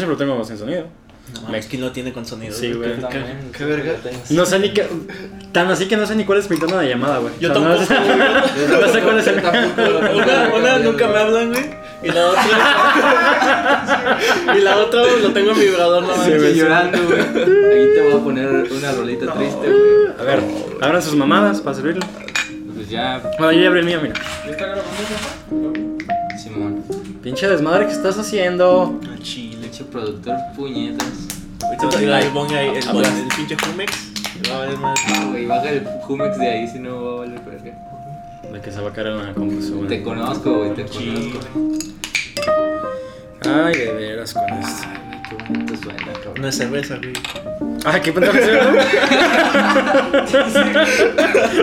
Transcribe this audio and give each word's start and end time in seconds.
siempre 0.00 0.14
lo 0.14 0.16
tengo 0.32 0.44
sin 0.44 0.56
sonido. 0.56 0.84
No 1.34 1.42
mames, 1.42 1.66
¿quién 1.66 1.82
lo 1.82 1.90
tiene 1.90 2.12
con 2.12 2.24
sonido? 2.24 2.54
Sí, 2.54 2.72
güey. 2.72 2.92
¿Qué- 3.52 3.64
verga? 3.64 3.96
No 4.30 4.46
sé 4.46 4.60
ni 4.60 4.72
qué. 4.72 4.86
Tan 5.50 5.68
así 5.72 5.88
que 5.88 5.96
no 5.96 6.06
sé 6.06 6.14
ni 6.14 6.24
cuál 6.24 6.38
es 6.38 6.48
mi 6.48 6.56
tono 6.56 6.78
de 6.78 6.88
llamada, 6.88 7.18
güey. 7.18 7.32
Yo 7.40 7.50
O 7.50 7.54
sea, 7.54 7.60
no, 7.64 7.74
tampoco, 7.74 7.84
sé, 7.84 8.68
no 8.80 8.92
sé 8.92 9.00
cuál 9.00 9.18
es 9.18 9.26
el. 9.26 9.38
Una, 9.38 10.54
una 10.56 10.78
nunca 10.78 11.08
me 11.08 11.18
hablan, 11.18 11.52
güey. 11.52 11.64
Y 12.04 12.08
la 12.12 12.26
otra. 12.28 12.44
y 14.56 14.60
la 14.60 14.76
otra 14.76 15.02
lo 15.20 15.32
tengo 15.32 15.50
en 15.50 15.58
vibrador, 15.58 16.04
no 16.04 16.14
Sí, 16.24 16.30
güey. 16.30 16.54
llorando, 16.54 16.98
güey. 17.04 17.18
Ahí 17.20 17.88
te 17.96 18.00
voy 18.08 18.20
a 18.20 18.22
poner 18.22 18.46
una 18.70 18.92
rolita 18.92 19.34
triste, 19.34 19.66
güey. 19.68 20.06
A 20.16 20.22
ver, 20.22 20.40
abran 20.80 21.02
sus 21.02 21.16
mamadas 21.16 21.60
para 21.60 21.74
servirle. 21.74 22.06
Pues 22.72 22.88
ya. 22.88 23.20
Bueno, 23.36 23.50
yo 23.52 23.62
ya 23.62 23.66
abrí 23.66 23.80
el 23.80 23.86
mío, 23.86 23.98
mira. 24.00 24.14
¿Ya 24.44 24.50
está 24.52 24.64
grabando? 24.64 25.72
Simón. 26.40 26.84
Pinche 27.20 27.48
desmadre 27.48 27.86
que 27.86 27.92
estás 27.94 28.16
haciendo. 28.16 29.00
Ah, 29.04 29.16
Leche 29.78 29.90
productor, 29.92 30.36
puñetas. 30.56 31.06
Ahorita 31.62 31.86
va 31.86 31.92
a 31.92 31.98
tirar 31.98 32.22
el 32.22 32.30
bong 32.30 32.52
ahí, 32.52 32.66
el, 32.68 32.84
bong, 32.88 33.04
el 33.06 33.28
pinche 33.36 33.56
Jumex. 33.64 33.92
Va 34.50 34.54
a 34.56 34.58
valer 34.58 34.78
más. 34.78 34.98
Ah, 35.06 35.26
güey, 35.30 35.46
baja 35.46 35.70
el 35.70 35.86
Jumex 36.02 36.36
de 36.36 36.48
ahí 36.50 36.66
si 36.68 36.80
no 36.80 37.04
va 37.04 37.12
a 37.12 37.16
valer 37.18 37.40
verga. 37.42 37.72
De 38.52 38.60
que 38.60 38.72
se 38.72 38.80
va 38.80 38.88
a 38.88 38.92
caer 38.92 39.06
en 39.08 39.18
la 39.24 39.34
compu. 39.34 39.86
Te 39.86 40.02
conozco, 40.02 40.52
güey, 40.58 40.74
te 40.74 40.88
Sí. 40.88 41.32
conozco. 41.32 41.78
Ay, 43.48 43.74
de 43.76 43.92
veras 43.92 44.34
con 44.34 44.42
esto. 44.48 44.88
Ay, 44.88 45.22
qué 45.28 45.36
bonito 45.44 45.76
suena, 45.76 46.12
cabrón. 46.12 46.34
Una 46.38 46.50
cerveza, 46.50 46.96
güey. 46.96 47.12
Ay, 47.84 48.00
qué 48.00 48.12
pendejo 48.12 48.34
¿no? 48.34 48.72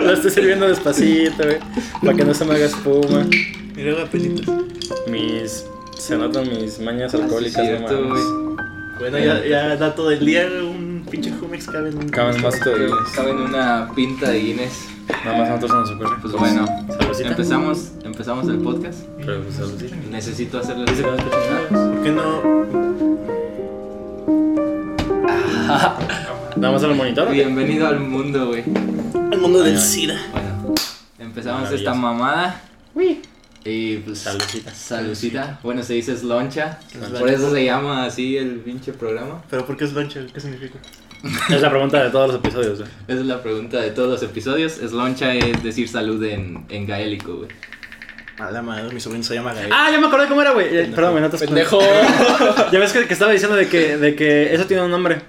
Lo 0.00 0.12
estoy 0.14 0.30
sirviendo 0.30 0.68
despacito, 0.68 1.44
güey. 1.44 1.58
Para 2.02 2.14
que 2.16 2.24
no 2.24 2.32
se 2.32 2.46
me 2.46 2.54
haga 2.54 2.64
espuma. 2.64 3.26
Mira, 3.74 3.92
güey, 3.92 4.06
pelitos. 4.06 4.54
Mis. 5.06 5.66
Se 5.98 6.16
notan 6.16 6.48
mis 6.48 6.78
mañas 6.80 7.14
Ah, 7.14 7.18
alcohólicas, 7.22 7.80
no. 7.80 8.56
Bueno, 8.98 9.18
ya, 9.18 9.44
ya 9.44 9.76
dato 9.76 10.08
del 10.08 10.24
día, 10.24 10.46
un 10.62 11.06
pinche 11.10 11.30
Jumex 11.32 11.66
cabe 11.66 11.90
en 11.90 11.98
un. 11.98 12.08
Caben 12.08 12.40
más 12.42 12.58
todavía. 12.60 12.88
Cabe 13.14 13.30
en 13.30 13.36
una 13.38 13.90
pinta 13.94 14.30
de 14.30 14.38
Guinness. 14.40 14.86
Nada 15.24 15.38
más 15.38 15.48
a 15.50 15.54
nosotros 15.56 15.88
se 15.88 15.94
nos 15.94 16.06
ocurre. 16.06 16.18
Pues 16.22 16.32
bueno, 16.34 16.66
empezamos, 17.30 17.92
empezamos 18.04 18.48
el 18.48 18.58
podcast. 18.58 19.00
Pero 19.18 19.42
pues. 19.42 19.58
Necesito 20.10 20.60
nada. 20.62 20.84
¿Por 21.70 22.02
qué 22.02 22.10
no? 22.10 22.56
Nada 26.56 26.72
más 26.72 26.82
al 26.84 26.94
monitor. 26.94 27.30
Bienvenido 27.30 27.86
al 27.86 28.00
mundo, 28.00 28.48
güey. 28.48 28.64
Al 29.32 29.38
mundo 29.38 29.62
del 29.62 29.76
Ay. 29.76 29.80
SIDA. 29.82 30.18
Bueno, 30.32 30.74
empezamos 31.18 31.70
esta 31.72 31.94
mamada. 31.94 32.62
Uy. 32.94 33.20
Y 33.66 33.96
pues. 33.98 34.20
Saludcita. 34.20 34.72
Saludcita. 34.72 35.60
Bueno, 35.62 35.82
se 35.82 35.94
dice 35.94 36.16
sloncha. 36.16 36.78
Sloncha. 36.90 37.18
Por 37.18 37.28
eso 37.28 37.50
se 37.50 37.64
llama 37.64 38.04
así 38.06 38.36
el 38.36 38.60
pinche 38.60 38.92
programa. 38.92 39.42
¿Pero 39.50 39.66
por 39.66 39.76
qué 39.76 39.84
es 39.84 39.92
loncha? 39.92 40.20
¿Qué 40.32 40.40
significa? 40.40 40.78
Es 41.50 41.60
la 41.60 41.70
pregunta 41.70 42.04
de 42.04 42.10
todos 42.10 42.28
los 42.28 42.36
episodios, 42.36 42.78
güey. 42.78 42.90
Esa 43.08 43.20
es 43.20 43.26
la 43.26 43.42
pregunta 43.42 43.80
de 43.80 43.90
todos 43.90 44.08
los 44.08 44.22
episodios. 44.22 44.74
Sloncha 44.74 45.34
es 45.34 45.60
decir 45.62 45.88
salud 45.88 46.22
en, 46.22 46.64
en 46.68 46.86
gaélico, 46.86 47.38
güey. 47.38 47.48
A 48.38 48.50
la 48.50 48.60
madre, 48.62 48.92
mi 48.92 49.00
sobrino 49.00 49.24
se 49.24 49.34
llama 49.34 49.54
Gael. 49.54 49.70
Ah, 49.72 49.88
ya 49.90 49.98
me 49.98 50.06
acordé 50.08 50.28
cómo 50.28 50.42
era, 50.42 50.50
güey. 50.50 50.66
Eh, 50.66 50.92
Perdón, 50.94 51.12
güey, 51.12 51.22
no 51.22 51.30
te 51.30 51.38
Pendejo. 51.38 51.80
Ya 52.70 52.78
ves 52.78 52.92
que, 52.92 53.06
que 53.06 53.14
estaba 53.14 53.32
diciendo 53.32 53.56
de 53.56 53.66
que, 53.66 53.96
de 53.96 54.14
que 54.14 54.54
eso 54.54 54.66
tiene 54.66 54.82
un 54.82 54.90
nombre. 54.90 55.22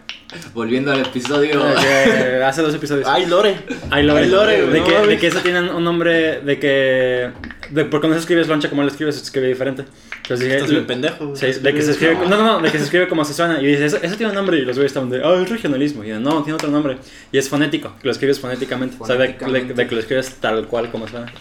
Volviendo 0.54 0.92
al 0.92 1.00
episodio. 1.00 1.64
Que 1.80 2.44
hace 2.44 2.62
dos 2.62 2.76
episodios. 2.76 3.08
Ay, 3.08 3.26
Lore. 3.26 3.56
Ay, 3.90 4.04
Lore. 4.04 4.24
Ay, 4.24 4.30
Lore, 4.30 4.62
de, 4.68 4.80
no 4.82 4.86
que, 4.86 5.08
de 5.08 5.18
que 5.18 5.28
eso 5.28 5.40
tiene 5.40 5.72
un 5.72 5.84
nombre 5.84 6.42
de 6.42 6.60
que. 6.60 7.32
De, 7.70 7.86
porque 7.86 8.08
no 8.08 8.14
se 8.14 8.20
escribe 8.22 8.46
loncha 8.46 8.70
como 8.70 8.82
lo 8.84 8.88
escribes, 8.90 9.16
se 9.16 9.24
escribe 9.24 9.48
diferente. 9.48 9.86
Entonces 10.18 10.40
dije. 10.40 10.56
Estás 10.56 10.70
bien 10.72 10.88
pendejo. 10.88 11.36
Sí, 11.36 11.48
de 11.52 11.74
que 11.74 11.82
se 11.82 11.92
escribe, 11.92 12.16
no, 12.16 12.30
no, 12.30 12.44
no, 12.44 12.60
de 12.62 12.72
que 12.72 12.78
se 12.78 12.84
escribe 12.86 13.08
como 13.08 13.24
se 13.26 13.34
suena. 13.34 13.62
Y 13.62 13.66
dice, 13.68 13.86
eso, 13.86 13.98
eso 14.02 14.16
tiene 14.16 14.30
un 14.32 14.36
nombre. 14.36 14.58
Y 14.58 14.62
los 14.66 14.76
güeyes 14.76 14.90
estaban 14.92 15.10
de, 15.10 15.22
ah, 15.24 15.42
es 15.42 15.50
regionalismo. 15.50 16.04
Y 16.04 16.10
yo, 16.10 16.20
no, 16.20 16.44
tiene 16.44 16.56
otro 16.56 16.70
nombre. 16.70 16.98
Y 17.32 17.38
es 17.38 17.50
fonético, 17.50 17.94
que 18.00 18.06
lo 18.08 18.12
escribes 18.12 18.40
fonéticamente. 18.40 18.96
O 19.00 19.06
sea, 19.06 19.16
de, 19.16 19.28
de- 19.34 19.74
de 19.74 19.88
que 19.88 19.96
lo 19.96 20.02
escribes 20.02 20.36
tal 20.36 20.68
cual 20.68 20.92
como 20.92 21.08
suena. 21.08 21.32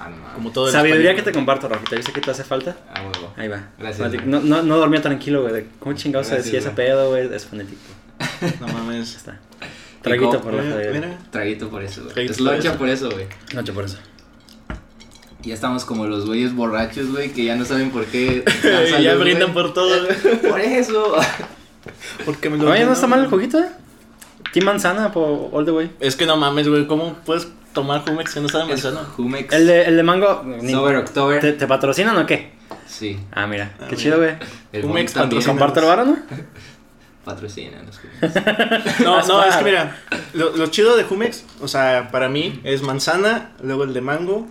Ah, 0.00 0.10
no. 0.10 0.34
Como 0.34 0.52
todo 0.52 0.66
el 0.66 0.72
Sabiduría 0.72 1.10
que 1.14 1.18
español. 1.18 1.24
te 1.24 1.32
comparto, 1.32 1.68
Rafita. 1.68 1.96
Yo 1.96 2.02
sé 2.02 2.12
que 2.12 2.20
te 2.20 2.30
hace 2.30 2.44
falta. 2.44 2.76
Ah, 2.94 3.02
huevo. 3.02 3.34
Ahí 3.36 3.48
va. 3.48 3.68
Gracias. 3.78 4.24
No, 4.26 4.38
no, 4.40 4.62
no 4.62 4.76
dormía 4.78 5.02
tranquilo, 5.02 5.42
güey. 5.42 5.52
de 5.54 5.66
¿Cómo 5.80 5.94
chingados 5.96 6.28
se 6.28 6.36
decía 6.36 6.60
ese 6.60 6.70
pedo, 6.70 7.10
güey? 7.10 7.28
Es 7.34 7.44
fonético. 7.46 7.80
No 8.60 8.68
mames. 8.68 9.12
Ya 9.12 9.16
está. 9.18 9.40
Traguito 10.02 10.40
por 10.40 10.54
la 10.54 10.62
Mira, 10.62 10.74
joder. 10.76 10.92
mira. 10.94 11.18
Traguito 11.32 11.68
por 11.68 11.82
eso, 11.82 12.04
güey. 12.14 12.28
Sloncha 12.28 12.68
eso. 12.70 12.78
por 12.78 12.88
eso, 12.88 13.10
güey. 13.10 13.26
Noche 13.52 13.72
por 13.72 13.84
eso. 13.84 13.98
Ya 15.48 15.54
estamos 15.54 15.84
como 15.84 16.06
los 16.06 16.26
güeyes 16.26 16.54
borrachos, 16.54 17.10
güey, 17.10 17.32
que 17.32 17.44
ya 17.44 17.56
no 17.56 17.64
saben 17.64 17.90
por 17.90 18.04
qué. 18.06 18.44
Ya 19.02 19.14
brindan 19.16 19.52
por 19.52 19.72
todo, 19.74 20.04
güey. 20.06 20.36
Por 20.38 20.60
eso. 20.60 21.16
Porque 22.24 22.50
me 22.50 22.58
lo 22.58 22.70
Oye, 22.70 22.84
no 22.84 22.92
está 22.92 23.06
mal 23.06 23.20
el 23.20 23.28
juguito, 23.28 23.58
eh. 23.58 23.68
Team 24.52 24.66
manzana 24.66 25.12
por 25.12 25.50
all 25.52 25.64
the 25.64 25.70
way. 25.72 25.90
Es 26.00 26.16
que 26.16 26.26
no 26.26 26.36
mames, 26.36 26.68
güey. 26.68 26.86
¿Cómo 26.86 27.14
puedes 27.24 27.48
tomar 27.72 28.02
Jumex 28.06 28.34
que 28.34 28.40
no 28.40 28.48
sabe 28.48 28.66
manzana? 28.66 29.00
Jumex. 29.16 29.52
El 29.54 29.66
de, 29.66 29.84
el 29.84 29.96
de 29.96 30.02
mango. 30.02 30.42
ni- 30.44 30.72
Sober 30.72 30.96
October. 30.96 31.40
¿te, 31.40 31.52
¿Te 31.52 31.66
patrocinan 31.66 32.16
o 32.16 32.26
qué? 32.26 32.52
Sí. 32.86 33.18
Ah, 33.32 33.46
mira. 33.46 33.72
Ah, 33.74 33.86
qué 33.88 33.96
mira. 33.96 33.96
chido, 33.96 34.16
güey. 34.18 34.34
El 34.72 34.82
Jumex 34.82 35.12
patrocina. 35.12 35.52
Comparte 35.52 35.80
el 35.80 35.86
varo, 35.86 36.04
¿no? 36.04 36.18
Patrocínanos, 37.24 37.98
Jumex. 38.00 39.00
No, 39.00 39.26
no, 39.26 39.44
es 39.44 39.56
que 39.56 39.64
mira, 39.64 39.96
lo, 40.32 40.56
lo 40.56 40.66
chido 40.68 40.96
de 40.96 41.04
Jumex, 41.04 41.44
o 41.60 41.68
sea, 41.68 42.08
para 42.10 42.28
mí 42.30 42.58
es 42.64 42.80
manzana, 42.82 43.50
luego 43.62 43.84
el 43.84 43.92
de 43.92 44.00
mango, 44.00 44.46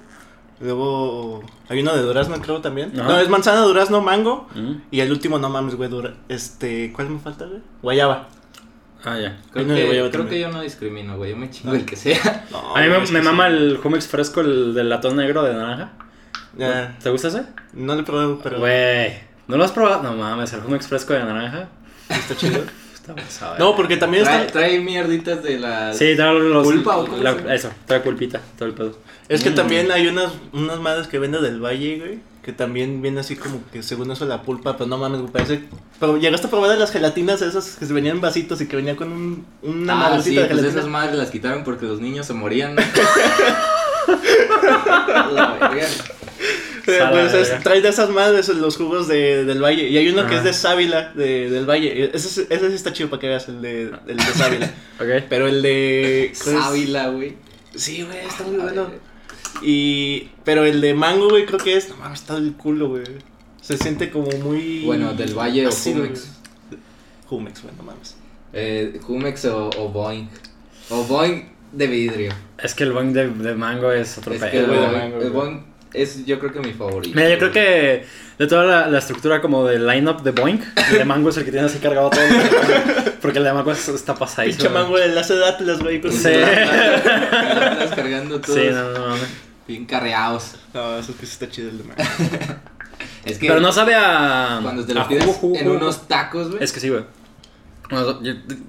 luego 0.59 1.41
hay 1.69 1.81
uno 1.81 1.95
de 1.95 2.01
durazno 2.01 2.39
creo 2.41 2.61
también. 2.61 2.91
No, 2.93 3.19
es 3.19 3.29
manzana, 3.29 3.61
durazno, 3.61 4.01
mango 4.01 4.47
Mm. 4.55 4.71
y 4.91 4.99
el 5.01 5.11
último 5.11 5.39
no 5.39 5.49
mames, 5.49 5.75
güey, 5.75 5.89
dura, 5.89 6.13
este, 6.29 6.91
¿cuál 6.93 7.09
me 7.09 7.19
falta, 7.19 7.45
güey? 7.45 7.61
Guayaba. 7.81 8.29
Ah, 9.05 9.17
ya. 9.19 9.37
Creo, 9.53 9.67
que, 9.67 10.09
creo 10.11 10.27
que 10.27 10.39
yo 10.39 10.49
no 10.49 10.61
discrimino, 10.61 11.15
güey. 11.17 11.31
Yo 11.31 11.37
me 11.37 11.49
chingo 11.51 11.71
No. 11.71 11.79
el 11.79 11.85
que 11.85 11.95
sea. 11.95 12.45
No, 12.51 12.75
A 12.75 12.81
mí 12.81 12.87
me, 12.89 12.99
me 12.99 13.21
mama 13.21 13.47
sí. 13.47 13.53
el 13.55 13.77
Jumex 13.77 14.07
fresco, 14.07 14.41
el 14.41 14.73
del 14.73 14.89
latón 14.89 15.15
negro 15.15 15.43
de 15.43 15.53
naranja. 15.53 15.91
¿Te 17.01 17.09
gusta 17.09 17.27
ese? 17.27 17.43
no 17.73 17.93
lo 17.93 18.01
he 18.01 18.03
probado, 18.03 18.39
pero 18.41 18.59
Güey. 18.59 19.13
¿No 19.47 19.55
lo 19.57 19.63
has 19.63 19.71
probado? 19.71 20.03
No 20.03 20.13
mames, 20.13 20.51
el 20.53 20.61
Jumex 20.61 20.87
fresco 20.87 21.13
de 21.13 21.19
naranja. 21.23 21.69
está 22.09 22.35
chido. 22.35 22.63
Está 23.07 23.15
pasado. 23.15 23.53
eh. 23.55 23.57
No, 23.59 23.73
porque 23.73 23.95
también 23.95 24.25
Trae, 24.25 24.41
está, 24.41 24.51
trae 24.59 24.79
mierditas 24.81 25.41
de 25.41 25.57
las. 25.59 25.97
Sí, 25.97 26.13
trae 26.17 26.37
los. 26.37 26.67
¿Pulpa 26.67 26.97
o 26.97 27.05
cómo 27.05 27.23
la-? 27.23 27.55
Eso, 27.55 27.71
trae 27.85 28.01
pulpita, 28.01 28.41
todo 28.57 28.67
el 28.67 28.73
pedo. 28.75 28.97
Es 29.29 29.43
que 29.43 29.49
Mm. 29.51 29.55
también 29.55 29.91
hay 29.91 30.07
unas, 30.07 30.31
unas 30.53 30.79
madres 30.79 31.07
que 31.07 31.19
venden 31.19 31.41
del 31.43 31.59
Valle, 31.63 31.97
güey. 31.99 32.19
Que 32.43 32.53
también 32.53 33.01
viene 33.01 33.19
así 33.19 33.35
como 33.35 33.61
que 33.73 33.83
según 33.83 34.09
eso 34.09 34.23
la 34.25 34.41
pulpa, 34.41 34.77
pero 34.77 34.87
no 34.89 34.97
mames, 34.97 35.19
güey, 35.19 35.33
parece... 35.33 35.63
Pero 35.99 36.15
llegaste 36.17 36.47
a 36.47 36.49
probar 36.49 36.69
de 36.69 36.77
las 36.77 36.91
gelatinas 36.91 37.41
esas 37.41 37.75
que 37.75 37.85
se 37.85 37.91
venían 37.91 38.15
en 38.15 38.21
vasitos 38.21 38.61
y 38.61 38.67
que 38.67 38.77
venía 38.77 38.95
con 38.95 39.11
un, 39.11 39.45
una 39.63 39.93
Ah, 39.93 39.97
madrecita 40.11 40.23
sí, 40.23 40.35
de 40.35 40.41
pues 40.45 40.49
gelatina. 40.61 40.79
esas 40.79 40.89
madres 40.89 41.15
las 41.17 41.29
quitaron 41.29 41.65
porque 41.65 41.85
los 41.87 41.99
niños 41.99 42.25
se 42.25 42.33
morían. 42.33 42.75
¿no? 42.75 42.81
La 45.33 45.57
verga. 45.59 45.87
Eh, 46.89 46.99
pues, 47.11 47.33
es- 47.33 47.59
trae 47.63 47.81
de 47.81 47.89
esas 47.89 48.09
madres 48.11 48.47
los 48.47 48.77
jugos 48.77 49.09
de, 49.09 49.43
del 49.43 49.61
Valle. 49.61 49.89
Y 49.89 49.97
hay 49.97 50.07
uno 50.07 50.21
que 50.21 50.35
Ajá. 50.35 50.37
es 50.37 50.43
de 50.45 50.53
sábila, 50.53 51.11
de, 51.15 51.49
del 51.49 51.65
Valle. 51.69 52.11
Ese, 52.13 52.29
sí- 52.29 52.47
ese 52.49 52.69
sí 52.69 52.75
está 52.75 52.93
chido 52.93 53.09
para 53.09 53.19
que 53.19 53.27
veas, 53.27 53.49
el 53.49 53.61
de, 53.61 53.91
el 54.07 54.17
de 54.17 54.23
sábila. 54.23 54.71
Ok. 54.99 55.25
Pero 55.29 55.47
el 55.47 55.61
de... 55.61 56.31
Sábila, 56.33 57.09
güey. 57.09 57.35
Sí, 57.75 58.03
güey, 58.03 58.19
está 58.25 58.43
muy 58.45 58.55
bueno. 58.57 58.89
Y... 59.61 60.29
Pero 60.43 60.63
el 60.65 60.81
de 60.81 60.93
mango, 60.93 61.29
güey, 61.29 61.45
creo 61.45 61.59
que 61.59 61.75
es... 61.75 61.89
No 61.89 61.97
mames, 61.97 62.21
está 62.21 62.35
del 62.35 62.53
culo, 62.53 62.89
güey. 62.89 63.03
Se 63.61 63.77
siente 63.77 64.09
como 64.11 64.29
muy... 64.43 64.83
Bueno, 64.85 65.13
del 65.13 65.33
Valle 65.33 65.67
o 65.67 65.71
Jumex. 65.71 66.27
güey. 66.69 66.81
Jumex, 67.25 67.63
güey, 67.63 67.75
no 67.75 67.83
mames. 67.83 68.15
Eh, 68.53 68.99
Jumex 69.01 69.45
o, 69.45 69.69
o 69.77 69.89
Boeing. 69.89 70.29
O 70.89 71.03
Boeing 71.03 71.49
de 71.73 71.87
vidrio. 71.87 72.31
Es 72.57 72.73
que 72.73 72.85
el 72.85 72.93
boing 72.93 73.11
de, 73.11 73.27
de 73.29 73.55
mango 73.55 73.91
es 73.91 74.17
otro 74.17 74.33
Es 74.33 74.39
pedo. 74.39 74.51
que 74.51 74.59
el 74.59 74.65
Boeing, 74.67 74.91
mango, 74.93 75.21
el. 75.21 75.29
Boeing 75.31 75.65
es 75.93 76.25
yo 76.25 76.39
creo 76.39 76.53
que 76.53 76.59
mi 76.59 76.71
favorito. 76.73 77.13
Mira, 77.15 77.29
yo 77.29 77.37
creo 77.39 77.51
que 77.51 78.05
de 78.39 78.47
toda 78.47 78.63
la, 78.65 78.87
la 78.87 78.99
estructura 78.99 79.41
como 79.41 79.65
del 79.65 79.85
lineup 79.85 80.21
de 80.21 80.31
Boeing, 80.31 80.59
el 80.91 80.97
de 80.99 81.05
Mango 81.05 81.29
es 81.29 81.37
el 81.37 81.45
que 81.45 81.51
tiene 81.51 81.65
así 81.67 81.79
cargado 81.79 82.09
todo. 82.09 82.21
Porque 83.21 83.39
el 83.39 83.43
de 83.43 83.51
Mango 83.53 83.71
es- 83.71 83.87
está 83.89 84.15
pasadísimo. 84.15 84.63
Pinche 84.63 84.73
mango, 84.73 84.97
el 84.97 85.09
enlace 85.09 85.35
de 85.35 85.45
Atlas, 85.45 85.79
güey. 85.79 85.99
con- 85.99 86.11
Sí. 86.11 86.29
Estás 86.31 87.95
cargando 87.95 88.39
todos 88.39 88.57
Sí, 88.59 88.67
no, 88.71 88.91
no, 88.91 89.07
mames. 89.07 89.27
Bien 89.67 89.85
carreados. 89.85 90.55
No, 90.73 90.97
eso 90.97 91.11
es 91.11 91.17
que 91.17 91.25
sí 91.25 91.33
está 91.33 91.49
chido 91.49 91.69
el 91.69 91.77
de. 91.79 91.83
Es 93.25 93.37
que 93.37 93.47
Pero 93.47 93.59
no 93.59 93.71
sabe 93.71 93.93
a. 93.93 94.59
cuando 94.63 94.85
te 94.85 94.93
lo 94.93 95.07
pides 95.07 95.25
jugo, 95.25 95.37
jugo, 95.37 95.55
en 95.57 95.69
unos 95.69 96.07
tacos, 96.07 96.49
güey. 96.49 96.63
Es 96.63 96.71
que 96.71 96.79
sí, 96.79 96.89
güey. 96.89 97.03
Yo, 97.89 98.21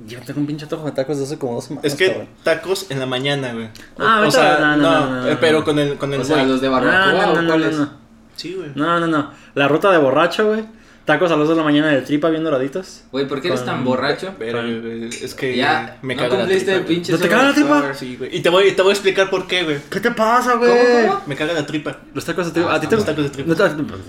yo 0.07 0.21
tengo 0.21 0.41
un 0.41 0.47
pinche 0.47 0.67
tojo 0.67 0.85
de 0.85 0.93
tacos 0.93 1.19
de 1.19 1.25
hace 1.25 1.39
como 1.39 1.55
dos 1.55 1.65
semanas. 1.65 1.85
Es 1.85 1.99
que 1.99 2.09
cabrón. 2.09 2.29
tacos 2.43 2.91
en 2.91 3.01
la 3.01 3.07
mañana, 3.07 3.53
güey. 3.53 3.69
Ah, 3.99 4.19
ahorita 4.19 4.59
no, 4.59 4.77
no, 4.77 4.77
no, 4.77 5.11
no, 5.11 5.29
eh, 5.29 5.35
no. 5.35 5.41
pero 5.41 5.65
con 5.65 5.79
el, 5.79 5.97
con 5.97 6.13
el 6.13 6.21
o 6.21 6.25
sea, 6.25 6.45
los 6.45 6.61
de 6.61 6.69
barbacoa 6.69 7.13
no, 7.13 7.23
no, 7.23 7.33
o 7.33 7.43
no, 7.43 7.49
cuáles. 7.49 7.77
no, 7.77 7.87
no. 7.87 7.93
Sí, 8.37 8.55
güey. 8.55 8.71
No, 8.75 9.01
no, 9.01 9.07
no. 9.07 9.31
La 9.55 9.67
ruta 9.69 9.91
de 9.91 9.99
borracho, 9.99 10.49
güey. 10.49 10.65
Tacos 11.09 11.33
a 11.33 11.37
las 11.37 11.49
2 11.49 11.57
de 11.57 11.57
la 11.57 11.65
mañana 11.65 11.89
de 11.89 12.03
tripa 12.03 12.29
bien 12.29 12.45
doraditos. 12.45 13.03
Güey, 13.11 13.27
¿por 13.27 13.41
qué 13.41 13.49
eres 13.49 13.65
tan 13.65 13.83
borracho? 13.83 14.35
Pero, 14.39 14.61
güey, 14.63 15.07
es 15.09 15.35
que 15.35 15.57
Ya, 15.57 15.99
me 16.03 16.15
no 16.15 16.21
caga 16.23 16.37
la 16.39 16.47
tripa, 16.47 16.87
pinche 16.87 17.11
¿No 17.13 17.19
te 17.19 17.29
caga 17.29 17.45
la 17.45 17.55
tripa? 17.55 17.79
Score. 17.79 17.95
Sí, 17.97 18.17
güey. 18.17 18.37
Y 18.37 18.41
te 18.41 18.51
voy, 18.51 18.71
te 18.73 18.83
voy 18.83 18.91
a 18.91 18.93
explicar 18.93 19.31
por 19.31 19.47
qué, 19.47 19.65
güey. 19.65 19.79
¿Qué 19.91 20.01
te 20.01 20.11
pasa, 20.11 20.55
güey? 20.57 20.71
¿Cómo, 20.71 21.09
cómo? 21.09 21.23
Me 21.27 21.35
caga 21.35 21.55
la 21.55 21.65
tripa. 21.67 21.97
Los 22.15 22.25
tacos 22.25 22.47
de 22.47 22.53
tripa. 22.53 22.71
Ah, 22.73 22.77
¿A 22.77 22.81
ti 22.81 22.87
te 22.87 22.95
los 22.97 23.05
tacos 23.07 23.25
de 23.25 23.31
tripa. 23.31 23.49
No 23.49 23.57
te, 23.57 23.63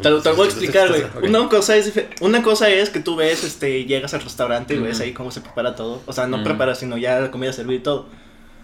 Te, 0.04 0.10
lo- 0.10 0.22
te 0.22 0.30
lo 0.30 0.36
voy 0.36 0.46
a 0.46 0.50
explicar, 0.50 0.90
güey. 0.90 1.04
Una 1.30 1.48
cosa 1.50 1.76
es 1.78 1.92
una 2.22 2.44
cosa 2.44 2.70
es 2.70 2.90
que 2.90 3.00
tú 3.00 3.16
ves, 3.16 3.44
este, 3.44 3.86
llegas 3.86 4.14
al 4.14 4.22
restaurante 4.22 4.76
y 4.76 4.80
ves 4.80 5.00
ahí 5.00 5.14
cómo 5.14 5.32
se 5.32 5.40
prepara 5.42 5.76
todo. 5.76 6.02
O 6.06 6.14
sea, 6.14 6.28
no 6.28 6.36
Ujú. 6.36 6.44
prepara, 6.46 6.76
sino 6.76 6.98
ya 6.98 7.20
la 7.22 7.32
comida 7.32 7.54
servida 7.54 7.76
y 7.78 7.84
todo. 7.84 8.08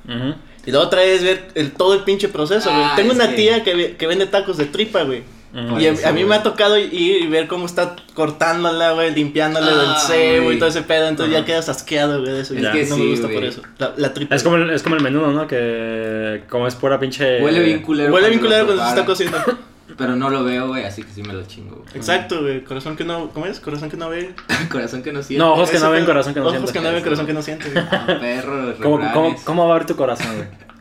Ujú. 0.07 0.35
Y 0.65 0.71
la 0.71 0.79
otra 0.81 1.03
es 1.03 1.23
ver 1.23 1.47
el, 1.55 1.71
todo 1.71 1.93
el 1.93 2.01
pinche 2.01 2.27
proceso, 2.27 2.69
güey. 2.69 2.83
Ah, 2.83 2.93
Tengo 2.95 3.13
una 3.13 3.29
que- 3.29 3.35
tía 3.38 3.63
que, 3.63 3.95
que 3.95 4.07
vende 4.07 4.25
tacos 4.27 4.57
de 4.57 4.65
tripa, 4.65 5.03
güey. 5.03 5.23
Ujú. 5.55 5.79
Y 5.79 5.87
a, 5.87 5.91
Eso, 5.93 6.07
a 6.07 6.11
mí 6.11 6.21
güey. 6.23 6.29
me 6.29 6.35
ha 6.35 6.43
tocado 6.43 6.77
ir 6.77 6.93
y 6.93 7.27
ver 7.27 7.47
cómo 7.47 7.65
está 7.65 7.95
cortándola, 8.13 8.91
güey, 8.91 9.13
limpiándole 9.15 9.71
Ah, 9.71 9.75
del 9.75 9.95
cebo 9.97 10.51
y 10.51 10.59
todo 10.59 10.67
ese 10.69 10.81
pedo. 10.81 11.07
Entonces 11.07 11.33
Ajá. 11.33 11.41
ya 11.41 11.45
quedas 11.45 11.69
asqueado, 11.69 12.19
güey, 12.21 12.33
de 12.33 12.41
eso. 12.41 12.53
Es 12.53 12.61
Ya, 12.61 12.71
que 12.73 12.85
no 12.85 12.95
sí, 12.95 13.01
me 13.01 13.09
gusta 13.11 13.27
güey. 13.27 13.35
por 13.39 13.43
eso. 13.45 13.61
La, 13.77 13.93
la 13.95 14.13
tripa. 14.13 14.35
Es 14.35 14.43
como, 14.43 14.57
el, 14.57 14.69
es 14.69 14.83
como 14.83 14.95
el 14.97 15.01
menudo, 15.01 15.31
¿no? 15.31 15.47
Que 15.47 16.43
como 16.49 16.67
es 16.67 16.75
pura 16.75 16.99
pinche... 16.99 17.41
Huele 17.41 17.61
bien 17.61 17.81
culero. 17.81 18.13
Huele 18.13 18.27
bien 18.29 18.39
cuando 18.41 18.55
culero 18.57 18.65
cuando 18.67 18.83
se 18.83 18.89
está 18.89 19.05
cociendo. 19.05 19.37
Pero 19.97 20.17
no 20.17 20.29
lo 20.29 20.43
veo, 20.43 20.67
güey, 20.67 20.83
así 20.83 21.03
que 21.03 21.11
sí 21.13 21.21
me 21.23 21.31
lo 21.31 21.43
chingo. 21.45 21.77
güey. 21.77 21.87
Exacto, 21.95 22.41
güey. 22.41 22.61
Corazón 22.65 22.97
que 22.97 23.05
no. 23.05 23.29
¿Cómo 23.29 23.45
es? 23.45 23.61
Corazón 23.61 23.89
que 23.89 23.95
no 23.95 24.09
ve. 24.09 24.33
Corazón 24.69 25.03
que 25.03 25.13
no 25.13 25.23
siente. 25.23 25.41
No, 25.45 25.53
ojos 25.53 25.69
que 25.69 25.79
no 25.79 25.89
ven, 25.89 26.03
corazón 26.05 26.33
que 26.33 26.41
no 26.41 26.47
Ojos 26.47 26.57
siente. 26.59 26.73
que 26.79 26.85
no 26.85 26.91
ven, 26.93 27.03
corazón 27.03 27.25
que 27.27 27.33
no 27.33 27.41
siente, 27.41 27.69
güey. 27.69 27.85
Ah, 27.89 28.17
perro, 28.19 28.75
¿Cómo, 28.81 28.97
refranes. 28.97 29.13
cómo, 29.13 29.35
¿Cómo 29.45 29.67
va 29.69 29.75
a 29.75 29.77
ver 29.77 29.87
tu 29.87 29.95
corazón, 29.95 30.35
güey? 30.35 30.47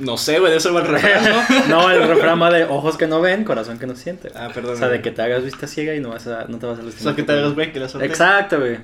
No 0.00 0.16
sé, 0.16 0.38
güey, 0.38 0.50
de 0.52 0.58
eso 0.58 0.72
va 0.74 0.80
el 0.80 0.86
refrán, 0.88 1.24
¿no? 1.24 1.66
No, 1.68 1.90
el 1.90 2.06
refrán 2.08 2.40
va 2.40 2.50
de 2.50 2.64
ojos 2.64 2.96
que 2.96 3.06
no 3.06 3.20
ven, 3.20 3.44
corazón 3.44 3.78
que 3.78 3.86
no 3.86 3.94
siente. 3.96 4.30
Ah, 4.34 4.48
perdón. 4.54 4.74
O 4.74 4.76
sea, 4.78 4.88
de 4.88 5.00
que 5.02 5.10
te 5.10 5.22
hagas 5.22 5.44
vista 5.44 5.66
ciega 5.66 5.94
y 5.94 6.00
no, 6.00 6.10
vas 6.10 6.26
a, 6.26 6.44
no 6.48 6.58
te 6.58 6.66
vas 6.66 6.78
a 6.78 6.82
O 6.82 6.84
lastimar. 6.84 7.14
sea, 7.14 7.16
que 7.16 7.22
te 7.22 7.32
hagas, 7.32 7.54
güey, 7.54 7.72
que 7.72 7.80
la 7.80 7.88
suerte. 7.88 8.06
Exacto, 8.08 8.58
güey. 8.58 8.78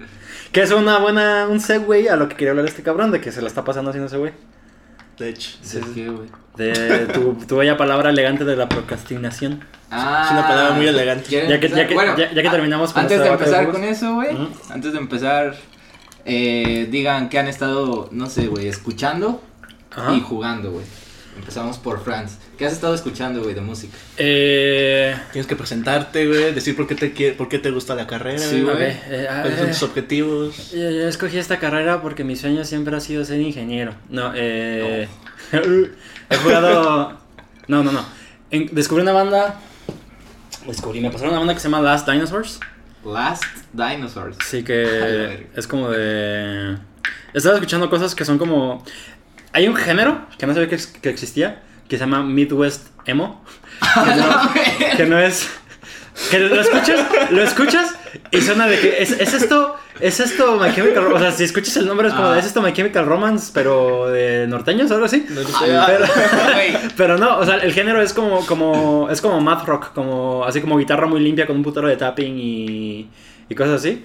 Que 0.52 0.62
es 0.62 0.70
una 0.72 0.98
buena, 0.98 1.46
un 1.48 1.60
segue 1.60 2.08
a 2.10 2.16
lo 2.16 2.28
que 2.28 2.36
quería 2.36 2.50
hablar 2.50 2.66
este 2.66 2.82
cabrón, 2.82 3.10
de 3.10 3.20
que 3.20 3.32
se 3.32 3.42
la 3.42 3.48
está 3.48 3.64
pasando 3.64 3.90
haciendo 3.90 4.06
ese 4.08 4.16
güey. 4.16 4.32
De 5.18 5.28
hecho. 5.30 5.50
¿De 5.72 5.80
qué, 5.94 6.08
güey? 6.08 6.28
De 6.56 7.06
tu, 7.12 7.34
tu 7.34 7.56
bella 7.56 7.76
palabra 7.76 8.10
elegante 8.10 8.44
de 8.44 8.56
la 8.56 8.68
procrastinación. 8.68 9.64
Ah, 9.90 10.22
Es 10.26 10.32
una 10.32 10.46
palabra 10.46 10.74
muy 10.74 10.86
elegante. 10.86 11.24
¿quieren 11.28 11.48
Ya 11.50 11.60
que- 11.60 11.68
ya 11.68 11.86
que- 11.86 11.94
Bueno, 11.94 12.16
ya- 12.16 12.32
ya 12.32 12.42
que 12.42 12.50
terminamos 12.50 12.92
con 12.92 13.02
Antes 13.02 13.20
de 13.20 13.26
empezar 13.28 13.68
con 13.70 13.82
eso, 13.84 14.14
güey. 14.14 14.28
Antes 14.70 14.92
de 14.92 14.98
empezar, 14.98 15.54
eh, 16.24 16.86
digan 16.90 17.28
que 17.28 17.38
han 17.38 17.48
estado, 17.48 18.08
no 18.12 18.26
sé, 18.28 18.46
güey, 18.48 18.68
escuchando 18.68 19.42
Ajá. 19.90 20.14
y 20.14 20.20
jugando, 20.20 20.70
güey. 20.72 20.84
Empezamos 21.38 21.78
por 21.78 22.02
Franz. 22.04 22.36
¿Qué 22.58 22.66
has 22.66 22.72
estado 22.72 22.94
escuchando, 22.94 23.42
güey, 23.42 23.54
de 23.54 23.60
música? 23.60 23.96
Eh. 24.16 25.16
Tienes 25.32 25.46
que 25.46 25.56
presentarte, 25.56 26.26
güey, 26.26 26.52
decir 26.52 26.76
por 26.76 26.86
qué 26.86 26.94
te, 26.94 27.12
quiere- 27.12 27.34
por 27.34 27.48
qué 27.48 27.58
te 27.58 27.70
gusta 27.70 27.94
la 27.94 28.06
carrera, 28.06 28.38
Sí, 28.40 28.60
güey. 28.60 28.76
eh, 28.82 29.26
¿Cuáles 29.28 29.58
son 29.58 29.68
tus 29.68 29.82
objetivos? 29.84 30.72
Yo, 30.72 30.78
yo 30.90 31.08
escogí 31.08 31.38
esta 31.38 31.58
carrera 31.58 32.02
porque 32.02 32.24
mi 32.24 32.36
sueño 32.36 32.64
siempre 32.64 32.94
ha 32.96 33.00
sido 33.00 33.24
ser 33.24 33.40
ingeniero. 33.40 33.94
No, 34.10 34.32
eh. 34.34 35.08
he 35.52 36.36
jugado. 36.36 37.18
No, 37.68 37.82
no, 37.84 37.92
no. 37.92 38.04
En- 38.50 38.68
descubrí 38.74 39.02
una 39.02 39.12
banda. 39.12 39.60
Descubrí, 40.66 41.00
me 41.00 41.10
pasaron 41.10 41.30
una 41.30 41.38
banda 41.38 41.54
que 41.54 41.60
se 41.60 41.68
llama 41.68 41.80
Last 41.82 42.08
Dinosaurs. 42.08 42.60
Last 43.04 43.44
Dinosaurs. 43.72 44.36
Sí, 44.44 44.62
que 44.64 45.46
es 45.54 45.66
como 45.66 45.88
de. 45.90 46.76
Estaba 47.32 47.54
escuchando 47.54 47.88
cosas 47.88 48.14
que 48.14 48.24
son 48.24 48.38
como. 48.38 48.84
Hay 49.58 49.66
un 49.66 49.74
género 49.74 50.20
que 50.38 50.46
no 50.46 50.54
sabía 50.54 50.68
que, 50.68 50.76
ex- 50.76 50.86
que 50.86 51.08
existía 51.10 51.62
que 51.88 51.96
se 51.96 52.04
llama 52.04 52.22
Midwest 52.22 52.86
Emo. 53.06 53.42
Que 54.04 54.14
no, 54.14 54.96
que 54.98 55.06
no 55.06 55.18
es. 55.18 55.48
Que 56.30 56.38
lo 56.38 56.60
escuchas, 56.60 57.00
lo 57.30 57.42
escuchas 57.42 57.94
y 58.30 58.40
suena 58.40 58.66
de 58.68 58.78
que 58.78 59.02
es, 59.02 59.10
es 59.12 59.34
esto, 59.34 59.74
es 60.00 60.20
esto 60.20 60.58
My 60.60 60.72
Chemical 60.74 61.02
Romance. 61.04 61.16
O 61.16 61.28
sea, 61.28 61.32
si 61.36 61.44
escuchas 61.44 61.76
el 61.76 61.86
nombre 61.86 62.06
es 62.08 62.14
como 62.14 62.28
Ah. 62.28 62.34
de 62.34 62.38
es 62.40 62.46
esto 62.46 62.62
My 62.62 62.72
Chemical 62.72 63.04
Romance, 63.06 63.50
pero 63.52 64.06
de 64.08 64.46
norteños 64.46 64.90
o 64.90 64.94
algo 64.94 65.06
así. 65.06 65.26
No. 65.28 65.40
Ah, 65.80 65.86
Pero, 65.88 66.04
pero 66.96 67.18
no, 67.18 67.38
o 67.38 67.44
sea, 67.44 67.56
el 67.56 67.72
género 67.72 68.00
es 68.00 68.12
como, 68.12 68.46
como, 68.46 69.08
es 69.10 69.20
como 69.20 69.40
math 69.40 69.64
rock, 69.66 69.92
como, 69.92 70.44
así 70.44 70.60
como 70.60 70.78
guitarra 70.78 71.06
muy 71.08 71.18
limpia 71.20 71.46
con 71.48 71.56
un 71.56 71.62
putero 71.64 71.88
de 71.88 71.96
tapping 71.96 72.36
y, 72.38 73.08
y 73.48 73.54
cosas 73.56 73.80
así. 73.80 74.04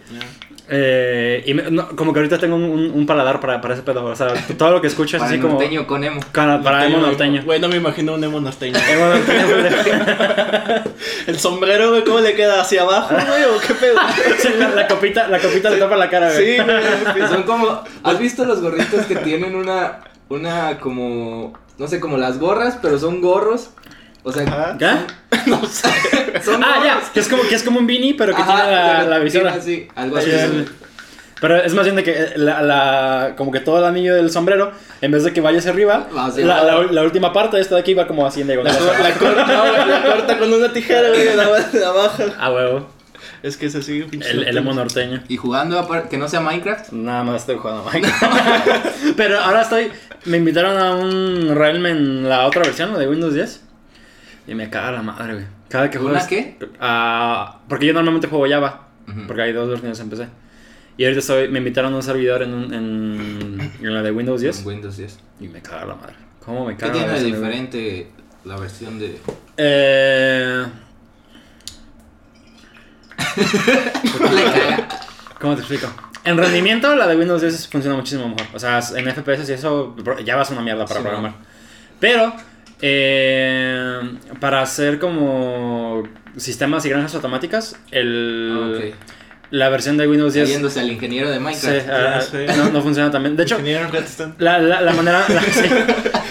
Eh, 0.70 1.44
y 1.46 1.54
me- 1.54 1.70
no, 1.70 1.90
como 1.90 2.14
que 2.14 2.20
ahorita 2.20 2.38
tengo 2.38 2.56
un, 2.56 2.64
un- 2.64 2.92
un 2.92 3.06
paladar 3.06 3.40
para, 3.42 3.60
para 3.60 3.74
ese 3.74 3.84
pedo. 3.84 4.06
O 4.06 4.16
sea, 4.16 4.34
todo 4.58 4.72
lo 4.72 4.82
que 4.82 4.88
escucho 4.88 5.18
es 5.18 5.22
Para 5.22 5.32
así 5.34 5.42
como. 5.42 5.56
norteño 5.56 5.86
con 5.86 6.04
emo. 6.04 6.22
Para, 6.34 6.62
para 6.62 6.86
emo 6.86 7.00
norteño. 7.00 7.44
Güey, 7.44 7.60
no 7.60 7.68
me 7.68 7.76
imagino 7.76 8.14
un 8.14 8.24
emo 8.24 8.40
norteño. 8.40 8.78
Emo 8.90 9.06
norteño, 9.08 9.46
güey. 9.48 10.82
El 11.28 11.40
sombrero, 11.40 11.90
güey, 11.90 12.04
¿cómo 12.04 12.20
le 12.20 12.34
queda? 12.34 12.62
¿Hacia 12.62 12.82
abajo, 12.84 13.14
güey? 13.14 13.44
¿O 13.44 13.60
qué 13.60 13.74
pedo? 13.74 13.96
Sí, 14.40 14.50
la, 14.58 14.70
la 14.70 14.88
copita, 14.88 15.28
la 15.28 15.40
copita 15.40 15.70
le 15.70 15.78
tapa 15.78 15.96
la 15.98 16.10
cara, 16.10 16.32
güey. 16.34 16.58
Sí, 16.58 16.62
güey. 16.64 17.28
Son 17.28 17.44
como. 17.44 17.84
¿Has 18.04 18.20
visto 18.20 18.46
los 18.46 18.62
gorritos 18.62 19.06
que 19.06 19.16
tienen 19.18 19.56
una. 19.56 20.00
Una 20.30 20.80
como. 20.80 21.54
No 21.78 21.88
sé, 21.88 22.00
como 22.00 22.18
las 22.18 22.40
gorras, 22.40 22.78
pero 22.82 22.98
son 23.00 23.20
gorros? 23.22 23.72
O 24.24 24.32
sea, 24.32 24.44
Ajá. 24.44 24.78
¿Qué? 24.78 25.38
No 25.50 25.66
sé. 25.66 25.90
son 26.44 26.64
Ah, 26.64 26.82
ya, 26.84 27.02
que 27.14 27.20
es 27.20 27.28
como, 27.28 27.44
que 27.44 27.56
es 27.56 27.64
como 27.64 27.80
un 27.80 27.88
beanie, 27.88 28.16
pero 28.18 28.34
que 28.36 28.42
Ajá, 28.42 28.56
tiene 28.64 28.72
la, 28.76 29.04
la 29.04 29.20
visora. 29.20 29.52
algo 29.96 30.22
Sí, 30.22 30.32
así. 30.32 30.48
sí. 30.48 30.66
Pero 31.42 31.58
es 31.58 31.74
más 31.74 31.84
bien 31.84 31.98
de 31.98 32.04
que 32.04 32.12
eh, 32.12 32.34
la, 32.38 32.62
la- 32.62 33.34
como 33.36 33.52
que 33.52 33.60
todo 33.60 33.80
el 33.80 33.84
anillo 33.84 34.16
del 34.16 34.32
sombrero, 34.32 34.72
en 35.02 35.12
vez 35.12 35.26
de 35.26 35.34
que 35.34 35.42
vaya 35.42 35.60
hacia 35.60 35.72
arriba, 35.72 36.08
hacia 36.18 36.46
la, 36.46 36.64
la- 36.64 36.84
la 36.84 37.02
última 37.04 37.34
parte 37.34 37.58
de 37.58 37.62
esta 37.64 37.76
de 37.76 37.82
aquí 37.82 37.94
va 37.94 38.08
como 38.08 38.26
así 38.26 38.40
en 38.42 38.48
La, 38.48 38.56
corta, 38.56 39.46
no, 39.46 39.88
la 39.88 40.04
corta 40.06 40.38
con 40.40 40.54
una 40.54 40.72
tijera, 40.72 41.10
güey, 41.10 41.36
la, 41.36 41.44
la 41.74 41.92
baja. 41.92 42.24
Ah, 42.40 42.50
huevo. 42.52 42.88
Es 43.42 43.58
que 43.58 43.66
es 43.66 43.76
así. 43.76 44.06
El, 44.14 44.46
el 44.48 44.58
emo 44.58 44.74
norteño. 44.74 45.22
Y 45.28 45.36
jugando 45.36 45.86
que 46.10 46.18
no 46.18 46.30
sea 46.30 46.40
Minecraft. 46.40 46.94
Nada 46.94 47.24
más 47.26 47.42
estoy 47.42 47.58
jugando 47.58 47.84
Minecraft. 47.92 48.86
Pero 49.18 49.40
ahora 49.42 49.64
estoy. 49.64 49.92
Me 50.24 50.38
invitaron 50.38 50.78
a 50.78 50.96
un 50.96 51.54
Realm 51.54 51.86
en 51.88 52.30
la 52.30 52.46
otra 52.48 52.62
versión, 52.64 52.94
la 52.94 53.00
de 53.00 53.10
Windows 53.10 53.34
10. 53.34 53.62
Y 54.48 54.56
me 54.56 54.70
caga 54.70 54.92
la 54.92 55.02
madre, 55.02 55.34
güey. 55.34 55.46
Cada 55.70 55.90
que 55.90 55.98
juego. 55.98 56.14
¿Una 56.16 56.28
qué? 56.28 56.58
Ah, 56.80 57.60
porque 57.68 57.86
yo 57.86 57.94
normalmente 57.94 58.28
juego 58.28 58.46
Java. 58.50 58.88
Porque 59.28 59.42
hay 59.42 59.54
dos 59.54 59.70
versiones 59.70 60.00
en 60.00 60.10
PC. 60.10 60.28
Y 60.98 61.04
ahorita 61.06 61.20
estoy, 61.20 61.48
me 61.50 61.58
invitaron 61.60 61.92
a 61.94 61.96
un 61.98 62.04
servidor 62.04 62.44
en, 62.44 62.54
un- 62.54 62.74
en, 62.74 63.72
en 63.82 63.94
la 63.94 64.02
de 64.04 64.12
Windows 64.12 64.40
10. 64.42 64.60
En 64.60 64.68
Windows 64.68 64.98
10. 64.98 65.20
Y 65.42 65.48
me 65.48 65.62
caga 65.62 65.86
la 65.86 65.96
madre. 65.96 66.16
¿Cómo 66.46 66.66
me 66.66 66.74
¿Qué 66.76 66.80
caga 66.88 66.94
la 66.94 67.00
tiene 67.00 67.20
de 67.20 67.26
diferente 67.26 68.12
la 68.46 68.58
versión 68.58 69.00
de. 69.00 69.20
Eh. 69.58 70.66
¿Cómo 75.40 75.56
te 75.56 75.62
explico? 75.62 75.88
En 76.26 76.38
rendimiento, 76.38 76.96
la 76.96 77.08
de 77.08 77.18
Windows 77.18 77.42
10 77.42 77.68
funciona 77.68 77.98
muchísimo 77.98 78.30
mejor. 78.30 78.48
O 78.54 78.60
sea, 78.60 78.80
en 78.96 79.10
FPS 79.12 79.50
y 79.50 79.54
eso, 79.54 79.96
ya 80.24 80.36
vas 80.38 80.50
una 80.52 80.62
mierda 80.62 80.86
para 80.86 81.00
Sí, 81.00 81.04
programar. 81.04 81.34
Pero, 82.00 82.34
eh, 82.86 84.00
para 84.42 84.62
hacer 84.62 85.00
como 85.00 86.04
sistemas 86.36 86.86
y 86.86 86.90
granjas 86.90 87.16
automáticas, 87.16 87.76
el, 87.92 88.76
Ok. 88.92 88.96
la 89.52 89.70
versión 89.70 89.96
de 89.98 90.06
Windows 90.08 90.34
10 90.34 90.50
Yéndose 90.50 90.82
al 90.82 90.92
ingeniero 90.92 91.30
de 91.30 91.38
sí, 91.38 91.44
Minecraft. 91.44 91.90
ah, 91.90 92.22
no, 92.58 92.70
no 92.72 92.82
funciona 92.82 93.10
también. 93.10 93.38
De 93.38 93.44
hecho, 93.44 93.58
la, 94.40 94.60
la, 94.60 94.82
la 94.82 94.94
manera. 94.94 95.26
La, 95.30 95.42
sí. 95.44 95.62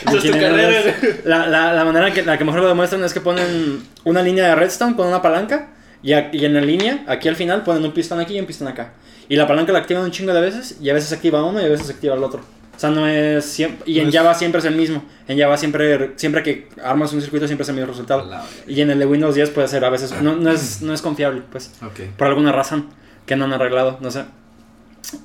Esa 0.07 0.17
es 0.17 0.23
tu 0.25 0.31
carrera, 0.33 0.95
La, 1.25 1.47
la, 1.47 1.73
la 1.73 1.85
manera 1.87 2.13
que, 2.13 2.23
la 2.23 2.37
que 2.37 2.45
mejor 2.45 2.61
lo 2.61 2.69
demuestran 2.69 3.03
es 3.05 3.15
que 3.15 3.21
ponen 3.23 3.83
una 4.05 4.23
línea 4.23 4.49
de 4.49 4.55
redstone 4.55 4.95
con 4.95 5.07
una 5.07 5.23
palanca. 5.23 5.69
Y, 6.03 6.13
a- 6.15 6.31
y 6.35 6.45
en 6.45 6.53
la 6.55 6.61
línea, 6.61 7.05
aquí 7.07 7.29
al 7.29 7.37
final, 7.37 7.63
ponen 7.63 7.83
un 7.85 7.93
pistón 7.93 8.21
aquí 8.21 8.37
y 8.37 8.41
un 8.41 8.47
pistón 8.47 8.69
acá. 8.69 8.93
Y 9.29 9.37
la 9.37 9.47
palanca 9.47 9.73
la 9.73 9.79
activan 9.79 10.03
un 10.05 10.11
chingo 10.11 10.35
de 10.35 10.41
veces. 10.41 10.77
Y 10.83 10.91
a 10.91 10.95
veces 10.95 11.09
se 11.09 11.15
activa 11.15 11.43
uno 11.45 11.61
y 11.63 11.65
a 11.65 11.69
veces 11.69 11.87
se 11.87 11.93
activa 11.95 12.15
el 12.17 12.23
otro. 12.25 12.45
O 12.83 12.85
sea, 12.85 12.91
no 12.91 13.07
es 13.07 13.45
siempre. 13.45 13.85
Y 13.89 13.99
en 13.99 14.07
No 14.07 14.09
es- 14.11 14.17
Java 14.17 14.35
siempre 14.35 14.59
es 14.59 14.65
el 14.65 14.75
mismo. 14.75 15.05
En 15.29 15.39
Java 15.39 15.57
siempre, 15.57 16.15
siempre 16.17 16.43
que 16.43 16.69
armas 16.83 17.13
un 17.13 17.21
circuito, 17.23 17.47
siempre 17.47 17.63
es 17.63 17.69
el 17.69 17.77
mismo 17.77 17.89
resultado. 17.91 18.25
La- 18.25 18.45
Y 18.67 18.81
en 18.81 18.91
el 18.91 18.99
de 18.99 19.07
Windows 19.07 19.37
10 19.37 19.51
puede 19.51 19.69
ser 19.69 19.85
a 19.85 19.91
veces. 19.91 20.13
No, 20.21 20.35
no, 20.35 20.51
es, 20.51 20.83
no 20.83 20.93
es 20.93 21.01
confiable, 21.01 21.43
pues 21.53 21.71
por 22.19 22.27
alguna 22.27 22.51
razón 22.51 22.89
que 23.25 23.37
no 23.37 23.45
han 23.45 23.53
arreglado, 23.53 23.99
no 24.01 24.11
sé. 24.11 24.25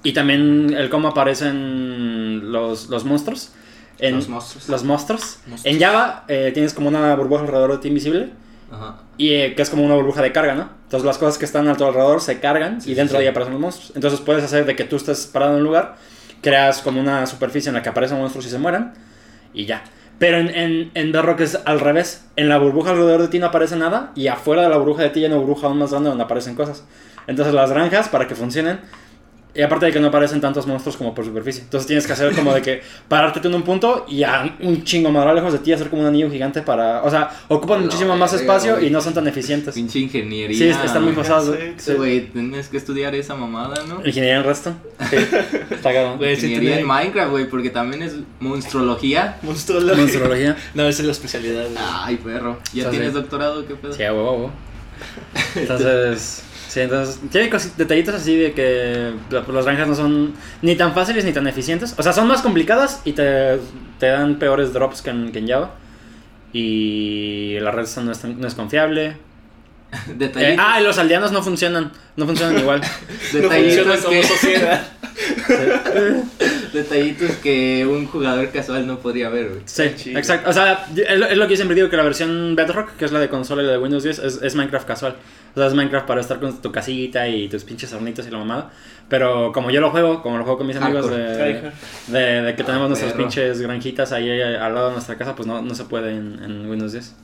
Y 0.04 0.14
también 0.14 0.72
el 0.78 0.90
cómo 0.92 1.08
aparecen 1.08 2.52
los, 2.52 2.90
los 2.90 3.06
monstruos. 3.06 3.52
En, 4.00 4.16
Los 4.18 4.30
monstruos. 4.30 4.70
los 4.70 4.84
monstruos. 4.84 5.40
Monstruos. 5.48 5.66
En 5.76 5.82
Java 5.82 6.26
eh, 6.28 6.52
tienes 6.54 6.74
como 6.76 6.88
una 6.90 7.16
burbuja 7.16 7.42
alrededor 7.42 7.72
de 7.72 7.78
ti 7.80 7.88
invisible. 7.88 8.30
Ajá. 8.72 8.98
Y 9.18 9.32
eh, 9.34 9.56
que 9.56 9.62
es 9.64 9.70
como 9.72 9.84
una 9.84 9.96
burbuja 9.96 10.22
de 10.22 10.32
carga, 10.32 10.54
¿no? 10.54 10.70
Entonces 10.84 11.06
las 11.08 11.18
cosas 11.18 11.40
que 11.40 11.46
están 11.46 11.68
a 11.70 11.76
tu 11.76 11.86
alrededor 11.86 12.22
se 12.22 12.40
cargan 12.40 12.82
Sí, 12.82 12.92
y 12.92 12.94
dentro 12.94 13.14
sí. 13.14 13.18
de 13.18 13.24
ella 13.24 13.32
aparecen 13.32 13.54
los 13.54 13.62
monstruos. 13.62 13.94
Entonces 13.96 14.20
puedes 14.20 14.44
hacer 14.44 14.66
de 14.66 14.76
que 14.76 14.84
tú 14.84 14.98
estés 14.98 15.26
parado 15.26 15.54
en 15.54 15.58
un 15.60 15.64
lugar, 15.64 15.96
creas 16.42 16.82
como 16.82 17.00
una 17.00 17.26
superficie 17.26 17.70
en 17.70 17.76
la 17.76 17.84
que 17.84 17.90
aparecen 17.90 18.18
monstruos 18.18 18.46
y 18.46 18.50
se 18.50 18.58
mueran 18.58 18.94
y 19.54 19.66
ya. 19.66 19.84
Pero 20.20 20.38
en, 20.38 20.50
en, 20.50 20.92
en 20.96 21.16
es 21.40 21.60
al 21.66 21.80
revés. 21.80 22.26
En 22.36 22.50
la 22.50 22.58
burbuja 22.58 22.92
alrededor 22.92 23.22
de 23.22 23.28
ti 23.28 23.40
no 23.40 23.48
aparece 23.48 23.76
nada 23.76 24.12
y 24.16 24.28
afuera 24.28 24.64
de 24.64 24.70
la 24.70 24.78
burbuja 24.78 25.04
de 25.04 25.10
ti 25.10 25.20
hay 25.20 25.28
una 25.28 25.38
burbuja 25.38 25.68
aún 25.68 25.78
más 25.78 25.92
grande 25.92 26.10
donde 26.10 26.24
aparecen 26.24 26.56
cosas. 26.56 26.84
Entonces 27.28 27.54
las 27.54 27.70
granjas, 27.70 28.10
para 28.10 28.28
que 28.28 28.36
funcionen, 28.36 28.80
Y 29.58 29.62
aparte 29.64 29.88
de 29.88 29.92
que 29.92 30.00
no 30.00 30.08
aparecen 30.10 30.40
tantos 30.40 30.68
monstruos 30.68 30.96
como 30.96 31.16
por 31.16 31.26
superficie. 31.26 31.64
Entonces 31.64 31.88
tienes 31.88 32.06
que 32.06 32.14
hacer 32.14 32.34
como 32.36 32.54
de 32.54 32.62
que 32.62 32.82
pararte 33.08 33.46
en 33.48 33.56
un 33.56 33.64
punto 33.64 34.06
y 34.08 34.22
a 34.24 34.56
un 34.62 34.84
chingo 34.84 35.12
más 35.12 35.34
lejos 35.34 35.52
de 35.52 35.60
ti 35.60 35.74
hacer 35.74 35.90
como 35.90 36.04
un 36.04 36.08
anillo 36.08 36.30
gigante 36.30 36.62
para. 36.62 37.02
O 37.04 37.10
sea, 37.10 37.30
ocupan 37.48 37.80
No, 37.80 37.86
muchísimo 37.86 38.16
más 38.16 38.32
espacio 38.34 38.80
y 38.80 38.90
no 38.92 39.02
son 39.02 39.16
tan 39.16 39.28
eficientes. 39.28 39.74
Pinche 39.74 40.00
ingeniería. 40.00 40.56
Sí, 40.58 40.70
están 40.86 41.04
muy 41.04 41.14
pasados. 41.14 41.48
güey. 41.48 41.70
Sí, 41.78 41.92
Sí, 41.92 41.94
güey, 41.94 42.22
tienes 42.30 42.68
que 42.70 42.78
estudiar 42.78 43.16
esa 43.16 43.34
mamada, 43.36 43.84
¿no? 43.88 43.96
Ingeniería 44.06 44.38
en 44.38 44.44
Reston. 44.44 44.78
Sí. 45.10 45.16
Está 45.72 45.92
cabrón. 45.94 46.18
Güey, 46.18 46.36
sí 46.36 46.48
Ingeniería 46.48 46.80
en 46.80 46.86
Minecraft, 46.88 47.32
güey, 47.32 47.50
porque 47.50 47.70
también 47.72 48.04
es 48.04 48.14
monstruología. 48.40 49.38
monstruología. 49.42 49.96
Monstruología. 50.02 50.58
No, 50.76 50.84
esa 50.88 51.02
es 51.02 51.06
la 51.08 51.12
especialidad. 51.14 51.66
Ay, 51.78 52.18
perro. 52.18 52.60
¿Ya 52.74 52.84
Sí, 52.86 52.90
tienes 52.92 53.10
sí. 53.10 53.14
doctorado? 53.16 53.66
¿Qué 53.66 53.74
pedo? 53.76 53.94
Sí, 53.94 54.04
a 54.04 54.14
huevo. 54.14 54.52
Entonces, 55.56 56.44
entonces, 56.82 57.20
tiene 57.32 57.50
detallitos 57.78 58.16
así 58.16 58.36
de 58.36 58.54
que 58.54 59.14
la- 59.30 59.42
las 59.42 59.66
granjas 59.66 59.88
no 59.88 59.96
son 59.96 60.34
ni 60.62 60.76
tan 60.76 60.94
fáciles 60.94 61.26
ni 61.26 61.34
tan 61.34 61.48
eficientes. 61.48 61.96
O 61.98 62.04
sea, 62.04 62.14
son 62.14 62.28
más 62.28 62.42
complicadas 62.42 63.02
y 63.06 63.14
te, 63.14 63.60
dan 64.00 64.40
peores 64.40 64.74
drops 64.74 65.02
que 65.02 65.10
en, 65.10 65.32
que 65.32 65.46
Java. 65.48 65.76
Y 66.54 67.60
la 67.60 67.72
red 67.72 67.84
es, 67.84 67.98
no 67.98 68.48
es 68.48 68.56
confiable. 68.56 69.18
Detallitos, 70.18 70.42
Eh, 70.44 70.56
ah, 70.60 70.80
y 70.82 70.84
los 70.84 70.98
aldeanos 70.98 71.32
no 71.32 71.42
funcionan. 71.42 71.92
No 72.16 72.26
funcionan 72.26 72.58
igual. 72.60 72.82
No 73.34 73.40
detallitos 73.40 73.86
funciona 73.86 73.98
como 73.98 74.10
que, 74.22 74.24
sociedad. 74.24 74.88
detallitos 76.74 77.32
que 77.38 77.86
un 77.90 78.06
jugador 78.08 78.50
casual 78.50 78.86
no 78.86 79.00
podría 79.00 79.30
ver, 79.30 79.50
güey. 79.50 79.62
Sí, 79.66 79.84
chido. 79.96 80.18
exacto. 80.20 80.50
O 80.50 80.54
sea, 80.54 80.86
es 80.96 81.38
lo 81.38 81.46
que 81.48 81.52
yo 81.54 81.56
siempre 81.58 81.76
digo 81.76 81.90
que 81.90 81.98
la 81.98 82.04
versión 82.04 82.56
Bedrock, 82.56 82.96
que 82.98 83.06
es 83.06 83.12
la 83.12 83.20
de 83.20 83.30
consola 83.30 83.64
y 83.64 83.66
la 83.66 83.72
de 83.74 83.78
Windows 83.80 84.04
10, 84.04 84.20
es, 84.20 84.40
es 84.42 84.56
Minecraft 84.56 84.88
casual. 84.88 85.16
O 85.56 85.60
sea, 85.60 85.68
es 85.68 85.74
Minecraft 85.74 86.06
para 86.06 86.22
estar 86.22 86.40
con 86.40 86.62
tu 86.62 86.72
casita 86.72 87.28
y 87.28 87.48
tus 87.48 87.64
pinches 87.64 87.92
hornitos 87.94 88.28
y 88.28 88.32
la 88.32 88.38
mamada. 88.38 88.72
Pero 89.10 89.52
como 89.54 89.72
yo 89.72 89.80
lo 89.82 89.90
juego, 89.90 90.22
como 90.22 90.38
lo 90.38 90.44
juego 90.44 90.58
con 90.60 90.68
mis 90.68 90.76
amigos 90.76 91.06
Hardcore. 91.08 91.24
de, 91.24 91.54
Hardcore. 91.54 91.74
de, 92.08 92.42
de 92.44 92.56
que 92.56 92.64
tenemos 92.64 92.86
Ah, 92.86 92.90
nuestras 92.90 93.14
perro. 93.14 93.24
pinches 93.24 93.62
granjitas 93.62 94.12
ahí 94.12 94.30
eh, 94.30 94.58
al 94.58 94.74
lado 94.76 94.88
de 94.88 94.94
nuestra 94.94 95.16
casa, 95.18 95.36
pues 95.36 95.48
no, 95.48 95.62
no 95.62 95.74
se 95.74 95.86
puede 95.86 96.12
en, 96.12 96.40
en 96.44 96.70
Windows 96.70 96.92
10. 96.92 97.16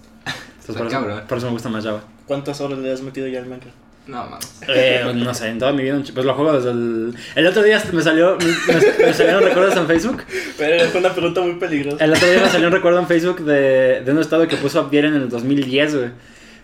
Entonces, 0.64 0.82
por, 0.82 0.92
cabrón. 0.92 1.18
eso, 1.18 1.28
por 1.28 1.38
eso 1.38 1.48
me 1.48 1.54
gusta 1.54 1.70
más 1.70 1.84
Java. 1.84 2.02
¿Cuántas 2.26 2.62
horas 2.62 2.80
le 2.80 2.92
has 2.92 3.02
metido 3.02 3.28
ya 3.28 3.40
al 3.40 3.48
Minecraft? 3.48 3.76
No, 4.08 4.26
mames. 4.26 4.62
Eh, 4.68 5.12
no 5.14 5.34
sé, 5.34 5.50
en 5.50 5.60
toda 5.60 5.72
mi 5.72 5.84
vida, 5.84 6.02
pues 6.14 6.26
lo 6.26 6.34
juego 6.34 6.54
desde 6.54 6.72
el... 6.72 7.14
El 7.36 7.48
otro 7.48 7.64
día 7.64 7.82
me 7.92 8.02
salió, 8.02 8.38
me, 8.38 9.06
me 9.06 9.14
salieron 9.14 9.44
recuerdos 9.44 9.78
en 9.78 9.88
Facebook 9.88 10.24
Pero 10.58 10.86
fue 10.90 11.00
una 11.00 11.14
pregunta 11.14 11.42
muy 11.42 11.56
peligrosa. 11.56 12.04
El 12.04 12.14
otro 12.14 12.30
día 12.30 12.42
me 12.42 12.50
salió 12.50 12.68
un 12.68 12.74
recuerdo 12.74 13.00
en 13.00 13.08
Facebook 13.08 13.42
de, 13.42 14.02
de 14.02 14.12
un 14.12 14.20
estado 14.20 14.48
que 14.48 14.58
puso 14.58 14.80
Abdiel 14.80 15.06
en 15.06 15.16
el 15.16 15.30
2010, 15.30 15.96
güey. 15.96 16.10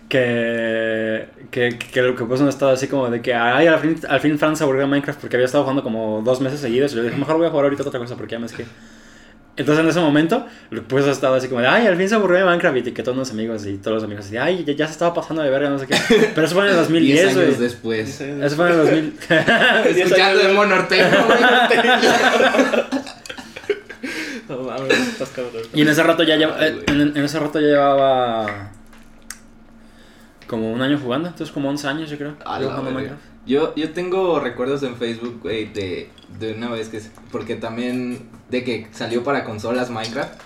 Que, 0.08 1.28
que, 1.50 1.78
que, 1.78 2.02
lo 2.02 2.16
que 2.16 2.24
puso 2.24 2.42
un 2.42 2.48
estado 2.48 2.72
así 2.72 2.88
como 2.88 3.08
de 3.08 3.22
que 3.22 3.32
ay, 3.32 3.68
al 3.68 3.78
fin, 3.78 3.96
al 4.08 4.18
fin 4.18 4.36
Fran 4.40 4.56
se 4.56 4.64
aburrió 4.64 4.88
Minecraft 4.88 5.20
porque 5.20 5.36
había 5.36 5.46
estado 5.46 5.62
jugando 5.62 5.84
como 5.84 6.20
dos 6.22 6.40
meses 6.40 6.60
seguidos. 6.60 6.92
Y 6.92 6.96
yo 6.96 7.02
dije, 7.04 7.16
mejor 7.16 7.36
voy 7.36 7.46
a 7.46 7.50
jugar 7.50 7.66
ahorita 7.66 7.84
otra 7.84 8.00
cosa 8.00 8.16
porque 8.16 8.32
ya 8.32 8.38
me 8.38 8.46
es 8.46 8.52
que. 8.52 8.64
Entonces 9.60 9.84
en 9.84 9.90
ese 9.90 10.00
momento 10.00 10.46
lo 10.70 10.82
puso 10.82 11.10
estado 11.10 11.34
así 11.34 11.48
como 11.48 11.60
de 11.60 11.66
ay, 11.68 11.86
al 11.86 11.96
fin 11.96 12.08
se 12.08 12.14
aburrió 12.14 12.38
de 12.38 12.44
Minecraft 12.44 12.76
y 12.76 12.80
etiquetó 12.80 13.10
a 13.10 13.14
unos 13.14 13.30
amigos 13.30 13.66
y 13.66 13.76
todos 13.76 13.96
los 13.96 14.04
amigos 14.04 14.24
así, 14.26 14.36
ay, 14.36 14.64
ya, 14.64 14.72
ya 14.72 14.86
se 14.86 14.92
estaba 14.92 15.12
pasando 15.14 15.42
de 15.42 15.50
verga, 15.50 15.68
no 15.70 15.78
sé 15.78 15.86
qué. 15.86 15.96
Pero 16.34 16.46
eso 16.46 16.54
fue 16.54 16.64
en 16.64 16.70
el 16.70 16.76
10 16.88 16.88
2010, 16.88 17.24
años 17.26 17.34
güey. 17.36 17.56
después. 17.58 18.20
Eso 18.20 18.56
fue 18.56 18.66
en 18.66 18.72
el 18.72 18.78
2000. 18.78 19.14
Escuchando 20.02 20.38
de 20.42 20.52
Monorteo, 20.52 21.06
güey. 21.26 21.38
No 24.48 24.62
mames, 24.62 24.98
estás 24.98 25.28
cabrón. 25.30 25.62
Y 25.74 25.82
en 25.82 25.88
ese 25.88 26.02
rato 26.02 26.22
ya 26.24 26.36
lleva, 26.36 26.56
Ay, 26.58 26.72
güey. 26.72 26.84
en, 27.02 27.16
en 27.16 27.24
ese 27.24 27.38
rato 27.38 27.60
ya 27.60 27.66
llevaba 27.68 28.70
como 30.46 30.72
un 30.72 30.82
año 30.82 30.98
jugando, 30.98 31.28
entonces 31.28 31.52
como 31.54 31.68
11 31.68 31.86
años 31.86 32.10
yo 32.10 32.16
creo. 32.18 32.34
A 32.44 32.58
Llevo 32.58 32.70
la 32.72 32.76
jugando. 32.78 32.98
Minecraft. 32.98 33.22
Yo, 33.50 33.74
yo 33.74 33.90
tengo 33.90 34.38
recuerdos 34.38 34.82
en 34.84 34.94
Facebook, 34.96 35.40
güey, 35.42 35.72
de, 35.72 36.08
de 36.38 36.52
una 36.54 36.70
vez 36.70 36.88
que... 36.88 37.00
Porque 37.32 37.56
también 37.56 38.28
de 38.48 38.62
que 38.64 38.86
salió 38.92 39.24
para 39.24 39.44
consolas 39.44 39.90
Minecraft. 39.90 40.40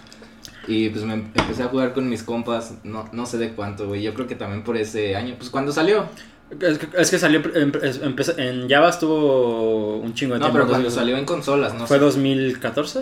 Y 0.66 0.88
pues 0.88 1.04
me 1.04 1.12
empecé 1.14 1.62
a 1.62 1.66
jugar 1.66 1.92
con 1.92 2.08
mis 2.08 2.22
compas, 2.22 2.74
no, 2.84 3.06
no 3.12 3.26
sé 3.26 3.36
de 3.36 3.50
cuánto, 3.52 3.86
güey. 3.86 4.02
Yo 4.02 4.14
creo 4.14 4.26
que 4.26 4.34
también 4.34 4.64
por 4.64 4.76
ese 4.78 5.14
año. 5.16 5.34
Pues 5.36 5.50
cuando 5.50 5.72
salió. 5.72 6.06
Es 6.60 6.78
que, 6.78 6.88
es 7.00 7.10
que 7.10 7.18
salió, 7.18 7.40
em- 7.54 7.72
empecé- 8.02 8.38
en 8.38 8.68
Java 8.70 8.88
estuvo 8.88 9.96
un 9.98 10.14
chingo 10.14 10.34
de 10.34 10.40
No, 10.40 10.46
tiempo. 10.46 10.58
pero 10.60 10.68
cuando 10.68 10.90
salió 10.90 11.16
en 11.18 11.26
consolas, 11.26 11.74
no 11.74 11.86
¿Fue 11.86 11.98
sé. 11.98 12.04
2014? 12.04 13.00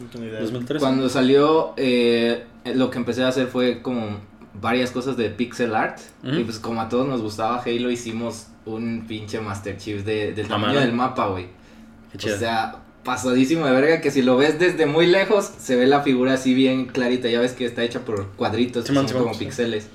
No 0.00 0.06
tengo 0.10 0.26
idea. 0.26 0.40
2013. 0.40 0.80
Cuando 0.82 1.08
salió, 1.08 1.74
eh, 1.76 2.44
lo 2.74 2.90
que 2.90 2.98
empecé 2.98 3.22
a 3.22 3.28
hacer 3.28 3.46
fue 3.46 3.82
como 3.82 4.18
varias 4.60 4.90
cosas 4.90 5.16
de 5.16 5.30
pixel 5.30 5.74
art. 5.76 5.98
Y 6.24 6.42
pues 6.42 6.58
como 6.58 6.80
a 6.80 6.88
todos 6.88 7.06
nos 7.06 7.22
gustaba 7.22 7.62
Halo, 7.64 7.90
hicimos 7.92 8.46
un 8.66 9.06
pinche 9.06 9.40
Master 9.40 9.76
Chief 9.76 10.04
de, 10.04 10.32
del 10.32 10.46
tamaño 10.46 10.68
Mamada. 10.74 10.80
del 10.86 10.92
mapa, 10.94 11.26
güey. 11.26 11.46
O 12.16 12.20
sea, 12.38 12.76
pasadísimo 13.02 13.66
de 13.66 13.72
verga 13.72 14.00
que 14.00 14.10
si 14.10 14.22
lo 14.22 14.36
ves 14.36 14.58
desde 14.58 14.86
muy 14.86 15.06
lejos, 15.06 15.50
se 15.58 15.76
ve 15.76 15.86
la 15.86 16.00
figura 16.02 16.34
así 16.34 16.54
bien 16.54 16.86
clarita. 16.86 17.28
Ya 17.28 17.40
ves 17.40 17.52
que 17.52 17.64
está 17.66 17.82
hecha 17.82 18.00
por 18.00 18.28
cuadritos, 18.32 18.84
que 18.86 18.94
son 18.94 19.06
como 19.08 19.34
sí. 19.34 19.44
pixeles. 19.44 19.88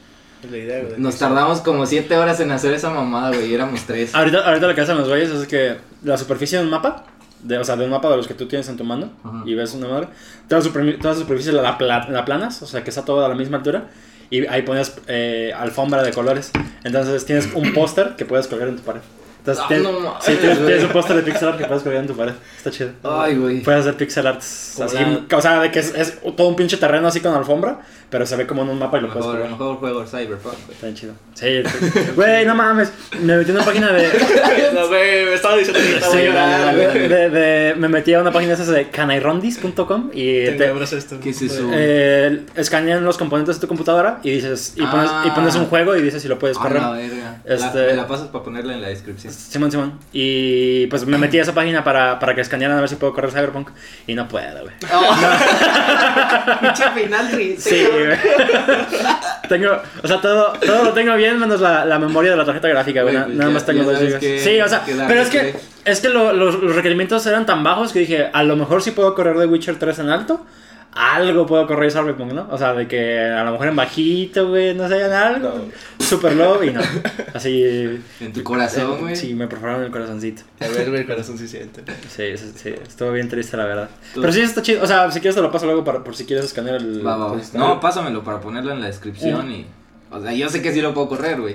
Es 0.44 0.52
la 0.52 0.58
idea, 0.58 0.84
güey. 0.84 0.94
Nos 1.00 1.18
tardamos 1.18 1.60
como 1.62 1.86
7 1.86 2.16
horas 2.18 2.40
en 2.40 2.52
hacer 2.52 2.74
esa 2.74 2.90
mamada, 2.92 3.30
güey. 3.36 3.50
y 3.52 3.54
Éramos 3.54 3.82
tres. 3.82 4.14
ahorita, 4.16 4.40
ahorita 4.48 4.68
lo 4.68 4.76
que 4.76 4.82
hacen 4.82 4.98
los 4.98 5.08
güeyes 5.08 5.30
es 5.32 5.48
que 5.48 5.78
la 6.04 6.18
superficie 6.18 6.58
de 6.60 6.64
un 6.64 6.70
mapa, 6.70 7.06
de, 7.44 7.58
o 7.58 7.64
sea, 7.64 7.76
de 7.76 7.86
un 7.86 7.92
mapa 7.92 8.10
de 8.10 8.18
los 8.18 8.28
que 8.28 8.34
tú 8.36 8.48
tienes 8.48 8.70
en 8.70 8.78
tu 8.78 8.84
mano, 8.84 9.12
Ajá. 9.24 9.44
y 9.46 9.54
ves 9.56 9.74
una 9.74 9.88
madre, 9.88 10.08
toda, 10.48 10.62
la 10.62 10.94
la 11.02 11.16
superficie 11.16 11.52
la, 11.52 11.78
pla- 11.78 12.08
la 12.10 12.24
planas, 12.26 12.62
o 12.62 12.68
sea, 12.68 12.84
que 12.84 12.90
está 12.90 13.04
toda 13.04 13.26
a 13.26 13.30
la 13.30 13.36
misma 13.36 13.58
altura, 13.58 13.88
y 14.30 14.46
ahí 14.48 14.62
pones 14.64 14.94
eh, 15.08 15.52
alfombra 15.58 16.04
de 16.04 16.12
colores. 16.12 16.52
Entonces 16.84 17.26
tienes 17.26 17.50
un 17.54 17.74
póster 17.74 18.16
que 18.16 18.26
puedes 18.26 18.48
colgar 18.48 18.68
en 18.70 18.78
tu 18.78 18.84
pared. 18.84 19.02
Entonces, 19.40 19.64
Ah, 19.64 19.68
tienes, 19.70 19.86
no 19.88 20.00
mames, 20.00 20.24
sí, 20.24 20.38
tienes, 20.40 20.84
un 20.84 20.90
póster 20.90 21.16
de 21.16 21.22
pixel 21.24 21.48
art 21.48 21.58
que 21.58 21.66
puedes 21.66 21.82
colgar 21.82 22.02
en 22.02 22.08
tu 22.08 22.16
pared. 22.16 22.34
Está 22.58 22.72
chido. 22.72 22.90
Ay, 23.04 23.38
güey. 23.38 23.62
Puedes 23.62 23.82
hacer 23.82 23.96
pixel 23.96 24.28
arts 24.28 24.74
Como 24.76 24.86
así, 24.90 24.98
la- 24.98 25.38
o 25.38 25.42
sea, 25.42 25.60
de 25.62 25.72
que 25.72 25.80
es, 25.80 25.96
es 25.96 26.20
todo 26.36 26.48
un 26.50 26.56
pinche 26.58 26.76
terreno 26.76 27.08
así 27.08 27.22
con 27.22 27.34
alfombra, 27.34 27.80
pero 28.10 28.26
se 28.26 28.36
ve 28.36 28.48
como 28.48 28.64
en 28.64 28.70
un 28.70 28.80
mapa 28.80 28.98
y 28.98 29.02
lo 29.02 29.08
puedes 29.08 29.22
Mejor, 29.26 29.36
colgar. 29.40 29.52
mejor 29.52 29.76
juego 29.78 30.06
Cyberpunk, 30.06 30.56
güey. 30.66 30.72
Está 30.72 30.88
bien 30.88 30.96
chido. 30.96 31.14
Sí, 31.36 31.64
güey, 32.16 32.46
no 32.46 32.56
mames. 32.56 32.92
Me 33.22 33.38
metí 33.38 33.52
en 33.52 33.58
una 33.58 33.66
página 33.66 33.92
de. 33.92 34.08
No, 34.74 34.88
güey, 34.88 35.26
me 35.26 35.34
estaba 35.34 35.56
diciendo 35.58 35.80
que 35.82 35.96
estaba 35.96 36.14
Sí, 36.14 36.22
llorando, 36.24 36.78
de, 36.78 37.08
de- 37.10 37.30
de- 37.30 37.76
me 37.76 37.88
metí 37.88 38.14
a 38.14 38.22
una 38.22 38.32
página 38.32 38.56
de 38.56 38.62
esas 38.62 38.74
de 38.74 38.90
canairondis.com 38.90 40.10
y 40.14 40.46
te, 40.46 40.72
esto. 40.98 41.20
¿Qué 41.20 41.30
es 41.32 41.42
eso? 41.42 41.70
eh, 41.74 42.46
escanean 42.56 43.04
los 43.04 43.18
componentes 43.18 43.56
de 43.56 43.62
tu 43.62 43.68
computadora 43.68 44.20
y 44.24 44.32
dices 44.32 44.74
y 44.76 44.82
pones, 44.86 45.10
y 45.26 45.30
pones 45.32 45.56
un 45.56 45.66
juego 45.66 45.96
y 45.96 46.02
dices 46.02 46.22
si 46.22 46.28
lo 46.28 46.38
puedes 46.40 46.58
correr. 46.58 46.82
verga. 46.82 47.42
Este- 47.46 47.80
La, 47.82 47.88
me 47.88 47.94
la 47.94 48.08
pasas 48.08 48.28
para 48.28 48.44
ponerla 48.44 48.74
en 48.74 48.82
la 48.82 48.90
descripción. 48.90 49.34
Simón, 49.34 49.72
Simón. 49.72 50.00
Y 50.14 50.88
pues 50.88 51.06
me 51.06 51.18
metí 51.18 51.40
a 51.40 51.42
esa 51.44 51.54
página 51.54 51.84
para, 51.84 52.20
para 52.20 52.36
que 52.36 52.42
escanearan 52.42 52.78
a 52.78 52.82
ver 52.82 52.90
si 52.90 52.96
puedo 52.96 53.14
correr 53.14 53.32
Cyberpunk. 53.32 53.70
Y 54.08 54.14
no 54.16 54.28
puedo, 54.28 54.62
güey. 54.62 54.74
Pinche 56.62 56.84
final 56.92 57.30
triste. 57.32 57.70
Sí, 57.70 57.88
güey. 58.06 58.18
tengo, 59.50 59.72
o 60.04 60.08
sea, 60.08 60.22
todo, 60.22 60.54
todo 60.66 60.84
lo 60.84 60.94
tengo 60.94 61.16
bien 61.16 61.40
menos 61.40 61.60
la, 61.62 61.86
la 61.86 62.00
memoria 62.00 62.32
de 62.32 62.38
la 62.38 62.46
tarjeta 62.46 62.68
gráfica, 62.68 63.02
güey. 63.04 63.16
Pues 63.16 63.28
Nada 63.30 63.50
ya- 63.50 63.54
más 63.54 63.66
tengo 63.66 63.84
dos 63.84 64.00
gigas. 64.00 64.20
que- 64.20 64.40
Sí, 64.40 64.60
o 64.62 64.68
sea, 64.68 64.84
pero 65.08 65.22
es 65.22 65.30
que, 65.30 65.56
es 65.86 66.00
que 66.02 66.10
lo- 66.10 66.34
los, 66.34 66.56
los 66.62 66.76
requerimientos 66.76 67.26
eran 67.26 67.46
tan 67.46 67.64
bajos 67.64 67.92
que 67.94 68.00
dije, 68.00 68.30
a 68.32 68.44
lo 68.44 68.56
mejor 68.56 68.82
sí 68.82 68.92
puedo 68.92 69.16
correr 69.16 69.38
de 69.38 69.46
Witcher 69.48 69.78
3 69.78 70.00
en 70.00 70.10
alto. 70.10 70.46
Algo 70.92 71.46
puedo 71.46 71.68
correr 71.68 71.92
Cyberpunk, 71.92 72.34
¿no? 72.34 72.48
O 72.52 72.58
sea, 72.58 72.74
de 72.74 72.88
que 72.88 73.20
a 73.20 73.44
lo 73.44 73.52
mejor 73.52 73.68
en 73.68 73.76
bajito, 73.76 74.50
güey, 74.50 74.74
no 74.74 74.88
sé, 74.90 75.06
en 75.06 75.12
algo. 75.14 75.68
Super 76.00 76.36
low 76.36 76.64
y 76.64 76.72
no. 76.72 76.82
Así. 77.34 78.02
En 78.20 78.34
tu 78.34 78.44
corazón, 78.44 79.00
güey. 79.00 79.16
Sí, 79.16 79.34
me 79.36 79.48
perforaron 79.48 79.84
el 79.84 79.92
corazoncito. 79.92 80.42
A 80.60 80.68
ver, 80.68 80.90
güey, 80.90 81.02
el 81.02 81.08
corazón 81.08 81.38
sí 81.38 81.48
siente. 81.48 81.84
Sí, 82.10 82.36
sí, 82.38 82.52
sí, 82.56 82.70
estuvo 82.70 83.12
bien 83.12 83.30
triste, 83.30 83.56
la 83.56 83.66
verdad. 83.66 83.90
Tú- 84.14 84.22
Pero 84.22 84.34
sí 84.34 84.42
está 84.42 84.62
chido. 84.64 84.84
O 84.84 84.88
sea, 84.88 85.10
si 85.12 85.20
quieres 85.20 85.36
te 85.36 85.42
lo 85.42 85.52
paso 85.52 85.66
luego 85.68 85.84
para, 85.84 86.04
por 86.04 86.16
si 86.16 86.26
quieres 86.26 86.46
escanear 86.46 86.78
el. 86.78 87.06
Va, 87.06 87.16
va, 87.18 87.28
va. 87.34 87.40
el- 87.40 87.60
No, 87.60 87.80
pásamelo 87.80 88.24
para 88.24 88.42
ponerlo 88.42 88.72
en 88.74 88.80
la 88.82 88.88
descripción 88.88 89.52
y. 89.52 89.66
O 90.12 90.20
sea, 90.20 90.34
yo 90.34 90.50
sé 90.50 90.62
que 90.64 90.74
sí 90.74 90.82
lo 90.82 90.94
puedo 90.96 91.08
correr, 91.10 91.40
güey. 91.40 91.54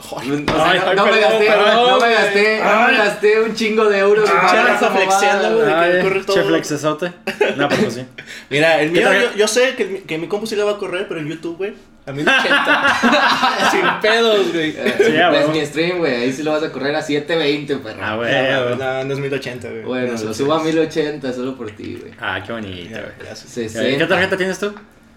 O 0.00 0.02
sea, 0.08 0.18
Ay, 0.20 0.28
no, 0.46 1.04
ay, 1.04 1.10
me 1.12 1.20
gasté, 1.20 1.46
perdón, 1.46 1.90
no 1.90 1.98
me 2.06 2.12
gasté, 2.12 2.60
no 2.62 2.86
me 2.88 2.96
gasté 2.96 3.40
un 3.42 3.54
chingo 3.54 3.84
de 3.86 3.98
euros. 3.98 4.30
Ah, 4.32 4.70
está 4.74 4.90
flexiando, 4.90 5.58
de 5.58 5.92
que 5.96 6.02
corre 6.02 6.24
todo. 6.24 6.36
che 6.36 6.42
flexesote. 6.44 7.12
No, 7.56 7.68
pues 7.68 7.94
sí. 7.94 8.04
Mira, 8.50 8.80
el 8.80 8.92
¿Qué 8.92 9.00
mío, 9.00 9.12
yo, 9.12 9.36
yo 9.36 9.48
sé 9.48 9.74
que, 9.76 9.84
mi- 9.86 10.00
que 10.00 10.18
mi 10.18 10.28
compu 10.28 10.46
sí 10.46 10.54
lo 10.56 10.66
va 10.66 10.72
a 10.72 10.76
correr, 10.78 11.06
pero 11.08 11.18
en 11.20 11.26
YouTube, 11.28 11.56
güey, 11.56 11.74
a 12.06 12.12
1080. 12.12 12.96
Sin 13.72 13.80
pedos, 14.00 14.52
güey. 14.52 14.70
Eh, 14.76 14.94
Sí, 15.04 15.12
ya, 15.12 15.32
es 15.32 15.48
mi 15.48 15.66
stream, 15.66 15.98
güey. 15.98 16.14
Ahí 16.14 16.32
sí 16.32 16.42
lo 16.42 16.52
vas 16.52 16.62
a 16.62 16.70
correr 16.72 16.94
a 16.94 17.02
720, 17.02 17.76
perro. 17.78 17.98
Ah, 18.02 18.16
güey. 18.16 18.32
no, 18.78 19.04
no, 19.04 19.12
es 19.12 19.18
1080, 19.18 19.68
güey. 19.68 19.82
Bueno, 19.82 20.12
No, 20.16 20.24
lo 20.24 20.34
subo 20.34 20.54
a 20.54 20.58
sí. 20.60 20.64
1080 20.66 21.32
solo 21.32 21.56
por 21.56 21.70
ti, 21.72 21.98
güey. 22.00 22.12
Ah, 22.20 22.40
qué 22.46 22.52
bonito, 22.52 22.90
güey. 22.90 23.12
gracias. 23.18 23.50
60. 23.50 23.98
¿Qué 23.98 24.06
tarjeta 24.06 24.36
tienes 24.36 24.58
tú? 24.58 24.72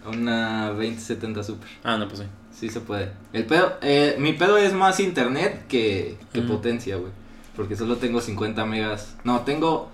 Una 0.06 0.70
2070 0.70 1.44
Super. 1.44 1.70
Ah, 1.84 1.98
no, 1.98 2.08
pues 2.08 2.20
sí. 2.22 2.26
Sí 2.62 2.70
se 2.70 2.80
puede. 2.80 3.12
El 3.34 3.46
pedo, 3.48 3.74
eh, 3.82 4.16
mi 4.20 4.34
pedo 4.34 4.56
es 4.58 4.72
más 4.72 5.00
internet 5.00 5.66
que, 5.68 6.16
potencia, 6.48 6.96
güey. 6.96 7.12
Porque 7.56 7.76
solo 7.76 7.98
tengo 7.98 8.22
50 8.22 8.64
megas. 8.66 9.16
No, 9.24 9.42
tengo 9.42 9.90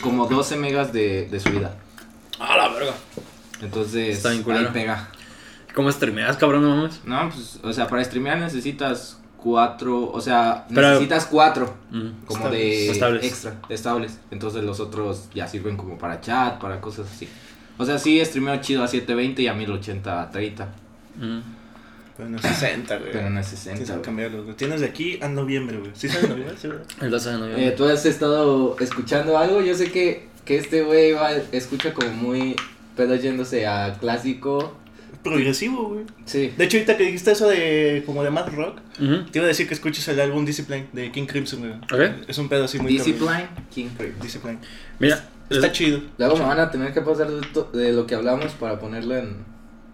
como 0.00 0.26
12 0.28 0.56
megas 0.56 0.92
de, 0.92 1.26
de 1.28 1.40
subida. 1.40 1.74
Ah, 2.38 2.56
la 2.56 2.68
verga. 2.68 2.94
Entonces, 3.60 4.16
Está 4.18 4.30
bien 4.30 4.44
ahí 4.52 4.68
pega. 4.72 5.08
¿Cómo 5.74 5.90
streameas, 5.90 6.36
cabrón? 6.36 6.62
No 6.62 6.76
mames. 6.76 7.00
No, 7.04 7.28
pues, 7.28 7.58
o 7.62 7.72
sea, 7.72 7.88
para 7.88 8.04
streamear 8.04 8.38
necesitas 8.38 9.18
cuatro, 9.36 10.08
o 10.12 10.20
sea, 10.20 10.64
Pero- 10.72 10.90
necesitas 10.90 11.26
cuatro 11.26 11.74
Mm. 11.90 12.24
como 12.26 12.38
Estables. 12.38 12.60
de 12.60 12.90
Estables. 12.92 13.24
extra, 13.24 13.56
estables. 13.68 14.18
Entonces 14.30 14.62
los 14.62 14.78
otros 14.78 15.28
ya 15.34 15.48
sirven 15.48 15.76
como 15.76 15.98
para 15.98 16.20
chat, 16.20 16.60
para 16.60 16.80
cosas 16.80 17.08
así. 17.12 17.28
O 17.78 17.84
sea, 17.84 17.98
sí, 17.98 18.24
streameo 18.24 18.56
chido 18.60 18.84
a 18.84 18.86
720 18.88 19.42
y 19.42 19.48
a 19.48 19.54
1080 19.54 20.22
a 20.22 20.30
30, 20.30 20.68
Mm. 21.16 21.40
Pero 22.16 22.28
no 22.28 22.36
es 22.36 22.42
60, 22.42 22.96
güey. 22.98 23.12
pero 23.12 23.30
no 23.30 23.40
es 23.40 23.46
Tienes 23.46 23.60
60. 23.60 23.84
que 23.84 23.90
güey. 23.92 24.02
cambiarlo, 24.02 24.44
güey. 24.44 24.56
Tienes 24.56 24.80
de 24.80 24.86
aquí 24.86 25.18
a 25.22 25.28
noviembre, 25.28 25.78
güey. 25.78 25.90
¿Sí 25.94 26.08
sabes 26.08 26.28
noviembre? 26.28 26.54
Sí, 26.60 26.68
¿verdad? 26.68 26.84
El 27.00 27.10
12 27.10 27.28
de 27.30 27.38
noviembre. 27.38 27.66
Eh, 27.68 27.70
¿Tú 27.72 27.84
has 27.86 28.04
estado 28.06 28.76
escuchando 28.80 29.38
algo? 29.38 29.62
Yo 29.62 29.74
sé 29.74 29.90
que, 29.90 30.28
que 30.44 30.56
este 30.58 30.82
güey 30.82 31.12
va- 31.12 31.32
escucha 31.52 31.94
como 31.94 32.10
muy 32.10 32.56
pedo 32.96 33.14
yéndose 33.16 33.66
a 33.66 33.96
clásico. 34.00 34.76
Progresivo, 35.22 35.88
güey. 35.90 36.04
Sí. 36.24 36.52
De 36.58 36.64
hecho, 36.64 36.78
ahorita 36.78 36.96
que 36.96 37.04
dijiste 37.04 37.30
eso 37.30 37.46
de 37.48 38.02
como 38.04 38.24
de 38.24 38.30
Mad 38.30 38.48
Rock, 38.54 38.80
Ujú. 39.00 39.24
te 39.30 39.38
iba 39.38 39.44
a 39.44 39.48
decir 39.48 39.68
que 39.68 39.74
escuches 39.74 40.06
el 40.08 40.18
álbum 40.20 40.44
Discipline 40.44 40.88
de 40.92 41.12
King 41.12 41.26
Crimson, 41.26 41.60
güey. 41.60 41.72
Ok. 42.08 42.14
Es 42.26 42.38
un 42.38 42.48
pedo 42.48 42.64
así 42.64 42.78
muy 42.80 42.96
cabrón. 42.96 43.12
Discipline, 43.12 43.48
King 43.72 43.88
Creep. 43.96 44.20
Discipline. 44.20 44.58
Mira, 44.98 45.24
Está 45.48 45.68
es- 45.68 45.72
chido. 45.72 46.00
Luego 46.18 46.36
me 46.36 46.44
van 46.44 46.58
a 46.58 46.70
tener 46.72 46.92
que 46.92 47.02
pasar 47.02 47.28
de, 47.30 47.78
de 47.78 47.92
lo 47.92 48.04
que 48.06 48.16
hablamos 48.16 48.52
para 48.54 48.80
ponerlo 48.80 49.16
en 49.16 49.36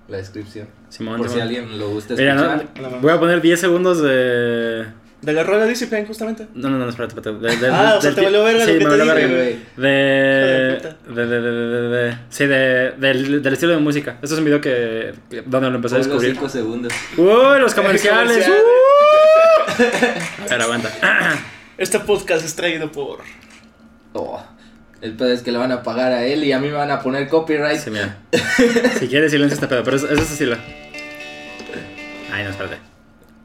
la 0.09 0.17
descripción. 0.17 0.69
Simón, 0.89 1.19
Por 1.19 1.29
si 1.29 1.39
alguien 1.41 1.79
lo 1.79 1.91
gusta 1.91 2.15
escuchar. 2.15 2.67
No 2.81 3.01
voy 3.01 3.13
a 3.13 3.21
poner 3.21 3.41
10 3.41 3.61
segundos 3.61 4.01
de. 4.03 4.87
De 5.21 5.33
la 5.33 5.43
rola 5.43 5.67
Discipline, 5.67 6.07
justamente. 6.07 6.47
No, 6.55 6.71
no, 6.71 6.79
no, 6.79 6.89
espérate, 6.89 7.17
espérate. 7.19 7.45
De, 7.45 7.57
de- 7.57 7.75
Ah, 7.75 7.93
de- 7.93 7.99
o 7.99 8.01
sea, 8.01 8.15
te 8.15 8.21
valió 8.23 8.45
verga 8.45 8.65
sí, 8.65 8.73
lo 8.75 8.79
que 8.79 8.85
me 8.85 8.97
te 8.97 9.03
dije, 9.03 9.27
güey. 9.35 9.59
De, 9.77 9.89
de, 11.09 11.27
de, 11.27 11.27
de, 11.27 11.41
de, 11.41 11.89
de- 11.89 12.17
sí, 12.31 12.47
de, 12.47 12.93
del, 12.99 13.43
del 13.43 13.53
estilo 13.53 13.73
de 13.73 13.79
música. 13.79 14.13
Este 14.23 14.27
es 14.35 14.39
un 14.39 14.45
video 14.45 14.61
que, 14.61 15.13
donde 15.45 15.71
lo 15.71 15.77
empecé 15.77 15.97
a 15.97 15.99
descubrir. 15.99 16.35
5 16.35 16.49
segundos. 16.49 16.93
¡Uy, 17.17 17.59
los 17.61 17.75
comerciales! 17.75 18.45
Comerciales. 18.47 18.63
¡Uh! 19.79 20.45
A 20.45 20.49
ver, 20.51 20.63
aguanta. 20.63 20.91
Este 21.77 21.99
podcast 22.01 22.45
es 22.45 22.55
traído 22.55 22.91
por. 22.93 23.19
Oh, 24.13 24.41
el 25.01 25.15
pedo 25.15 25.33
es 25.33 25.43
que 25.43 25.53
le 25.53 25.59
van 25.59 25.73
a 25.73 25.83
pagar 25.83 26.13
a 26.13 26.25
él 26.25 26.45
y 26.45 26.53
a 26.53 26.59
mí 26.59 26.69
me 26.69 26.75
van 26.75 26.91
a 26.91 27.01
poner 27.01 27.29
copyright. 27.29 27.79
Sí, 27.79 27.91
mira. 27.91 28.19
Si 28.99 29.09
quieres, 29.09 29.31
silencio 29.31 29.55
este 29.55 29.69
pedo, 29.69 29.85
pero 29.85 29.97
es, 29.97 30.03
es 30.03 30.13
ese 30.13 30.33
estilo. 30.33 30.57
Ay, 32.33 32.45
no, 32.45 32.51
espérate. 32.51 32.79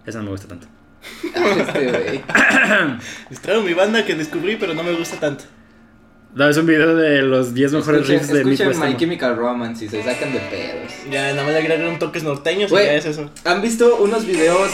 Eso 0.06 0.18
no 0.20 0.26
me 0.26 0.32
gusta 0.32 0.48
tanto. 0.48 0.68
Este 1.24 2.22
güey. 3.42 3.64
Mi 3.64 3.74
banda 3.74 4.06
que 4.06 4.16
descubrí, 4.16 4.56
pero 4.56 4.74
no 4.74 4.84
me 4.84 4.94
gusta 4.94 5.20
tanto. 5.20 5.46
No, 6.36 6.50
es 6.50 6.58
un 6.58 6.66
video 6.66 6.96
de 6.96 7.22
los 7.22 7.54
10 7.54 7.74
mejores 7.74 8.02
Escuchen, 8.02 8.20
riffs 8.20 8.34
de 8.34 8.40
escuchen 8.40 8.68
Midwest. 8.70 8.92
My. 8.92 8.98
Chemical 8.98 9.38
Romance 9.38 9.86
y 9.86 9.90
se 9.90 10.04
sacan 10.04 10.34
de 10.34 10.40
pedos. 10.40 10.92
Ya, 11.12 11.30
nada 11.32 11.44
más 11.44 11.54
le 11.54 11.60
agregaron 11.60 12.00
toques 12.00 12.24
norteños 12.24 12.72
y 12.72 12.76
ya 12.76 12.94
es 12.96 13.06
eso. 13.06 13.30
¿Han 13.46 13.62
visto 13.62 13.98
unos 13.98 14.26
videos? 14.26 14.72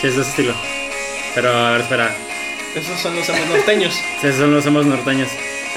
Sí, 0.00 0.08
es 0.08 0.16
de 0.16 0.20
ese 0.20 0.30
estilo. 0.30 0.54
Pero, 1.34 1.50
a 1.50 1.72
ver, 1.72 1.80
espera. 1.80 2.14
Esos 2.74 3.00
son 3.00 3.16
los 3.16 3.28
amos 3.30 3.48
norteños. 3.48 3.94
Sí, 4.20 4.26
esos 4.26 4.40
son 4.40 4.52
los 4.54 4.62
somos 4.64 4.84
norteños. 4.84 5.28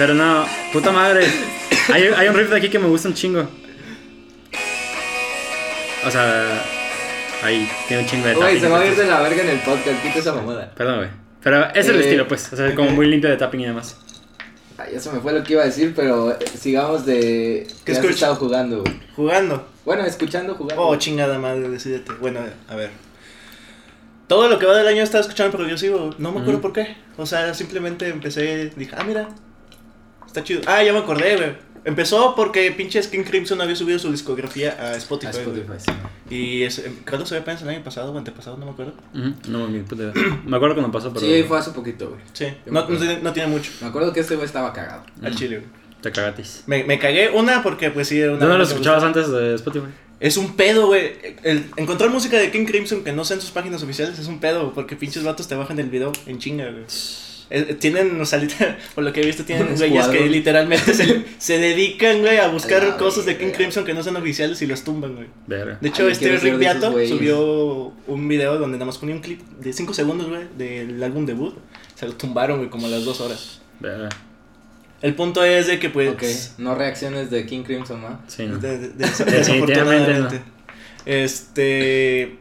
Pero 0.02 0.16
no, 0.16 0.48
puta 0.74 0.92
madre. 0.92 1.28
Hay, 1.94 2.06
hay 2.06 2.28
un 2.28 2.34
riff 2.36 2.50
de 2.50 2.58
aquí 2.58 2.70
que 2.72 2.80
me 2.80 2.88
gusta 2.88 3.08
un 3.08 3.14
chingo. 3.14 3.48
O 6.04 6.10
sea, 6.10 6.64
ahí 7.44 7.70
tiene 7.88 8.02
un 8.02 8.10
chingo 8.10 8.26
de 8.26 8.34
Güey, 8.34 8.46
tapping. 8.56 8.62
se 8.62 8.68
va 8.70 8.80
a 8.80 8.86
ir 8.88 8.96
de 8.96 9.06
la 9.06 9.22
verga 9.22 9.44
en 9.44 9.50
el 9.50 9.60
podcast, 9.60 10.02
quita 10.02 10.18
esa 10.18 10.34
mamada. 10.34 10.72
Perdón, 10.76 10.98
güey. 10.98 11.10
Pero 11.44 11.68
es 11.76 11.88
el 11.88 11.98
Eh, 11.98 12.00
estilo, 12.00 12.28
pues. 12.28 12.52
O 12.52 12.56
sea, 12.56 12.74
como 12.74 12.90
muy 12.90 13.06
limpio 13.06 13.30
de 13.30 13.38
tapping 13.38 13.62
y 13.62 13.66
demás. 13.68 13.96
Ay, 14.80 14.96
eso 14.96 15.12
me 15.12 15.20
fue 15.20 15.34
lo 15.34 15.44
que 15.44 15.54
iba 15.54 15.62
a 15.62 15.66
decir, 15.68 15.94
pero 15.96 16.32
eh, 16.32 16.38
sigamos 16.60 17.06
de... 17.06 17.68
¿Qué 17.68 17.76
¿Qué 17.86 17.92
has 17.92 17.98
escucha? 18.00 18.14
estado 18.16 18.36
jugando, 18.38 18.82
güey? 18.82 19.00
Jugando. 19.16 19.68
Bueno, 19.86 20.04
escuchando, 20.04 20.56
jugando. 20.56 20.82
Oh, 20.82 20.96
chingada 20.96 21.38
madre, 21.38 21.70
decídete. 21.70 22.12
Bueno, 22.20 22.40
a 22.68 22.76
ver. 22.76 22.90
Todo 24.26 24.48
lo 24.50 24.58
que 24.58 24.66
va 24.66 24.76
del 24.78 24.88
año 24.88 25.02
he 25.02 25.04
estado 25.04 25.22
escuchando 25.22 25.56
progresivo. 25.56 26.10
No 26.18 26.32
me 26.32 26.40
acuerdo 26.40 26.54
Ujú. 26.58 26.62
por 26.62 26.74
qué. 26.74 26.96
O 27.18 27.28
sea, 27.28 27.54
simplemente 27.54 28.08
empecé. 28.10 28.72
Dije, 28.76 28.96
ah, 28.98 29.04
mira. 29.04 29.30
Está 30.32 30.46
chido. 30.46 30.62
Ah, 30.66 30.82
ya 30.82 30.94
me 30.94 31.00
acordé, 31.00 31.36
güey. 31.36 31.50
Empezó 31.84 32.36
porque 32.36 32.72
pinche 32.72 33.04
Skin 33.04 33.26
Crimson 33.26 33.60
había 33.60 33.76
subido 33.76 34.00
su 34.00 34.10
discografía 34.12 34.78
a 34.80 34.96
Spotify. 34.96 35.28
A. 35.28 35.32
Spotify, 35.32 35.74
sí. 35.78 35.92
Y 36.34 36.64
es, 36.64 36.80
em, 36.80 36.96
creo 37.04 37.20
que 37.20 37.26
se 37.26 37.36
había 37.36 37.42
apenas 37.42 37.62
el 37.64 37.70
año 37.70 37.84
pasado 37.84 38.14
o 38.14 38.18
antepasado, 38.18 38.56
no 38.56 38.66
me 38.66 38.72
acuerdo. 38.72 38.94
Ujú, 39.14 39.34
No, 39.50 39.68
mi 39.68 39.80
puta 39.82 40.04
idea. 40.04 40.14
Me 40.46 40.56
acuerdo 40.56 40.76
cuando 40.76 40.90
pasó, 40.92 41.12
pero. 41.12 41.26
Sí, 41.26 41.44
fue 41.44 41.58
hace 41.60 41.72
poquito, 41.72 42.10
güey. 42.10 42.22
Sí, 42.32 42.46
no, 42.68 42.88
no, 42.88 42.98
tiene, 42.98 43.20
no 43.22 43.34
tiene 43.34 43.50
mucho. 43.50 43.72
Me 43.82 43.88
acuerdo 43.88 44.14
que 44.14 44.22
este 44.22 44.36
güey 44.36 44.46
estaba 44.46 44.72
cagado. 44.72 45.04
Al 45.22 45.36
chile, 45.36 45.58
güey. 45.58 45.70
Te 46.02 46.12
cagatis. 46.14 46.64
Me, 46.66 46.86
me 46.86 46.98
cagué 46.98 47.30
una 47.30 47.62
porque, 47.62 47.90
pues 47.92 48.08
sí, 48.08 48.22
era 48.22 48.32
una. 48.32 48.40
¿Dónde 48.40 48.58
lo 48.60 48.64
escuchabas 48.64 49.04
antes 49.04 49.30
de 49.30 49.56
Spotify? 49.56 49.88
Es 50.22 50.38
un 50.38 50.56
pedo, 50.56 50.86
güey. 50.88 51.12
Encontrar 51.76 52.10
música 52.10 52.38
de 52.38 52.52
King 52.52 52.66
Crimson 52.66 53.04
que 53.04 53.12
no 53.12 53.26
sea 53.26 53.36
en 53.36 53.42
sus 53.42 53.52
páginas 53.52 53.84
oficiales 53.84 54.18
es 54.18 54.28
un 54.28 54.40
pedo, 54.40 54.72
porque 54.74 54.96
pinches 54.96 55.24
vatos 55.24 55.48
te 55.48 55.56
bajan 55.56 55.78
el 55.80 55.90
video 55.90 56.12
en 56.28 56.38
chinga, 56.38 56.70
güey. 56.70 56.86
Eh, 57.54 57.76
Tienen, 57.78 58.20
o 58.22 58.26
sea, 58.26 58.40
literal- 58.40 58.78
por 58.96 59.04
lo 59.04 59.12
que 59.12 59.22
he 59.22 59.26
visto, 59.26 59.44
tienen 59.44 59.76
güeyes 59.76 60.08
que 60.08 60.26
literalmente 60.30 60.94
se, 60.94 61.24
se 61.38 61.60
dedican, 61.60 62.22
güey, 62.22 62.38
a 62.38 62.48
buscar 62.48 62.98
cosas 62.98 63.26
de 63.26 63.38
King. 63.38 63.52
Crimson 63.52 63.84
que 63.84 63.94
no 63.94 64.02
sean 64.04 64.16
oficiales 64.16 64.62
y 64.62 64.68
los 64.68 64.84
tumban, 64.84 65.16
güey. 65.16 65.28
Verga. 65.48 65.78
De 65.82 65.90
hecho, 65.90 66.06
Ay, 66.06 66.14
este 66.14 66.38
Rick 66.38 66.58
Beato 66.58 66.92
subió 67.08 67.94
un 68.08 68.28
video 68.28 68.58
donde 68.58 68.78
nada 68.78 68.86
más 68.86 68.98
ponía 68.98 69.14
un 69.16 69.22
clip 69.22 69.42
de 69.60 69.74
5 69.74 69.94
segundos, 69.94 70.30
güey, 70.30 70.44
del 70.58 71.04
álbum 71.04 71.26
debut. 71.26 71.54
Se 71.96 72.08
lo 72.08 72.14
tumbaron, 72.14 72.58
güey, 72.60 72.70
como 72.70 72.88
a 72.88 72.90
las 72.90 73.04
2 73.06 73.22
horas. 73.22 73.62
Verga. 73.80 74.10
El 75.02 75.16
punto 75.16 75.44
es 75.44 75.68
de 75.68 75.80
que, 75.80 75.90
pues. 75.90 76.10
Ok, 76.12 76.24
no 76.60 76.76
reacciones 76.76 77.30
de 77.32 77.46
King 77.48 77.64
Crimson, 77.64 78.02
¿no? 78.02 78.22
Sí, 78.28 78.46
no. 78.46 78.60
De- 78.60 78.78
de- 78.78 78.88
de- 78.90 79.08
Definitivamente 79.08 79.34
desafortunadamente. 79.34 80.42
Este. 81.06 82.38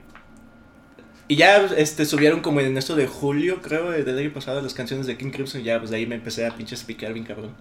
Y 1.30 1.36
ya 1.36 1.64
este, 1.76 2.06
subieron 2.06 2.40
como 2.40 2.58
en 2.60 2.76
esto 2.76 2.96
de 2.96 3.06
julio, 3.06 3.62
creo, 3.62 3.92
del 3.92 4.18
año 4.18 4.32
pasado, 4.32 4.60
las 4.60 4.74
canciones 4.74 5.06
de 5.06 5.16
King 5.16 5.30
Crimson. 5.30 5.62
Ya, 5.62 5.78
pues 5.78 5.92
de 5.92 5.98
ahí 5.98 6.04
me 6.04 6.16
empecé 6.16 6.44
a 6.44 6.56
pinches 6.56 6.82
picar 6.82 7.12
bien 7.12 7.24
cabrón. 7.24 7.52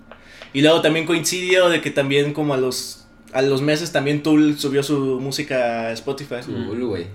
Y 0.54 0.62
luego 0.62 0.82
también 0.82 1.06
coincidió 1.06 1.70
de 1.70 1.80
que 1.80 1.92
también, 1.92 2.34
como 2.34 2.56
a 2.56 2.58
los, 2.58 3.06
a 3.32 3.44
los 3.44 3.62
meses, 3.62 3.92
también 3.92 4.24
Tool 4.24 4.58
subió 4.58 4.82
su 4.82 5.20
música 5.20 5.90
a 5.90 5.92
Spotify. 5.92 6.38
Cool, 6.48 6.84
güey. 6.84 7.06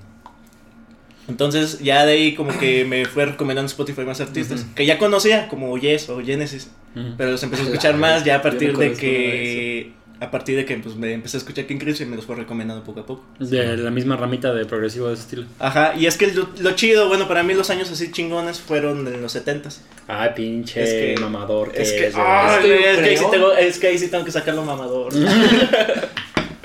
Entonces, 1.27 1.81
ya 1.81 2.07
de 2.07 2.13
ahí, 2.13 2.35
como 2.37 2.57
que 2.57 2.85
me 2.85 3.05
fue 3.05 3.27
recomendando 3.27 3.67
Spotify 3.67 4.03
más 4.03 4.21
artistas 4.21 4.65
que 4.77 4.87
ya 4.87 4.97
conocía, 4.97 5.49
como 5.49 5.77
Yes 5.77 6.09
o 6.09 6.23
Genesis. 6.23 6.71
Pero 7.19 7.33
los 7.33 7.43
empecé 7.43 7.65
a 7.65 7.67
escuchar 7.71 7.97
más 7.97 8.25
ya 8.25 8.37
a 8.37 8.43
partir 8.43 8.75
no 8.75 8.79
de 8.79 8.93
que. 8.93 9.93
A 10.25 10.31
partir 10.31 10.57
de 10.57 10.65
que 10.65 10.77
pues, 10.79 10.97
me 10.97 11.13
empecé 11.13 11.37
a 11.37 11.39
escuchar 11.39 11.67
King 11.67 11.79
Crimson 11.79 12.07
y 12.07 12.11
me 12.11 12.17
los 12.17 12.25
fue 12.25 12.35
recomendando 12.37 12.83
poco 12.85 13.01
a 13.01 13.07
poco. 13.07 13.25
De 13.39 13.77
la 13.77 13.91
misma 13.91 14.17
ramita 14.17 14.55
de 14.55 14.65
progresivo 14.65 15.09
de 15.09 15.15
ese 15.15 15.23
estilo. 15.25 15.45
Ajá, 15.59 15.95
y 15.97 16.07
es 16.07 16.17
que 16.17 16.33
lo, 16.33 16.49
lo 16.61 16.71
chido, 16.73 17.09
bueno, 17.09 17.29
para 17.29 17.43
mí 17.43 17.53
los 17.55 17.69
años 17.71 17.91
así 17.91 18.11
chingones 18.11 18.61
fueron 18.61 19.07
en 19.07 19.21
los 19.21 19.37
70s. 19.37 19.79
Ay, 20.09 20.31
pinche 20.35 20.83
Es 20.83 20.91
que- 21.17 21.21
mamador. 21.23 21.73
Es 21.75 21.93
que, 21.93 22.13
ay, 22.15 22.57
Es 22.59 22.65
que 22.65 22.91
es, 22.93 22.99
ahí 22.99 23.17
sí 23.17 23.25
creo- 23.25 23.31
tengo, 23.31 23.53
es 23.53 23.79
que 23.79 23.87
ahí 23.89 23.99
sí 23.99 24.09
tengo 24.09 24.25
que 24.25 24.33
sacarlo 24.33 24.63
mamador. 24.65 25.13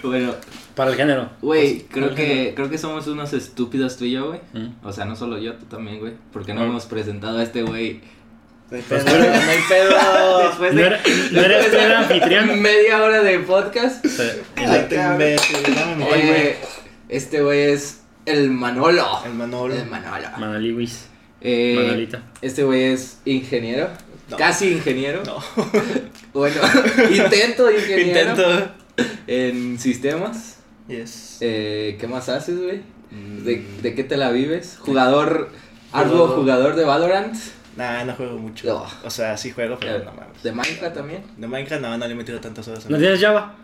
Bueno, 0.04 0.34
Para 0.76 0.92
el 0.92 0.98
género. 0.98 1.30
güey, 1.42 1.80
creo 1.90 2.08
por 2.08 2.16
que, 2.16 2.54
creo 2.56 2.70
que 2.70 2.78
somos 2.78 3.06
unos 3.08 3.34
estúpidos 3.34 3.98
tú 3.98 4.06
y 4.06 4.12
yo, 4.12 4.28
güey. 4.30 4.40
Mm. 4.54 4.76
O 4.86 4.94
sea, 4.94 5.04
no 5.06 5.16
solo 5.16 5.38
yo, 5.38 5.56
tú 5.56 5.66
también, 5.66 6.00
güey. 6.00 6.14
Porque 6.32 6.54
no 6.54 6.62
Ah. 6.62 6.66
hemos 6.66 6.86
presentado 6.86 7.38
a 7.40 7.44
este 7.44 7.64
güey. 7.64 8.00
No 8.72 8.78
hay 8.78 8.84
pedo, 8.84 9.04
no 9.04 9.12
hay 9.52 9.60
pedo. 9.68 10.48
Después 10.48 10.74
No 10.74 10.82
de 10.82 10.88
era- 10.88 11.02
no 11.32 11.42
eres 11.42 11.72
tú 11.72 11.78
el 11.78 11.92
anfitrión. 11.92 12.62
media 12.62 13.02
hora 13.04 13.22
de 13.24 13.40
podcast. 13.40 14.06
Sí. 14.06 14.24
Ay, 14.56 14.86
te 14.88 14.96
imbécil, 14.96 15.58
dame 15.76 15.96
mi 15.96 16.04
Oye, 16.04 16.28
güey, 16.28 16.56
este 17.10 17.42
güey 17.42 17.72
es 17.72 18.02
el 18.26 18.52
Manolo. 18.52 19.08
El 19.26 19.34
Manolo. 19.34 19.74
El 19.74 19.86
Manolo. 19.88 20.28
Eh, 21.42 21.76
Manolita. 21.78 22.22
Este 22.42 22.64
güey 22.64 22.84
es 22.84 23.20
ingeniero. 23.26 23.90
No. 24.30 24.38
Casi 24.38 24.72
ingeniero. 24.72 25.24
No. 25.26 25.38
Bueno, 26.32 26.62
intento 27.12 27.66
de 27.66 27.80
ingeniero. 27.80 28.30
Intento. 28.30 28.72
En 29.26 29.80
sistemas. 29.80 30.58
Yes. 30.88 31.38
Eh, 31.42 31.98
¿Qué 32.00 32.08
más 32.08 32.30
haces, 32.30 32.62
güey? 32.62 32.82
Mm. 33.10 33.44
¿De, 33.44 33.66
¿De 33.82 33.96
qué 33.96 34.04
te 34.04 34.16
la 34.16 34.30
vives? 34.30 34.78
¿Jugador, 34.80 35.50
arduo 35.92 36.28
jugador 36.28 36.76
de 36.76 36.86
Valorant? 36.86 37.36
Nah, 37.80 38.04
no 38.04 38.14
juego 38.14 38.38
mucho. 38.38 38.68
No. 38.68 38.86
O 39.06 39.10
sea, 39.10 39.38
sí 39.38 39.52
juego, 39.52 39.78
pero 39.80 39.96
Eh, 39.96 40.02
no 40.06 40.12
mames. 40.12 40.44
¿De 40.44 40.52
Minecraft 40.52 40.94
también? 40.96 41.24
De 41.38 41.48
Minecraft 41.48 41.82
no, 41.82 41.98
no 41.98 42.06
le 42.06 42.12
he 42.12 42.16
metido 42.16 42.40
tantas 42.42 42.68
horas. 42.68 42.90
¿No 42.90 42.98
tienes 42.98 43.22
Java? 43.22 43.56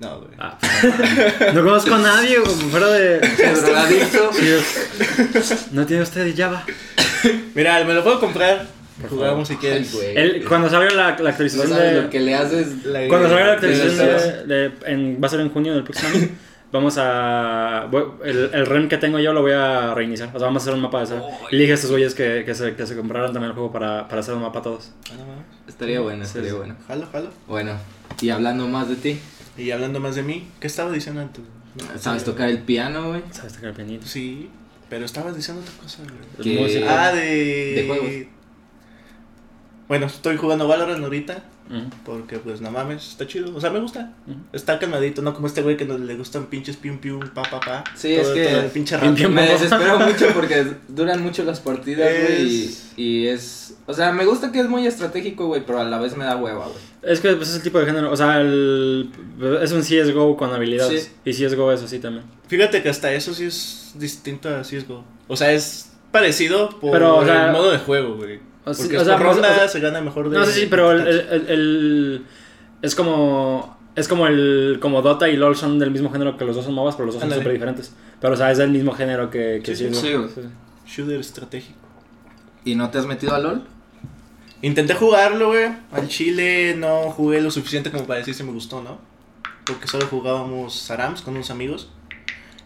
No, 0.00 0.18
güey. 0.18 0.30
Ah, 0.38 0.58
no 1.54 1.62
conozco 1.62 1.94
a 1.94 1.98
nadie 1.98 2.38
güey, 2.40 2.54
fuera 2.70 2.88
de. 2.88 3.20
No 5.72 5.86
tiene 5.86 6.02
usted 6.02 6.34
Java. 6.36 6.64
Mira, 7.54 7.84
me 7.84 7.94
lo 7.94 8.02
puedo 8.02 8.18
comprar. 8.18 8.66
Jugamos 9.08 9.48
si 9.48 9.54
Ay, 9.54 9.60
quieres. 9.60 9.92
güey. 9.94 10.16
El- 10.16 10.44
cuando 10.46 10.68
salga 10.68 10.90
la, 10.90 11.10
la 11.10 11.16
No 11.20 11.28
actualización 11.28 11.68
sabes 11.68 11.94
de. 11.94 12.02
lo 12.02 12.10
que 12.10 12.20
le 12.20 12.34
haces. 12.34 12.84
La- 12.84 13.06
Cuando 13.08 13.28
salga 13.28 13.46
la 13.46 13.52
actualización 13.52 14.12
los 14.12 14.22
de, 14.22 14.44
de- 14.46 14.72
en- 14.86 15.22
va 15.22 15.26
a 15.26 15.30
ser 15.30 15.40
en 15.40 15.50
junio 15.50 15.74
del 15.74 15.84
próximo 15.84 16.08
año. 16.14 16.28
Vamos 16.72 16.96
a. 16.98 17.88
el, 18.24 18.50
el 18.54 18.66
REM 18.66 18.88
que 18.88 18.96
tengo 18.96 19.18
yo 19.18 19.32
lo 19.32 19.42
voy 19.42 19.52
a 19.52 19.92
reiniciar. 19.94 20.28
O 20.28 20.38
sea, 20.38 20.46
vamos 20.46 20.62
a 20.62 20.64
hacer 20.64 20.74
un 20.74 20.80
mapa 20.80 20.98
de 20.98 21.04
eso. 21.04 21.28
Y 21.50 21.56
le 21.56 21.60
dije 21.62 21.72
a 21.72 21.74
estos 21.74 21.90
güeyes 21.90 22.14
que, 22.14 22.44
que, 22.44 22.54
se, 22.54 22.76
que 22.76 22.86
se 22.86 22.96
compraran 22.96 23.32
también 23.32 23.50
el 23.50 23.54
juego 23.54 23.72
para, 23.72 24.06
para 24.06 24.20
hacer 24.20 24.34
un 24.34 24.42
mapa 24.42 24.62
todos. 24.62 24.92
Ah, 25.10 25.14
no 25.18 25.26
mames. 25.26 25.44
Estaría 25.66 26.00
bueno, 26.00 26.22
estaría 26.22 26.50
sí. 26.50 26.56
bueno. 26.56 26.76
Jalo, 26.86 27.06
jalo. 27.10 27.30
Bueno, 27.48 27.72
y 28.20 28.30
hablando 28.30 28.68
más 28.68 28.88
de 28.88 28.96
ti, 28.96 29.18
Y 29.56 29.72
hablando 29.72 29.98
más 29.98 30.14
de 30.14 30.22
mí, 30.22 30.46
¿qué 30.60 30.66
estaba 30.68 30.92
diciendo 30.92 31.20
antes? 31.22 31.42
¿sabes 31.98 32.24
tocar 32.24 32.48
el 32.48 32.58
piano, 32.60 33.08
güey? 33.08 33.22
¿Sabes 33.30 33.52
tocar 33.54 33.70
el 33.70 33.74
pianito? 33.76 34.06
Sí. 34.06 34.48
Pero 34.88 35.04
estabas 35.04 35.36
diciendo 35.36 35.62
otra 35.62 35.74
cosa, 35.82 36.02
güey. 36.02 36.54
Que- 36.56 36.60
Música. 36.62 37.06
Ah, 37.08 37.12
de. 37.12 37.20
de 37.74 37.84
juegos. 37.86 38.10
Bueno, 39.88 40.06
estoy 40.06 40.36
jugando 40.36 40.68
Valorant 40.68 41.02
ahorita. 41.02 41.42
Porque, 42.04 42.38
pues, 42.38 42.60
no 42.60 42.70
mames, 42.70 43.08
está 43.10 43.26
chido. 43.26 43.54
O 43.54 43.60
sea, 43.60 43.70
me 43.70 43.78
gusta. 43.80 44.12
Está 44.52 44.78
calmadito, 44.78 45.22
no 45.22 45.32
como 45.34 45.46
este 45.46 45.62
güey 45.62 45.76
que 45.76 45.84
no 45.84 45.96
le 45.98 46.14
gustan 46.16 46.46
pinches 46.46 46.76
pium 46.76 46.98
pium, 46.98 47.20
pa 47.32 47.42
pa 47.42 47.60
pa. 47.60 47.84
Sí, 47.94 48.12
es 48.14 48.28
que- 48.28 48.58
el 48.58 48.66
pinche 48.70 48.96
rato. 48.96 49.28
Me 49.28 49.42
desespero 49.46 49.98
mucho 50.06 50.26
porque 50.34 50.66
duran 50.88 51.22
mucho 51.22 51.44
las 51.44 51.60
partidas, 51.60 52.08
güey. 52.12 52.64
Es- 52.66 52.92
Y, 52.96 53.02
y 53.02 53.26
es. 53.28 53.76
O 53.86 53.94
sea, 53.94 54.12
me 54.12 54.24
gusta 54.24 54.50
que 54.52 54.60
es 54.60 54.68
muy 54.68 54.86
estratégico, 54.86 55.46
güey, 55.46 55.64
pero 55.64 55.80
a 55.80 55.84
la 55.84 55.98
vez 55.98 56.16
me 56.16 56.24
da 56.24 56.36
hueva, 56.36 56.64
güey. 56.66 56.90
Es 57.02 57.20
que 57.20 57.32
pues, 57.34 57.48
es 57.50 57.56
el 57.56 57.62
tipo 57.62 57.78
de 57.78 57.86
género. 57.86 58.10
O 58.12 58.16
sea, 58.16 58.40
el, 58.40 59.10
es 59.62 59.72
un 59.72 59.80
CSGO 59.82 60.36
con 60.36 60.52
habilidades. 60.52 61.12
Sí. 61.24 61.30
Y 61.30 61.32
CSGO 61.46 61.72
es 61.72 61.82
así 61.82 61.98
también. 61.98 62.24
Fíjate 62.48 62.82
que 62.82 62.88
hasta 62.88 63.12
eso 63.12 63.32
sí 63.32 63.44
es 63.44 63.92
distinto 63.94 64.48
a 64.48 64.62
CSGO. 64.62 65.04
O 65.28 65.36
sea, 65.36 65.52
es 65.52 65.92
parecido 66.10 66.68
por 66.80 66.90
Pero, 66.92 67.16
o 67.18 67.24
sea- 67.24 67.46
el 67.46 67.52
modo 67.52 67.70
de 67.70 67.78
juego, 67.78 68.16
güey. 68.16 68.40
O 68.64 68.74
sea, 68.74 68.84
Porque 68.84 68.98
o 68.98 69.04
sea, 69.04 69.16
por 69.16 69.26
pues, 69.26 69.36
ronda, 69.36 69.50
o 69.52 69.54
sea, 69.54 69.68
se 69.68 69.80
gana 69.80 70.00
mejor 70.00 70.28
de... 70.30 70.38
No 70.38 70.44
sé 70.44 70.52
si, 70.52 70.66
pero 70.66 70.92
el, 70.92 71.00
el- 71.06 71.20
el- 71.30 71.46
el- 71.48 72.26
es 72.82 72.94
como. 72.94 73.78
Es 73.96 74.06
como 74.06 74.26
el. 74.26 74.78
Como 74.80 75.02
Dota 75.02 75.28
y 75.28 75.36
LOL 75.36 75.56
son 75.56 75.78
del 75.78 75.90
mismo 75.90 76.10
género 76.10 76.36
que 76.36 76.44
los 76.44 76.56
dos 76.56 76.64
son 76.64 76.74
MOBAs, 76.74 76.94
pero 76.96 77.06
los 77.06 77.14
dos 77.14 77.22
son 77.22 77.32
súper 77.32 77.52
diferentes. 77.52 77.92
Pero, 78.20 78.34
o 78.34 78.36
sea, 78.36 78.50
es 78.52 78.58
del 78.58 78.70
mismo 78.70 78.92
género 78.92 79.30
que, 79.30 79.60
que 79.64 79.74
Sí, 79.74 79.88
sí, 79.92 80.06
sí. 80.34 80.40
Shooter 80.86 81.20
estratégico. 81.20 81.78
¿Y 82.64 82.74
no 82.74 82.90
te 82.90 82.98
has 82.98 83.06
metido 83.06 83.34
a 83.34 83.38
LOL? 83.38 83.62
Intenté 84.62 84.94
jugarlo, 84.94 85.48
güey. 85.48 85.70
Al 85.92 86.08
chile 86.08 86.74
no 86.76 87.10
jugué 87.10 87.40
lo 87.40 87.50
suficiente 87.50 87.90
como 87.90 88.04
para 88.06 88.18
decir 88.18 88.34
si 88.34 88.42
me 88.42 88.52
gustó, 88.52 88.82
¿no? 88.82 88.98
Porque 89.64 89.86
solo 89.88 90.06
jugábamos 90.06 90.74
Sarams 90.74 91.22
con 91.22 91.34
unos 91.34 91.50
amigos. 91.50 91.88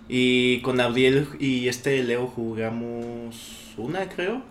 Y 0.09 0.61
con 0.63 0.81
Abdiel 0.81 1.29
y 1.39 1.69
este 1.69 2.03
Leo 2.03 2.27
jugamos 2.27 3.37
una, 3.77 4.09
creo. 4.09 4.43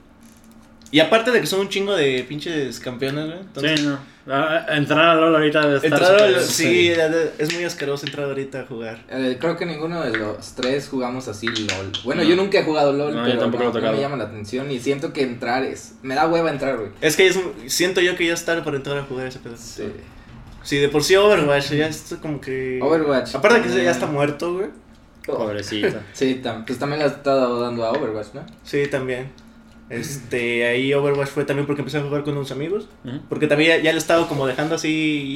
Y 0.94 1.00
aparte 1.00 1.32
de 1.32 1.42
que 1.42 1.48
son 1.48 1.62
un 1.62 1.70
chingo 1.70 1.96
de 1.96 2.24
pinches 2.30 2.80
campeones, 2.80 3.26
güey. 3.26 3.40
Entonces, 3.40 3.80
Sí, 3.80 3.86
no. 3.88 3.98
Ah, 4.32 4.64
Entrar 4.70 5.10
a 5.10 5.16
LOL 5.16 5.36
ahorita 5.36 5.62
debe 5.62 5.76
estar 5.78 5.92
entrar 5.92 6.40
sí, 6.42 6.94
es 7.40 7.52
muy 7.56 7.64
asqueroso 7.64 8.06
entrar 8.06 8.28
ahorita 8.28 8.60
a 8.60 8.66
jugar. 8.68 9.04
Eh, 9.10 9.38
creo 9.42 9.58
que 9.58 9.66
ninguno 9.66 10.04
de 10.04 10.16
los 10.16 10.54
tres 10.54 10.88
jugamos 10.88 11.28
así 11.28 11.48
LOL. 11.48 11.92
Bueno, 12.04 12.22
yo 12.22 12.36
nunca 12.36 12.60
he 12.60 12.64
jugado 12.64 12.94
LOL, 12.94 13.12
No, 13.16 13.22
yo 13.22 13.26
pero 13.26 13.40
tampoco 13.40 13.64
no, 13.64 13.72
lo 13.72 13.80
he 13.80 13.82
no 13.82 13.92
me 13.94 14.00
llama 14.02 14.18
la 14.18 14.26
atención 14.26 14.70
y 14.70 14.80
siento 14.80 15.14
que 15.14 15.24
entrar 15.24 15.64
es... 15.64 15.94
Me 16.04 16.14
da 16.14 16.28
hueva 16.28 16.52
entrar, 16.52 16.78
güey. 16.78 16.92
Es 17.02 17.16
que 17.18 17.26
es, 17.26 17.40
siento 17.66 18.00
yo 18.00 18.16
que 18.16 18.28
ya 18.28 18.36
es 18.36 18.46
tarde 18.46 18.62
para 18.62 18.78
entrar 18.78 19.00
a 19.00 19.04
jugar 19.04 19.26
ese 19.26 19.40
pedo. 19.40 19.58
Sí. 19.58 19.86
Sí, 20.62 20.78
de 20.78 20.90
por 20.90 21.04
sí 21.04 21.16
Overwatch 21.16 21.72
ya 21.72 21.88
es 21.88 22.16
como 22.22 22.40
que... 22.40 22.80
Overwatch. 22.84 23.34
Aparte 23.34 23.58
de 23.58 23.64
que 23.64 23.70
ese 23.70 23.84
ya 23.84 23.90
está 23.90 24.06
muerto, 24.06 24.54
güey. 24.54 24.68
Pobrecita. 25.26 26.02
Sí, 26.14 26.40
tam- 26.44 26.66
pues 26.66 26.78
también 26.78 27.00
le 27.00 27.06
has 27.06 27.14
estado 27.14 27.60
dando 27.62 27.84
a 27.84 27.92
Overwatch, 27.94 28.36
¿no? 28.36 28.46
Sí, 28.64 28.86
también. 28.88 29.32
Este, 29.94 30.66
ahí 30.66 30.94
Overwatch 30.94 31.30
fue 31.30 31.46
también 31.46 31.68
porque 31.68 31.82
empecé 31.82 32.00
a 32.00 32.02
jugar 32.02 32.24
con 32.24 32.36
unos 32.36 32.52
amigos. 32.52 32.88
Porque 33.30 33.48
también 33.48 33.78
ya, 33.78 33.84
ya 33.84 33.92
le 33.92 33.98
he 33.98 34.02
estado 34.02 34.28
como 34.28 34.48
dejando 34.48 34.76
así 34.76 34.90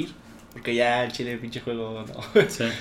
ir. 0.04 0.10
Porque 0.54 0.74
ya 0.74 1.04
el 1.04 1.12
chile, 1.12 1.38
pinche 1.38 1.62
juego, 1.62 2.04
no. 2.08 2.48
Sí. 2.50 2.66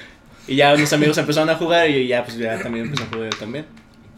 Y 0.49 0.55
ya 0.55 0.77
mis 0.77 0.93
amigos 0.93 1.19
empezaron 1.19 1.51
a 1.51 1.57
jugar 1.57 1.91
y 1.91 2.07
ya 2.07 2.25
pues 2.25 2.39
ya 2.39 2.57
también 2.63 2.85
empecé 2.85 3.03
a 3.03 3.07
jugar 3.09 3.35
también. 3.35 3.67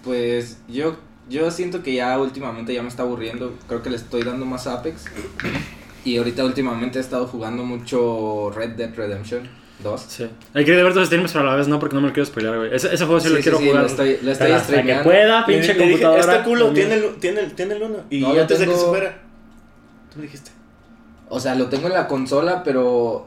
Pues 0.05 0.59
yo, 0.69 0.99
yo 1.31 1.51
siento 1.51 1.83
que 1.83 1.95
ya 1.95 2.19
últimamente 2.19 2.75
ya 2.75 2.83
me 2.83 2.89
está 2.89 3.03
aburriendo. 3.03 3.57
Creo 3.67 3.83
que 3.83 3.89
le 3.89 3.97
estoy 3.97 4.25
dando 4.25 4.45
más 4.45 4.67
Apex. 4.67 5.07
Y 6.05 6.19
ahorita 6.19 6.45
últimamente 6.45 6.99
he 6.99 7.01
estado 7.01 7.27
jugando 7.27 7.65
mucho 7.65 8.53
Red 8.55 8.73
Dead 8.73 8.95
Redemption 8.95 9.49
2. 9.83 10.01
Sí. 10.09 10.27
He 10.55 10.65
querido 10.65 10.85
ver 10.85 10.93
tus 10.95 11.07
streams, 11.07 11.33
pero 11.33 11.47
a 11.49 11.53
la 11.53 11.57
vez 11.57 11.69
no, 11.69 11.79
porque 11.79 11.95
no 11.95 12.01
me 12.01 12.09
lo 12.09 12.13
quiero 12.13 12.27
spoiler, 12.27 12.57
güey. 12.57 12.75
Ese, 12.75 12.93
ese 12.95 13.05
juego 13.05 13.21
sí, 13.21 13.29
Sí, 13.29 13.33
lo 13.33 13.37
sí, 13.39 13.43
quiero 13.45 13.59
sí, 13.59 13.67
jugar. 13.69 13.83
lo 13.83 13.89
estoy- 13.89 14.19
lo 14.23 14.33
estoy 14.33 14.51
hasta 14.51 14.83
que 14.83 14.95
pueda, 14.97 15.41
Le- 15.41 15.47
pinche 15.47 15.69
le 15.75 15.75
dije, 15.75 15.89
computadora. 16.03 16.21
Está 16.21 16.45
culo, 16.45 16.71
tiene 16.73 16.95
el, 16.95 17.15
tiene, 17.21 17.41
el, 17.41 17.53
tiene 17.53 17.75
el 17.75 17.83
uno. 17.83 17.99
Y 18.11 18.21
No, 18.21 18.31
antes 18.33 18.59
de 18.59 18.65
que 18.65 18.71
tengo- 18.73 18.83
se 18.85 18.87
fuera. 18.89 19.19
Tú 20.13 20.19
me 20.19 20.23
dijiste. 20.25 20.51
O 21.29 21.39
sea, 21.41 21.55
lo 21.55 21.67
tengo 21.69 21.87
en 21.89 21.93
la 21.93 22.09
consola, 22.09 22.63
pero 22.65 23.27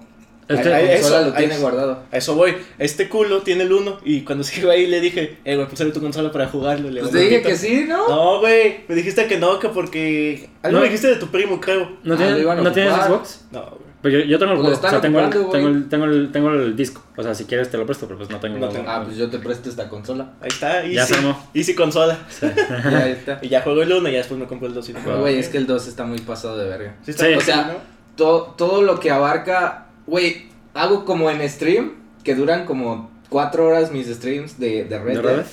Este- 0.50 0.70
la 0.70 0.80
consola 0.80 0.94
eso, 1.20 1.26
lo 1.28 1.34
tiene 1.34 1.54
ay, 1.54 1.62
guardado. 1.62 2.04
A 2.12 2.18
eso 2.18 2.36
voy. 2.36 2.56
Este 2.80 3.08
culo 3.08 3.42
tiene 3.44 3.64
el 3.64 3.72
uno. 3.72 4.00
Y 4.04 4.22
cuando 4.22 4.44
se 4.44 4.60
iba 4.60 4.74
ahí 4.74 4.88
le 4.88 5.00
dije, 5.00 5.38
eh, 5.46 5.56
güey, 5.56 5.68
pues 5.70 5.94
tu 5.94 6.02
consola 6.02 6.32
para 6.32 6.48
jugarlo. 6.48 6.90
Le 6.90 7.00
Pues 7.02 7.12
te 7.14 7.20
dije 7.20 7.42
que 7.44 7.56
sí, 7.56 7.86
¿no? 7.88 8.10
No, 8.10 8.40
güey. 8.42 8.84
Me 8.90 8.96
dijiste 8.96 9.28
que 9.28 9.38
no, 9.38 9.58
que 9.60 9.70
porque. 9.70 10.50
Algo 10.64 10.78
No. 10.80 10.82
me 10.84 10.90
dijiste 10.90 11.08
de 11.08 11.16
tu 11.16 11.28
primo, 11.28 11.62
creo. 11.62 11.98
¿No, 12.04 12.16
Ah, 12.16 12.18
tienes, 12.18 12.36
lo 12.36 12.42
iban 12.42 12.60
a 12.60 12.62
¿no 12.64 12.72
tienes. 12.74 12.94
Xbox? 12.94 13.46
No, 13.52 13.62
güey. 13.62 13.91
Pues 14.02 14.14
yo, 14.14 14.20
yo 14.22 14.40
tengo 14.40 14.54
el. 14.54 14.60
O 14.60 14.76
sea, 14.76 15.00
tengo 15.00 15.20
el, 15.20 15.26
ocupando, 15.26 15.50
tengo, 15.52 15.68
güey. 15.68 15.76
el, 15.76 15.90
tengo, 15.90 16.06
el, 16.06 16.32
tengo 16.32 16.50
el 16.52 16.76
disco. 16.76 17.04
O 17.16 17.22
sea, 17.22 17.36
si 17.36 17.46
quieres 17.46 17.70
te 17.70 17.78
lo 17.78 17.86
presto, 17.86 18.08
pero 18.08 18.18
pues 18.18 18.30
no 18.32 18.40
tengo. 18.40 18.58
No 18.58 18.70
tengo. 18.70 18.90
Ah, 18.90 19.04
pues 19.06 19.16
yo 19.18 19.30
te 19.30 19.38
presto 19.38 19.70
esta 19.70 19.90
consola. 19.90 20.34
Ahí 20.42 20.48
está, 20.50 20.84
Ya 20.86 21.02
Easy. 21.02 21.14
se 21.14 21.20
armó. 21.20 21.50
Easy 21.54 21.76
consola. 21.76 22.18
Ya 22.42 23.08
está. 23.08 23.40
Y 23.42 23.50
ya 23.50 23.62
juego 23.62 23.84
el 23.84 23.94
1 23.94 24.10
y 24.10 24.12
ya 24.12 24.18
después 24.20 24.40
me 24.40 24.48
compro 24.48 24.68
el 24.68 24.74
2 24.74 24.90
y. 24.90 24.94
Güey, 24.94 25.38
es 25.38 25.50
que 25.50 25.58
el 25.60 25.68
2 25.68 25.88
está 25.88 26.04
muy 26.06 26.20
pasado 26.20 26.58
de 26.58 26.68
verga. 26.68 26.96
Sí, 27.04 27.12
está 27.12 27.26
Sí. 27.28 27.34
O 27.34 27.42
sea, 27.42 27.64
¿no? 27.68 27.74
todo, 28.16 28.56
todo 28.58 28.82
lo 28.82 29.00
que 29.00 29.12
abarca, 29.12 29.88
güey, 30.08 30.48
hago 30.74 31.06
como 31.06 31.30
en 31.30 31.48
stream, 31.48 31.94
que 32.24 32.34
duran 32.34 32.66
como 32.66 33.12
4 33.30 33.66
horas 33.66 33.92
mis 33.92 34.08
streams 34.08 34.60
de, 34.60 34.84
de 34.86 35.00
Red 35.00 35.18
¿De 35.18 35.22
Dead. 35.22 35.36
Red? 35.38 35.46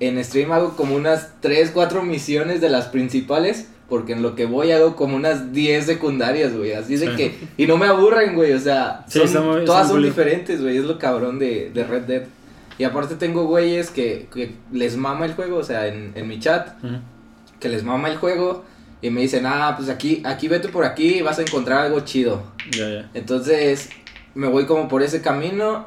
En 0.00 0.24
stream 0.24 0.52
hago 0.52 0.76
como 0.76 0.94
unas 0.94 1.32
3, 1.40 1.70
4 1.72 2.02
misiones 2.02 2.60
de 2.60 2.68
las 2.68 2.86
principales, 2.86 3.68
porque 3.88 4.12
en 4.14 4.22
lo 4.22 4.34
que 4.34 4.46
voy 4.46 4.72
hago 4.72 4.96
como 4.96 5.16
unas 5.16 5.52
10 5.52 5.84
secundarias, 5.86 6.56
güey. 6.56 6.72
Así 6.72 6.96
de 6.96 7.10
Sí. 7.10 7.16
que, 7.16 7.34
y 7.56 7.66
no 7.66 7.76
me 7.76 7.86
aburren, 7.86 8.34
güey, 8.34 8.52
o 8.52 8.58
sea, 8.58 9.04
Sí, 9.08 9.20
son- 9.28 9.64
todas 9.64 9.88
son 9.88 10.02
diferentes, 10.02 10.60
güey, 10.62 10.78
es 10.78 10.84
lo 10.84 10.98
cabrón 10.98 11.38
de, 11.38 11.70
de 11.72 11.84
Red 11.84 12.02
Dead. 12.02 12.22
Y 12.78 12.84
aparte 12.84 13.14
tengo 13.14 13.44
güeyes 13.46 13.90
que, 13.90 14.26
que 14.34 14.54
les 14.72 14.96
mama 14.96 15.26
el 15.26 15.34
juego, 15.34 15.58
o 15.58 15.62
sea, 15.64 15.86
en, 15.86 16.12
en 16.16 16.26
mi 16.26 16.40
chat, 16.40 16.70
que 17.60 17.68
les 17.68 17.84
mama 17.84 18.08
el 18.08 18.16
juego 18.16 18.64
y 19.00 19.10
me 19.10 19.20
dicen, 19.20 19.44
ah, 19.46 19.74
pues 19.76 19.88
aquí, 19.90 20.22
aquí 20.24 20.48
vete 20.48 20.68
por 20.68 20.84
aquí 20.84 21.18
y 21.18 21.22
vas 21.22 21.38
a 21.38 21.42
encontrar 21.42 21.86
algo 21.86 22.00
chido. 22.00 22.42
Entonces 23.14 23.90
me 24.34 24.48
voy 24.48 24.66
como 24.66 24.88
por 24.88 25.02
ese 25.02 25.20
camino 25.20 25.86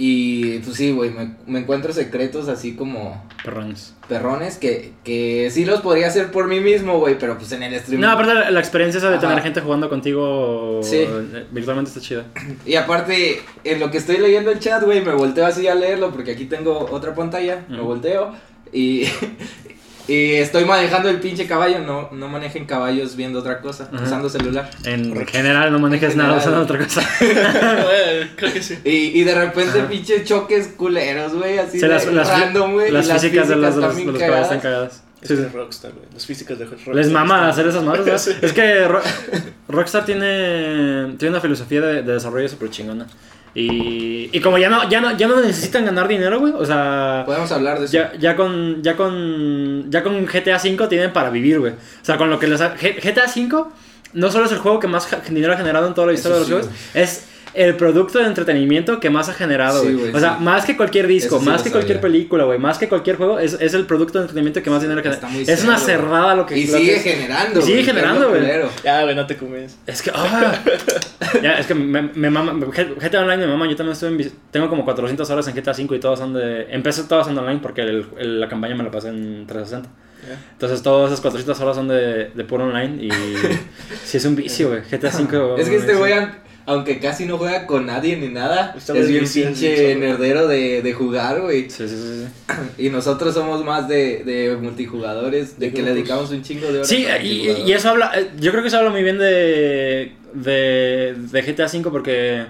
y 0.00 0.60
pues 0.60 0.76
sí, 0.76 0.92
güey, 0.92 1.10
me, 1.10 1.32
me 1.46 1.58
encuentro 1.58 1.92
secretos 1.92 2.48
así 2.48 2.76
como 2.76 3.22
Perrones. 3.44 3.94
perrones 4.08 4.56
que, 4.56 4.92
que 5.02 5.48
sí 5.50 5.64
los 5.64 5.80
podría 5.80 6.06
hacer 6.06 6.30
por 6.30 6.46
mí 6.46 6.60
mismo, 6.60 6.98
güey, 7.00 7.18
pero 7.18 7.36
pues 7.36 7.50
en 7.52 7.64
el 7.64 7.78
stream. 7.80 8.00
No, 8.00 8.10
aparte 8.10 8.32
la, 8.32 8.50
la 8.52 8.60
experiencia 8.60 8.98
esa 8.98 9.10
de 9.10 9.16
Ajá. 9.16 9.26
tener 9.28 9.42
gente 9.42 9.60
jugando 9.60 9.88
contigo 9.88 10.80
Sí. 10.84 10.98
eh, 11.00 11.46
virtualmente 11.50 11.88
está 11.90 12.00
chida. 12.00 12.26
Y 12.64 12.76
aparte, 12.76 13.40
en 13.64 13.80
lo 13.80 13.90
que 13.90 13.98
estoy 13.98 14.18
leyendo 14.18 14.52
el 14.52 14.60
chat, 14.60 14.82
güey, 14.84 15.00
me 15.04 15.12
volteo 15.12 15.44
así 15.46 15.66
a 15.66 15.74
leerlo 15.74 16.12
porque 16.12 16.30
aquí 16.32 16.44
tengo 16.44 16.78
otra 16.92 17.14
pantalla, 17.14 17.64
me 17.68 17.80
volteo 17.80 18.32
y, 18.72 19.04
y 20.08 20.34
estoy 20.34 20.64
manejando 20.64 21.08
el 21.10 21.20
pinche 21.20 21.46
caballo, 21.46 21.78
no, 21.80 22.08
no 22.12 22.28
manejen 22.28 22.64
caballos 22.64 23.14
viendo 23.14 23.38
otra 23.40 23.60
cosa, 23.60 23.88
Ajá. 23.92 24.02
usando 24.04 24.28
celular. 24.30 24.68
En 24.84 25.10
Correcto. 25.10 25.32
general 25.32 25.70
no 25.70 25.78
manejes 25.78 26.16
nada 26.16 26.38
usando 26.38 26.60
otra 26.62 26.78
cosa. 26.78 27.02
Güey, 27.20 28.28
Creo 28.36 28.52
que 28.52 28.62
sí. 28.62 28.78
Y, 28.84 29.20
y 29.20 29.24
de 29.24 29.34
repente 29.34 29.80
pinche 29.84 30.24
choques 30.24 30.68
culeros, 30.76 31.34
güey, 31.34 31.58
así 31.58 31.72
Sí, 31.72 31.78
de 31.80 31.88
las, 31.88 32.06
las, 32.06 32.28
random, 32.28 32.72
güey. 32.72 32.90
las 32.90 33.10
físicas 33.12 33.48
de 33.48 33.56
los, 33.56 33.74
de 33.76 33.80
los, 33.82 33.96
de 33.96 34.02
también 34.02 34.12
los 34.12 34.18
caballos 34.18 34.42
están 34.44 34.60
cagadas. 34.60 35.02
Sí, 35.20 35.36
sí. 35.36 35.44
Rockstar, 35.52 35.92
güey. 35.92 36.06
Las 36.14 36.26
físicas 36.26 36.58
de 36.58 36.64
Rockstar. 36.64 36.94
Les 36.94 37.10
mama 37.10 37.34
están- 37.36 37.50
hacer 37.50 37.66
esas 37.68 37.82
madres. 37.82 38.22
Sí. 38.22 38.32
Es 38.40 38.52
que 38.52 38.86
Ro- 38.86 39.02
Rockstar 39.68 40.04
tiene, 40.04 41.14
tiene 41.18 41.30
una 41.30 41.40
filosofía 41.40 41.80
de, 41.80 42.02
de 42.02 42.12
desarrollo 42.14 42.48
súper 42.48 42.70
chingona. 42.70 43.06
Y, 43.58 44.30
y 44.32 44.40
como 44.40 44.58
ya 44.58 44.68
no, 44.68 44.88
ya, 44.88 45.00
no, 45.00 45.16
ya 45.16 45.26
no 45.26 45.40
necesitan 45.40 45.84
ganar 45.84 46.06
dinero, 46.08 46.38
güey. 46.40 46.52
O 46.56 46.64
sea, 46.64 47.22
Podemos 47.26 47.50
hablar 47.52 47.78
de 47.78 47.86
eso. 47.86 47.92
ya, 47.94 48.12
ya 48.18 48.36
con 48.36 48.82
ya 48.82 48.96
con 48.96 49.90
ya 49.90 50.02
con 50.02 50.24
GTA 50.26 50.56
V 50.62 50.86
tienen 50.88 51.12
para 51.12 51.30
vivir, 51.30 51.58
güey. 51.60 51.72
O 51.72 52.04
sea, 52.04 52.16
con 52.16 52.30
lo 52.30 52.38
que 52.38 52.46
les 52.46 52.60
ha- 52.60 52.74
GTA 52.76 53.24
V 53.34 53.64
no 54.14 54.30
solo 54.30 54.46
es 54.46 54.52
el 54.52 54.58
juego 54.58 54.78
que 54.80 54.86
más 54.86 55.08
dinero 55.28 55.52
ha 55.52 55.56
generado 55.56 55.86
en 55.86 55.94
toda 55.94 56.06
la 56.06 56.12
historia 56.14 56.38
Eso 56.38 56.44
de 56.46 56.50
los 56.52 56.64
sí, 56.64 56.68
juegos, 56.68 56.94
es 56.94 57.27
el 57.54 57.76
producto 57.76 58.18
de 58.18 58.26
entretenimiento 58.26 59.00
que 59.00 59.10
más 59.10 59.28
ha 59.28 59.32
generado, 59.34 59.80
Sí, 59.82 59.86
güey. 59.92 59.96
güey, 60.10 60.14
o 60.14 60.20
sea, 60.20 60.36
sí. 60.38 60.44
más 60.44 60.64
que 60.64 60.76
cualquier 60.76 61.06
disco, 61.06 61.38
sí 61.40 61.44
más 61.46 61.62
que 61.62 61.70
cualquier 61.70 62.00
película, 62.00 62.44
güey, 62.44 62.58
más 62.58 62.78
que 62.78 62.88
cualquier 62.88 63.16
juego, 63.16 63.38
es, 63.38 63.54
es 63.60 63.74
el 63.74 63.86
producto 63.86 64.18
de 64.18 64.24
entretenimiento 64.24 64.62
que 64.62 64.70
más 64.70 64.80
dinero 64.82 65.00
genera. 65.00 65.14
Está 65.14 65.28
muy 65.28 65.42
Es 65.42 65.64
una 65.64 65.78
cerrada 65.78 66.34
lo 66.34 66.46
que 66.46 66.56
Y 66.58 66.66
sigue 66.66 66.94
que- 67.02 67.10
generando. 67.12 67.60
Y 67.60 67.62
sigue 67.62 67.82
generando, 67.84 68.28
güey. 68.28 68.42
Ya, 68.84 69.02
güey, 69.02 69.14
no 69.14 69.26
te 69.26 69.36
comes. 69.36 69.76
Es 69.86 70.02
que, 70.02 70.10
ah, 70.14 70.52
ya, 71.42 71.58
es 71.58 71.66
que 71.66 71.74
me, 71.74 72.02
me 72.14 72.30
mama, 72.30 72.54
GTA 72.54 73.20
Online 73.20 73.38
me 73.38 73.46
mama, 73.46 73.66
yo 73.68 73.76
también 73.76 73.92
estuve 73.94 74.10
en, 74.10 74.32
tengo 74.50 74.68
como 74.68 74.84
400 74.84 75.28
horas 75.30 75.48
en 75.48 75.54
GTA 75.54 75.74
5 75.74 75.94
y 75.94 76.00
todos 76.00 76.18
son 76.18 76.34
de, 76.34 76.66
empecé 76.70 77.04
todas 77.04 77.28
en 77.28 77.36
online 77.38 77.60
porque 77.62 77.82
el- 77.82 78.06
el- 78.18 78.40
la 78.40 78.48
campaña 78.48 78.74
me 78.74 78.84
la 78.84 78.90
pasé 78.90 79.08
en 79.08 79.46
360. 79.46 79.88
Ya. 80.28 80.36
Entonces 80.52 80.82
todas 80.82 81.10
esas 81.10 81.20
400 81.20 81.60
horas 81.60 81.76
son 81.76 81.88
de, 81.88 82.30
de 82.34 82.44
puro 82.44 82.64
online 82.64 83.04
y 83.04 83.10
sí 84.04 84.16
es 84.16 84.24
un 84.24 84.34
vicio, 84.36 84.68
güey, 84.68 84.80
GTA 84.90 85.10
5. 85.12 85.56
Es 85.58 85.68
que 85.68 85.76
este 85.76 85.92
sí. 85.92 85.98
güey, 85.98 86.12
aunque 86.68 86.98
casi 86.98 87.24
no 87.24 87.38
juega 87.38 87.66
con 87.66 87.86
nadie 87.86 88.14
ni 88.18 88.28
nada, 88.28 88.74
Está 88.76 88.94
es 88.94 89.08
bien 89.08 89.24
pinche 89.26 89.94
nerdero 89.96 90.46
de, 90.46 90.82
de 90.82 90.92
jugar, 90.92 91.40
güey. 91.40 91.70
Sí, 91.70 91.88
sí, 91.88 91.96
sí, 91.96 92.26
sí. 92.26 92.52
Y 92.84 92.90
nosotros 92.90 93.32
somos 93.32 93.64
más 93.64 93.88
de, 93.88 94.22
de 94.22 94.54
multijugadores, 94.60 95.58
de 95.58 95.68
De 95.68 95.72
que 95.72 95.82
le 95.82 95.94
dedicamos 95.94 96.30
un 96.30 96.42
chingo 96.42 96.66
de 96.66 96.80
horas. 96.80 96.88
Sí, 96.88 97.06
a 97.06 97.22
y, 97.22 97.62
y 97.66 97.72
eso 97.72 97.88
habla, 97.88 98.12
eh, 98.14 98.32
yo 98.38 98.50
creo 98.50 98.62
que 98.62 98.68
eso 98.68 98.76
habla 98.76 98.90
muy 98.90 99.02
bien 99.02 99.16
de, 99.16 100.12
de, 100.34 101.14
de 101.16 101.42
GTA 101.42 101.70
5 101.70 101.90
porque 101.90 102.44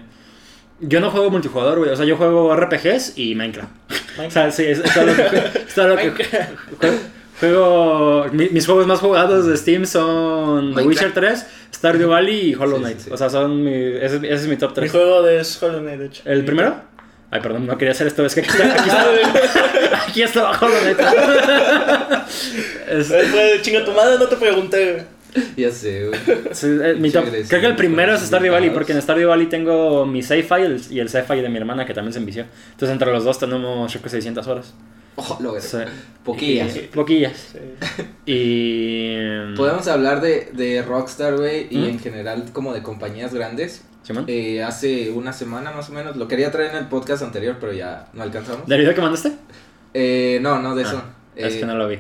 yo 0.81 0.99
no 0.99 1.13
juego 1.13 1.31
multijugador, 1.31 1.79
güey, 1.79 1.93
o 1.93 1.97
sea, 1.97 2.05
yo 2.05 2.17
juego 2.17 2.57
RPGs 2.57 3.13
y 3.17 3.37
Minecraft. 3.37 3.71
O 4.27 4.31
sea, 4.33 4.51
sí, 4.51 4.65
es, 4.65 4.81
es 4.81 4.93
todo 4.93 5.07
lo 5.07 5.15
que, 5.15 5.23
es 5.69 5.75
todo 5.77 5.89
lo 5.89 5.97
que 5.97 6.11
juego. 6.11 6.97
Juego- 7.41 8.27
mi- 8.33 8.49
mis 8.51 8.67
juegos 8.67 8.87
más 8.87 9.01
jugados 9.01 9.47
de 9.47 9.57
Steam 9.57 9.87
son 9.87 10.75
The 10.75 10.83
Minecraft. 10.83 10.87
Witcher 10.87 11.13
3, 11.15 11.47
Stardew 11.75 12.09
Valley 12.11 12.51
y 12.51 12.55
Hollow 12.55 12.79
Knight. 12.79 12.99
sí, 12.99 13.05
sí. 13.07 13.11
O 13.13 13.17
sea, 13.17 13.31
son 13.31 13.63
mi, 13.65 13.73
ese, 13.75 14.17
ese 14.17 14.35
es 14.35 14.47
mi 14.49 14.57
top 14.57 14.71
Mi 14.71 14.75
3. 14.77 14.91
juego 14.93 15.23
de 15.23 15.41
es 15.41 15.63
Hollow 15.63 15.81
Knight, 15.81 15.99
de 15.99 16.07
hecho. 16.07 16.23
¿El 16.25 16.45
primero? 16.45 16.77
Ay, 17.31 17.41
perdón, 17.43 17.67
no 17.67 17.77
quería 17.77 17.93
hacer 17.93 18.07
esto. 18.07 18.25
Es 18.25 18.35
que 18.35 18.41
aquí 18.41 18.49
está, 18.51 18.65
aquí 18.73 18.89
está, 18.89 20.05
aquí 20.09 20.23
está 20.23 20.51
Hollow 20.61 20.79
Knight. 20.81 20.99
Es- 22.91 23.11
Eh, 23.11 23.23
fue, 23.31 23.59
chinga 23.63 23.85
tu 23.85 23.93
madre, 23.93 24.17
no 24.19 24.27
te 24.27 24.37
pregunté, 24.37 24.93
güey. 24.93 25.19
Ya 25.57 25.71
sé, 25.71 26.07
güey. 26.09 26.19
Sí, 26.53 26.67
eh, 26.83 26.97
mi 26.99 27.11
top- 27.11 27.27
creo 27.49 27.61
que 27.61 27.67
el 27.67 27.77
primero 27.77 28.15
es 28.15 28.23
Stardew 28.23 28.51
Valley, 28.53 28.71
porque 28.71 28.93
en 28.93 29.03
Stardew 29.03 29.29
Valley 29.29 29.47
tengo 29.47 30.07
mi 30.07 30.23
save 30.23 30.43
file 30.43 30.79
y 30.91 31.01
el 31.01 31.09
save 31.11 31.25
file 31.27 31.43
de 31.43 31.49
mi 31.51 31.59
hermana 31.59 31.85
que 31.85 31.93
también 31.93 32.15
se 32.15 32.19
envició. 32.19 32.47
Entonces 32.73 32.91
entre 32.95 33.13
los 33.13 33.25
dos 33.25 33.39
tenemos 33.39 33.93
creo 33.93 34.03
que 34.03 34.09
600 34.09 34.47
horas. 34.47 34.75
Oh, 35.21 35.37
lo 35.41 35.53
ves. 35.53 35.65
Sí. 35.65 35.79
Poquillas. 36.25 36.77
Y- 36.77 36.81
poquillas. 36.83 37.37
Sí. 37.53 37.59
Y... 38.27 39.17
Podemos 39.57 39.89
hablar 39.89 40.21
de, 40.21 40.51
de 40.53 40.83
Rockstar, 40.83 41.37
güey, 41.37 41.67
y 41.71 41.79
¿Mm? 41.79 41.85
en 41.85 41.99
general 41.99 42.45
como 42.53 42.73
de 42.73 42.83
compañías 42.83 43.35
grandes. 43.35 43.83
Eh, 44.27 44.63
hace 44.63 45.11
una 45.11 45.33
semana 45.35 45.71
más 45.73 45.91
o 45.91 45.93
menos, 45.93 46.17
lo 46.17 46.29
quería 46.29 46.51
traer 46.51 46.71
en 46.71 46.77
el 46.79 46.87
podcast 46.87 47.23
anterior, 47.23 47.57
pero 47.61 47.73
ya 47.75 48.07
no 48.15 48.23
alcanzamos. 48.23 48.67
¿Del 48.67 48.81
video 48.81 48.95
que 48.95 49.01
mandaste? 49.03 49.33
Eh, 49.93 50.39
no, 50.41 50.61
no 50.61 50.75
de 50.75 50.83
eso. 50.85 51.03
Ah, 51.05 51.11
es 51.37 51.57
Eh, 51.57 51.61
que 51.61 51.67
no 51.67 51.75
lo 51.77 51.89
vi. 51.89 51.99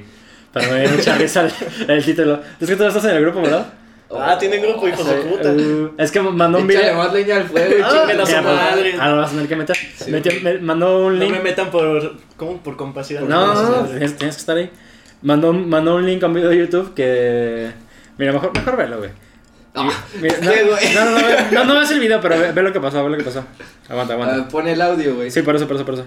Pero 0.52 0.72
me 0.72 0.81
dio 0.81 0.90
mucha 0.96 1.14
risa 1.18 1.42
el, 1.46 1.90
el 1.90 2.02
título. 2.04 2.40
Es 2.61 2.66
que 2.68 2.76
tú 2.76 2.85
estás 2.85 3.04
en 3.04 3.11
el 3.16 3.22
grupo, 3.22 3.42
¿verdad? 3.42 3.66
Ah, 4.11 4.37
tienen 4.38 4.62
grupo, 4.62 4.88
hijos 4.88 5.07
de 5.07 5.14
puta. 5.16 5.51
Uh, 5.51 5.90
es 5.99 6.11
que 6.11 6.21
mandó 6.21 6.59
un 6.59 6.71
Échale 6.71 6.85
video... 6.87 6.99
más 6.99 7.12
leña 7.12 7.37
al 7.37 7.44
fuego 7.44 7.75
y 7.79 7.83
Ah, 7.83 7.88
chinguen 7.92 8.21
a 8.21 8.27
su 8.27 8.42
madre. 8.42 8.94
Ah, 8.99 9.11
lo 9.11 9.16
vas 9.18 9.29
a 9.29 9.33
tener 9.33 9.49
que 9.49 9.57
meter. 9.57 9.77
Sí. 9.77 10.11
Metió- 10.11 10.40
me- 10.42 10.59
mandó 10.59 11.07
un 11.07 11.18
No 11.18 11.25
link. 11.25 11.33
me 11.37 11.40
metan 11.40 11.71
por. 11.71 12.14
¿Cómo? 12.37 12.57
Por 12.62 12.77
compasión. 12.77 13.29
No, 13.29 13.53
no, 13.55 13.62
no, 13.83 13.85
tienes, 13.88 14.16
tienes 14.16 14.37
que 14.37 14.40
estar 14.40 14.57
ahí. 14.57 14.71
Mandó, 15.21 15.51
un- 15.51 15.68
mandó 15.68 15.97
un 15.97 16.07
link 16.07 16.23
a 16.23 16.27
un 16.27 16.35
video 16.35 16.49
de 16.49 16.57
YouTube 16.59 16.94
que. 16.94 17.71
Mira, 18.16 18.33
mejor, 18.33 18.53
mejor 18.55 18.77
velo, 18.77 18.99
güey. 18.99 19.11
Ah, 19.75 19.90
Mira, 20.21 20.37
no, 20.42 20.51
¿qué, 20.53 20.62
güey? 20.64 20.94
no, 20.94 21.05
no, 21.05 21.11
no, 21.11 21.27
ve- 21.27 21.37
no, 21.53 21.64
no 21.66 21.75
ves 21.79 21.90
el 21.90 22.01
video, 22.01 22.21
pero 22.21 22.38
ve, 22.38 22.53
ve 22.53 22.62
lo 22.62 22.73
que 22.73 22.81
pasó, 22.81 23.05
ve 23.05 23.11
lo 23.11 23.18
que 23.18 23.25
pasó. 23.25 23.44
Aguanta, 23.90 24.14
aguanta. 24.14 24.37
Ah, 24.37 24.49
pone 24.49 24.73
el 24.73 24.81
audio, 24.81 25.16
güey. 25.16 25.31
Sí, 25.31 25.42
por 25.42 25.55
eso, 25.55 25.66
por 25.66 25.77
eso, 25.77 25.85
por 25.85 25.94
eso. 25.94 26.07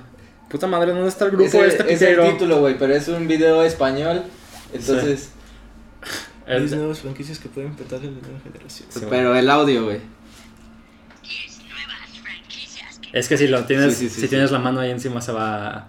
Puta 0.50 0.66
madre, 0.68 0.92
¿dónde 0.92 1.08
está 1.08 1.26
el 1.26 1.32
grupo 1.32 1.64
este 1.64 1.94
es 1.94 2.02
el 2.02 2.20
título, 2.32 2.60
güey, 2.60 2.78
pero 2.78 2.94
es 2.96 3.08
un 3.08 3.28
video 3.28 3.64
español. 3.64 4.24
Entonces, 4.74 5.30
El- 6.48 6.60
Diez 6.68 6.78
nuevas 6.78 7.00
franquicias 7.00 7.40
que 7.40 7.50
pueden 7.50 7.76
petar 7.76 8.00
en 8.04 8.16
la 8.16 8.28
nueva 8.28 8.40
generación. 8.44 8.90
Sí, 8.92 9.02
pero 9.10 9.36
el 9.36 9.50
audio, 9.50 9.86
güey. 9.86 10.00
Es 13.14 13.28
que 13.28 13.38
si 13.38 13.48
lo 13.48 13.66
tienes, 13.66 13.96
Sí, 13.98 14.06
sí, 14.06 14.10
sí, 14.10 14.16
si 14.16 14.22
sí. 14.22 14.28
tienes 14.30 14.52
la 14.52 14.60
mano 14.60 14.80
ahí 14.80 14.90
encima 14.90 15.22
se 15.22 15.32
va. 15.34 15.88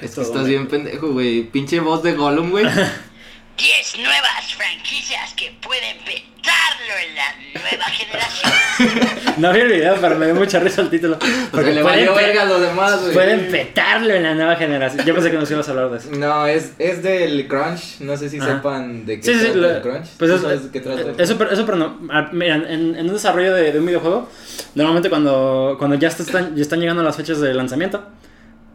Es 0.00 0.14
que 0.14 0.22
estás 0.22 0.46
bien 0.46 0.66
pendejo, 0.66 1.12
güey. 1.12 1.44
Pinche 1.44 1.78
voz 1.80 2.02
de 2.02 2.14
Gollum, 2.14 2.50
güey. 2.50 2.64
10 3.56 3.98
nuevas 3.98 4.54
franquicias 4.56 5.34
que 5.34 5.56
pueden 5.62 5.98
en 6.44 7.14
la 7.14 7.60
nueva 7.60 7.84
generación. 7.84 8.50
No 9.36 9.52
vi 9.54 9.60
el 9.60 9.68
video, 9.68 9.96
pero 10.00 10.16
me 10.16 10.26
dio 10.26 10.34
mucha 10.34 10.58
risa 10.58 10.82
el 10.82 10.90
título. 10.90 11.18
Porque 11.50 11.70
le 11.72 11.80
pueden, 11.82 12.06
valió 12.06 12.14
verga 12.14 12.42
a 12.42 12.44
los 12.46 12.60
demás, 12.60 13.00
güey. 13.00 13.12
pueden 13.14 13.50
petarlo 13.50 14.12
en 14.12 14.22
la 14.22 14.34
nueva 14.34 14.56
generación. 14.56 15.04
Yo 15.06 15.14
pensé 15.14 15.30
que 15.30 15.38
nos 15.38 15.50
ibas 15.50 15.66
a 15.68 15.70
hablar 15.70 15.90
de 15.90 15.96
eso. 15.98 16.10
No, 16.12 16.46
es, 16.46 16.72
es 16.78 17.02
del 17.02 17.46
Crunch. 17.48 18.00
No 18.00 18.16
sé 18.18 18.28
si 18.28 18.38
Ajá. 18.38 18.56
sepan 18.56 19.06
de 19.06 19.18
qué 19.20 19.22
Sí, 19.22 19.34
sí, 19.34 19.40
trata 19.46 19.56
lo- 19.58 19.70
el 19.70 19.82
Crunch. 19.82 20.06
pues 20.18 20.40
¿Tú 20.40 20.48
es, 20.48 20.60
qué 20.72 20.80
trata? 20.80 21.22
eso, 21.22 21.38
pero, 21.38 21.50
eso, 21.52 21.64
pero 21.64 21.78
no. 21.78 22.00
Ah, 22.10 22.28
Mira, 22.32 22.56
en, 22.56 22.96
en 22.96 23.06
un 23.06 23.12
desarrollo 23.14 23.54
de, 23.54 23.72
de 23.72 23.78
un 23.78 23.86
videojuego, 23.86 24.28
normalmente 24.74 25.08
cuando, 25.08 25.76
cuando 25.78 25.96
ya, 25.96 26.08
están, 26.08 26.54
ya 26.54 26.62
están 26.62 26.80
llegando 26.80 27.02
las 27.02 27.16
fechas 27.16 27.40
de 27.40 27.54
lanzamiento, 27.54 28.02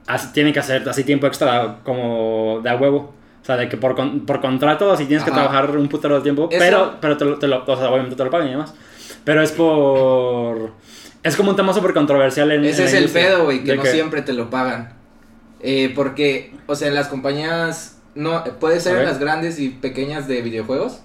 así- 0.08 0.30
tienen 0.34 0.52
que 0.54 0.60
hacer 0.60 0.88
así 0.90 1.04
tiempo 1.04 1.28
extra 1.28 1.78
como 1.84 2.62
de 2.64 2.70
a 2.70 2.76
huevo. 2.76 3.14
O 3.46 3.48
sea, 3.48 3.58
de 3.58 3.70
que 3.70 3.78
por, 3.78 3.94
con- 3.96 4.22
por 4.26 4.42
contrato 4.42 4.92
así 4.92 5.06
tienes 5.06 5.24
que 5.24 5.30
trabajar 5.30 5.78
un 5.78 5.88
putero 5.88 6.16
de 6.16 6.22
tiempo, 6.22 6.50
Eso- 6.52 6.58
pero, 6.58 6.94
pero 7.00 7.16
te 7.16 7.26
lo, 7.26 7.38
te 7.38 7.48
lo- 7.48 7.64
o 7.64 7.78
sea, 7.78 7.92
obviamente 7.92 8.16
te 8.16 8.24
lo 8.24 8.32
pagan 8.32 8.48
y 8.48 8.52
demás. 8.52 8.74
Pero 9.24 9.44
es 9.44 9.52
por... 9.52 10.72
Es 11.22 11.36
como 11.36 11.52
un 11.52 11.56
tema 11.56 11.72
súper 11.72 11.94
controversial 11.94 12.52
en 12.52 12.66
Ese 12.66 12.82
en 12.82 12.88
es 12.88 12.94
el 12.96 13.10
pedo, 13.10 13.44
güey, 13.46 13.64
que 13.64 13.76
no 13.76 13.86
siempre 13.86 14.24
te 14.24 14.34
lo 14.34 14.50
pagan. 14.50 14.94
Eh, 15.60 15.92
porque, 15.96 16.56
o 16.66 16.74
sea, 16.76 16.88
en 16.88 16.96
las 16.96 17.08
compañías, 17.08 18.00
no, 18.16 18.44
puede 18.60 18.80
ser 18.80 18.98
en 18.98 19.06
las 19.06 19.20
grandes 19.20 19.60
y 19.60 19.70
pequeñas 19.70 20.28
de 20.28 20.42
videojuegos. 20.42 21.02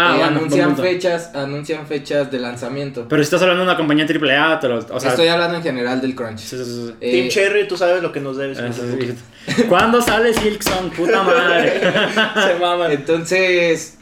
Ah, 0.00 0.12
eh, 0.14 0.18
bueno, 0.18 0.38
anuncian 0.38 0.76
fechas, 0.76 1.34
anuncian 1.34 1.84
fechas 1.88 2.30
de 2.30 2.38
lanzamiento. 2.38 3.06
Pero 3.08 3.20
si 3.20 3.24
estás 3.24 3.42
hablando 3.42 3.64
de 3.64 3.70
una 3.70 3.76
compañía 3.76 4.06
AAA, 4.06 4.60
te 4.60 4.68
lo... 4.68 4.78
O 4.78 5.00
sea, 5.00 5.10
Estoy 5.10 5.26
hablando 5.26 5.56
en 5.56 5.62
general 5.64 6.00
del 6.00 6.14
Crunch. 6.14 6.38
sí, 6.38 6.56
sí, 6.56 6.64
sí, 6.64 6.86
sí. 6.86 6.94
Eh, 7.00 7.10
Team 7.10 7.28
Cherry, 7.28 7.66
tú 7.66 7.76
sabes 7.76 8.00
lo 8.00 8.12
que 8.12 8.20
nos 8.20 8.36
debes. 8.36 8.58
Sí. 8.58 9.64
¿Cuándo 9.68 10.00
sale 10.00 10.32
Silksong? 10.32 10.90
Puta 10.90 11.24
madre. 11.24 11.80
Se 11.80 12.54
maman. 12.60 12.92
Entonces, 12.92 13.98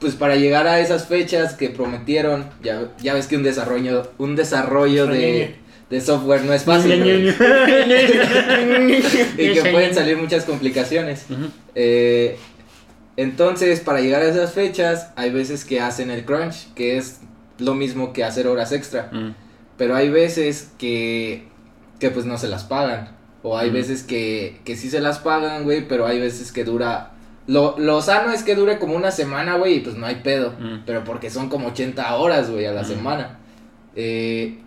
pues 0.00 0.16
para 0.16 0.34
llegar 0.34 0.66
a 0.66 0.80
esas 0.80 1.06
fechas 1.06 1.54
que 1.54 1.70
prometieron, 1.70 2.46
ya, 2.60 2.88
ya 3.00 3.14
ves 3.14 3.28
que 3.28 3.36
un 3.36 3.44
desarrollo, 3.44 4.10
un 4.18 4.34
desarrollo 4.34 5.06
de, 5.06 5.54
de 5.88 6.00
software 6.00 6.42
no 6.42 6.52
es 6.52 6.64
fácil. 6.64 6.94
y 9.38 9.52
que 9.52 9.62
pueden 9.70 9.94
salir 9.94 10.16
muchas 10.16 10.42
complicaciones. 10.44 11.26
Eh, 11.76 12.36
entonces, 13.16 13.80
para 13.80 14.00
llegar 14.00 14.22
a 14.22 14.26
esas 14.28 14.52
fechas, 14.52 15.10
hay 15.16 15.30
veces 15.30 15.64
que 15.64 15.80
hacen 15.80 16.10
el 16.10 16.24
crunch, 16.24 16.72
que 16.74 16.96
es 16.96 17.20
lo 17.58 17.74
mismo 17.74 18.12
que 18.12 18.24
hacer 18.24 18.46
horas 18.46 18.72
extra. 18.72 19.10
Mm. 19.12 19.34
Pero 19.76 19.94
hay 19.94 20.08
veces 20.10 20.72
que, 20.78 21.48
que 21.98 22.10
pues 22.10 22.24
no 22.24 22.38
se 22.38 22.48
las 22.48 22.64
pagan. 22.64 23.16
O 23.42 23.58
hay 23.58 23.68
Ujú. 23.68 23.76
veces 23.78 24.02
que, 24.02 24.60
que 24.64 24.76
sí 24.76 24.88
se 24.88 25.00
las 25.00 25.18
pagan, 25.18 25.64
güey, 25.64 25.86
pero 25.88 26.06
hay 26.06 26.20
veces 26.20 26.52
que 26.52 26.64
dura... 26.64 27.10
Lo, 27.48 27.76
lo 27.76 28.00
sano 28.00 28.32
es 28.32 28.44
que 28.44 28.54
dure 28.54 28.78
como 28.78 28.94
una 28.94 29.10
semana, 29.10 29.56
güey, 29.56 29.78
y 29.78 29.80
pues 29.80 29.96
no 29.96 30.06
hay 30.06 30.16
pedo. 30.16 30.52
Mm. 30.58 30.84
Pero 30.86 31.02
porque 31.04 31.28
son 31.28 31.48
como 31.48 31.68
80 31.68 32.14
horas, 32.16 32.50
güey, 32.50 32.66
a 32.66 32.72
la 32.72 32.84
semana. 32.84 33.38
Eh, 33.96 34.58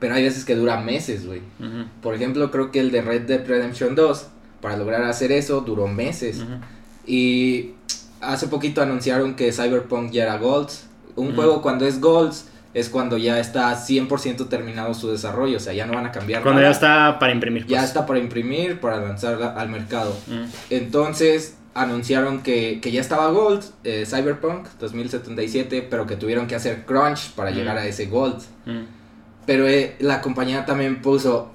pero 0.00 0.14
hay 0.14 0.22
veces 0.24 0.44
que 0.44 0.56
dura 0.56 0.78
meses, 0.80 1.26
güey. 1.26 1.40
Ujú. 1.60 1.86
Por 2.02 2.14
ejemplo, 2.14 2.50
creo 2.50 2.70
que 2.70 2.80
el 2.80 2.90
de 2.90 3.02
Red 3.02 3.22
Dead 3.22 3.46
Redemption 3.46 3.94
2, 3.94 4.26
para 4.60 4.76
lograr 4.76 5.02
hacer 5.04 5.30
eso, 5.32 5.60
duró 5.60 5.86
meses. 5.86 6.38
Ujú. 6.40 6.54
Y 7.06 7.72
hace 8.20 8.48
poquito 8.48 8.82
anunciaron 8.82 9.34
que 9.34 9.52
Cyberpunk 9.52 10.10
ya 10.12 10.22
era 10.24 10.38
Golds. 10.38 10.86
Un 11.16 11.34
juego 11.34 11.62
cuando 11.62 11.86
es 11.86 12.00
Golds 12.00 12.46
es 12.72 12.88
cuando 12.88 13.16
ya 13.16 13.38
está 13.38 13.72
100% 13.76 14.48
terminado 14.48 14.94
su 14.94 15.08
desarrollo, 15.08 15.58
o 15.58 15.60
sea, 15.60 15.72
ya 15.74 15.86
no 15.86 15.92
van 15.94 16.06
a 16.06 16.10
cambiar 16.10 16.42
Cuando 16.42 16.60
ya 16.60 16.70
nada. 16.70 16.72
está 16.74 17.18
para 17.20 17.32
imprimir. 17.32 17.66
Ya 17.66 17.78
pues. 17.78 17.88
está 17.90 18.04
para 18.04 18.18
imprimir, 18.18 18.80
para 18.80 19.00
lanzar 19.00 19.40
al 19.56 19.68
mercado. 19.68 20.12
Mm. 20.26 20.44
Entonces 20.70 21.56
anunciaron 21.74 22.42
que, 22.42 22.80
que 22.80 22.90
ya 22.90 23.00
estaba 23.00 23.28
Gold, 23.30 23.62
eh, 23.84 24.04
Cyberpunk 24.06 24.66
2077, 24.80 25.86
pero 25.88 26.06
que 26.06 26.16
tuvieron 26.16 26.46
que 26.48 26.56
hacer 26.56 26.84
crunch 26.84 27.30
para 27.36 27.52
Mm. 27.52 27.54
llegar 27.54 27.76
a 27.78 27.86
ese 27.86 28.06
Gold. 28.06 28.42
Pero 29.46 29.68
eh, 29.68 29.94
la 30.00 30.20
compañía 30.20 30.64
también 30.66 31.00
puso, 31.02 31.52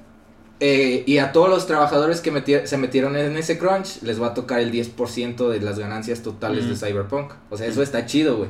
eh, 0.59 1.03
y 1.05 1.17
a 1.19 1.31
todos 1.31 1.49
los 1.49 1.67
trabajadores 1.67 2.19
que 2.21 2.33
meti- 2.33 2.65
se 2.65 2.77
metieron 2.77 3.15
en 3.15 3.37
ese 3.37 3.57
crunch, 3.57 4.01
les 4.01 4.21
va 4.21 4.27
a 4.27 4.33
tocar 4.33 4.59
el 4.59 4.71
10% 4.71 5.49
de 5.49 5.61
las 5.61 5.79
ganancias 5.79 6.21
totales 6.21 6.65
Mm. 6.65 6.69
de 6.69 6.75
Cyberpunk. 6.75 7.33
O 7.49 7.57
sea, 7.57 7.67
eso 7.67 7.79
Mm. 7.79 7.83
está 7.83 8.05
chido, 8.05 8.37
güey. 8.37 8.49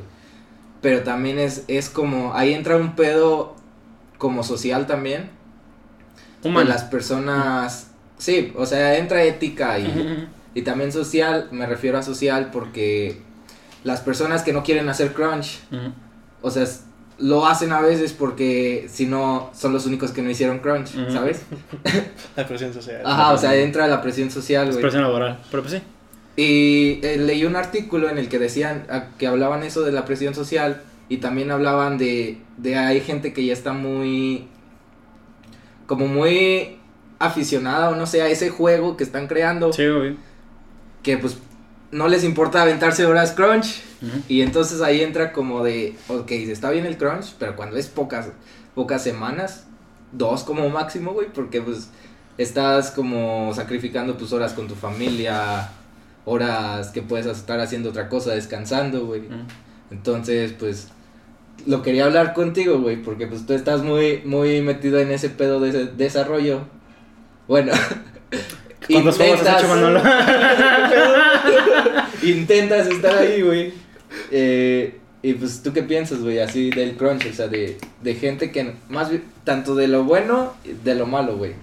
Pero 0.82 1.02
también 1.02 1.38
es, 1.38 1.64
es 1.68 1.88
como, 1.90 2.34
ahí 2.34 2.52
entra 2.54 2.76
un 2.76 2.96
pedo 2.96 3.54
como 4.18 4.42
social 4.42 4.86
también. 4.86 5.30
Humano. 6.42 6.70
las 6.70 6.84
personas, 6.84 7.88
sí, 8.16 8.52
o 8.56 8.64
sea, 8.64 8.96
entra 8.96 9.22
ética 9.24 9.78
y... 9.78 10.26
Y 10.54 10.62
también 10.62 10.90
social, 10.90 11.48
me 11.52 11.64
refiero 11.66 11.96
a 11.98 12.02
social 12.02 12.50
porque 12.50 13.20
las 13.84 14.00
personas 14.00 14.42
que 14.42 14.52
no 14.52 14.64
quieren 14.64 14.88
hacer 14.88 15.12
crunch, 15.12 15.60
o 16.42 16.50
sea, 16.50 16.66
lo 17.20 17.46
hacen 17.46 17.72
a 17.72 17.80
veces 17.80 18.12
porque 18.12 18.86
si 18.90 19.06
no 19.06 19.50
son 19.54 19.72
los 19.72 19.86
únicos 19.86 20.10
que 20.12 20.22
no 20.22 20.30
hicieron 20.30 20.58
crunch. 20.60 20.88
¿sabes? 21.12 21.42
La 22.36 22.46
presión 22.46 22.72
social. 22.72 23.02
Ajá, 23.04 23.32
o 23.32 23.38
sea, 23.38 23.54
entra 23.56 23.86
la 23.86 24.00
presión 24.02 24.30
social, 24.30 24.68
güey. 24.70 24.80
presión 24.80 25.02
laboral. 25.02 25.38
Pero 25.50 25.62
pues 25.62 25.74
sí. 25.74 25.82
Y 26.36 27.00
eh, 27.06 27.16
leí 27.18 27.44
un 27.44 27.56
artículo 27.56 28.08
en 28.08 28.16
el 28.18 28.28
que 28.28 28.38
decían, 28.38 28.86
a- 28.88 29.08
que 29.18 29.26
hablaban 29.26 29.62
eso 29.62 29.82
de 29.82 29.92
la 29.92 30.04
presión 30.06 30.34
social 30.34 30.80
y 31.08 31.18
también 31.18 31.50
hablaban 31.50 31.98
de, 31.98 32.38
de 32.56 32.76
hay 32.76 33.00
gente 33.00 33.32
que 33.32 33.44
ya 33.44 33.52
está 33.52 33.72
muy, 33.72 34.46
como 35.86 36.06
muy 36.06 36.78
aficionada 37.18 37.90
o 37.90 37.96
no 37.96 38.06
sé, 38.06 38.22
a 38.22 38.28
ese 38.28 38.48
juego 38.48 38.96
que 38.96 39.04
están 39.04 39.26
creando, 39.26 39.72
Sí, 39.72 39.84
obvio. 39.86 40.16
que 41.02 41.18
pues 41.18 41.36
no 41.92 42.08
les 42.08 42.24
importa 42.24 42.62
aventarse 42.62 43.06
horas 43.06 43.32
crunch. 43.32 43.82
Y 44.28 44.40
entonces 44.40 44.80
ahí 44.80 45.02
entra 45.02 45.32
como 45.32 45.62
de, 45.62 45.94
ok, 46.08 46.30
está 46.30 46.70
bien 46.70 46.86
el 46.86 46.96
crunch, 46.96 47.34
pero 47.38 47.54
cuando 47.54 47.76
es 47.76 47.86
pocas, 47.88 48.28
pocas 48.74 49.02
semanas, 49.02 49.66
dos 50.12 50.42
como 50.42 50.68
máximo, 50.70 51.12
güey, 51.12 51.28
porque 51.28 51.60
pues 51.60 51.90
estás 52.38 52.90
como 52.92 53.52
sacrificando 53.54 54.14
tus 54.14 54.32
horas 54.32 54.54
con 54.54 54.68
tu 54.68 54.74
familia, 54.74 55.68
horas 56.24 56.92
que 56.92 57.02
puedes 57.02 57.26
estar 57.26 57.60
haciendo 57.60 57.90
otra 57.90 58.08
cosa, 58.08 58.30
descansando, 58.30 59.04
güey. 59.04 59.24
Entonces, 59.90 60.54
pues, 60.58 60.88
lo 61.66 61.82
quería 61.82 62.06
hablar 62.06 62.32
contigo, 62.32 62.78
güey, 62.80 63.02
porque 63.02 63.26
pues 63.26 63.44
tú 63.44 63.52
estás 63.52 63.82
muy, 63.82 64.22
muy 64.24 64.62
metido 64.62 64.98
en 64.98 65.10
ese 65.10 65.28
pedo 65.28 65.60
de 65.60 65.68
ese 65.68 65.84
desarrollo. 65.86 66.62
Bueno, 67.46 67.72
¿Cuántos 68.90 69.16
juegos 69.16 69.40
has 69.46 69.58
hecho, 69.58 69.68
Manolo? 69.68 70.00
intentas 72.22 72.86
estar 72.86 73.16
ahí, 73.16 73.42
güey. 73.42 73.72
Eh, 74.30 74.96
y 75.22 75.34
pues, 75.34 75.62
¿tú 75.62 75.72
qué 75.72 75.82
piensas, 75.82 76.20
güey? 76.20 76.38
Así 76.38 76.70
del 76.70 76.96
crunch, 76.96 77.26
o 77.26 77.32
sea, 77.32 77.48
de, 77.48 77.78
de 78.02 78.14
gente 78.14 78.50
que 78.50 78.74
más 78.88 79.10
bien, 79.10 79.24
tanto 79.44 79.74
de 79.74 79.88
lo 79.88 80.04
bueno 80.04 80.54
y 80.64 80.72
de 80.72 80.94
lo 80.94 81.06
malo, 81.06 81.36
güey. 81.36 81.54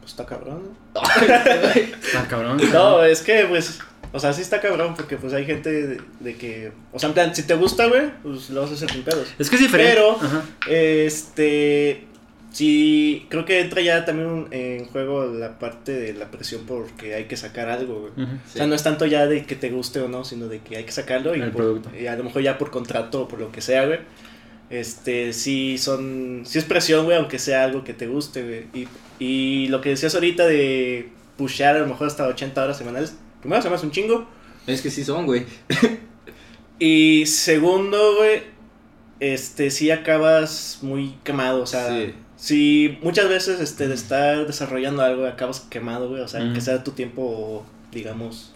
Pues 0.00 0.12
está 0.12 0.26
cabrón, 0.26 0.62
¿no? 0.94 1.00
Ah, 1.02 2.26
cabrón. 2.28 2.60
No, 2.72 3.02
es 3.04 3.22
que, 3.22 3.46
pues, 3.48 3.80
o 4.12 4.20
sea, 4.20 4.32
sí 4.32 4.42
está 4.42 4.60
cabrón, 4.60 4.94
porque 4.94 5.16
pues 5.16 5.32
hay 5.32 5.46
gente 5.46 5.70
de, 5.72 6.00
de 6.20 6.36
que, 6.36 6.72
o 6.92 6.98
sea, 6.98 7.08
en 7.08 7.14
plan, 7.14 7.34
si 7.34 7.42
te 7.44 7.54
gusta, 7.54 7.86
güey, 7.86 8.12
pues 8.22 8.50
lo 8.50 8.60
vas 8.60 8.70
a 8.70 8.74
hacer 8.74 8.90
sin 8.90 9.02
pedos. 9.02 9.28
Es 9.38 9.48
que 9.48 9.56
es 9.56 9.62
diferente. 9.62 9.94
Pero, 9.94 10.16
Ajá. 10.20 10.42
este, 10.68 12.06
sí, 12.54 13.26
creo 13.28 13.44
que 13.44 13.60
entra 13.60 13.82
ya 13.82 14.04
también 14.06 14.46
en 14.50 14.86
juego 14.86 15.26
la 15.26 15.58
parte 15.58 15.92
de 15.92 16.14
la 16.14 16.30
presión 16.30 16.62
porque 16.66 17.14
hay 17.14 17.24
que 17.24 17.36
sacar 17.36 17.68
algo, 17.68 18.00
güey. 18.16 18.26
O 18.26 18.48
sea, 18.48 18.66
no 18.66 18.74
es 18.74 18.82
tanto 18.82 19.04
ya 19.06 19.26
de 19.26 19.44
que 19.44 19.56
te 19.56 19.68
guste 19.70 20.00
o 20.00 20.08
no, 20.08 20.24
sino 20.24 20.48
de 20.48 20.60
que 20.60 20.76
hay 20.76 20.84
que 20.84 20.92
sacarlo 20.92 21.34
y, 21.36 21.40
El 21.40 21.50
por- 21.50 21.62
producto. 21.62 21.90
y 21.98 22.06
a 22.06 22.16
lo 22.16 22.24
mejor 22.24 22.40
ya 22.42 22.56
por 22.56 22.70
contrato 22.70 23.22
o 23.22 23.28
por 23.28 23.40
lo 23.40 23.52
que 23.52 23.60
sea, 23.60 23.84
güey. 23.86 23.98
Este, 24.70 25.32
sí 25.34 25.76
son, 25.78 26.42
sí 26.46 26.58
es 26.58 26.64
presión, 26.64 27.04
güey, 27.04 27.18
aunque 27.18 27.38
sea 27.38 27.64
algo 27.64 27.84
que 27.84 27.92
te 27.92 28.06
guste, 28.06 28.42
güey. 28.42 28.66
Y, 28.72 28.88
y 29.24 29.68
lo 29.68 29.80
que 29.82 29.90
decías 29.90 30.14
ahorita 30.14 30.46
de 30.46 31.10
pushear 31.36 31.76
a 31.76 31.80
lo 31.80 31.86
mejor 31.86 32.06
hasta 32.06 32.26
80 32.26 32.64
horas 32.64 32.78
semanales, 32.78 33.14
primero 33.40 33.60
se 33.60 33.68
me 33.68 33.74
hace 33.74 33.84
un 33.86 33.92
chingo. 33.92 34.26
Es 34.66 34.80
que 34.80 34.90
sí 34.90 35.04
son, 35.04 35.26
güey. 35.26 35.44
Y 36.78 37.24
segundo, 37.26 38.16
güey, 38.16 38.42
este, 39.20 39.70
sí 39.70 39.90
acabas 39.90 40.80
muy 40.82 41.14
quemado, 41.22 41.62
o 41.62 41.66
sea, 41.66 41.88
Sí. 41.88 42.14
Sí, 42.44 42.98
muchas 43.02 43.28
veces, 43.28 43.60
este, 43.60 43.88
de 43.88 43.94
estar 43.94 44.46
desarrollando 44.46 45.02
algo, 45.02 45.26
acabas 45.26 45.60
quemado, 45.60 46.08
güey, 46.10 46.20
o 46.20 46.28
sea, 46.28 46.44
Ujú. 46.44 46.52
que 46.54 46.60
sea 46.60 46.84
tu 46.84 46.90
tiempo, 46.90 47.64
digamos, 47.90 48.52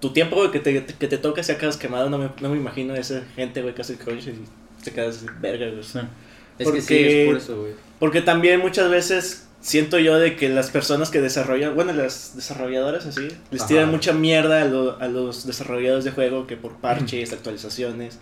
tu 0.00 0.12
tiempo, 0.12 0.36
güey, 0.36 0.50
que 0.52 0.60
te, 0.60 0.84
que 0.84 1.08
te 1.08 1.18
toca 1.18 1.42
si 1.42 1.50
acabas 1.52 1.76
quemado, 1.76 2.08
no 2.08 2.18
me, 2.18 2.28
no 2.40 2.50
me 2.50 2.56
imagino 2.56 2.94
esa 2.94 3.22
gente, 3.34 3.62
güey, 3.62 3.74
que 3.74 3.82
hace 3.82 3.96
crunch 3.96 4.28
y 4.28 4.34
te 4.84 4.92
quedas 4.92 5.24
verga, 5.40 5.66
güey. 5.70 5.82
Sí. 5.82 5.98
Es 6.58 6.70
que 6.70 6.80
sí, 6.80 6.96
es 6.98 7.26
por 7.26 7.36
eso, 7.36 7.60
güey. 7.60 7.72
Porque 7.98 8.20
también 8.22 8.60
muchas 8.60 8.88
veces 8.90 9.48
siento 9.60 9.98
yo 9.98 10.16
de 10.20 10.36
que 10.36 10.48
las 10.48 10.70
personas 10.70 11.10
que 11.10 11.20
desarrollan, 11.20 11.74
bueno, 11.74 11.92
las 11.92 12.36
desarrolladoras 12.36 13.06
así, 13.06 13.26
les 13.50 13.62
Ajá. 13.62 13.68
tiran 13.68 13.90
mucha 13.90 14.12
mierda 14.12 14.62
a, 14.62 14.64
lo- 14.66 15.00
a 15.00 15.08
los 15.08 15.46
desarrolladores 15.46 16.04
de 16.04 16.12
juego 16.12 16.46
que 16.46 16.56
por 16.56 16.76
parches, 16.76 17.32
actualizaciones. 17.32 18.20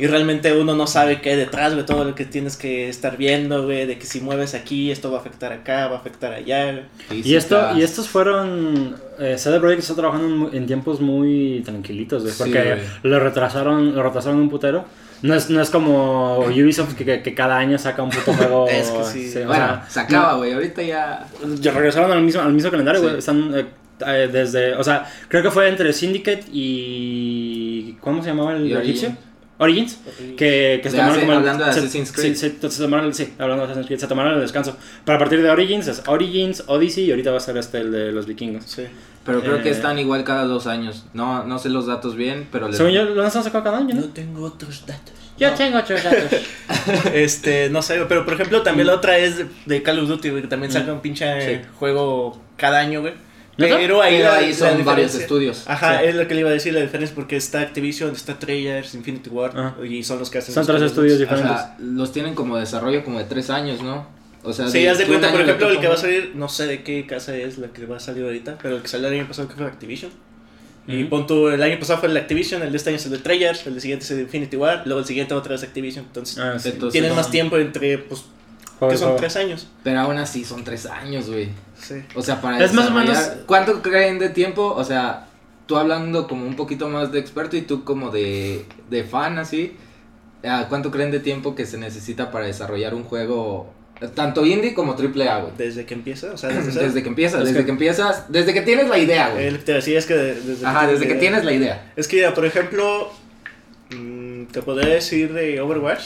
Y 0.00 0.06
realmente 0.06 0.52
uno 0.58 0.74
no 0.74 0.86
sabe 0.86 1.20
qué 1.20 1.30
hay 1.30 1.36
detrás, 1.36 1.74
güey, 1.74 1.84
todo 1.84 2.04
lo 2.04 2.14
que 2.14 2.24
tienes 2.24 2.56
que 2.56 2.88
estar 2.88 3.16
viendo, 3.18 3.64
güey, 3.64 3.84
de 3.86 3.98
que 3.98 4.06
si 4.06 4.20
mueves 4.22 4.54
aquí, 4.54 4.90
esto 4.90 5.10
va 5.10 5.18
a 5.18 5.20
afectar 5.20 5.52
acá, 5.52 5.88
va 5.88 5.96
a 5.96 5.98
afectar 5.98 6.32
allá. 6.32 6.72
güey. 6.72 6.82
Sí, 7.10 7.16
Y, 7.18 7.22
sí 7.24 7.36
esto, 7.36 7.76
y 7.76 7.82
estos 7.82 8.08
fueron. 8.08 8.96
Eh, 9.18 9.36
CD 9.36 9.60
Projekt 9.60 9.80
está 9.82 9.94
trabajando 9.94 10.26
en, 10.28 10.36
mu- 10.38 10.48
en 10.52 10.66
tiempos 10.66 11.00
muy 11.00 11.60
tranquilitos, 11.64 12.22
güey. 12.22 12.32
Sí, 12.32 12.38
Porque 12.42 12.62
güey. 12.62 12.78
lo 13.02 13.20
retrasaron, 13.20 13.94
lo 13.94 14.02
retrasaron 14.02 14.38
un 14.40 14.48
putero. 14.48 14.86
No 15.22 15.34
es, 15.34 15.50
no 15.50 15.60
es 15.60 15.68
como 15.68 16.38
Ubisoft 16.46 16.94
que, 16.94 17.04
que, 17.04 17.20
que 17.22 17.34
cada 17.34 17.58
año 17.58 17.76
saca 17.76 18.02
un 18.02 18.08
puto 18.08 18.32
juego. 18.38 18.66
Es 18.68 18.90
que 18.90 19.04
sí. 19.04 19.38
o 19.38 19.46
Bueno, 19.48 19.66
sea, 19.66 19.84
se 19.90 20.00
acaba, 20.00 20.36
güey. 20.36 20.54
Ahorita 20.54 20.80
ya. 20.82 21.26
Ya 21.60 21.72
regresaron 21.72 22.10
al 22.10 22.22
mismo, 22.22 22.40
al 22.40 22.54
mismo 22.54 22.70
calendario, 22.70 23.00
Sí. 23.02 23.06
güey. 23.06 23.18
Están 23.18 23.52
eh, 23.54 23.66
eh, 24.06 24.30
desde. 24.32 24.74
O 24.76 24.82
sea, 24.82 25.04
creo 25.28 25.42
que 25.42 25.50
fue 25.50 25.68
entre 25.68 25.92
Syndicate 25.92 26.44
y. 26.52 27.96
¿Cómo 28.00 28.22
se 28.22 28.30
llamaba 28.30 28.56
el 28.56 28.74
egipcio? 28.74 29.14
Origins. 29.60 29.98
Que, 30.36 30.80
que 30.82 30.90
se 30.90 30.96
De 30.96 31.02
tomaron 31.02 31.20
como 31.20 31.32
el- 31.32 31.38
hablando 31.38 31.64
de 31.64 31.72
se- 31.72 31.78
Assassin's 31.80 32.08
sí, 32.08 32.14
Creed. 32.14 32.34
se- 32.34 32.70
se 32.70 32.82
tomaron- 32.82 33.12
sí, 33.14 33.32
hablando 33.38 33.58
de 33.58 33.70
Assassin's 33.70 33.86
Creed, 33.86 34.00
se 34.00 34.06
tomaron 34.08 34.34
el 34.34 34.40
descanso. 34.40 34.76
Pero 35.04 35.16
a 35.16 35.18
partir 35.18 35.42
de 35.42 35.50
Origins 35.50 35.86
es 35.86 36.02
Origins, 36.08 36.64
Odyssey 36.66 37.04
y 37.04 37.10
ahorita 37.10 37.30
va 37.30 37.36
a 37.36 37.40
ser 37.40 37.56
este 37.58 37.78
el 37.78 37.92
de 37.92 38.10
los 38.12 38.26
vikingos. 38.26 38.64
Sí. 38.64 38.84
Pero 39.24 39.42
creo 39.42 39.62
que 39.62 39.68
Eh. 39.68 39.72
están 39.72 39.98
igual 39.98 40.24
cada 40.24 40.44
dos 40.44 40.66
años. 40.66 41.04
No, 41.12 41.44
no 41.44 41.58
sé 41.58 41.68
los 41.68 41.86
datos 41.86 42.16
bien, 42.16 42.48
pero 42.50 42.66
les- 42.68 42.78
Según 42.78 42.92
yo, 42.92 43.04
lo 43.04 43.22
han 43.22 43.30
sacado 43.30 43.62
cada 43.62 43.78
año, 43.78 43.94
¿no? 43.94 44.02
tengo 44.08 44.44
otros 44.44 44.84
datos. 44.86 45.12
Yo 45.38 45.50
tengo 45.52 45.78
otros 45.78 46.02
datos. 46.02 46.40
Este, 47.12 47.68
no 47.70 47.82
sé, 47.82 47.98
pero 48.08 48.24
por 48.24 48.34
ejemplo, 48.34 48.62
también 48.62 48.86
la 48.86 48.94
otra 48.94 49.18
es 49.18 49.38
de, 49.38 49.46
de 49.66 49.82
Call 49.82 49.98
of 50.00 50.08
Duty, 50.08 50.30
güey, 50.30 50.42
que 50.42 50.48
también 50.48 50.72
saca 50.72 50.92
un 50.92 51.00
pinche 51.00 51.26
Sí. 51.62 51.68
juego 51.78 52.40
cada 52.56 52.78
año, 52.80 53.00
güey. 53.02 53.14
Pero 53.56 53.74
ahí, 53.76 53.82
Pero 54.18 54.28
la- 54.30 54.36
ahí 54.36 54.50
la 54.50 54.54
son 54.56 54.84
varios 54.84 55.14
estudios. 55.14 55.64
Ajá, 55.66 55.98
Sí. 56.00 56.06
es 56.06 56.14
lo 56.14 56.26
que 56.26 56.34
le 56.34 56.40
iba 56.40 56.50
a 56.50 56.52
decir, 56.52 56.72
la 56.72 56.80
diferencia 56.80 57.14
porque 57.14 57.36
está 57.36 57.60
Activision, 57.60 58.10
está 58.14 58.38
Treyarch, 58.38 58.94
Infinity 58.94 59.28
Ward, 59.28 59.58
Ajá. 59.58 59.76
y 59.84 60.02
son 60.02 60.18
los 60.18 60.30
que 60.30 60.38
hacen 60.38 60.54
Son 60.54 60.66
los 60.66 60.76
tres 60.76 60.82
estudios 60.90 61.18
diferentes. 61.18 61.50
sea, 61.52 61.76
los 61.78 62.12
tienen 62.12 62.34
como 62.34 62.56
desarrollo 62.56 63.04
como 63.04 63.18
de 63.18 63.24
tres 63.24 63.50
años, 63.50 63.82
¿no? 63.82 64.06
O 64.42 64.52
sea, 64.54 64.68
Sí, 64.68 64.86
haz 64.86 64.96
de 64.96 65.04
cuenta, 65.06 65.30
por 65.30 65.42
ejemplo, 65.42 65.68
el 65.68 65.78
que 65.80 65.88
va 65.88 65.94
a 65.94 65.98
salir, 65.98 66.32
no 66.34 66.48
sé 66.48 66.66
de 66.66 66.82
qué 66.82 67.06
casa 67.06 67.36
es 67.36 67.58
la 67.58 67.68
que 67.68 67.84
va 67.84 67.98
a 67.98 68.00
salir 68.00 68.24
ahorita, 68.24 68.56
pero 68.62 68.76
el 68.76 68.82
que 68.82 68.88
salió 68.88 69.08
el 69.08 69.14
año 69.20 69.28
pasado 69.28 69.48
que 69.48 69.54
fue 69.54 69.66
Activision. 69.66 70.10
Y 70.86 71.04
pon 71.04 71.26
tú, 71.26 71.48
el 71.48 71.62
año 71.62 71.78
pasado 71.78 71.98
fue 72.00 72.08
el 72.08 72.14
de 72.14 72.20
Activision, 72.20 72.62
el 72.62 72.70
de 72.70 72.76
este 72.78 72.88
año 72.88 72.96
es 72.96 73.04
el 73.04 73.12
de 73.12 73.18
Treyarch, 73.18 73.66
el 73.66 73.74
de 73.74 73.80
siguiente 73.82 74.04
es 74.06 74.10
el 74.12 74.16
de 74.16 74.22
Infinity 74.24 74.56
Ward, 74.56 74.86
luego 74.86 75.00
el 75.00 75.06
siguiente 75.06 75.34
otra 75.34 75.52
vez 75.52 75.62
Activision, 75.62 76.06
entonces 76.06 76.38
Ah, 76.38 76.58
sí. 76.58 76.70
Entonces, 76.70 76.92
tienen 76.92 77.10
no. 77.10 77.16
más 77.16 77.30
tiempo 77.30 77.58
entre, 77.58 77.98
pues, 77.98 78.24
que 78.88 78.96
son 78.96 79.14
tres 79.16 79.36
años. 79.36 79.66
Pero 79.84 80.00
aún 80.00 80.16
así 80.16 80.42
son 80.42 80.64
tres 80.64 80.86
años, 80.86 81.28
güey. 81.28 81.50
Sí. 81.80 82.02
O 82.14 82.22
sea, 82.22 82.40
para 82.40 82.62
Es 82.62 82.72
más 82.72 82.86
o 82.86 82.90
desarrollar- 82.90 83.06
menos- 83.06 83.44
¿Cuánto 83.46 83.82
creen 83.82 84.18
de 84.18 84.28
tiempo? 84.28 84.74
O 84.76 84.84
sea, 84.84 85.26
tú 85.66 85.76
hablando 85.76 86.26
como 86.28 86.46
un 86.46 86.56
poquito 86.56 86.88
más 86.88 87.10
de 87.12 87.18
experto 87.20 87.56
y 87.56 87.62
tú 87.62 87.84
como 87.84 88.10
de, 88.10 88.64
de 88.90 89.04
fan, 89.04 89.38
así. 89.38 89.76
¿Cuánto 90.68 90.90
creen 90.90 91.10
de 91.10 91.20
tiempo 91.20 91.54
que 91.54 91.66
se 91.66 91.76
necesita 91.78 92.30
para 92.30 92.46
desarrollar 92.46 92.94
un 92.94 93.04
juego, 93.04 93.70
tanto 94.14 94.46
indie 94.46 94.72
como 94.72 94.94
triple 94.94 95.28
A, 95.28 95.38
güey? 95.40 95.52
Desde 95.58 95.84
que 95.84 95.92
empieza, 95.94 96.32
o 96.32 96.38
sea, 96.38 96.48
desde. 96.48 96.80
Desde 96.80 97.02
que 97.02 97.08
empiezas, 97.10 97.40
Es 97.40 97.48
desde 97.48 97.60
que- 97.60 97.64
que 97.66 97.70
empiezas, 97.72 98.32
desde 98.32 98.54
que 98.54 98.62
tienes 98.62 98.88
la 98.88 98.96
idea, 98.98 99.28
güey. 99.30 99.50
Que 99.52 99.58
te 99.58 99.72
decía 99.74 99.98
es 99.98 100.06
que 100.06 100.14
de- 100.14 100.40
desde 100.40 100.66
Ajá, 100.66 100.86
desde 100.86 101.04
que 101.04 101.10
idea. 101.12 101.20
tienes 101.20 101.44
la 101.44 101.52
idea. 101.52 101.92
Es 101.96 102.08
que, 102.08 102.16
mira, 102.16 102.32
por 102.34 102.46
ejemplo, 102.46 103.10
mm, 103.94 104.44
te 104.46 104.62
podría 104.62 104.94
decir 104.94 105.32
de 105.32 105.60
Overwatch. 105.60 106.02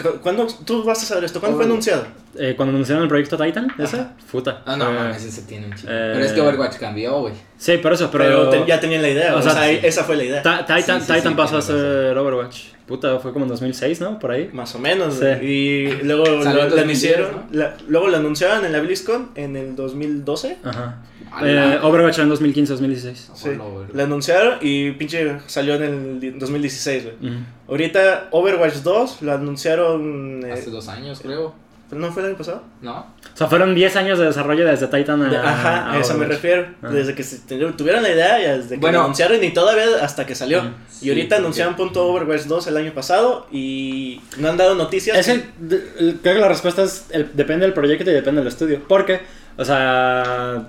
Cu- 0.00 0.18
¿Cuándo, 0.22 0.46
tú 0.64 0.82
vas 0.82 1.02
a 1.02 1.06
saber 1.06 1.24
esto? 1.24 1.38
¿Cuándo 1.40 1.56
fue 1.56 1.66
Overwatch. 1.66 1.88
anunciado? 1.88 2.24
Eh, 2.36 2.54
cuando 2.56 2.74
anunciaron 2.74 3.04
el 3.04 3.08
proyecto 3.08 3.36
Titan, 3.36 3.72
ese, 3.78 3.96
Ajá. 3.96 4.12
puta. 4.30 4.62
Ah, 4.66 4.74
no, 4.76 4.90
mames, 4.90 5.22
ese 5.24 5.42
tiene 5.42 5.66
un 5.68 5.74
chico. 5.74 5.86
eh, 5.88 6.10
Pero 6.14 6.24
es 6.24 6.32
que 6.32 6.40
Overwatch 6.40 6.76
cambió, 6.78 7.20
güey. 7.20 7.34
Sí, 7.56 7.76
por 7.78 7.92
eso, 7.92 8.10
pero. 8.10 8.24
Pero, 8.24 8.48
te- 8.50 8.66
ya 8.66 8.80
tenían 8.80 9.02
la 9.02 9.08
idea, 9.10 9.36
o 9.36 9.38
o, 9.38 9.42
sea, 9.42 9.52
sí. 9.54 9.78
esa 9.82 10.02
fue 10.02 10.16
la 10.16 10.24
idea. 10.24 10.42
Ta- 10.42 10.66
Titan, 10.66 11.00
Sí, 11.00 11.06
sí, 11.06 11.12
Titan 11.14 11.32
sí, 11.32 11.36
pasó 11.36 11.58
a 11.58 11.62
ser 11.62 12.18
Overwatch. 12.18 12.73
Puta, 12.86 13.18
fue 13.18 13.32
como 13.32 13.46
en 13.46 13.48
2006, 13.50 14.00
¿no? 14.00 14.18
Por 14.18 14.32
ahí. 14.32 14.50
Más 14.52 14.74
o 14.74 14.78
menos. 14.78 15.14
Sí. 15.14 15.20
güey. 15.24 15.46
Y 15.46 15.88
luego 16.02 16.24
lo, 16.26 16.44
lo 16.44 16.44
2010, 16.44 16.82
anunciaron, 16.82 17.32
¿no? 17.32 17.46
la- 17.58 17.76
luego 17.88 18.08
lo 18.08 18.16
anunciaron 18.18 18.64
en 18.64 18.72
la 18.72 18.80
BlizzCon 18.80 19.30
en 19.36 19.56
el 19.56 19.74
2012. 19.74 20.58
Ajá. 20.62 21.02
Eh, 21.42 21.78
Overwatch 21.82 22.18
en 22.20 22.30
2015-2016. 22.30 23.14
Sí. 23.34 23.50
Lo 23.92 24.02
anunciaron 24.02 24.58
y 24.60 24.92
pinche 24.92 25.38
salió 25.46 25.74
en 25.76 25.82
el 25.82 26.20
di- 26.20 26.30
2016, 26.30 27.04
güey. 27.04 27.32
Ujú. 27.32 27.42
Ahorita 27.68 28.28
Overwatch 28.30 28.74
2 28.82 29.22
lo 29.22 29.32
anunciaron... 29.32 30.42
eh, 30.46 30.52
Hace 30.52 30.70
dos 30.70 30.86
años, 30.88 31.20
creo. 31.22 31.54
¿No 31.94 32.12
fue 32.12 32.22
el 32.22 32.28
año 32.30 32.38
pasado? 32.38 32.62
¿No? 32.82 32.98
O 32.98 33.36
sea, 33.36 33.46
fueron 33.46 33.74
10 33.74 33.96
años 33.96 34.18
de 34.18 34.26
desarrollo 34.26 34.66
desde 34.66 34.86
Titan 34.88 35.22
a. 35.22 35.40
Ajá, 35.52 35.92
a 35.92 35.98
eso 35.98 36.14
me 36.14 36.26
refiero. 36.26 36.66
Ah. 36.82 36.88
Desde 36.90 37.14
que 37.14 37.22
se 37.22 37.38
tuvieron 37.38 38.02
la 38.02 38.10
idea 38.10 38.40
y 38.40 38.58
desde 38.58 38.74
que 38.76 38.80
Bueno. 38.80 39.00
anunciaron 39.02 39.42
y 39.42 39.52
todavía 39.52 39.84
hasta 40.02 40.26
que 40.26 40.34
salió. 40.34 40.62
Mm. 40.62 40.74
Y 41.02 41.08
ahorita 41.08 41.36
Sí, 41.36 41.40
anunciaron 41.42 41.76
punto 41.76 42.06
Overwatch 42.06 42.42
2 42.42 42.66
el 42.66 42.76
año 42.76 42.92
pasado 42.92 43.46
y 43.50 44.20
no 44.38 44.48
han 44.50 44.56
dado 44.56 44.74
noticias. 44.74 45.16
Es 45.18 45.28
el, 45.28 45.44
de- 45.58 45.82
el- 45.98 46.18
creo 46.22 46.34
que 46.34 46.40
la 46.40 46.48
respuesta 46.48 46.82
es 46.82 47.06
el- 47.10 47.30
depende 47.34 47.64
del 47.66 47.74
proyecto 47.74 48.10
y 48.10 48.14
depende 48.14 48.40
del 48.40 48.48
estudio. 48.48 48.80
Porque, 48.86 49.20
o 49.56 49.64
sea, 49.64 50.68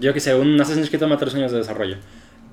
yo 0.00 0.12
que 0.14 0.20
sé, 0.20 0.34
un 0.34 0.60
Assassin's 0.60 0.88
Creed 0.88 1.00
toma 1.00 1.16
3 1.18 1.34
años 1.34 1.52
de 1.52 1.58
desarrollo. 1.58 1.96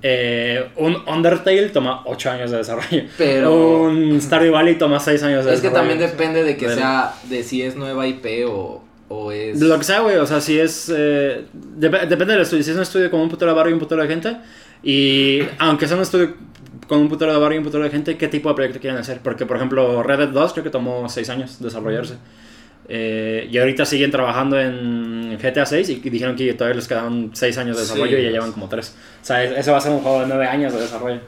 Eh, 0.06 0.62
un 0.76 0.96
Undertale 1.06 1.70
toma 1.70 2.02
8 2.04 2.30
años 2.30 2.50
de 2.50 2.58
desarrollo. 2.58 3.04
Pero- 3.16 3.84
Un 3.84 4.20
Stardew 4.20 4.52
Valley 4.52 4.74
toma 4.76 5.00
6 5.00 5.22
años 5.22 5.46
de 5.46 5.54
Es 5.54 5.60
que 5.62 5.68
desarrollo. 5.68 5.88
también 5.94 6.10
depende 6.10 6.44
de 6.44 6.58
que 6.58 6.66
Bueno. 6.66 6.78
sea, 6.82 7.14
de 7.30 7.42
si 7.42 7.62
es 7.62 7.74
nueva 7.74 8.06
IP 8.06 8.44
o, 8.46 8.84
o 9.08 9.32
es... 9.32 9.58
De 9.60 9.66
lo 9.66 9.78
que 9.78 9.84
sea, 9.84 10.00
güey, 10.00 10.16
o 10.16 10.26
sea, 10.26 10.42
si 10.42 10.58
es... 10.60 10.92
eh, 10.94 11.46
dep- 11.78 12.06
depende 12.06 12.34
del 12.34 12.42
estudio. 12.42 12.62
Si 12.62 12.70
es 12.70 12.76
un 12.76 12.82
estudio 12.82 13.10
con 13.10 13.20
un 13.20 13.30
putero 13.30 13.50
de 13.52 13.56
barrio 13.56 13.70
y 13.70 13.74
un 13.74 13.80
putero 13.80 14.02
de 14.02 14.08
gente, 14.08 14.36
y 14.82 15.40
aunque 15.58 15.86
sea 15.88 15.96
un 15.96 16.02
estudio 16.02 16.34
con 16.86 16.98
un 16.98 17.08
putero 17.08 17.32
de 17.32 17.38
barrio 17.38 17.56
y 17.56 17.58
un 17.60 17.64
putero 17.64 17.82
de 17.84 17.88
gente, 17.88 18.18
¿qué 18.18 18.28
tipo 18.28 18.50
de 18.50 18.56
proyecto 18.56 18.80
quieren 18.80 18.98
hacer? 19.00 19.20
Porque, 19.22 19.46
por 19.46 19.56
ejemplo, 19.56 20.02
Red 20.02 20.18
Dead 20.18 20.28
2 20.28 20.52
creo 20.52 20.64
que 20.64 20.68
tomó 20.70 21.08
6 21.08 21.30
años 21.30 21.62
desarrollarse. 21.62 22.16
Eh, 22.88 23.48
y 23.50 23.56
ahorita 23.58 23.86
siguen 23.86 24.10
trabajando 24.10 24.60
en 24.60 25.38
GTA 25.40 25.64
6 25.64 25.88
y 25.88 25.94
dijeron 26.10 26.36
que 26.36 26.52
todavía 26.54 26.76
les 26.76 26.86
quedaban 26.88 27.30
6 27.32 27.56
años 27.58 27.76
de 27.76 27.82
desarrollo 27.82 28.16
Sí, 28.16 28.16
y 28.16 28.16
ya 28.18 28.22
pues. 28.28 28.32
llevan 28.34 28.52
como 28.52 28.68
3. 28.68 28.94
O 29.22 29.24
sea, 29.24 29.42
es- 29.44 29.58
ese 29.58 29.70
va 29.70 29.78
a 29.78 29.80
ser 29.80 29.92
un 29.92 30.00
juego 30.00 30.20
de 30.20 30.26
9 30.26 30.46
años 30.46 30.72
de 30.72 30.80
desarrollo. 30.80 31.20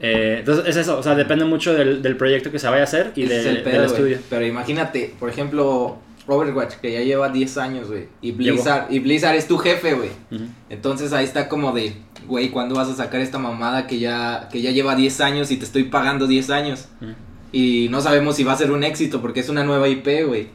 Eh, 0.00 0.36
entonces 0.40 0.66
es 0.66 0.76
eso, 0.76 0.98
o 0.98 1.02
sea, 1.02 1.14
depende 1.14 1.44
mucho 1.44 1.72
del, 1.74 2.02
del 2.02 2.16
proyecto 2.16 2.50
que 2.50 2.58
se 2.58 2.66
vaya 2.68 2.80
a 2.80 2.84
hacer 2.84 3.12
y 3.14 3.26
de- 3.26 3.40
es 3.40 3.46
el 3.46 3.54
del 3.56 3.62
pedo, 3.62 3.74
güey. 3.76 3.86
estudio. 3.86 4.18
Pero 4.28 4.44
imagínate, 4.46 5.14
por 5.18 5.28
ejemplo, 5.30 5.98
Overwatch, 6.26 6.74
que 6.76 6.92
ya 6.92 7.00
lleva 7.00 7.28
10 7.28 7.56
años, 7.58 7.88
güey. 7.88 8.08
Y 8.22 8.32
Blizzard, 8.32 8.86
y 8.90 8.98
Blizzard 8.98 9.36
es 9.36 9.46
tu 9.46 9.58
jefe, 9.58 9.94
güey. 9.94 10.08
Ujú. 10.30 10.44
Entonces 10.70 11.12
ahí 11.12 11.24
está 11.24 11.48
como 11.48 11.72
de, 11.72 11.94
güey, 12.26 12.48
¿cuándo 12.50 12.74
vas 12.74 12.88
a 12.88 12.94
sacar 12.94 13.20
esta 13.20 13.38
mamada 13.38 13.86
que 13.86 13.98
ya, 13.98 14.48
que 14.50 14.60
ya 14.62 14.70
lleva 14.72 14.96
10 14.96 15.20
años 15.20 15.50
y 15.50 15.56
te 15.58 15.64
estoy 15.64 15.84
pagando 15.84 16.26
10 16.26 16.50
años? 16.50 16.88
Ujú. 17.02 17.12
Y 17.56 17.88
no 17.88 18.00
sabemos 18.00 18.34
si 18.34 18.42
va 18.42 18.52
a 18.52 18.56
ser 18.56 18.72
un 18.72 18.82
éxito 18.82 19.20
porque 19.22 19.38
es 19.40 19.48
una 19.48 19.62
nueva 19.62 19.88
IP, 19.88 20.26
güey. 20.26 20.48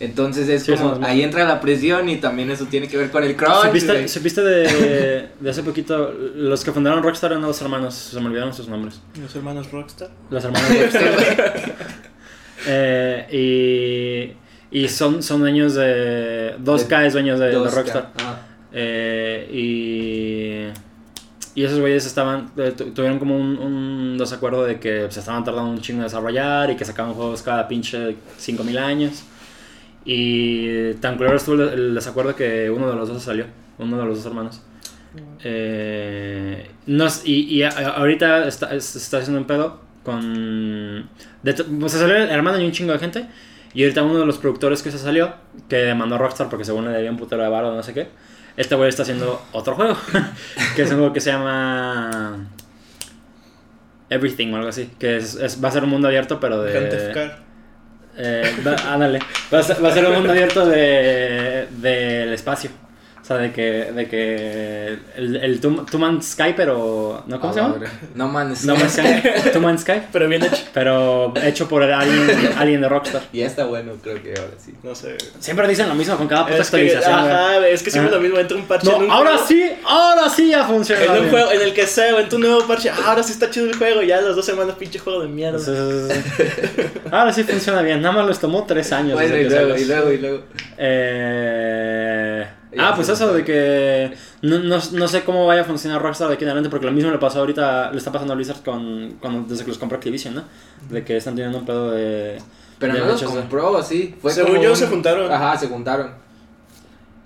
Entonces 0.00 0.48
es 0.48 0.62
Sí, 0.64 0.72
como, 0.72 0.98
ahí 1.04 1.22
entra 1.22 1.44
la 1.44 1.60
presión 1.60 2.08
y 2.08 2.16
también 2.16 2.50
eso 2.50 2.66
tiene 2.66 2.88
que 2.88 2.96
ver 2.96 3.10
con 3.10 3.22
el 3.22 3.36
crunch. 3.36 3.64
¿Supiste, 3.66 4.08
supiste 4.08 4.42
de, 4.42 5.28
de 5.40 5.50
hace 5.50 5.62
poquito? 5.62 6.12
Los 6.34 6.64
que 6.64 6.72
fundaron 6.72 7.02
Rockstar 7.02 7.32
eran 7.32 7.42
dos 7.42 7.60
hermanos, 7.60 7.94
se 7.94 8.18
me 8.20 8.26
olvidaron 8.26 8.54
sus 8.54 8.66
nombres. 8.68 9.00
Los 9.20 9.34
hermanos 9.36 9.70
Rockstar. 9.70 10.10
Los 10.30 10.44
hermanos 10.44 10.68
Rockstar. 10.70 11.74
Eh, 12.68 14.34
y, 14.72 14.76
y 14.84 14.88
son, 14.88 15.22
son 15.22 15.40
dueños 15.40 15.74
de. 15.74 16.56
2K 16.64 17.06
es 17.06 17.12
dueños 17.12 17.38
de, 17.38 17.52
Rockstar. 17.52 18.10
ah. 18.18 18.40
Eh, 18.72 19.46
y. 19.52 20.85
Y 21.56 21.64
esos 21.64 21.80
güeyes 21.80 22.06
estaban. 22.06 22.50
eh, 22.58 22.72
tu- 22.76 22.92
tuvieron 22.92 23.18
como 23.18 23.36
un, 23.36 23.58
un 23.58 24.18
desacuerdo 24.18 24.64
de 24.64 24.78
que 24.78 25.10
se 25.10 25.20
estaban 25.20 25.42
tardando 25.42 25.70
un 25.70 25.80
chingo 25.80 26.00
en 26.00 26.04
desarrollar 26.04 26.70
y 26.70 26.76
que 26.76 26.84
sacaban 26.84 27.14
juegos 27.14 27.42
cada 27.42 27.66
pinche 27.66 28.16
5000 28.38 28.78
años. 28.78 29.24
Y 30.04 30.92
tan 30.94 31.16
culero 31.16 31.36
estuvo 31.36 31.56
el, 31.56 31.68
el 31.70 31.94
desacuerdo 31.94 32.36
que 32.36 32.70
uno 32.70 32.88
de 32.88 32.94
los 32.96 33.08
dos 33.08 33.22
salió. 33.22 33.46
Uno 33.78 33.98
de 33.98 34.04
los 34.06 34.18
dos 34.18 34.26
hermanos. 34.26 34.62
Eh, 35.42 36.70
no, 36.86 37.06
y, 37.24 37.56
y 37.58 37.62
ahorita 37.62 38.46
está, 38.48 38.74
está 38.74 39.18
haciendo 39.18 39.40
un 39.40 39.46
pedo 39.46 39.80
con... 40.04 41.08
De, 41.42 41.54
pues 41.54 41.92
se 41.92 41.98
salió 41.98 42.16
el 42.16 42.28
hermano 42.30 42.60
y 42.60 42.64
un 42.66 42.72
chingo 42.72 42.92
de 42.92 42.98
gente. 42.98 43.26
Y 43.74 43.82
ahorita 43.82 44.02
uno 44.02 44.18
de 44.20 44.26
los 44.26 44.38
productores 44.38 44.82
que 44.82 44.90
se 44.90 44.98
salió, 44.98 45.34
que 45.68 45.76
demandó 45.76 46.14
a 46.14 46.18
Rockstar 46.18 46.48
porque 46.48 46.64
según 46.64 46.84
le 46.86 46.92
debía 46.92 47.10
un 47.10 47.16
putero 47.18 47.42
de 47.42 47.48
varo 47.48 47.70
o 47.72 47.74
no 47.74 47.82
sé 47.82 47.92
qué, 47.92 48.08
este 48.56 48.74
güey 48.74 48.88
está 48.88 49.02
haciendo 49.02 49.42
otro 49.52 49.74
juego. 49.74 49.96
que 50.76 50.82
es 50.82 50.90
un 50.90 50.96
juego 50.98 51.12
que 51.12 51.20
se 51.20 51.30
llama... 51.32 52.46
Everything 54.08 54.52
o 54.52 54.56
algo 54.56 54.68
así. 54.68 54.90
Que 54.98 55.16
es, 55.16 55.34
es- 55.34 55.62
va 55.62 55.68
a 55.68 55.72
ser 55.72 55.84
un 55.84 55.90
mundo 55.90 56.08
abierto, 56.08 56.38
pero 56.40 56.62
de... 56.62 56.72
Eh, 58.18 58.54
va, 58.66 58.74
ándale. 58.94 59.18
Va 59.52 59.58
a, 59.58 59.62
ser, 59.62 59.84
va 59.84 59.88
a 59.88 59.92
ser 59.92 60.06
un 60.06 60.14
mundo 60.14 60.30
abierto 60.30 60.64
de, 60.66 61.68
del 61.78 62.32
espacio. 62.32 62.70
O 63.26 63.28
sea, 63.28 63.38
de 63.38 63.50
que, 63.52 63.62
de 63.90 64.06
que 64.06 64.98
el, 65.16 65.34
el 65.34 65.58
Two, 65.60 65.84
Two 65.90 65.98
Man's 65.98 66.26
Sky, 66.26 66.54
pero... 66.56 67.24
¿No? 67.26 67.40
¿Cómo 67.40 67.52
se 67.52 67.58
llama? 67.60 67.74
No 68.14 68.28
Man's 68.28 68.64
No 68.64 68.76
Man's 68.76 68.92
Sky. 68.92 69.50
Two 69.52 69.60
Man's 69.60 69.80
Sky. 69.80 70.02
Pero 70.12 70.28
bien 70.28 70.44
hecho. 70.44 70.62
Pero 70.72 71.34
hecho 71.42 71.66
por 71.68 71.82
alguien, 71.82 72.30
alguien 72.56 72.80
de 72.82 72.88
Rockstar. 72.88 73.22
Ya 73.32 73.46
está 73.46 73.64
bueno, 73.64 73.94
creo 74.00 74.22
que 74.22 74.28
ahora 74.38 74.52
sí. 74.64 74.74
No 74.84 74.94
sé. 74.94 75.16
Siempre 75.40 75.66
dicen 75.66 75.88
lo 75.88 75.96
mismo 75.96 76.16
con 76.16 76.28
cada 76.28 76.46
puta 76.46 76.62
actualización. 76.62 77.12
ajá, 77.12 77.66
es 77.66 77.82
que 77.82 77.90
siempre 77.90 78.10
Ajá. 78.12 78.16
lo 78.18 78.22
mismo. 78.22 78.38
Entra 78.38 78.56
un 78.56 78.64
parche 78.64 78.92
en 78.92 78.98
No, 79.00 79.04
un 79.06 79.10
ahora 79.10 79.30
juego. 79.38 79.46
sí, 79.48 79.72
ahora 79.84 80.30
sí 80.30 80.48
ya 80.50 80.64
funciona. 80.64 81.02
En 81.02 81.24
un 81.24 81.28
juego, 81.30 81.50
en 81.50 81.62
el 81.62 81.74
que 81.74 81.84
sea, 81.88 82.20
entra 82.20 82.36
un 82.36 82.42
nuevo 82.42 82.64
parche. 82.68 82.90
Ah, 82.90 82.96
ahora 83.06 83.24
sí 83.24 83.32
está 83.32 83.50
chido 83.50 83.66
el 83.66 83.74
juego. 83.76 84.02
Ya 84.02 84.20
los 84.20 84.36
dos 84.36 84.46
semanas, 84.46 84.76
pinche 84.78 85.00
juego 85.00 85.22
de 85.22 85.28
mierda. 85.28 85.58
Sí, 85.58 85.72
sí, 85.74 86.14
sí. 86.14 86.82
Ahora 87.10 87.32
sí 87.32 87.42
funciona 87.42 87.82
bien. 87.82 88.00
Nada 88.00 88.14
más 88.14 88.26
les 88.28 88.38
tomó 88.38 88.62
tres 88.66 88.92
años. 88.92 89.14
Bueno, 89.14 89.36
y 89.36 89.48
luego, 89.48 89.76
y 89.76 89.84
luego, 89.84 90.12
y 90.12 90.18
luego. 90.18 90.42
Eh... 90.78 92.46
Ah, 92.78 92.92
pues 92.94 93.08
eso 93.08 93.32
de 93.32 93.44
que 93.44 94.12
no, 94.42 94.58
no, 94.58 94.78
no 94.92 95.08
sé 95.08 95.22
cómo 95.24 95.46
vaya 95.46 95.62
a 95.62 95.64
funcionar 95.64 96.02
Rockstar 96.02 96.28
de 96.28 96.34
aquí 96.34 96.44
en 96.44 96.48
adelante, 96.50 96.68
porque 96.68 96.86
lo 96.86 96.92
mismo 96.92 97.10
le 97.10 97.18
pasó 97.18 97.38
ahorita, 97.40 97.90
le 97.92 97.98
está 97.98 98.12
pasando 98.12 98.32
a 98.32 98.36
Blizzard 98.36 98.62
con, 98.64 99.16
cuando, 99.20 99.48
desde 99.48 99.64
que 99.64 99.68
los 99.70 99.78
compró 99.78 99.96
Activision, 99.96 100.34
¿no? 100.34 100.44
De 100.90 101.04
que 101.04 101.16
están 101.16 101.34
teniendo 101.36 101.58
un 101.58 101.64
pedo 101.66 101.90
de... 101.92 102.38
Pero 102.78 102.92
de 102.94 103.00
no 103.00 103.06
los 103.06 103.22
compró, 103.22 103.82
sí. 103.82 104.14
Fue 104.20 104.30
Según 104.32 104.52
como 104.52 104.62
yo, 104.64 104.70
un- 104.72 104.76
se 104.76 104.86
juntaron. 104.88 105.30
Ajá, 105.32 105.56
se 105.56 105.68
juntaron. 105.68 106.10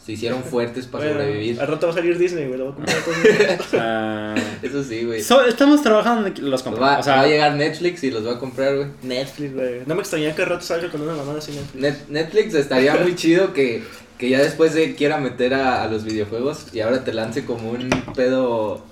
Se 0.05 0.13
hicieron 0.13 0.43
fuertes 0.45 0.87
para 0.87 1.05
Bueno, 1.05 1.21
sobrevivir. 1.21 1.61
Al 1.61 1.67
rato 1.67 1.87
va 1.89 1.93
a 1.93 1.97
salir 1.97 2.17
Disney, 2.19 2.47
güey. 2.47 2.59
Lo 2.59 2.67
va 2.67 2.71
a 2.73 2.75
comprar 3.05 3.63
sea, 3.71 4.35
Eso 4.63 4.85
sí, 4.85 5.05
güey. 5.05 5.21
so- 5.23 5.45
estamos 5.45 5.83
trabajando 5.83 6.29
en 6.29 6.35
que 6.35 6.43
los 6.43 6.63
compró. 6.63 6.81
Va, 6.83 6.99
o 6.99 7.03
sea, 7.03 7.17
va 7.17 7.23
a 7.23 7.27
llegar 7.27 7.55
Netflix 7.55 8.05
y 8.05 8.11
los 8.13 8.25
va 8.25 8.33
a 8.35 8.39
comprar, 8.39 8.77
güey. 8.77 8.89
Netflix, 9.03 9.55
güey. 9.55 9.81
No 9.87 9.95
me 9.97 10.01
extrañaría 10.03 10.35
que 10.37 10.43
al 10.43 10.49
rato 10.51 10.65
salga 10.65 10.89
con 10.91 11.01
una 11.03 11.15
mamada 11.15 11.39
así 11.39 11.51
Netflix. 11.53 11.83
Net- 11.83 12.09
Netflix 12.09 12.55
estaría 12.55 12.95
muy 12.97 13.17
chido 13.17 13.53
que, 13.53 13.83
que 14.21 14.29
ya 14.29 14.39
después 14.43 14.75
de 14.75 14.95
quiera 14.95 15.17
meter 15.17 15.55
a, 15.55 15.83
a 15.83 15.89
los 15.89 16.05
videojuegos 16.05 16.75
y 16.75 16.81
ahora 16.81 17.03
te 17.05 17.15
lance 17.15 17.47
como 17.47 17.71
un 17.71 17.89
pedo 18.15 18.85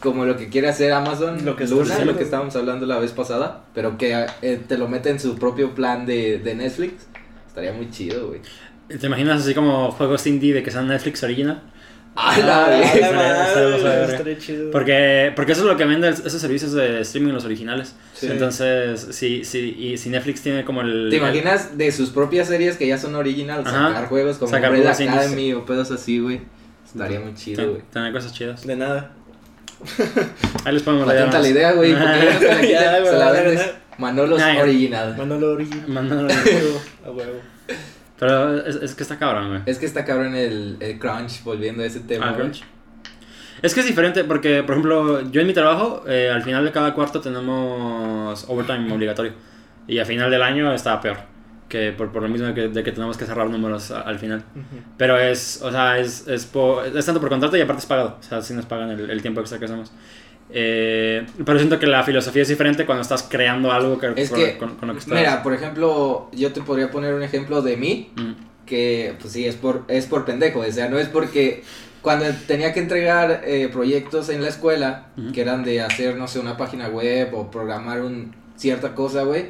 como 0.00 0.24
lo 0.24 0.38
que 0.38 0.48
quiere 0.48 0.68
hacer 0.68 0.92
Amazon, 0.92 1.44
Lo 1.44 1.56
que 1.56 1.66
Luna, 1.66 1.98
lo 2.06 2.16
que 2.16 2.24
estábamos 2.24 2.56
hablando 2.56 2.86
la 2.86 2.98
vez 2.98 3.12
pasada, 3.12 3.64
pero 3.74 3.98
que 3.98 4.24
eh, 4.40 4.62
te 4.66 4.78
lo 4.78 4.88
mete 4.88 5.10
en 5.10 5.20
su 5.20 5.36
propio 5.36 5.74
plan 5.74 6.06
de, 6.06 6.38
de 6.38 6.54
Netflix. 6.54 7.06
Estaría 7.46 7.74
muy 7.74 7.90
chido, 7.90 8.28
güey. 8.28 8.40
¿te 8.88 9.06
imaginas 9.06 9.42
así 9.42 9.52
como 9.52 9.90
juegos 9.90 10.26
indie 10.26 10.54
de 10.54 10.62
que 10.62 10.70
sean 10.70 10.88
Netflix 10.88 11.22
original? 11.22 11.62
¡A 12.16 12.38
la 12.38 12.64
Ah, 12.64 12.68
vez! 12.70 14.20
Porque, 14.72 15.32
porque 15.36 15.52
eso 15.52 15.60
es 15.62 15.66
lo 15.66 15.76
que 15.76 15.84
vende 15.84 16.08
esos 16.08 16.32
servicios 16.40 16.72
de 16.72 17.00
streaming, 17.02 17.32
los 17.32 17.44
originales. 17.44 17.94
Sí. 18.14 18.28
Entonces, 18.30 19.08
si, 19.10 19.44
si, 19.44 19.58
y 19.78 19.98
si 19.98 20.08
Netflix 20.08 20.42
tiene 20.42 20.64
como 20.64 20.80
el... 20.80 21.08
¿Te 21.10 21.16
imaginas 21.16 21.76
de 21.76 21.92
sus 21.92 22.10
propias 22.10 22.48
series 22.48 22.76
que 22.76 22.86
ya 22.86 22.98
son 22.98 23.14
original 23.14 23.62
Ajá. 23.66 23.88
sacar 23.88 24.08
juegos 24.08 24.38
como 24.38 24.50
Sacar 24.50 24.72
Red. 24.72 24.86
Academy 24.86 25.52
o 25.52 25.64
pedos 25.66 25.90
así, 25.90 26.18
güey? 26.18 26.40
Estaría 26.86 27.20
muy 27.20 27.34
chido, 27.34 27.68
güey. 27.70 27.82
Tener 27.92 28.12
cosas 28.12 28.32
chidas. 28.32 28.66
De 28.66 28.76
nada. 28.76 29.12
Ahí 30.64 30.72
les 30.72 30.82
ponemos 30.82 31.06
la 31.06 31.48
idea, 31.48 31.72
güey. 31.72 31.92
porque 31.94 32.00
ya 32.00 32.30
no 32.32 32.38
se 32.40 32.48
la 32.48 32.62
Ya, 32.66 32.98
güey, 33.00 33.12
se 33.12 33.18
la 33.18 33.26
ya, 33.26 33.42
vendes. 33.42 33.66
ya. 33.66 34.62
original. 34.62 35.14
Manolo 35.16 35.52
Original. 35.52 35.88
Mándalo. 35.88 36.28
A 37.06 37.10
huevo. 37.10 37.40
Pero 38.18 38.58
es, 38.66 38.76
es 38.76 38.94
que 38.94 39.02
está 39.02 39.18
cabrón, 39.18 39.48
güey. 39.48 39.60
Es 39.66 39.78
que 39.78 39.86
está 39.86 40.04
cabrón 40.04 40.34
el, 40.34 40.76
el 40.80 40.98
crunch, 40.98 41.42
volviendo 41.44 41.82
a 41.82 41.86
ese 41.86 42.00
tema. 42.00 42.30
Ah, 42.30 42.34
crunch. 42.34 42.62
Es 43.62 43.72
que 43.74 43.80
es 43.80 43.86
diferente 43.86 44.24
porque, 44.24 44.62
por 44.62 44.72
ejemplo, 44.72 45.22
yo 45.30 45.40
en 45.40 45.46
mi 45.46 45.52
trabajo, 45.54 46.04
eh, 46.06 46.30
al 46.32 46.42
final 46.42 46.64
de 46.64 46.72
cada 46.72 46.92
cuarto 46.94 47.20
tenemos 47.20 48.44
overtime 48.48 48.92
obligatorio. 48.92 49.32
Y 49.88 49.98
al 49.98 50.06
final 50.06 50.30
del 50.30 50.42
año 50.42 50.72
está 50.72 51.00
peor. 51.00 51.16
Que 51.68 51.90
por, 51.92 52.12
por 52.12 52.22
lo 52.22 52.28
mismo 52.28 52.46
de 52.46 52.54
que, 52.54 52.68
de 52.68 52.82
que 52.84 52.92
tenemos 52.92 53.16
que 53.16 53.24
cerrar 53.24 53.48
números 53.50 53.90
a- 53.90 54.02
al 54.02 54.18
final. 54.18 54.38
Ujú. 54.54 54.82
Pero 54.96 55.18
es, 55.18 55.60
o 55.62 55.70
sea, 55.70 55.98
es, 55.98 56.26
es, 56.28 56.44
por- 56.46 56.86
es 56.86 57.04
tanto 57.04 57.20
por 57.20 57.28
contrato 57.30 57.56
y 57.56 57.60
aparte 57.60 57.80
es 57.80 57.86
pagado. 57.86 58.16
O 58.20 58.22
sea, 58.22 58.40
sí 58.42 58.54
nos 58.54 58.66
pagan 58.66 58.90
el, 58.90 59.10
el 59.10 59.22
tiempo 59.22 59.40
extra 59.40 59.58
que 59.58 59.64
hacemos. 59.64 59.90
Eh, 60.50 61.26
pero 61.44 61.58
siento 61.58 61.78
que 61.78 61.86
la 61.86 62.02
filosofía 62.04 62.42
es 62.42 62.48
diferente 62.48 62.86
cuando 62.86 63.02
estás 63.02 63.24
creando 63.24 63.72
algo 63.72 63.98
que, 63.98 64.12
Es 64.16 64.30
con, 64.30 64.38
que, 64.38 64.56
con- 64.58 64.76
con 64.76 64.88
lo 64.88 64.94
que 64.94 65.00
estás. 65.00 65.18
mira, 65.18 65.42
por 65.42 65.52
ejemplo, 65.54 66.28
yo 66.32 66.52
te 66.52 66.60
podría 66.62 66.90
poner 66.90 67.14
un 67.14 67.22
ejemplo 67.22 67.62
de 67.62 67.76
mí, 67.76 68.10
Mm. 68.16 68.32
que 68.64 69.14
pues 69.20 69.32
sí, 69.32 69.46
es 69.46 69.54
por, 69.56 69.84
es 69.88 70.06
por 70.06 70.24
pendejo, 70.24 70.60
o 70.60 70.72
sea, 70.72 70.88
no 70.88 70.98
es 70.98 71.08
porque 71.08 71.62
cuando 72.02 72.26
tenía 72.46 72.72
que 72.72 72.80
entregar 72.80 73.42
eh, 73.44 73.68
proyectos 73.72 74.28
en 74.28 74.40
la 74.42 74.48
escuela, 74.48 75.08
que 75.34 75.40
eran 75.40 75.64
de 75.64 75.80
hacer, 75.80 76.16
no 76.16 76.28
sé, 76.28 76.38
una 76.38 76.56
página 76.56 76.88
web 76.88 77.34
o 77.34 77.50
programar 77.50 78.02
un 78.02 78.34
cierta 78.56 78.94
cosa, 78.94 79.22
güey, 79.24 79.46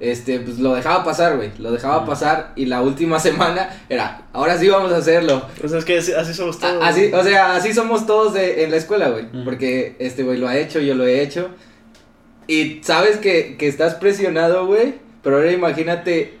este, 0.00 0.40
pues 0.40 0.58
lo 0.58 0.74
dejaba 0.74 1.04
pasar, 1.04 1.36
güey, 1.36 1.50
lo 1.58 1.72
dejaba 1.72 1.98
Ujú. 1.98 2.06
pasar 2.08 2.52
y 2.56 2.66
la 2.66 2.82
última 2.82 3.18
semana 3.28 3.70
era, 3.88 4.22
ahora 4.32 4.58
sí 4.58 4.68
vamos 4.68 4.92
a 4.92 4.98
hacerlo. 4.98 5.42
Pues 5.60 5.72
es 5.72 5.84
que 5.84 5.98
así, 5.98 6.12
así 6.12 6.34
somos 6.34 6.58
todos. 6.58 6.82
A- 6.82 6.88
Así, 6.88 7.10
o 7.12 7.22
sea, 7.22 7.54
así 7.56 7.72
somos 7.72 8.06
todos 8.06 8.34
de- 8.34 8.64
en 8.64 8.70
la 8.70 8.76
escuela, 8.76 9.08
güey. 9.10 9.24
Ujú. 9.26 9.44
Porque 9.44 9.96
este 9.98 10.22
güey 10.22 10.38
lo 10.38 10.48
ha 10.48 10.56
hecho, 10.56 10.80
yo 10.80 10.94
lo 10.94 11.06
he 11.06 11.22
hecho. 11.22 11.48
Y 12.46 12.80
sabes 12.82 13.16
que, 13.16 13.56
que 13.58 13.66
estás 13.68 13.94
presionado, 13.94 14.66
güey. 14.66 14.94
Pero 15.22 15.36
ahora 15.36 15.50
imagínate, 15.50 16.38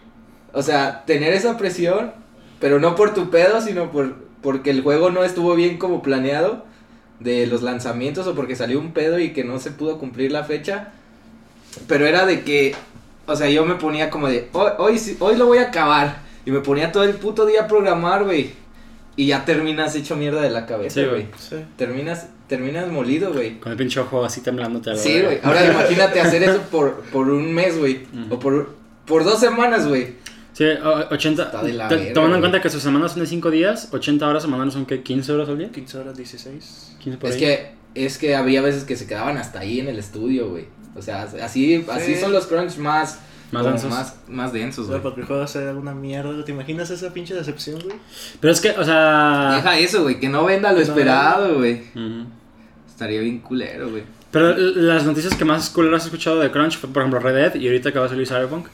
o 0.52 0.62
sea, 0.62 1.04
tener 1.06 1.32
esa 1.32 1.56
presión, 1.58 2.12
pero 2.60 2.78
no 2.78 2.94
por 2.94 3.12
tu 3.14 3.30
pedo, 3.30 3.60
sino 3.60 3.90
por 3.90 4.24
porque 4.42 4.70
el 4.70 4.82
juego 4.82 5.10
no 5.10 5.24
estuvo 5.24 5.56
bien 5.56 5.76
como 5.76 6.02
planeado 6.02 6.64
de 7.18 7.48
los 7.48 7.62
lanzamientos 7.62 8.28
o 8.28 8.34
porque 8.36 8.54
salió 8.54 8.78
un 8.78 8.92
pedo 8.92 9.18
y 9.18 9.32
que 9.32 9.42
no 9.42 9.58
se 9.58 9.72
pudo 9.72 9.98
cumplir 9.98 10.30
la 10.30 10.44
fecha. 10.44 10.92
Pero 11.88 12.06
era 12.06 12.26
de 12.26 12.42
que, 12.42 12.76
o 13.26 13.36
sea, 13.36 13.48
yo 13.50 13.64
me 13.64 13.74
ponía 13.76 14.10
como 14.10 14.28
de, 14.28 14.48
hoy, 14.52 14.70
hoy, 14.78 15.00
hoy 15.20 15.36
lo 15.36 15.46
voy 15.46 15.58
a 15.58 15.62
acabar. 15.68 16.24
Y 16.44 16.50
me 16.52 16.60
ponía 16.60 16.92
todo 16.92 17.02
el 17.02 17.14
puto 17.14 17.44
día 17.46 17.62
a 17.62 17.66
programar, 17.68 18.24
güey. 18.24 18.52
Y 19.16 19.26
ya 19.28 19.44
terminas 19.44 19.94
hecho 19.96 20.14
mierda 20.14 20.40
de 20.42 20.50
la 20.50 20.66
cabeza, 20.66 21.00
Sí, 21.00 21.06
güey. 21.06 21.26
Sí. 21.38 21.56
Terminas, 21.76 22.28
terminas 22.48 22.86
molido, 22.88 23.32
güey. 23.32 23.58
Con 23.58 23.72
el 23.72 23.78
pinche 23.78 23.98
ojo 23.98 24.24
así 24.24 24.42
temblando 24.42 24.80
te 24.80 24.94
Sí, 24.96 25.22
güey. 25.22 25.40
Ahora 25.42 25.64
imagínate 25.72 26.20
hacer 26.20 26.42
eso 26.42 26.60
por, 26.70 27.00
por 27.12 27.28
un 27.30 27.52
mes, 27.54 27.78
güey. 27.78 28.02
O 28.30 28.38
por, 28.38 28.74
por 29.06 29.24
dos 29.24 29.40
semanas, 29.40 29.88
güey. 29.88 30.14
Sí, 30.52 30.64
o- 30.64 31.12
80. 31.12 31.42
Está 31.42 31.62
de 31.62 31.72
la 31.72 31.88
te- 31.88 31.96
verga, 31.96 32.12
tomando 32.14 32.36
en 32.36 32.40
cuenta 32.42 32.60
que 32.62 32.70
sus 32.70 32.82
semanas 32.82 33.12
son 33.12 33.20
de 33.22 33.26
5 33.26 33.50
días, 33.50 33.88
80 33.92 34.28
horas 34.28 34.42
semanales 34.42 34.72
son 34.74 34.86
que 34.86 35.02
15 35.02 35.32
horas 35.32 35.48
al 35.48 35.58
día. 35.58 35.70
15 35.72 35.98
horas, 35.98 36.16
16. 36.16 36.96
15 37.00 37.18
por 37.18 37.28
Es 37.30 37.36
ahí. 37.36 37.40
que, 37.40 37.70
es 37.94 38.18
que 38.18 38.36
había 38.36 38.60
veces 38.62 38.84
que 38.84 38.96
se 38.96 39.06
quedaban 39.06 39.36
hasta 39.38 39.60
ahí 39.60 39.80
en 39.80 39.88
el 39.88 39.98
estudio, 39.98 40.48
güey. 40.50 40.66
O 40.96 41.02
sea, 41.02 41.22
así, 41.22 41.84
así 41.90 42.14
Sí. 42.14 42.20
son 42.20 42.32
los 42.32 42.46
crunch 42.46 42.76
más, 42.78 43.18
Más 43.52 43.64
densos. 43.64 43.90
más, 43.90 44.14
más 44.28 44.52
densos, 44.52 44.88
güey. 44.88 45.00
porque 45.00 45.20
el 45.20 45.26
juego 45.26 45.46
sea 45.46 45.72
una 45.72 45.94
mierda. 45.94 46.44
¿Te 46.44 46.52
imaginas 46.52 46.90
esa 46.90 47.12
pinche 47.12 47.34
decepción, 47.34 47.80
güey? 47.80 47.96
Pero 48.40 48.52
es 48.52 48.60
que, 48.60 48.70
o 48.70 48.84
sea. 48.84 49.52
Deja 49.56 49.78
eso, 49.78 50.02
güey, 50.02 50.18
que 50.18 50.28
no 50.28 50.44
venda 50.44 50.70
lo 50.72 50.78
No. 50.78 50.82
esperado, 50.84 51.54
güey. 51.56 51.82
Estaría 52.88 53.20
bien 53.20 53.40
culero, 53.40 53.90
güey. 53.90 54.02
Pero 54.30 54.54
las 54.56 55.04
noticias 55.04 55.34
que 55.34 55.44
más 55.44 55.70
culeras 55.70 56.02
he 56.02 56.06
escuchado 56.06 56.40
de 56.40 56.50
Crunch 56.50 56.78
fue, 56.78 56.90
por 56.90 57.02
ejemplo, 57.02 57.20
Red 57.20 57.34
Dead 57.34 57.54
y 57.54 57.66
ahorita 57.66 57.92
que 57.92 57.98
va 57.98 58.06
a 58.06 58.08
salir 58.08 58.26
Cyberpunk. 58.26 58.66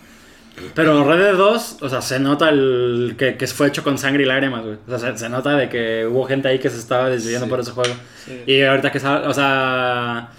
Pero 0.74 1.04
Red 1.04 1.18
Dead 1.18 1.36
2, 1.36 1.78
o 1.80 1.88
sea, 1.88 2.02
se 2.02 2.18
nota 2.20 2.48
el 2.50 3.14
que, 3.18 3.36
que 3.36 3.46
fue 3.46 3.68
hecho 3.68 3.82
con 3.82 3.96
sangre 3.98 4.22
y 4.24 4.26
lágrimas, 4.26 4.62
güey. 4.64 4.76
O 4.86 4.98
sea, 4.98 5.12
se, 5.12 5.18
se 5.18 5.28
nota 5.28 5.56
de 5.56 5.68
que 5.68 6.06
hubo 6.06 6.24
gente 6.24 6.48
ahí 6.48 6.58
que 6.58 6.68
se 6.70 6.78
estaba 6.78 7.08
desviando 7.08 7.46
Sí. 7.46 7.50
por 7.50 7.60
ese 7.60 7.70
juego. 7.72 7.94
Sí. 8.24 8.42
Y 8.46 8.62
ahorita 8.62 8.90
que 8.92 9.00
sale, 9.00 9.26
o 9.26 9.34
sea. 9.34 10.30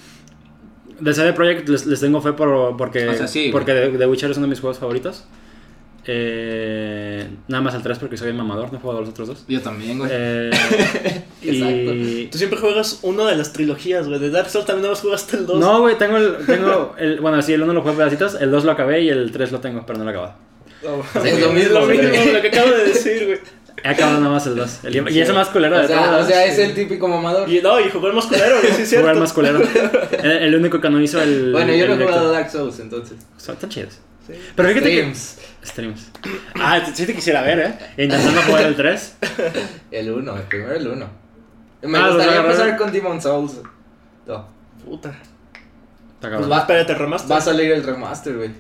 De 1.00 1.14
CD 1.14 1.34
Projekt 1.34 1.70
les, 1.70 1.86
les 1.86 2.00
tengo 2.00 2.22
fe 2.22 2.34
por, 2.34 2.78
porque, 2.78 3.08
O 3.08 3.14
sea, 3.14 3.28
sí, 3.28 3.50
porque 3.52 3.74
The 3.74 3.98
The 3.98 4.06
Witcher 4.08 4.32
es 4.32 4.38
uno 4.38 4.48
de 4.48 4.52
mis 4.52 4.60
juegos 4.60 4.80
favoritos. 4.80 5.26
Eh, 6.06 7.26
nada 7.48 7.64
más 7.64 7.76
el 7.76 7.82
3 7.82 7.98
porque 7.98 8.18
soy 8.18 8.30
el 8.30 8.34
mamador, 8.34 8.72
no 8.74 8.78
he 8.78 8.82
jugado 8.82 9.00
a 9.00 9.02
los 9.02 9.12
otros 9.12 9.28
dos. 9.30 9.46
Yo 9.48 9.62
también, 9.62 10.00
güey. 10.00 10.12
Eh, 10.14 10.52
y... 11.42 12.28
Tú 12.28 12.38
siempre 12.38 12.60
juegas 12.60 13.00
uno 13.04 13.26
de 13.26 13.38
las 13.38 13.54
trilogías, 13.54 14.08
güey. 14.08 14.20
De 14.20 14.30
Dark 14.30 14.50
Souls 14.50 14.66
también 14.66 14.84
no 14.84 14.90
más 14.90 15.02
jugaste 15.02 15.38
el 15.38 15.46
2. 15.46 15.60
No, 15.60 15.82
güey, 15.82 15.98
tengo 15.98 16.18
el, 16.18 16.46
tengo 16.46 16.96
el... 16.98 17.22
Bueno, 17.22 17.42
sí, 17.42 17.54
el 17.54 17.64
1 17.64 17.74
lo 17.74 17.82
jugué 17.82 17.94
a 17.94 17.98
pedacitos, 17.98 18.36
el 18.36 18.52
2 18.52 18.66
lo 18.66 18.72
acabé 18.72 19.02
y 19.02 19.10
el 19.10 19.32
3 19.32 19.52
lo 19.54 19.60
tengo, 19.60 19.86
pero 19.86 19.98
no 19.98 20.04
lo 20.04 20.12
he 20.12 20.14
acabado. 20.14 20.36
Es 21.24 21.40
lo 21.40 21.54
mismo, 21.54 21.80
lo 21.80 21.86
mismo, 21.86 22.34
lo 22.34 22.42
que 22.42 22.48
acabo 22.50 22.72
de 22.72 22.84
decir, 22.86 23.26
güey. 23.26 23.40
He 23.84 23.88
acabado 23.90 24.20
nada 24.20 24.32
más 24.34 24.46
el 24.48 24.56
2. 24.56 24.80
El- 24.84 25.10
y 25.12 25.20
ese 25.22 25.34
más 25.34 25.50
culero 25.50 25.78
de 25.78 25.86
O 25.86 25.88
sea, 25.88 26.06
todos. 26.06 26.26
o 26.26 26.28
sea, 26.28 26.46
es 26.46 26.58
el 26.60 26.74
típico 26.76 27.08
mamador. 27.08 27.50
Y 27.50 27.62
no, 27.62 27.80
y 27.80 27.90
jugó 27.90 28.08
el 28.08 28.14
más 28.14 28.26
culero, 28.28 28.60
güey, 28.62 28.74
sí 28.74 28.82
es 28.84 28.90
cierto. 28.90 29.08
Jugar 29.08 29.20
más 29.20 29.34
culero. 29.34 29.60
El, 30.24 30.32
el 30.32 30.56
único 30.56 30.80
que 30.80 30.90
no 30.90 31.02
hizo 31.02 31.22
el... 31.22 31.52
Bueno, 31.52 31.74
yo 31.74 31.88
no 31.88 31.94
el 31.94 32.02
he 32.02 32.06
jugado. 32.06 32.32
Dark 32.32 32.50
Souls, 32.50 32.80
entonces. 32.80 33.18
Son 33.38 33.56
tan 33.58 33.70
chidos. 33.70 34.00
Sí. 34.28 34.34
Pero 34.56 34.70
fíjate 34.70 34.90
Streams. 34.90 35.40
que... 35.62 35.68
Streams. 35.68 36.12
Ah, 36.56 36.82
sí 36.94 37.06
te 37.06 37.14
quisiera 37.14 37.42
ver, 37.42 37.60
¿eh? 37.60 38.04
Intentando 38.04 38.42
jugar 38.44 38.64
el 38.68 38.76
3. 38.76 39.16
El 39.92 40.12
1, 40.12 40.36
el 40.38 40.42
primero 40.44 40.74
el 40.74 40.88
1. 40.88 41.10
Me 41.84 41.98
Ah, 41.98 42.08
gustaría 42.10 42.38
empezar 42.40 42.78
con 42.78 42.92
Demon 42.92 43.22
Souls. 43.22 43.54
No. 44.26 44.48
Puta. 44.86 45.10
Está 46.16 46.38
Pues 46.38 46.50
va, 46.50 46.60
Espérate, 46.60 46.94
remaster. 46.96 47.32
va 47.32 47.38
a 47.38 47.42
salir 47.42 47.72
el 47.72 47.84
remaster, 47.84 48.38
güey. 48.38 48.52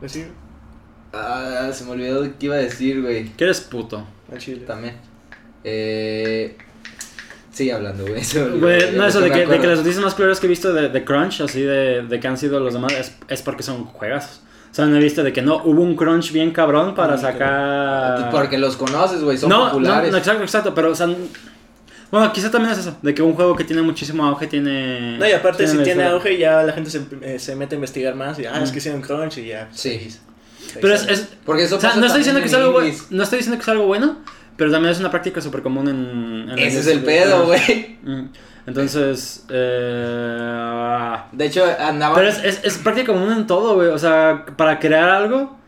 Pues 0.00 0.10
sí, 0.12 0.24
Ah, 1.14 1.70
se 1.72 1.84
me 1.84 1.92
olvidó 1.92 2.22
qué 2.22 2.46
iba 2.46 2.54
a 2.56 2.58
decir, 2.58 3.00
güey. 3.02 3.28
Que 3.30 3.44
eres 3.44 3.60
puto. 3.60 4.06
al 4.32 4.38
chile. 4.38 4.64
También. 4.66 4.96
Eh. 5.62 6.56
Sigue 7.52 7.72
hablando, 7.72 8.04
güey. 8.04 8.20
Güey, 8.60 8.96
no, 8.96 9.06
eso 9.06 9.20
de 9.20 9.30
que, 9.30 9.46
de 9.46 9.60
que 9.60 9.66
las 9.68 9.78
noticias 9.78 10.02
más 10.02 10.14
culeras 10.14 10.40
que 10.40 10.46
he 10.46 10.48
visto 10.48 10.72
de, 10.72 10.88
de 10.88 11.04
Crunch, 11.04 11.40
así 11.40 11.62
de, 11.62 12.02
de 12.02 12.18
que 12.18 12.26
han 12.26 12.36
sido 12.36 12.58
los 12.58 12.74
demás, 12.74 12.92
es, 12.92 13.14
es 13.28 13.42
porque 13.42 13.62
son 13.62 13.84
juegazos. 13.84 14.40
O 14.72 14.74
sea, 14.74 14.86
no 14.86 14.96
he 14.96 15.00
visto 15.00 15.22
de 15.22 15.32
que 15.32 15.40
no, 15.40 15.62
hubo 15.64 15.82
un 15.82 15.94
crunch 15.94 16.32
bien 16.32 16.50
cabrón 16.50 16.96
para 16.96 17.14
Ah, 17.14 17.18
sacar... 17.18 18.30
Porque 18.32 18.58
los 18.58 18.76
conoces, 18.76 19.22
güey, 19.22 19.38
son 19.38 19.50
no, 19.50 19.70
populares. 19.70 20.10
No, 20.10 20.12
no, 20.12 20.18
exacto, 20.18 20.42
exacto, 20.42 20.74
pero 20.74 20.90
o 20.90 20.94
sea... 20.96 21.06
Bueno, 22.10 22.32
quizá 22.32 22.50
también 22.50 22.72
es 22.72 22.78
eso, 22.78 22.96
de 23.00 23.14
que 23.14 23.22
un 23.22 23.34
juego 23.34 23.54
que 23.54 23.62
tiene 23.62 23.82
muchísimo 23.82 24.26
auge 24.26 24.48
tiene... 24.48 25.16
No, 25.16 25.28
y 25.28 25.30
aparte, 25.30 25.68
si 25.68 25.76
la 25.76 25.84
tiene 25.84 26.02
auge, 26.06 26.36
ya 26.36 26.64
la 26.64 26.72
gente 26.72 26.90
se, 26.90 27.02
eh, 27.22 27.38
se 27.38 27.54
mete 27.54 27.76
a 27.76 27.78
investigar 27.78 28.16
más. 28.16 28.36
Y, 28.40 28.46
ah, 28.46 28.60
es 28.64 28.72
que 28.72 28.78
hicieron 28.78 29.00
crunch 29.00 29.38
y 29.38 29.46
ya. 29.46 29.68
pues, 29.68 29.80
Sí. 29.80 30.08
Pero 30.80 30.94
es, 30.94 31.08
es- 31.08 31.28
Porque 31.44 31.64
eso 31.64 31.76
o 31.76 31.80
sea, 31.80 31.90
pasa 31.90 32.00
no 32.00 32.06
estoy 32.06 32.20
diciendo 32.20 32.40
que 32.40 32.46
es 32.48 32.54
algo 32.54 32.66
en 32.68 32.72
bueno, 32.72 32.98
no 33.10 33.22
estoy 33.22 33.38
diciendo 33.38 33.58
que 33.58 33.62
es 33.62 33.68
algo 33.68 33.86
bueno, 33.86 34.18
pero 34.56 34.70
también 34.70 34.92
es 34.92 35.00
una 35.00 35.10
práctica 35.10 35.40
súper 35.40 35.62
común 35.62 35.88
en, 35.88 36.50
en 36.50 36.58
Ese 36.58 36.80
es 36.80 36.86
el 36.86 37.02
pedo, 37.02 37.46
güey. 37.46 37.98
Mm. 38.02 38.26
Entonces, 38.66 39.44
eh... 39.50 41.16
De 41.32 41.46
hecho, 41.46 41.64
andaba. 41.78 42.14
Pero 42.14 42.28
es, 42.28 42.42
es, 42.44 42.60
es 42.64 42.78
práctica 42.78 43.12
común 43.12 43.32
en 43.32 43.46
todo, 43.46 43.74
güey. 43.74 43.88
O 43.88 43.98
sea, 43.98 44.46
para 44.56 44.78
crear 44.78 45.08
algo 45.10 45.58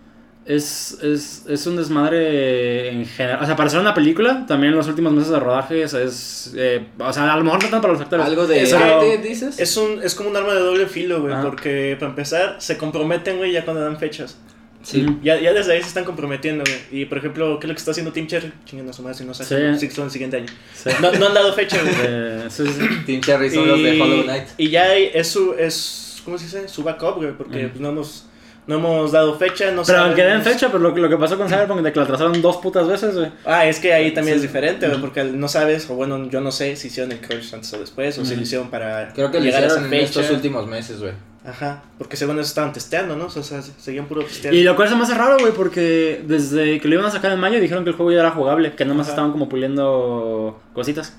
es, 0.47 0.97
es, 1.03 1.45
es 1.49 1.67
un 1.67 1.77
desmadre 1.77 2.89
en 2.93 3.05
general. 3.05 3.43
O 3.43 3.47
sea, 3.47 3.57
para 3.57 3.67
hacer 3.67 3.81
una 3.81 3.93
película, 3.95 4.47
también 4.47 4.75
los 4.75 4.87
últimos 4.89 5.13
meses 5.13 5.31
de 5.31 5.41
rodaje 5.41 5.83
es... 5.83 5.93
es, 5.93 6.55
eh, 6.57 6.87
o 6.99 7.13
sea, 7.13 7.33
a 7.33 7.37
lo 7.37 7.45
mejor 7.45 7.63
no 7.63 7.69
tanto 7.69 7.83
para 7.83 7.93
los 7.95 8.03
actores. 8.03 8.25
Algo 8.25 8.47
de 8.47 8.63
Eso- 8.63 8.79
arte, 8.79 9.19
dices. 9.19 9.59
Es, 9.59 9.77
un, 9.77 10.03
es 10.03 10.15
como 10.15 10.31
un 10.31 10.37
arma 10.37 10.55
de 10.55 10.61
doble 10.61 10.87
filo, 10.87 11.21
güey. 11.21 11.35
Porque 11.43 11.97
para 11.99 12.11
empezar, 12.11 12.57
se 12.61 12.79
comprometen, 12.79 13.37
güey, 13.39 13.53
ya 13.53 13.65
cuando 13.65 13.83
dan 13.83 13.99
fechas. 13.99 14.39
Sí. 14.87 15.05
Ya, 15.21 15.41
ya 15.41 15.53
desde 15.53 15.73
ahí 15.73 15.83
se 15.83 15.89
están 15.89 16.05
comprometiendo, 16.05 16.63
güey. 16.65 17.03
Y 17.03 17.07
por 17.07 17.19
ejemplo, 17.19 17.59
¿qué 17.59 17.67
es 17.67 17.69
lo 17.69 17.75
que 17.75 17.79
está 17.79 17.91
haciendo 17.91 18.13
Team 18.13 18.29
Cherry? 18.29 18.53
Chinguen 18.67 18.89
a 18.89 18.93
su 18.93 19.03
madre 19.03 19.17
si 19.19 19.25
no 19.25 19.35
saca 19.35 19.49
Sí. 19.49 19.79
Six 19.81 19.99
el 19.99 20.11
siguiente 20.13 20.37
año. 20.37 20.47
Sí. 20.75 20.91
No, 21.03 21.11
no 21.11 21.27
han 21.27 21.35
dado 21.35 21.53
fecha, 21.55 21.79
güey. 21.83 21.93
Eh, 22.05 22.45
sí, 22.49 22.65
sí, 22.67 22.73
sí. 22.73 22.87
Team 23.05 23.21
Cherry 23.21 23.51
son 23.51 23.67
los 23.67 23.83
de 23.83 24.01
Hollow 24.01 24.23
Knight. 24.23 24.45
y 24.59 24.69
ya 24.71 24.95
es 24.95 25.27
su, 25.27 25.55
es, 25.59 26.23
¿cómo 26.25 26.39
se 26.39 26.45
dice? 26.45 26.69
Su 26.69 26.85
backup, 26.85 27.17
güey, 27.17 27.33
porque 27.37 27.59
Ujú. 27.65 27.69
pues, 27.71 27.81
no 27.81 27.89
hemos, 27.89 28.27
no 28.69 28.75
hemos 28.77 29.11
dado 29.11 29.37
fecha, 29.37 29.73
no 29.73 29.83
Pero 29.83 29.99
aunque 29.99 30.23
den 30.23 30.43
fecha, 30.43 30.69
pero 30.69 30.79
lo, 30.79 30.95
que- 30.95 31.01
lo 31.01 31.09
que 31.09 31.17
pasó 31.17 31.37
con 31.37 31.49
Cyberpunk 31.49 31.81
de 31.81 31.93
que 31.93 31.99
la 31.99 32.05
atrasaron 32.05 32.41
dos 32.41 32.59
putas 32.59 32.87
veces, 32.87 33.17
güey. 33.17 33.31
Ah, 33.45 33.67
es 33.67 33.81
que 33.81 33.93
ahí 33.93 34.15
también 34.15 34.37
Sí. 34.39 34.45
es 34.45 34.49
diferente, 34.53 34.87
güey, 34.87 35.01
porque 35.01 35.25
no 35.25 35.49
sabes, 35.49 35.91
o 35.91 35.95
bueno, 35.97 36.29
yo 36.31 36.41
no 36.41 36.53
sé 36.53 36.77
si 36.77 36.87
hicieron 36.87 37.11
el 37.11 37.19
crunch 37.21 37.53
antes 37.55 37.73
o 37.73 37.79
después, 37.81 38.17
o 38.19 38.23
si 38.25 38.29
Ujú. 38.31 38.37
lo 38.37 38.43
hicieron 38.43 38.71
para 38.71 39.13
Creo 39.15 39.33
que 39.33 39.39
lo 39.39 39.45
llegar 39.45 39.65
a 39.65 39.67
esa 39.67 39.77
hicieron 39.79 39.93
en 39.95 40.01
fecha. 40.07 40.21
estos 40.21 40.37
últimos 40.37 40.67
meses, 40.69 41.01
güey. 41.01 41.13
Ajá, 41.47 41.85
porque 41.97 42.17
según 42.17 42.39
eso 42.41 42.49
estaban 42.49 42.73
testeando, 42.73 43.15
¿no? 43.15 43.27
O 43.27 43.31
sea, 43.31 43.63
seguían 43.63 44.07
puro 44.07 44.25
testeando. 44.25 44.59
Y 44.59 44.65
lo 44.65 44.75
cual 44.75 44.89
se 44.89 44.97
me 44.97 45.03
hace 45.05 45.15
raro, 45.15 45.37
güey, 45.39 45.53
porque 45.53 46.23
desde 46.27 46.81
que 46.81 46.89
lo 46.89 46.95
iban 46.95 47.07
a 47.07 47.11
sacar 47.13 47.31
en 47.31 47.39
mayo 47.39 47.61
dijeron 47.61 47.85
que 47.85 47.91
el 47.91 47.97
juego 47.97 48.11
ya 48.11 48.21
era 48.21 48.33
jugable, 48.33 48.75
que 48.75 48.85
nomás 48.85 49.07
Ajá. 49.07 49.13
estaban 49.13 49.31
como 49.33 49.49
puliendo 49.49 50.61
cositas. 50.73 51.15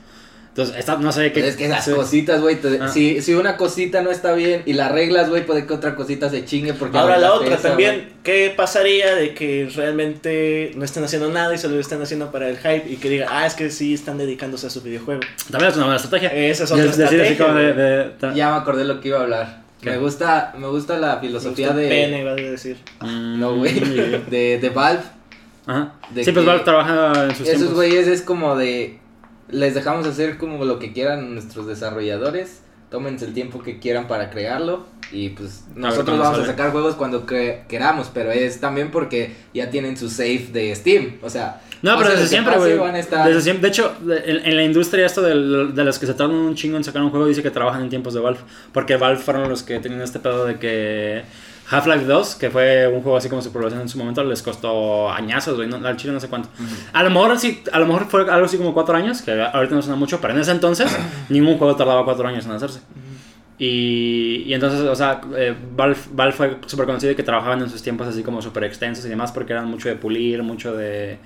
Entonces, 0.50 0.76
está, 0.78 0.98
no 0.98 1.12
sé 1.12 1.32
qué... 1.32 1.48
Es 1.48 1.56
que 1.56 1.68
las 1.68 1.86
sí. 1.86 1.92
cositas, 1.92 2.42
güey. 2.42 2.58
Ah. 2.82 2.88
Si, 2.88 3.22
si 3.22 3.36
una 3.36 3.58
cosita 3.58 4.02
no 4.02 4.10
está 4.10 4.34
bien 4.34 4.64
y 4.66 4.74
la 4.74 4.88
arreglas, 4.88 5.30
güey, 5.30 5.46
puede 5.46 5.68
que 5.68 5.74
otra 5.76 5.94
cosita 5.96 6.32
se 6.32 6.46
chingue 6.46 6.74
porque 6.74 6.98
Ahora 6.98 7.20
la 7.20 7.28
arreglaste 7.28 7.46
otra 7.46 7.56
esa, 7.60 7.68
también, 7.70 7.94
güey. 7.96 8.08
¿qué 8.24 8.54
pasaría 8.58 9.14
de 9.14 9.36
que 9.36 9.70
realmente 9.76 10.72
no 10.76 10.84
estén 10.84 11.04
haciendo 11.04 11.30
nada 11.30 11.54
y 11.54 11.60
solo 11.60 11.76
lo 11.76 11.80
estén 11.82 12.02
haciendo 12.02 12.32
para 12.32 12.50
el 12.50 12.58
hype 12.58 12.86
y 12.90 12.96
que 12.98 13.08
diga, 13.08 13.28
ah, 13.30 13.46
es 13.46 13.54
que 13.54 13.70
sí 13.70 13.94
están 13.94 14.18
dedicándose 14.18 14.66
a 14.66 14.72
su 14.72 14.82
videojuego? 14.82 15.22
También 15.52 15.70
es 15.70 15.76
una 15.78 15.86
buena 15.86 15.98
estrategia. 16.02 16.34
Esa 16.34 16.64
es 16.64 16.72
otra 16.72 16.86
Decir 16.86 17.06
así 17.06 17.16
estrategia, 17.16 17.46
como 17.46 17.60
de- 17.60 17.74
de- 17.74 18.36
Ya 18.36 18.50
me 18.50 18.58
acordé 18.58 18.84
lo 18.84 19.00
que 19.00 19.10
iba 19.10 19.20
a 19.20 19.22
hablar. 19.22 19.67
¿Qué? 19.82 19.92
Me 19.92 19.98
gusta, 19.98 20.54
me 20.58 20.68
gusta 20.68 20.98
la 20.98 21.16
Me 21.16 21.22
filosofía 21.22 21.68
gusta 21.68 21.80
de. 21.82 21.88
Pene, 21.90 22.22
iba 22.22 22.32
a 22.32 22.36
decir. 22.36 22.78
Mm, 23.02 23.40
No, 23.40 23.56
güey. 23.56 23.74
De, 24.30 24.58
de 24.60 24.70
Valve. 24.70 25.04
Ajá. 25.66 25.94
de 26.12 26.24
Sí, 26.24 26.32
pues 26.32 26.46
Valve 26.46 26.64
trabaja 26.64 27.26
en 27.26 27.36
sus 27.36 27.48
Esos 27.48 27.74
güeyes 27.74 28.08
es 28.08 28.22
como 28.22 28.56
de. 28.56 29.00
Les 29.50 29.74
dejamos 29.76 30.06
hacer 30.08 30.38
como 30.38 30.66
lo 30.66 30.80
que 30.80 30.94
quieran 30.94 31.34
nuestros 31.34 31.68
desarrolladores. 31.68 32.62
Tómense 32.90 33.26
el 33.26 33.34
tiempo 33.34 33.62
que 33.62 33.80
quieran 33.80 34.08
para 34.08 34.30
crearlo. 34.30 34.86
Y 35.12 35.30
pues 35.30 35.66
nosotros 35.76 36.20
vamos 36.20 36.40
a 36.40 36.46
sacar 36.46 36.72
juegos 36.72 36.96
cuando 36.96 37.26
queramos. 37.26 38.10
Pero 38.14 38.32
es 38.32 38.60
también 38.60 38.92
porque 38.92 39.36
ya 39.54 39.70
tienen 39.70 39.96
su 39.98 40.10
save 40.10 40.48
de 40.52 40.76
Steam. 40.76 41.18
O 41.22 41.30
sea. 41.30 41.62
No, 41.82 41.92
pero 41.98 42.10
desde 42.10 42.28
siempre, 42.28 42.54
güey. 42.58 42.72
Desde 43.28 43.42
siempre. 43.42 43.62
De 43.64 43.68
hecho, 43.70 43.96
de- 44.02 44.18
en, 44.32 44.46
en 44.46 44.56
la 44.56 44.64
industria 44.64 45.06
esto 45.06 45.22
del- 45.22 45.76
de, 45.76 45.84
los 45.84 46.00
que 46.00 46.06
se 46.08 46.14
tardan 46.14 46.36
un 46.36 46.56
chingo 46.56 46.78
en 46.78 46.84
sacar 46.84 47.02
un 47.02 47.10
juego, 47.12 47.26
dice 47.28 47.44
que 47.44 47.52
trabajan 47.52 47.84
en 47.84 47.90
tiempos 47.90 48.14
de 48.14 48.20
Valve. 48.20 48.40
Porque 48.72 48.98
Valve 48.98 49.18
fueron 49.22 49.48
los 49.50 49.64
que 49.64 49.80
tenían 49.80 50.02
este 50.02 50.20
pedo 50.20 50.46
de 50.46 50.58
que 50.58 51.24
Half-Life 51.70 52.06
2, 52.06 52.36
que 52.36 52.50
fue 52.50 52.88
un 52.88 53.02
juego 53.02 53.18
así 53.18 53.28
como 53.30 53.42
su 53.42 53.52
población 53.52 53.82
en 53.82 53.90
su 53.90 53.98
momento, 53.98 54.24
les 54.24 54.42
costó 54.42 55.12
añazos, 55.12 55.56
güey. 55.58 55.68
No, 55.68 55.86
al 55.86 55.98
chile 55.98 56.14
no 56.14 56.20
sé 56.20 56.30
cuánto. 56.30 56.50
A 56.94 57.04
lo 57.04 57.10
mejor 57.10 57.38
sí, 57.38 57.62
a 57.72 57.80
lo 57.80 57.86
mejor 57.86 58.06
fue 58.08 58.22
algo 58.22 58.46
así 58.46 58.58
como 58.58 58.74
cuatro 58.74 58.96
años, 58.96 59.22
que 59.22 59.40
ahorita 59.40 59.76
no 59.76 59.82
suena 59.82 59.98
mucho, 59.98 60.20
pero 60.22 60.34
en 60.34 60.40
ese 60.40 60.52
entonces 60.52 60.90
ningún 61.30 61.58
juego 61.58 61.76
tardaba 61.76 62.04
cuatro 62.06 62.28
años 62.28 62.46
en 62.46 62.52
hacerse. 62.54 62.80
Y, 63.60 64.44
y 64.46 64.54
entonces, 64.54 64.82
o 64.82 64.96
sea, 64.96 65.20
eh, 65.36 65.56
Valve, 65.76 65.98
Valve 66.12 66.32
fue 66.34 66.58
súper 66.68 66.86
conocido 66.86 67.12
y 67.12 67.16
que 67.16 67.24
trabajaban 67.24 67.60
en 67.62 67.70
sus 67.70 67.82
tiempos 67.82 68.08
así 68.08 68.22
como 68.22 68.40
súper 68.42 68.64
extensos 68.66 69.04
y 69.06 69.10
demás 69.10 69.32
porque 69.32 69.54
eran 69.54 69.66
mucho 69.66 69.90
de 69.90 69.96
pulir, 69.96 70.44
mucho 70.44 70.76
de... 70.76 71.18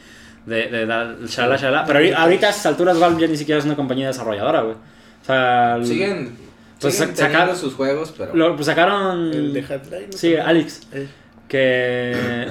De, 0.46 0.68
de 0.70 0.86
dar 0.86 1.18
shala, 1.26 1.56
shala. 1.58 1.86
Pero 1.86 2.00
ahori- 2.00 2.14
ahorita 2.16 2.48
a 2.48 2.50
estas 2.50 2.66
alturas 2.66 3.00
Valve 3.00 3.22
ya 3.22 3.28
ni 3.28 3.38
siquiera 3.38 3.60
es 3.60 3.66
una 3.66 3.76
compañía 3.76 4.08
desarrolladora, 4.08 4.62
güey. 4.62 4.76
O 4.76 5.26
sea... 5.26 5.78
Siguen. 5.84 6.36
Pues 6.80 6.96
siguen 6.96 7.10
sa- 7.16 7.16
teniendo 7.26 7.39
sacar- 7.46 7.56
sus 7.56 7.74
juegos, 7.76 8.14
pero. 8.18 8.36
Lo, 8.36 8.56
pues 8.56 8.66
sacaron... 8.66 9.32
El 9.32 9.54
de. 9.54 9.62
¿no? 9.62 10.18
Sí, 10.18 10.36
Alex. 10.36 10.82
Eh, 10.94 11.08
Que... 11.48 12.48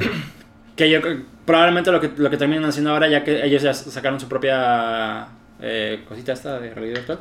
Que 0.77 0.89
yo 0.91 1.01
probablemente 1.45 1.91
lo 1.91 2.01
que, 2.01 2.11
lo 2.17 2.31
que 2.31 2.37
terminan 2.37 2.65
haciendo 2.67 2.91
ahora, 2.93 3.09
ya 3.09 3.25
que 3.25 3.45
ellos 3.45 3.61
ya 3.63 3.75
sacaron 3.75 4.21
su 4.21 4.29
propia 4.29 5.27
eh, 5.61 6.05
cosita 6.09 6.33
esta 6.33 6.61
de 6.61 6.73
realidad 6.73 6.99
virtual. 6.99 7.19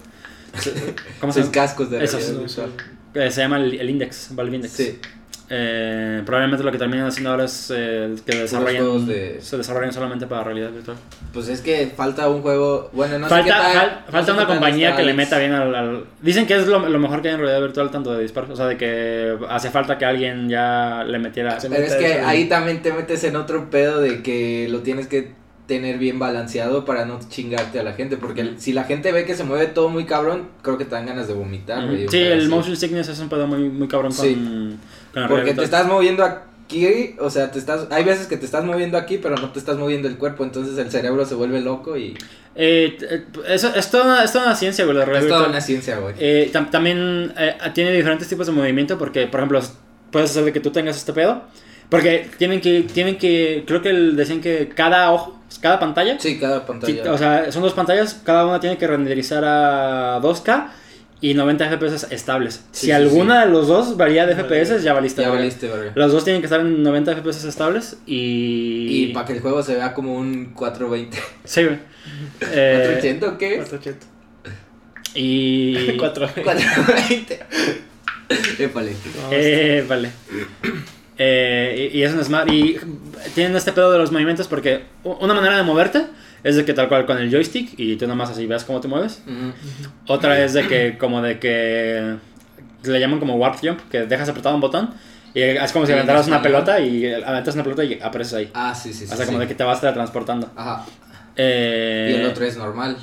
¿Cómo 1.19 1.33
se 1.33 1.39
sus 1.41 1.51
llama? 1.51 1.65
cascos 1.65 1.89
de 1.89 1.97
realidad 1.99 2.19
sí, 2.19 2.37
virtual. 2.37 2.69
Eh, 3.15 3.31
se 3.31 3.41
llama 3.41 3.57
el, 3.57 3.73
el 3.79 3.89
Index, 3.89 4.29
Valve 4.35 4.55
Index. 4.55 4.73
Sí. 4.73 4.99
Eh, 5.51 6.21
probablemente 6.25 6.63
lo 6.63 6.71
que 6.71 6.77
terminan 6.77 7.07
haciendo 7.07 7.31
ahora 7.31 7.45
es 7.45 7.73
eh, 7.75 8.13
que 8.25 8.37
desarrollen, 8.37 8.81
juegos 8.81 9.07
de- 9.07 9.39
se 9.41 9.57
desarrollen 9.57 9.91
solamente 9.91 10.27
para 10.27 10.43
realidad 10.43 10.69
virtual. 10.71 10.97
Pues 11.33 11.47
es 11.49 11.61
que 11.61 11.91
falta 11.95 12.29
un 12.29 12.41
juego. 12.43 12.89
Bueno, 12.93 13.17
no 13.17 13.25
sé 13.27 13.29
falta 13.35 13.43
qué 13.45 13.49
tal- 13.49 13.73
fal- 13.75 13.99
no 14.05 14.11
falta 14.11 14.25
sé 14.25 14.31
una 14.33 14.41
qué 14.41 14.47
compañía 14.53 14.95
que 14.95 15.03
le 15.03 15.13
meta 15.13 15.39
bien 15.39 15.53
al, 15.53 15.73
al- 15.73 16.03
Dicen 16.21 16.45
que 16.45 16.55
es 16.55 16.67
lo, 16.67 16.87
lo 16.87 16.99
mejor 16.99 17.21
que 17.23 17.29
hay 17.29 17.33
en 17.33 17.39
realidad 17.39 17.61
virtual, 17.61 17.89
tanto 17.89 18.13
de 18.13 18.21
disparos. 18.21 18.51
O 18.51 18.55
sea, 18.55 18.67
de 18.67 18.77
que 18.77 19.37
hace 19.49 19.71
falta 19.71 19.97
que 19.97 20.05
alguien 20.05 20.49
ya 20.49 21.03
le 21.03 21.17
metiera. 21.17 21.57
Pero 21.61 21.75
es 21.75 21.95
que 21.95 22.13
ahí 22.19 22.47
también 22.47 22.81
te 22.83 22.93
metes 22.93 23.23
en 23.23 23.35
otro 23.35 23.69
pedo 23.71 24.01
de 24.01 24.21
que 24.21 24.67
lo 24.69 24.81
tienes 24.81 25.07
que 25.07 25.38
tener 25.69 25.97
bien 25.99 26.19
balanceado 26.19 26.83
para 26.83 27.05
no 27.05 27.19
chingarte 27.29 27.79
a 27.79 27.83
la 27.83 27.93
gente. 27.93 28.17
Porque 28.17 28.55
si 28.57 28.73
la 28.73 28.83
gente 28.83 29.13
ve 29.13 29.23
que 29.23 29.35
se 29.35 29.45
mueve 29.45 29.67
todo 29.67 29.87
muy 29.87 30.03
cabrón, 30.03 30.49
creo 30.61 30.77
que 30.77 30.83
te 30.83 30.91
dan 30.95 31.05
ganas 31.05 31.29
de 31.29 31.33
vomitar. 31.33 31.87
Sí, 32.09 32.17
el 32.17 32.49
motion 32.49 32.75
sickness 32.75 33.07
es 33.07 33.19
un 33.19 33.29
pedo 33.29 33.47
muy, 33.47 33.69
muy 33.69 33.87
cabrón 33.87 34.11
Sí. 34.11 34.33
con 34.33 34.79
Porque 35.13 35.27
realidad 35.35 35.55
te 35.55 35.63
estás 35.63 35.87
moviendo 35.87 36.25
aquí, 36.25 37.15
o 37.19 37.29
sea, 37.29 37.49
te 37.51 37.59
estás, 37.59 37.87
hay 37.91 38.03
veces 38.03 38.27
que 38.27 38.35
te 38.35 38.45
estás 38.45 38.65
moviendo 38.65 38.97
aquí, 38.97 39.17
pero 39.17 39.37
no 39.37 39.51
te 39.51 39.59
estás 39.59 39.77
moviendo 39.77 40.07
el 40.09 40.17
cuerpo, 40.17 40.43
entonces 40.43 40.77
el 40.77 40.91
cerebro 40.91 41.25
se 41.25 41.35
vuelve 41.35 41.61
loco 41.61 41.95
y 41.97 42.15
Eh, 42.55 42.97
eh, 43.01 43.23
eso, 43.47 43.73
es, 43.73 43.89
toda 43.89 44.03
una, 44.05 44.23
es 44.23 44.33
toda 44.33 44.45
una 44.47 44.55
ciencia, 44.55 44.83
güey, 44.85 44.97
es 44.97 45.27
toda 45.29 45.47
una 45.47 45.61
ciencia, 45.61 45.97
güey. 45.99 46.15
Eh, 46.19 46.49
tam- 46.51 46.69
también 46.69 47.31
eh, 47.37 47.55
tiene 47.73 47.91
diferentes 47.93 48.27
tipos 48.27 48.47
de 48.47 48.53
movimiento 48.53 48.97
porque, 48.97 49.27
por 49.27 49.39
ejemplo, 49.39 49.61
puedes 50.11 50.31
hacer 50.31 50.43
de 50.43 50.51
que 50.51 50.59
tú 50.59 50.71
tengas 50.71 50.97
este 50.97 51.13
pedo. 51.13 51.43
Porque 51.89 52.29
tienen 52.37 52.61
que, 52.61 52.83
tienen 52.83 53.17
que, 53.17 53.63
creo 53.65 53.81
que 53.81 53.89
el- 53.89 54.15
decían 54.15 54.41
que 54.41 54.69
cada 54.69 55.11
ojo, 55.11 55.38
cada 55.57 55.79
pantalla, 55.79 56.19
Sí, 56.19 56.37
cada 56.39 56.59
sí, 56.59 56.63
pantalla. 56.67 57.11
o 57.11 57.17
sea, 57.17 57.51
son 57.51 57.61
dos 57.63 57.73
pantallas, 57.73 58.21
cada 58.23 58.45
una 58.45 58.59
tiene 58.59 58.77
que 58.77 58.85
renderizar 58.87 59.43
a 59.45 60.19
2K 60.21 60.67
y 61.21 61.33
90 61.33 61.69
FPS 61.77 62.07
estables. 62.11 62.55
Sí, 62.71 62.81
si 62.81 62.85
sí, 62.87 62.91
alguna 62.91 63.45
de 63.45 63.51
los 63.51 63.67
dos 63.67 63.97
varía 63.97 64.25
de 64.25 64.35
FPS, 64.35 64.81
ya 64.83 64.93
valiste. 64.93 65.21
Ya 65.21 65.29
valiste, 65.29 65.67
verga. 65.67 65.91
Los 65.95 66.11
dos 66.13 66.23
tienen 66.23 66.41
que 66.41 66.45
estar 66.45 66.61
en 66.61 66.81
90 66.81 67.15
FPS 67.17 67.43
estables 67.45 67.97
y... 68.05 69.05
Y 69.09 69.13
para 69.13 69.25
que 69.25 69.33
el 69.33 69.41
juego 69.41 69.61
se 69.61 69.75
vea 69.75 69.93
como 69.93 70.15
un 70.15 70.53
420. 70.53 71.17
Sí, 71.43 71.63
güey. 71.65 71.79
Eh, 72.41 72.99
480 73.01 73.27
o 73.27 73.37
qué 73.37 73.53
es? 73.55 73.69
480. 73.69 74.07
y... 75.15 75.97
420. 75.97 76.43
420. 76.43 77.39
Épale. 78.63 78.93
Eh, 79.31 79.85
vale. 79.87 80.07
Eh, 80.07 80.69
y, 81.19 81.97
y 81.97 82.03
es 82.03 82.13
un 82.13 82.23
smart. 82.23 82.49
Y 82.51 82.77
tienen 83.35 83.55
este 83.55 83.71
pedo 83.73 83.91
de 83.91 83.97
los 83.97 84.11
movimientos 84.11 84.47
porque 84.47 84.83
una 85.03 85.33
manera 85.33 85.57
de 85.57 85.63
moverte 85.63 86.05
es 86.43 86.55
de 86.55 86.65
que 86.65 86.73
tal 86.73 86.87
cual 86.87 87.05
con 87.05 87.17
el 87.17 87.29
joystick 87.29 87.77
y 87.77 87.97
tú 87.97 88.07
nomás 88.07 88.29
así 88.29 88.45
ves 88.45 88.63
cómo 88.63 88.79
te 88.79 88.87
mueves. 88.87 89.21
Otra 90.07 90.43
es 90.43 90.53
de 90.53 90.67
que 90.67 90.97
como 90.97 91.21
de 91.21 91.39
que 91.39 92.15
le 92.83 92.99
llaman 92.99 93.19
como 93.19 93.35
warp 93.35 93.59
jump, 93.61 93.79
que 93.89 94.05
dejas 94.05 94.29
apretado 94.29 94.55
un 94.55 94.61
botón 94.61 94.93
y 95.33 95.41
es 95.41 95.71
como 95.71 95.85
si 95.85 95.91
aventaras 95.91 96.27
en 96.27 96.33
una 96.33 96.41
pelota 96.41 96.79
y 96.79 97.05
aventas 97.05 97.53
una 97.55 97.63
pelota 97.63 97.83
y 97.83 97.99
apareces 98.01 98.33
ahí. 98.33 98.51
Ah, 98.53 98.73
sí, 98.73 98.93
sí, 98.93 99.05
sí. 99.05 99.13
o 99.13 99.15
sea, 99.15 99.17
sí. 99.17 99.25
como 99.25 99.39
de 99.39 99.47
que 99.47 99.55
te 99.55 99.63
vas 99.63 99.81
teletransportando. 99.81 100.49
Ajá. 100.55 100.85
Eh, 101.35 102.13
Y 102.15 102.19
el 102.21 102.25
otro 102.25 102.45
es 102.45 102.57
normal. 102.57 102.97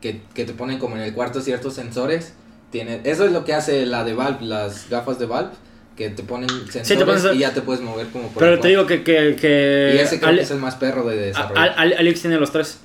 Que, 0.00 0.20
que 0.34 0.44
te 0.44 0.52
ponen 0.52 0.78
como 0.78 0.96
en 0.96 1.02
el 1.02 1.14
cuarto 1.14 1.40
ciertos 1.40 1.74
sensores. 1.74 2.34
Tiene, 2.70 3.00
eso 3.04 3.24
es 3.24 3.32
lo 3.32 3.44
que 3.44 3.54
hace 3.54 3.86
la 3.86 4.02
de 4.04 4.14
Valve, 4.14 4.44
las 4.44 4.88
gafas 4.90 5.18
de 5.18 5.26
Valve. 5.26 5.52
Que 5.96 6.10
te 6.10 6.22
ponen 6.22 6.48
sensores 6.70 7.04
pones- 7.04 7.34
y 7.34 7.38
ya 7.40 7.52
te 7.52 7.60
puedes 7.60 7.82
mover 7.82 8.06
como 8.08 8.28
por 8.28 8.42
Pero 8.42 8.58
te 8.58 8.68
digo 8.68 8.86
que... 8.86 9.02
que, 9.02 9.36
que 9.38 9.92
Y 9.94 9.98
ese 9.98 10.18
creo 10.18 10.28
Ale- 10.30 10.38
que 10.38 10.44
es 10.44 10.50
el 10.50 10.58
más 10.58 10.76
perro 10.76 11.04
de 11.06 11.16
desarrollo. 11.16 11.60
Al- 11.60 11.74
Al- 11.76 11.94
Alex 11.98 12.20
tiene 12.22 12.38
los 12.38 12.50
tres. 12.50 12.80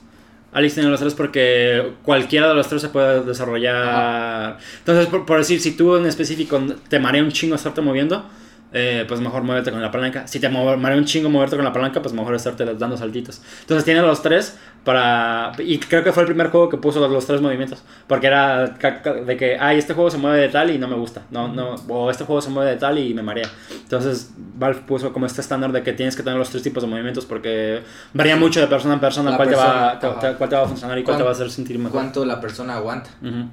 Alex 0.51 0.73
tiene 0.73 0.89
los 0.89 0.99
tres 0.99 1.13
porque 1.13 1.91
cualquiera 2.03 2.47
de 2.49 2.53
los 2.55 2.67
tres 2.67 2.81
se 2.81 2.89
puede 2.89 3.23
desarrollar. 3.23 4.57
Entonces, 4.79 5.07
por, 5.07 5.25
por 5.25 5.37
decir, 5.37 5.59
si 5.61 5.71
tú 5.71 5.95
en 5.97 6.05
específico 6.05 6.61
te 6.89 6.99
marea 6.99 7.21
un 7.23 7.31
chingo 7.31 7.55
estarte 7.55 7.81
moviendo, 7.81 8.25
eh, 8.73 9.05
pues 9.07 9.19
mejor 9.21 9.43
muévete 9.43 9.71
con 9.71 9.81
la 9.81 9.91
palanca. 9.91 10.27
Si 10.27 10.39
te 10.39 10.49
marea 10.49 10.97
un 10.97 11.05
chingo 11.05 11.29
moverte 11.29 11.55
con 11.55 11.63
la 11.65 11.71
palanca, 11.73 12.01
pues 12.01 12.13
mejor 12.13 12.35
estarte 12.35 12.65
dando 12.75 12.97
saltitos. 12.97 13.41
Entonces, 13.61 13.85
tiene 13.85 14.01
los 14.01 14.21
tres 14.21 14.57
para. 14.83 15.51
Y 15.59 15.79
creo 15.79 16.03
que 16.03 16.11
fue 16.11 16.23
el 16.23 16.27
primer 16.27 16.49
juego 16.49 16.67
que 16.69 16.77
puso 16.77 16.99
los, 16.99 17.09
los 17.11 17.25
tres 17.25 17.41
movimientos. 17.41 17.81
Porque 18.07 18.27
era 18.27 18.67
de 18.67 19.37
que, 19.37 19.57
ay, 19.59 19.77
este 19.77 19.93
juego 19.93 20.09
se 20.11 20.17
mueve 20.17 20.39
de 20.41 20.49
tal 20.49 20.69
y 20.69 20.77
no 20.77 20.87
me 20.87 20.95
gusta. 20.95 21.21
No, 21.31 21.47
no, 21.47 21.75
o 21.87 22.11
este 22.11 22.23
juego 22.25 22.41
se 22.41 22.49
mueve 22.49 22.71
de 22.71 22.77
tal 22.77 22.97
y 22.99 23.13
me 23.13 23.23
marea. 23.23 23.49
Entonces, 23.83 24.31
Valve 24.37 24.81
puso 24.81 25.13
como 25.13 25.25
este 25.25 25.41
estándar 25.41 25.71
de 25.71 25.83
que 25.83 25.93
tienes 25.93 26.15
que 26.15 26.23
tener 26.23 26.37
los 26.37 26.49
tres 26.49 26.63
tipos 26.63 26.83
de 26.83 26.89
movimientos 26.89 27.25
porque 27.25 27.81
varía 28.13 28.35
mucho 28.35 28.59
de 28.59 28.67
persona 28.67 28.95
en 28.95 28.99
persona 28.99 29.31
La 29.31 29.37
cuál, 29.37 29.49
te 29.49 29.55
va, 29.55 29.63
persona, 29.99 30.19
te- 30.19 30.27
ajá. 30.27 30.37
cuál 30.37 30.49
te 30.49 30.55
va 30.55 30.61
a 30.63 30.67
funcionar 30.67 30.97
y 30.97 31.03
cuál 31.03 31.17
te 31.17 31.23
¿Cuán- 31.23 31.27
va 31.27 31.31
a 31.31 31.35
hacer 31.35 31.49
sentir 31.51 31.77
mejor. 31.79 31.91
Cuánto 31.93 32.25
la 32.25 32.39
persona 32.41 32.75
aguanta. 32.75 33.09
Ujú. 33.21 33.45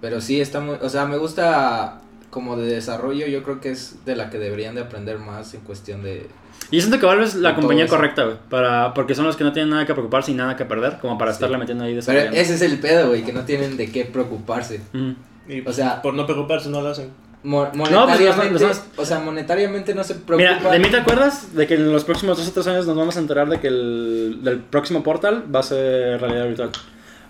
Pero 0.00 0.20
sí, 0.20 0.40
está 0.40 0.60
muy... 0.60 0.76
O 0.80 0.88
sea, 0.88 1.06
me 1.06 1.16
gusta 1.16 2.00
como 2.30 2.56
de 2.56 2.66
desarrollo. 2.74 3.26
Yo 3.26 3.42
creo 3.42 3.60
que 3.60 3.70
es 3.70 4.04
de 4.04 4.16
la 4.16 4.30
que 4.30 4.38
deberían 4.38 4.74
de 4.74 4.82
aprender 4.82 5.18
más 5.18 5.54
en 5.54 5.60
cuestión 5.60 6.02
de... 6.02 6.26
Y 6.70 6.76
yo 6.76 6.82
siento 6.82 6.98
que 7.00 7.06
Valve 7.06 7.24
es 7.24 7.34
la 7.36 7.54
compañía 7.54 7.86
correcta, 7.86 8.24
güey. 8.24 8.36
Para, 8.50 8.92
porque 8.92 9.14
son 9.14 9.24
los 9.24 9.36
que 9.36 9.44
no 9.44 9.52
tienen 9.52 9.70
nada 9.70 9.86
que 9.86 9.92
preocuparse 9.94 10.32
y 10.32 10.34
nada 10.34 10.56
que 10.56 10.64
perder, 10.64 10.98
como 11.00 11.16
para 11.16 11.30
Sí. 11.32 11.36
estarle 11.36 11.56
metiendo 11.56 11.84
ahí 11.84 11.90
Pero 11.92 12.00
desarrollando. 12.00 12.36
ese 12.36 12.54
es 12.54 12.62
el 12.62 12.78
pedo, 12.78 13.08
güey, 13.08 13.22
que 13.24 13.32
no 13.32 13.42
tienen 13.44 13.76
de 13.76 13.90
qué 13.90 14.04
preocuparse. 14.04 14.80
Ujú. 14.92 15.14
Y 15.48 15.66
O 15.66 15.72
sea- 15.72 16.02
por 16.02 16.12
no 16.14 16.26
preocuparse 16.26 16.68
no 16.68 16.82
lo 16.82 16.88
hacen. 16.90 17.10
Mo- 17.44 17.66
pues, 17.72 17.76
monetariamente, 17.76 18.50
los- 18.52 18.62
los- 18.62 18.82
o 18.96 19.04
sea, 19.06 19.20
monetariamente 19.20 19.94
no 19.94 20.02
se 20.04 20.16
preocupan. 20.16 20.58
Mira, 20.58 20.70
¿de 20.72 20.78
mí 20.80 20.90
te 20.90 20.96
acuerdas? 20.96 21.54
De 21.54 21.66
que 21.68 21.74
en 21.74 21.90
los 21.92 22.02
próximos 22.04 22.36
dos 22.36 22.48
o 22.48 22.50
tres 22.52 22.66
años 22.66 22.86
nos 22.86 22.96
vamos 22.96 23.16
a 23.16 23.20
enterar 23.20 23.48
de 23.48 23.60
que 23.60 23.68
el 23.68 24.40
del 24.42 24.58
próximo 24.58 25.02
Portal 25.04 25.44
va 25.54 25.60
a 25.60 25.62
ser 25.62 26.20
realidad 26.20 26.46
virtual. 26.48 26.70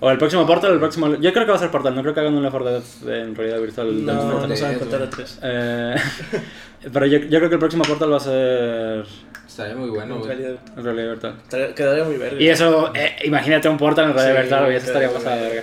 O 0.00 0.10
el 0.10 0.18
próximo 0.18 0.46
Portal, 0.46 0.72
el 0.72 0.78
próximo... 0.78 1.14
Yo 1.16 1.32
creo 1.32 1.44
que 1.44 1.50
va 1.50 1.56
a 1.56 1.60
ser 1.60 1.70
Portal, 1.70 1.94
no 1.94 2.02
creo 2.02 2.14
que 2.14 2.20
hagan 2.20 2.34
un 2.34 2.42
Left 2.42 2.52
4 2.56 2.70
Dead 3.04 3.20
en 3.22 3.34
realidad 3.34 3.60
virtual. 3.60 4.06
No, 4.06 4.14
no, 4.14 4.30
Portal. 4.32 4.48
no 4.48 4.56
saben 4.56 4.78
contar 4.78 5.02
a 5.02 5.10
tres. 5.10 5.38
Eh, 5.42 5.94
pero 6.92 7.06
yo, 7.06 7.18
yo 7.18 7.38
creo 7.38 7.48
que 7.48 7.54
el 7.54 7.58
próximo 7.58 7.84
Portal 7.84 8.12
va 8.12 8.16
a 8.18 8.20
ser 8.20 9.04
Estaría 9.46 9.74
muy 9.74 9.90
bueno, 9.90 10.14
En 10.14 10.20
güey. 10.20 10.28
realidad, 10.36 10.60
en 10.76 10.84
realidad 10.84 11.08
virtual. 11.10 11.74
quedaría 11.74 12.04
muy 12.04 12.16
verga. 12.16 12.40
Y 12.40 12.48
eso, 12.48 12.92
eh, 12.94 13.16
imagínate 13.24 13.68
un 13.68 13.76
Portal 13.76 14.10
en 14.10 14.14
realidad 14.14 14.34
Sí, 14.36 14.40
virtual, 14.42 14.64
güey, 14.66 14.76
eso 14.76 14.86
estaría 14.86 15.10
pasada 15.12 15.36
de 15.36 15.42
verga. 15.48 15.62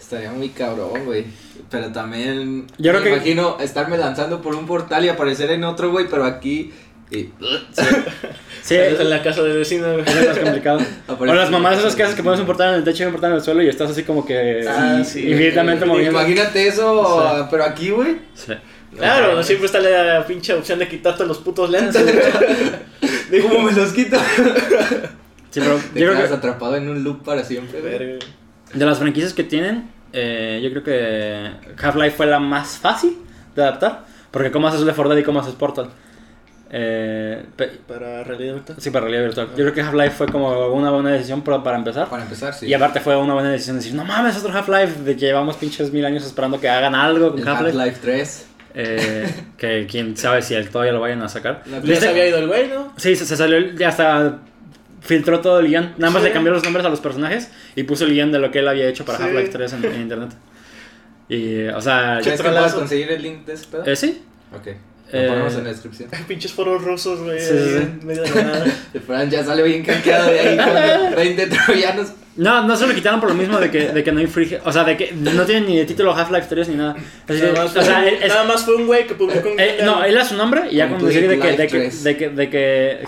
Estaría 0.00 0.32
muy 0.32 0.48
cabrón, 0.50 1.04
güey. 1.04 1.24
Pero 1.70 1.90
también. 1.92 2.66
Yo 2.78 2.90
creo 2.92 3.02
me 3.02 3.04
que- 3.10 3.14
imagino 3.16 3.56
estarme 3.60 3.98
lanzando 3.98 4.40
por 4.40 4.54
un 4.54 4.66
portal 4.66 5.04
y 5.04 5.08
aparecer 5.08 5.50
en 5.50 5.64
otro, 5.64 5.90
güey, 5.90 6.06
pero 6.08 6.24
aquí. 6.24 6.72
Y, 7.10 7.30
Sí, 8.62 8.74
en 8.74 9.10
la 9.10 9.22
casa 9.22 9.42
del 9.42 9.58
vecino, 9.58 9.86
es 9.92 10.26
más 10.28 10.38
complicado. 10.38 10.80
O 11.08 11.24
las 11.24 11.50
mamás 11.50 11.78
esas 11.78 11.94
que 11.94 12.02
haces 12.02 12.16
que 12.16 12.22
pones 12.22 12.40
un 12.40 12.46
portal 12.46 12.70
en 12.70 12.74
el 12.76 12.84
techo 12.84 13.04
y 13.04 13.06
un 13.06 13.12
portal 13.12 13.30
en 13.30 13.36
el 13.36 13.42
suelo 13.42 13.62
y 13.62 13.68
estás 13.68 13.90
así 13.90 14.02
como 14.02 14.26
que 14.26 14.64
Ah, 14.68 15.02
sí. 15.04 15.30
infinitamente 15.30 15.84
moviendo. 15.86 16.18
Imagínate 16.18 16.66
eso, 16.66 17.46
pero 17.50 17.64
aquí, 17.64 17.90
güey. 17.90 18.16
Sí. 18.34 18.52
Claro, 18.96 19.42
siempre 19.42 19.66
está 19.66 19.78
la 19.78 20.26
pinche 20.26 20.54
opción 20.54 20.78
de 20.78 20.88
quitarte 20.88 21.24
los 21.26 21.38
putos 21.38 21.70
lentes. 21.70 22.02
Digo, 23.30 23.48
¿cómo 23.50 23.62
me 23.62 23.72
los 23.72 23.92
quito? 23.92 24.16
Sí, 25.50 25.60
pero 25.60 25.76
Te 25.76 26.00
yo 26.00 26.06
creo 26.06 26.12
quedas 26.16 26.28
que 26.30 26.34
atrapado 26.36 26.76
en 26.76 26.88
un 26.88 27.04
loop 27.04 27.22
para 27.22 27.44
siempre, 27.44 27.80
güey. 27.80 28.18
De 28.72 28.84
las 28.84 28.98
franquicias 28.98 29.32
que 29.32 29.44
tienen, 29.44 29.90
eh, 30.12 30.60
yo 30.62 30.70
creo 30.70 30.82
que 30.82 31.50
Half-Life 31.82 32.16
fue 32.16 32.26
la 32.26 32.38
más 32.40 32.78
fácil 32.78 33.16
de 33.54 33.62
adaptar. 33.62 34.04
Porque 34.30 34.50
cómo 34.50 34.68
haces 34.68 34.80
Left 34.80 34.96
4 34.96 35.14
Dead 35.14 35.22
y 35.22 35.24
cómo 35.24 35.40
haces 35.40 35.54
Portal. 35.54 35.88
Eh, 36.70 37.44
Para 37.86 38.24
realidad 38.24 38.54
virtual. 38.54 38.78
sí, 38.80 38.90
para 38.90 39.04
realidad 39.04 39.24
virtual. 39.24 39.48
Yo 39.50 39.54
creo 39.56 39.72
que 39.72 39.80
Half-Life 39.82 40.10
fue 40.10 40.26
como 40.26 40.66
una 40.72 40.90
buena 40.90 41.10
decisión 41.12 41.42
para, 41.42 41.62
para 41.62 41.76
empezar. 41.78 42.08
Para 42.08 42.24
empezar, 42.24 42.52
sí. 42.54 42.66
Y 42.66 42.74
aparte 42.74 43.00
fue 43.00 43.16
una 43.16 43.34
buena 43.34 43.50
decisión 43.50 43.76
decir, 43.76 43.94
no 43.94 44.04
mames, 44.04 44.36
otro 44.36 44.52
Half-Life, 44.52 45.02
de 45.02 45.14
que 45.16 45.26
llevamos 45.26 45.56
pinches 45.56 45.92
mil 45.92 46.04
años 46.04 46.24
esperando 46.26 46.58
que 46.60 46.68
hagan 46.68 46.94
algo 46.94 47.30
con 47.32 47.46
Half-Life. 47.46 47.78
Half-Life 47.78 47.98
3. 48.02 48.46
Eh, 48.74 49.34
que 49.56 49.86
quién 49.88 50.16
sabe 50.16 50.42
si 50.42 50.54
el 50.54 50.68
todavía 50.68 50.92
lo 50.92 51.00
vayan 51.00 51.22
a 51.22 51.28
sacar. 51.28 51.62
No, 51.66 51.80
Ya 51.82 51.96
se 51.96 52.08
había 52.08 52.26
ido 52.26 52.38
el 52.38 52.48
güey, 52.48 52.68
¿no? 52.68 52.92
Sí, 52.96 53.14
se, 53.14 53.24
se 53.26 53.36
salió, 53.36 53.58
ya 53.76 53.88
hasta 53.88 54.38
filtró 55.00 55.40
todo 55.40 55.60
el 55.60 55.68
guion. 55.68 55.94
Nada 55.98 56.12
más 56.12 56.22
Sí. 56.22 56.28
le 56.28 56.34
cambió 56.34 56.52
los 56.52 56.64
nombres 56.64 56.84
a 56.84 56.88
los 56.88 57.00
personajes 57.00 57.48
y 57.76 57.84
puso 57.84 58.04
el 58.04 58.10
guion 58.12 58.32
de 58.32 58.40
lo 58.40 58.50
que 58.50 58.58
él 58.58 58.66
había 58.68 58.88
hecho 58.88 59.04
para 59.04 59.18
Sí. 59.18 59.24
Half-Life 59.24 59.50
3 59.52 59.72
en, 59.74 59.84
en 59.84 60.00
internet. 60.02 60.30
Y, 61.28 61.66
o 61.68 61.80
sea, 61.80 62.18
¿Crees 62.22 62.40
que 62.42 62.50
conseguir 62.74 63.12
el 63.12 63.22
link 63.22 63.46
de 63.46 63.52
ese 63.54 63.66
pedo? 63.66 63.84
eh, 63.86 63.94
sí. 63.96 64.22
Ok. 64.54 64.68
Lo 65.12 65.18
Eh, 65.20 65.28
ponemos 65.28 65.54
en 65.54 65.64
la 65.64 65.70
descripción. 65.70 66.08
Pinches 66.28 66.52
foros 66.52 66.82
rusos, 66.82 67.20
güey. 67.20 67.38
Sí, 67.40 67.46
sí, 67.46 67.54
ahí 67.54 67.68
sí. 67.68 67.76
en 67.76 68.06
medio 68.06 68.22
de 68.22 68.30
la 68.34 68.42
nada. 68.42 68.66
El 68.94 69.00
Fran 69.00 69.30
ya 69.30 69.44
sale 69.44 69.62
bien 69.62 69.84
canqueado 69.84 70.30
de 70.30 70.40
ahí 70.40 70.56
con 70.56 71.14
20 71.16 71.46
troyanos. 71.66 72.08
No, 72.36 72.64
no 72.66 72.76
se 72.76 72.86
lo 72.86 72.94
quitaron 72.94 73.18
por 73.18 73.30
lo 73.30 73.34
mismo 73.34 73.58
de 73.58 73.70
que, 73.70 73.88
de 73.88 74.04
que 74.04 74.12
no 74.12 74.20
infringe. 74.20 74.60
O 74.64 74.70
sea, 74.70 74.84
de 74.84 74.94
que 74.98 75.12
no 75.12 75.44
tienen 75.44 75.64
ni 75.66 75.78
de 75.78 75.86
título 75.86 76.14
Half-Life 76.14 76.48
3 76.50 76.68
ni 76.68 76.74
nada. 76.74 76.94
Así 77.26 77.40
Nada 77.40 77.52
más, 77.64 77.74
o 77.76 77.82
sea, 77.82 78.06
es- 78.06 78.28
nada 78.28 78.44
más 78.44 78.62
fue 78.64 78.76
un 78.76 78.86
güey 78.86 79.06
que 79.06 79.14
publicó 79.14 79.48
un 79.52 79.58
Eh, 79.58 79.78
no, 79.82 80.04
él 80.04 80.18
a 80.18 80.24
su 80.24 80.34
nombre 80.36 80.64
y 80.70 80.76
ya 80.76 80.88
Con 80.90 81.02
decidí 81.02 81.28
de 81.28 81.38
que, 81.38 81.56
de, 81.56 81.66
que, 81.66 81.78
de, 81.78 82.16
que, 82.16 82.28
de, 82.28 82.50
que, 82.50 82.98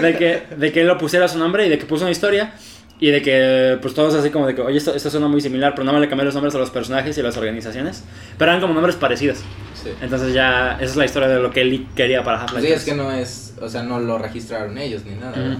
de, 0.00 0.16
que, 0.16 0.42
de 0.56 0.72
que 0.72 0.80
él 0.80 0.88
lo 0.88 0.98
pusiera 0.98 1.28
su 1.28 1.38
nombre 1.38 1.66
y 1.66 1.68
de 1.68 1.78
que 1.78 1.86
puso 1.86 2.02
una 2.02 2.10
historia 2.10 2.52
y 2.98 3.12
de 3.12 3.22
que 3.22 3.78
pues 3.80 3.94
todos 3.94 4.12
así 4.16 4.30
como 4.30 4.44
de 4.48 4.56
que, 4.56 4.60
oye, 4.62 4.76
esto, 4.76 4.92
esto 4.92 5.08
suena 5.08 5.28
muy 5.28 5.40
similar, 5.40 5.72
pero 5.76 5.84
no 5.84 5.92
me 5.92 6.00
le 6.00 6.08
cambié 6.08 6.24
los 6.24 6.34
nombres 6.34 6.52
a 6.56 6.58
los 6.58 6.70
personajes 6.70 7.16
y 7.16 7.20
a 7.20 7.22
las 7.22 7.36
organizaciones, 7.36 8.02
pero 8.38 8.50
eran 8.50 8.60
como 8.60 8.74
nombres 8.74 8.96
parecidos. 8.96 9.38
Sí. 9.90 9.96
Entonces 10.00 10.34
ya, 10.34 10.72
esa 10.74 10.84
es 10.84 10.96
la 10.96 11.04
historia 11.04 11.28
de 11.28 11.40
lo 11.40 11.50
que 11.50 11.60
él 11.62 11.86
quería 11.94 12.22
para 12.22 12.42
Half-Life. 12.42 12.66
Sí, 12.66 12.72
es 12.72 12.84
3. 12.84 12.96
que 12.96 13.02
no 13.02 13.12
es. 13.12 13.54
O 13.60 13.68
sea, 13.68 13.82
no 13.82 13.98
lo 14.00 14.18
registraron 14.18 14.76
ellos 14.78 15.04
ni 15.04 15.14
nada. 15.16 15.32
¿verdad? 15.32 15.58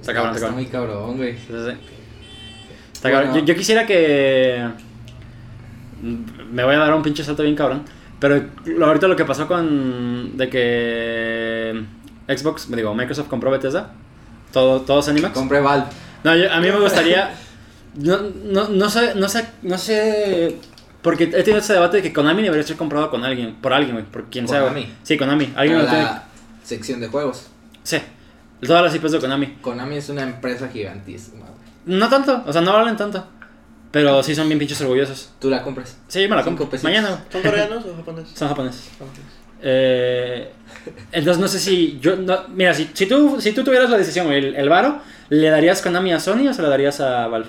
Está 0.00 0.14
cabrón, 0.14 0.34
está 0.34 0.46
Está 0.46 0.56
muy 0.56 0.66
cabrón, 0.66 1.16
güey. 1.16 1.32
Sí, 1.34 1.46
sí. 1.48 1.76
Está 2.92 3.10
cabrón. 3.10 3.34
Yo, 3.34 3.44
yo 3.44 3.54
quisiera 3.56 3.86
que. 3.86 4.64
Me 6.52 6.64
voy 6.64 6.74
a 6.74 6.78
dar 6.78 6.94
un 6.94 7.02
pinche 7.02 7.24
salto 7.24 7.42
bien 7.42 7.56
cabrón. 7.56 7.82
Pero 8.20 8.44
ahorita 8.84 9.08
lo 9.08 9.16
que 9.16 9.24
pasó 9.24 9.46
con. 9.48 10.36
De 10.36 10.48
que. 10.48 11.82
Xbox, 12.28 12.68
me 12.68 12.76
digo, 12.76 12.94
Microsoft 12.94 13.28
compró 13.28 13.50
Bethesda. 13.50 13.92
Todo, 14.52 14.80
todos 14.82 15.08
Animax. 15.08 15.34
Compré 15.34 15.60
Valve. 15.60 15.86
No, 16.24 16.34
yo- 16.34 16.52
a 16.52 16.60
mí 16.60 16.68
me 16.68 16.78
gustaría. 16.80 17.34
No, 17.98 18.18
no, 18.44 18.68
no 18.68 18.90
sé, 18.90 19.14
no 19.14 19.26
sé, 19.26 19.46
no 19.62 19.78
sé. 19.78 20.58
Porque 21.06 21.24
he 21.24 21.28
tenido 21.44 21.58
ese 21.58 21.72
debate 21.72 21.98
de 21.98 22.02
que 22.02 22.12
Konami 22.12 22.42
debería 22.42 22.66
ser 22.66 22.76
comprado 22.76 23.08
con 23.10 23.24
alguien, 23.24 23.54
por 23.54 23.72
alguien, 23.72 23.94
güey, 23.94 24.04
por 24.04 24.24
quien 24.24 24.48
sea. 24.48 24.62
¿Konami? 24.62 24.92
Sí, 25.04 25.16
Konami. 25.16 25.52
Alguien 25.54 25.78
Para 25.78 25.82
lo 25.84 25.88
tiene. 25.88 26.04
la 26.04 26.24
sección 26.64 26.98
de 27.00 27.06
juegos. 27.06 27.46
Sí. 27.84 27.98
Todas 28.60 28.82
las 28.82 28.92
IPs 28.96 29.12
de 29.12 29.20
Konami. 29.20 29.46
Konami 29.62 29.96
es 29.98 30.08
una 30.08 30.24
empresa 30.24 30.66
gigantísima, 30.66 31.44
güey. 31.46 31.98
No 31.98 32.08
tanto, 32.08 32.42
o 32.44 32.52
sea, 32.52 32.60
no 32.60 32.72
valen 32.72 32.96
tanto. 32.96 33.24
Pero 33.92 34.20
sí 34.24 34.34
son 34.34 34.48
bien 34.48 34.58
pinches 34.58 34.80
orgullosos. 34.80 35.30
Tú 35.38 35.48
la 35.48 35.62
compras. 35.62 35.96
Sí, 36.08 36.20
yo 36.22 36.28
me 36.28 36.34
la 36.34 36.42
Cinco 36.42 36.56
compro. 36.56 36.70
pesitos. 36.70 36.90
Mañana, 36.90 37.08
güey. 37.10 37.20
¿Son 37.30 37.42
coreanos 37.42 37.84
o 37.86 37.96
japoneses? 37.96 38.36
Son 38.36 38.48
japoneses. 38.48 38.90
Eh, 39.62 40.50
entonces 41.12 41.40
no 41.40 41.46
sé 41.48 41.60
si 41.60 41.98
yo 42.00 42.16
no, 42.16 42.40
mira 42.48 42.74
si, 42.74 42.90
si 42.92 43.06
tú 43.06 43.40
si 43.40 43.52
tú 43.52 43.64
tuvieras 43.64 43.88
la 43.88 43.96
decisión 43.96 44.26
güey, 44.26 44.38
el, 44.38 44.54
el 44.56 44.68
varo 44.68 44.98
le 45.30 45.48
darías 45.48 45.80
Konami 45.80 46.12
a 46.12 46.20
Sony 46.20 46.46
o 46.48 46.52
se 46.52 46.60
lo 46.62 46.68
darías 46.68 47.00
a 47.00 47.26
Valve 47.26 47.48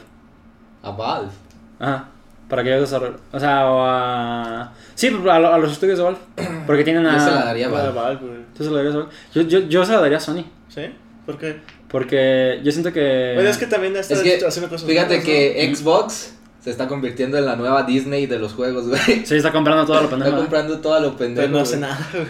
A 0.83 0.91
Valve. 0.91 1.31
ajá 1.79 2.07
para 2.49 2.63
que 2.63 2.69
ellos 2.69 2.89
desarrollen 2.89 3.17
o 3.31 3.39
sea 3.39 3.69
o 3.69 3.83
a 3.85 4.73
sí 4.95 5.07
a, 5.07 5.39
lo- 5.39 5.53
a 5.53 5.57
los 5.57 5.71
estudios 5.73 5.97
de 5.97 6.03
Valve 6.03 6.19
porque 6.65 6.83
tienen 6.83 7.05
a 7.05 7.13
Yo 7.17 7.19
se 7.25 7.31
la 7.31 7.45
daría 7.45 7.67
a 7.67 7.69
Valve. 7.69 7.91
Valve, 7.91 8.25
güey. 8.27 8.39
¿Tú 8.57 8.63
se 8.63 8.69
lo 8.69 8.75
darías 8.77 8.93
a 8.95 8.97
Valve? 8.99 9.11
Yo, 9.33 9.41
yo, 9.43 9.59
yo 9.67 9.85
se 9.85 9.91
la 9.93 9.99
daría 10.01 10.17
a 10.17 10.21
Sony 10.21 10.45
¿Sí? 10.69 10.81
¿Por 11.25 11.37
qué? 11.37 11.57
porque 11.89 12.59
yo 12.63 12.71
siento 12.71 12.91
que 12.93 13.31
Bueno, 13.35 13.49
es 13.49 13.57
que 13.57 13.65
también 13.67 13.95
está 13.95 14.13
Es 14.13 14.21
que, 14.21 14.45
haciendo 14.45 14.69
cosas 14.69 14.87
fíjate 14.87 15.17
nuevas, 15.19 15.25
que 15.25 15.75
Xbox 15.75 16.33
Se 16.61 16.69
está 16.69 16.87
convirtiendo 16.87 17.37
en 17.37 17.45
la 17.45 17.55
nueva 17.55 17.83
Disney 17.83 18.25
de 18.27 18.39
los 18.39 18.53
juegos, 18.53 18.87
güey. 18.87 19.01
Sí, 19.25 19.35
está 19.35 19.51
comprando 19.51 19.85
todo 19.85 19.95
lo 19.95 20.01
Está 20.03 20.11
pendejo. 20.11 20.31
¿verdad? 20.31 20.39
comprando 20.45 20.79
todo 20.79 20.99
lo 20.99 21.15
pendejo. 21.17 21.45
Pero 21.47 21.57
no 21.57 21.63
hace 21.63 21.77
nada, 21.77 21.97
güey. 22.13 22.25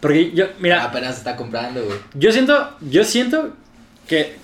Porque 0.00 0.32
yo, 0.32 0.46
mira, 0.60 0.82
Apenas 0.84 1.18
está 1.18 1.36
comprando, 1.36 1.82
güey. 1.84 1.98
yo 2.14 2.32
siento, 2.32 2.70
yo 2.80 3.04
siento 3.04 3.50
que, 4.08 4.36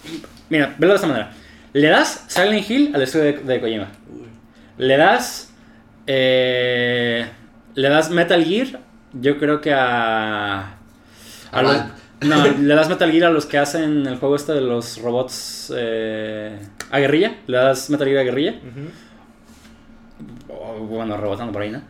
mira, 0.50 0.74
velo 0.78 0.92
de 0.92 0.96
esta 0.96 1.06
manera. 1.06 1.32
Le 1.72 1.88
das 1.88 2.24
Silent 2.28 2.70
Hill 2.70 2.90
al 2.94 3.00
estudio 3.02 3.24
de, 3.24 3.32
de 3.38 3.60
Kojima. 3.60 3.88
Le 4.78 4.96
das, 4.96 5.52
eh, 6.06 7.26
le 7.74 7.88
das 7.88 8.10
Metal 8.10 8.44
Gear, 8.44 8.80
yo 9.12 9.38
creo 9.38 9.60
que 9.60 9.72
a... 9.72 10.74
A 11.52 11.62
los- 11.62 11.82
no, 12.22 12.46
le 12.60 12.74
das 12.74 12.88
Metal 12.88 13.10
Gear 13.10 13.26
a 13.26 13.30
los 13.30 13.46
que 13.46 13.58
hacen 13.58 14.06
el 14.06 14.16
juego 14.18 14.36
este 14.36 14.52
de 14.52 14.60
los 14.62 15.00
robots 15.02 15.72
eh, 15.76 16.58
a 16.90 16.98
guerrilla. 16.98 17.36
Le 17.46 17.56
das 17.58 17.88
Metal 17.90 18.06
Gear 18.06 18.20
a 18.20 18.24
guerrilla. 18.24 18.52
Ujú. 18.52 18.90
O, 20.48 20.78
bueno, 20.86 21.16
rebotando 21.16 21.52
por 21.52 21.62
ahí, 21.62 21.70
¿no? 21.70 21.82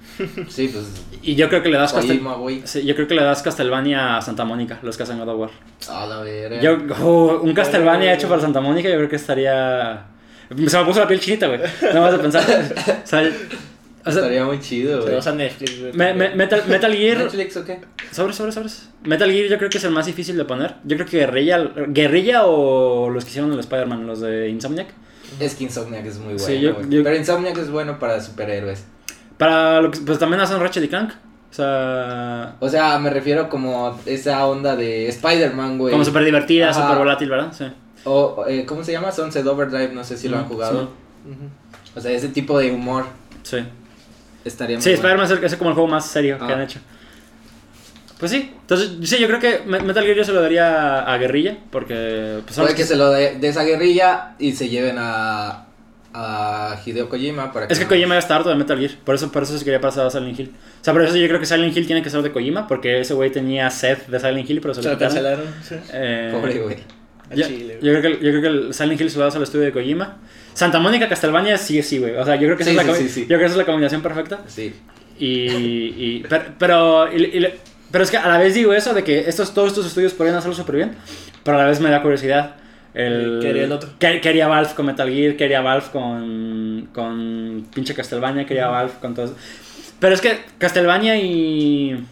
Sí, 0.49 0.69
pues. 0.69 0.87
Y 1.23 1.35
yo 1.37 1.49
creo 1.49 1.63
que 1.63 1.69
le 1.69 1.79
das 1.79 1.95
Castel- 1.95 2.21
sí, 2.65 2.85
yo 2.85 2.95
creo 2.97 3.07
que 3.07 3.15
le 3.15 3.23
das 3.23 3.43
Castlevania 3.43 4.17
a 4.17 4.23
Santa 4.23 4.45
Mónica, 4.45 4.79
los 4.83 4.97
que 4.97 5.05
hacen 5.05 5.19
God 5.19 5.29
of 5.29 5.39
War. 5.41 5.51
A 5.89 6.07
la 6.07 6.21
verga. 6.23 6.61
Yo, 6.61 6.77
oh, 7.03 7.41
un 7.43 7.55
Castlevania 7.55 8.13
hecho 8.13 8.29
para 8.29 8.41
Santa 8.41 8.61
Mónica, 8.61 8.89
yo 8.89 8.97
creo 8.97 9.09
que 9.09 9.17
estaría. 9.17 10.07
Se 10.49 10.79
me 10.79 10.85
puso 10.85 11.01
la 11.01 11.09
piel 11.09 11.21
chinita, 11.21 11.47
güey. 11.49 11.61
Nada 11.83 12.01
más 12.01 12.13
de 12.13 12.19
pensar. 12.19 12.43
O 12.43 13.07
sea, 13.07 13.21
o 13.21 14.11
sea, 14.13 14.23
Estaría 14.23 14.45
muy 14.45 14.61
chido, 14.61 15.01
güey. 15.01 15.13
lo 15.13 15.19
usa 15.19 15.33
Netflix, 15.33 15.81
güey. 15.81 15.93
me- 15.93 16.15
me- 16.15 16.35
Metal, 16.37 16.63
Metal 16.69 16.93
Gear. 16.95 17.19
¿Netflix 17.19 17.57
o 17.57 17.65
qué? 17.65 17.81
Sobres, 18.13 18.37
sobres, 18.37 18.55
sobres. 18.55 18.89
Metal 19.05 19.31
Gear 19.31 19.49
yo 19.49 19.59
creo 19.59 19.69
que 19.71 19.79
es 19.79 19.85
el 19.85 19.91
más 19.91 20.07
difícil 20.07 20.37
de 20.37 20.45
poner. 20.45 20.75
Yo 20.85 20.97
creo 20.97 21.09
que 21.09 21.19
Guerrilla, 21.19 21.59
Guerrilla 21.89 22.45
o 22.47 23.11
los 23.11 23.25
que 23.25 23.31
hicieron 23.31 23.53
el 23.53 23.59
Spider-Man, 23.59 24.07
los 24.07 24.21
de 24.21 24.49
Insomniac. 24.49 24.89
Es 25.41 25.57
que 25.57 25.65
Insomniac 25.65 26.07
es 26.07 26.19
muy 26.19 26.35
bueno, 26.35 26.39
Sí, 26.47 26.61
yo- 26.61 26.81
yo- 26.89 27.03
Pero 27.03 27.17
Insomniac 27.17 27.59
es 27.59 27.69
bueno 27.71 27.99
para 27.99 28.21
superhéroes. 28.23 28.85
Para 29.39 29.81
lo 29.83 29.91
que, 29.91 29.99
pues 30.01 30.19
también 30.21 30.41
hacen 30.41 30.61
Ratchet 30.61 30.85
y 30.85 30.89
Clank. 30.89 31.11
O 31.51 31.55
sea, 31.57 32.57
O 32.61 32.69
sea, 32.69 32.99
me 32.99 33.09
refiero 33.11 33.49
como 33.49 33.99
esa 34.07 34.47
onda 34.47 34.77
de 34.77 35.09
Spider-Man, 35.09 35.79
güey. 35.79 35.93
como 35.93 36.05
súper 36.05 36.25
divertida, 36.25 36.73
súper 36.75 36.97
volátil, 36.99 37.31
¿verdad? 37.31 37.53
Sí. 37.57 37.65
O, 38.05 38.45
eh, 38.47 38.65
¿cómo 38.67 38.85
se 38.85 38.93
llama? 38.93 39.11
Sunset 39.13 39.47
Overdrive, 39.47 39.93
no 39.93 40.05
sé 40.05 40.17
si 40.17 40.29
lo 40.29 40.39
han 40.39 40.45
jugado. 40.47 40.83
Ujú. 41.25 41.49
O 41.97 42.01
sea, 42.01 42.11
ese 42.13 42.29
tipo 42.29 42.59
de 42.59 42.71
humor 42.71 43.07
Sí. 43.43 43.59
estaría 44.45 44.77
muy 44.77 44.83
Sí, 44.83 44.91
bueno. 45.01 45.23
Spider-Man 45.25 45.45
es 45.45 45.57
como 45.57 45.71
el 45.71 45.75
juego 45.75 45.89
más 45.89 46.07
serio 46.07 46.39
que 46.39 46.45
Ah. 46.45 46.55
han 46.57 46.63
hecho. 46.63 46.79
Pues 48.19 48.31
sí, 48.33 48.51
entonces 48.63 48.93
sí, 49.09 49.19
yo 49.19 49.27
creo 49.27 49.41
que 49.41 49.61
Me- 49.67 49.81
Metal 49.81 50.03
Gear 50.05 50.17
yo 50.17 50.25
se 50.25 50.33
lo 50.33 50.41
daría 50.41 51.01
a 51.03 51.19
Guerrilla, 51.19 51.59
porque 51.71 52.41
pues, 52.45 52.57
Puede 52.57 52.71
que 52.71 52.77
que- 52.77 52.85
se 52.85 52.97
lo 52.97 53.11
de, 53.11 53.39
de 53.39 53.49
esa 53.49 53.63
guerrilla 53.63 54.35
y 54.39 54.53
se 54.53 54.69
lleven 54.71 54.97
a, 54.99 55.66
a 56.19 56.81
Hideo 56.85 57.09
Kojima 57.11 57.53
para 57.53 57.67
Es 57.67 57.79
que 57.79 57.87
Kojima 57.87 58.15
ya 58.15 58.21
está 58.21 58.37
harto 58.37 58.49
de 58.49 58.55
Metal 58.55 58.79
Gear, 58.79 58.93
por 59.05 59.15
eso, 59.15 59.31
por 59.31 59.43
eso 59.43 59.59
se 59.59 59.65
quería 59.65 59.81
pasar 59.83 60.07
a 60.07 60.11
Silent 60.11 60.39
Hill. 60.41 60.51
O 60.81 60.85
sea, 60.85 60.95
por 60.95 61.03
eso 61.03 61.15
yo 61.17 61.29
creo 61.29 61.39
que 61.39 61.45
Silent 61.45 61.77
Hill 61.77 61.87
tiene 61.87 62.03
que 62.03 62.09
ser 62.09 62.23
de 62.23 62.33
Kojima, 62.33 62.67
porque 62.67 63.01
ese 63.01 63.13
güey 63.13 63.31
tenía 63.31 63.69
sed 63.71 63.99
de 64.07 64.19
Silent 64.19 64.49
Hill, 64.49 64.61
pero 64.63 64.73
se 64.73 64.83
Se 64.83 64.91
lo 64.91 64.99
cancelaron. 64.99 65.45
Sí. 65.63 65.75
Eh, 65.93 66.31
Pobre 66.33 66.59
güey. 66.61 66.77
A 67.31 67.35
ya- 67.35 67.47
Chile, 67.49 67.79
yo, 67.83 67.93
creo 67.93 68.03
que, 68.03 68.11
yo 68.25 68.31
creo 68.31 68.41
que 68.41 68.49
el 68.49 68.75
Silent 68.75 69.01
Hill 69.01 69.11
se 69.11 69.19
lo 69.19 69.25
das 69.25 69.37
al 69.37 69.43
estudio 69.43 69.65
de 69.67 69.73
Kojima. 69.73 70.17
Santa 70.55 70.79
Mónica, 70.79 71.07
Castlevania, 71.09 71.59
sí, 71.59 71.83
sí, 71.83 71.99
güey. 71.99 72.17
O 72.17 72.25
sea, 72.25 72.37
yo 72.37 72.43
creo 72.47 72.57
que, 72.57 72.63
esa 72.63 72.73
Sí, 72.73 72.79
es 72.79 72.87
la 72.87 72.95
sí, 72.95 73.03
sí, 73.03 73.09
sí. 73.11 73.21
yo 73.23 73.27
creo 73.27 73.39
que 73.41 73.45
esa 73.47 73.55
es 73.55 73.59
la 73.59 73.67
combinación 73.67 74.01
perfecta. 74.01 74.41
Sí. 74.47 74.73
Y, 75.19 75.27
y- 75.27 76.25
pero, 76.29 76.45
pero, 76.59 77.13
y- 77.17 77.25
y- 77.25 77.55
pero 77.91 78.05
es 78.05 78.11
que 78.11 78.17
a 78.17 78.29
la 78.29 78.39
vez 78.39 78.55
digo 78.55 78.73
eso 78.73 78.95
de 78.95 79.05
que 79.05 79.21
estos, 79.29 79.53
todos 79.55 79.69
estos 79.69 79.87
estudios 79.87 80.13
podrían 80.15 80.37
hacerlo 80.37 80.55
súper 80.57 80.77
bien, 80.77 80.93
pero 81.45 81.57
a 81.59 81.61
la 81.63 81.67
vez 81.69 81.81
me 81.81 81.91
da 81.91 82.01
curiosidad. 82.03 82.57
El, 82.97 83.41
¿Qué 83.43 83.51
haría 83.51 83.65
el 83.65 84.29
haría 84.29 84.49
Valve 84.49 84.71
con 84.75 84.87
Metal 84.87 85.11
Gear? 85.11 85.37
¿Qué 85.37 85.45
haría 85.45 85.61
Valve 85.61 85.87
con, 85.93 86.89
con 86.95 87.67
pinche 87.75 87.95
Castlevania? 87.95 88.47
¿Qué 88.47 88.55
haría 88.55 88.69
Valve 88.69 88.93
con 89.03 89.15
todo 89.15 89.27
eso? 89.27 89.37
Pero 90.01 90.15
es 90.15 90.23
que 90.23 90.39
Castlevania 90.57 91.15
y 91.19 92.03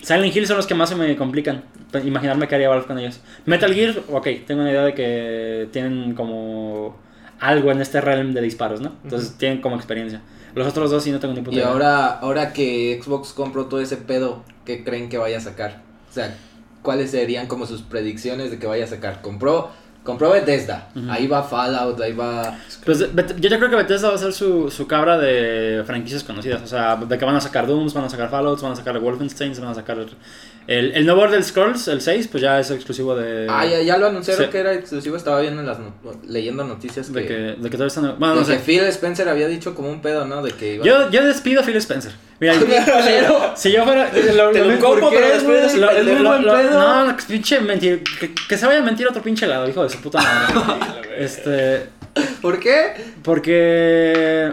Silent 0.00 0.36
Hill 0.36 0.46
son 0.46 0.58
los 0.58 0.68
que 0.68 0.76
más 0.76 0.90
se 0.90 0.94
me 0.94 1.16
complican. 1.16 1.64
Imaginarme 2.04 2.46
qué 2.46 2.54
haría 2.54 2.68
Valve 2.68 2.86
con 2.86 3.00
ellos. 3.00 3.20
Metal 3.46 3.74
Gear, 3.74 3.96
ok, 4.10 4.28
tengo 4.46 4.60
una 4.60 4.70
idea 4.70 4.84
de 4.84 4.94
que 4.94 5.68
tienen 5.72 6.14
como 6.14 6.96
algo 7.40 7.72
en 7.72 7.80
este 7.80 8.00
realm 8.00 8.32
de 8.32 8.42
disparos, 8.42 8.80
¿no? 8.80 8.92
Entonces 9.02 9.36
tienen 9.38 9.60
como 9.60 9.74
experiencia. 9.74 10.22
Los 10.54 10.68
otros 10.68 10.92
dos 10.92 11.02
sí 11.02 11.10
no 11.10 11.18
tengo 11.18 11.34
ni 11.34 11.40
puta 11.40 11.56
Y 11.56 11.58
idea. 11.58 11.68
ahora, 11.68 12.06
ahora 12.18 12.52
que 12.52 13.00
Xbox 13.02 13.32
compró 13.32 13.66
todo 13.66 13.80
ese 13.80 13.96
pedo, 13.96 14.44
¿qué 14.64 14.84
creen 14.84 15.08
que 15.08 15.18
vaya 15.18 15.38
a 15.38 15.40
sacar? 15.40 15.80
O 16.08 16.12
sea, 16.12 16.36
¿cuáles 16.82 17.10
serían 17.10 17.48
como 17.48 17.66
sus 17.66 17.82
predicciones 17.82 18.52
de 18.52 18.60
que 18.60 18.68
vaya 18.68 18.84
a 18.84 18.88
sacar? 18.88 19.20
Compró, 19.20 19.70
compró 20.02 20.30
Bethesda, 20.30 20.88
ahí 21.08 21.26
va 21.26 21.42
Fallout, 21.42 22.00
ahí 22.00 22.12
va... 22.12 22.58
Pues 22.84 22.98
yo, 22.98 23.06
yo 23.38 23.58
creo 23.58 23.70
que 23.70 23.76
Bethesda 23.76 24.08
va 24.08 24.16
a 24.16 24.18
ser 24.18 24.32
su, 24.32 24.70
su 24.70 24.86
cabra 24.86 25.16
de 25.18 25.84
franquicias 25.86 26.24
conocidas. 26.24 26.60
O 26.62 26.66
sea, 26.66 26.96
de 26.96 27.18
que 27.18 27.24
van 27.24 27.36
a 27.36 27.40
sacar 27.40 27.66
Dooms, 27.66 27.94
van 27.94 28.04
a 28.04 28.08
sacar 28.08 28.28
Fallouts, 28.28 28.62
van 28.62 28.72
a 28.72 28.76
sacar 28.76 28.98
Wolfenstein, 28.98 29.52
van 29.60 29.68
a 29.70 29.74
sacar. 29.74 29.98
El, 30.66 30.92
el 30.92 31.06
nuevo 31.06 31.24
Elder 31.24 31.42
Scrolls, 31.42 31.88
el 31.88 32.00
6, 32.00 32.28
pues 32.28 32.42
ya 32.42 32.58
es 32.58 32.70
exclusivo 32.70 33.14
de. 33.14 33.46
Ah, 33.48 33.64
ya, 33.64 33.80
ya 33.82 33.96
lo 33.98 34.06
anunciaron 34.06 34.44
sí. 34.44 34.50
que 34.50 34.58
era 34.58 34.72
exclusivo, 34.74 35.16
estaba 35.16 35.40
viendo 35.40 35.60
en 35.60 35.66
las 35.66 35.78
no- 35.78 35.94
leyendo 36.26 36.64
noticias 36.64 37.08
que... 37.08 37.20
De 37.20 37.26
que, 37.26 37.34
de 37.34 37.70
que 37.70 37.76
todavía 37.76 37.86
están. 37.86 38.16
Bueno, 38.18 38.36
no 38.36 38.44
sé. 38.44 38.58
Phil 38.58 38.80
Spencer 38.84 39.28
había 39.28 39.48
dicho 39.48 39.74
como 39.74 39.90
un 39.90 40.00
pedo, 40.02 40.24
¿no? 40.24 40.42
De 40.42 40.52
que 40.52 40.74
iba... 40.74 40.84
Yo, 40.84 41.10
yo 41.10 41.24
despido 41.24 41.60
a 41.60 41.64
Phil 41.64 41.76
Spencer. 41.76 42.12
Mira, 42.42 42.54
si 43.56 43.70
yo 43.70 43.84
fuera. 43.84 44.10
Lo, 44.34 44.50
Te 44.50 44.64
lo 44.64 44.78
compro, 44.80 45.00
¿por 45.02 45.10
qué, 45.10 45.16
pero 45.16 45.28
después 45.28 45.44
güey? 45.44 45.56
de 45.72 45.78
Lo- 45.78 45.90
ese 45.90 46.02
lo- 46.02 46.14
pendejo 46.14 46.22
lo- 46.22 46.58
en 46.58 46.66
pedo. 46.68 47.04
No, 47.06 47.16
pinche 47.28 47.60
mentir. 47.60 48.02
Que, 48.18 48.34
que 48.34 48.58
se 48.58 48.66
vaya 48.66 48.80
a 48.80 48.82
mentir 48.82 49.06
a 49.06 49.10
otro 49.10 49.22
pinche 49.22 49.46
lado, 49.46 49.68
hijo 49.68 49.82
de 49.84 49.88
su 49.90 50.00
puta 50.00 50.20
madre. 50.20 51.02
este. 51.24 51.86
¿Por 52.42 52.58
qué? 52.58 52.94
Porque. 53.22 54.52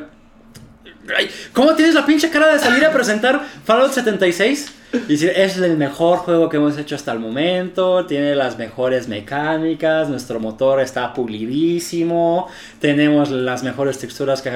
Ay, 1.17 1.31
¿Cómo 1.53 1.73
tienes 1.73 1.95
la 1.95 2.05
pinche 2.05 2.29
cara 2.29 2.53
de 2.53 2.59
salir 2.59 2.85
a 2.85 2.91
presentar 2.91 3.41
Fallout 3.65 3.91
76? 3.91 4.71
Y 4.91 5.13
decir, 5.13 5.31
es 5.35 5.55
el 5.57 5.77
mejor 5.77 6.17
juego 6.19 6.49
que 6.49 6.57
hemos 6.57 6.75
hecho 6.77 6.95
hasta 6.95 7.11
el 7.11 7.19
momento, 7.19 8.07
tiene 8.07 8.33
las 8.35 8.57
mejores 8.57 9.07
mecánicas, 9.07 10.09
nuestro 10.09 10.39
motor 10.39 10.79
está 10.81 11.13
pulidísimo, 11.13 12.47
tenemos 12.79 13.29
las 13.29 13.61
mejores 13.63 13.99
texturas 13.99 14.41
que... 14.41 14.49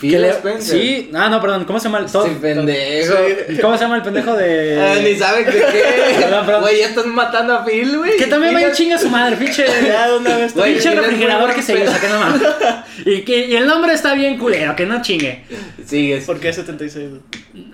Phil 0.00 0.12
que 0.12 0.18
le-. 0.20 0.60
Sí, 0.60 1.10
ah, 1.14 1.28
no, 1.28 1.40
perdón, 1.40 1.64
¿cómo 1.64 1.80
se 1.80 1.84
llama 1.88 1.98
el 1.98 2.04
Este 2.04 2.16
Todd? 2.18 2.28
pendejo. 2.40 3.14
¿Cómo 3.60 3.76
se 3.76 3.82
llama 3.84 3.96
el 3.96 4.02
pendejo 4.02 4.34
de...? 4.36 4.80
Ah, 4.80 5.00
ni 5.02 5.16
sabes 5.16 5.46
de 5.46 5.52
qué. 5.52 6.16
Perdón, 6.20 6.46
perdón. 6.46 6.62
Güey, 6.62 6.78
ya 6.78 6.86
estás 6.86 7.06
matando 7.06 7.54
a 7.54 7.64
Phil, 7.64 7.98
güey. 7.98 8.16
Que 8.16 8.26
también 8.28 8.54
vaya 8.54 8.66
Fíjate. 8.68 8.82
chinga 8.84 8.98
su 8.98 9.08
madre, 9.10 9.36
pinche... 9.36 9.64
Pinche 10.64 10.94
refrigerador 10.94 11.54
que 11.54 11.62
se 11.62 11.74
usa, 11.82 12.00
que 12.00 12.08
no 12.08 12.18
mames. 12.20 12.42
Y, 13.04 13.22
que, 13.22 13.46
y 13.48 13.56
el 13.56 13.66
nombre 13.66 13.92
está 13.94 14.14
bien 14.14 14.38
culero, 14.38 14.76
que 14.76 14.86
no 14.86 15.02
chingue. 15.02 15.42
Sigues. 15.84 16.24
¿Por 16.24 16.38
qué 16.38 16.52
76? 16.52 17.08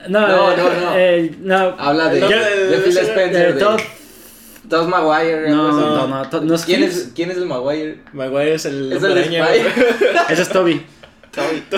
No, 0.09 0.26
No, 0.26 0.52
eh, 0.52 0.56
no, 0.56 0.64
no. 0.80 0.96
eh, 0.96 1.34
no. 1.40 1.74
Habla 2.05 2.14
de, 2.14 2.20
No, 2.20 2.28
de, 2.28 2.66
de- 2.68 2.78
Phil 2.78 2.94
de- 2.94 3.01
Spencer. 3.03 3.49
eh, 3.49 3.53
de 3.55 3.61
Todd- 3.61 3.80
Todd 4.68 4.86
Maguire. 4.88 5.49
No, 5.51 5.72
no, 5.72 6.07
no, 6.07 6.28
to- 6.28 6.40
no 6.42 6.55
es 6.55 6.64
¿Quién, 6.64 6.82
es, 6.84 7.11
¿Quién 7.14 7.30
es 7.30 7.36
el 7.38 7.46
Maguire? 7.46 8.01
Maguire 8.12 8.55
es 8.55 8.64
el. 8.66 8.92
Es 8.92 9.03
el. 9.03 9.16
Ese 10.28 10.42
es 10.42 10.49
Toby. 10.51 10.84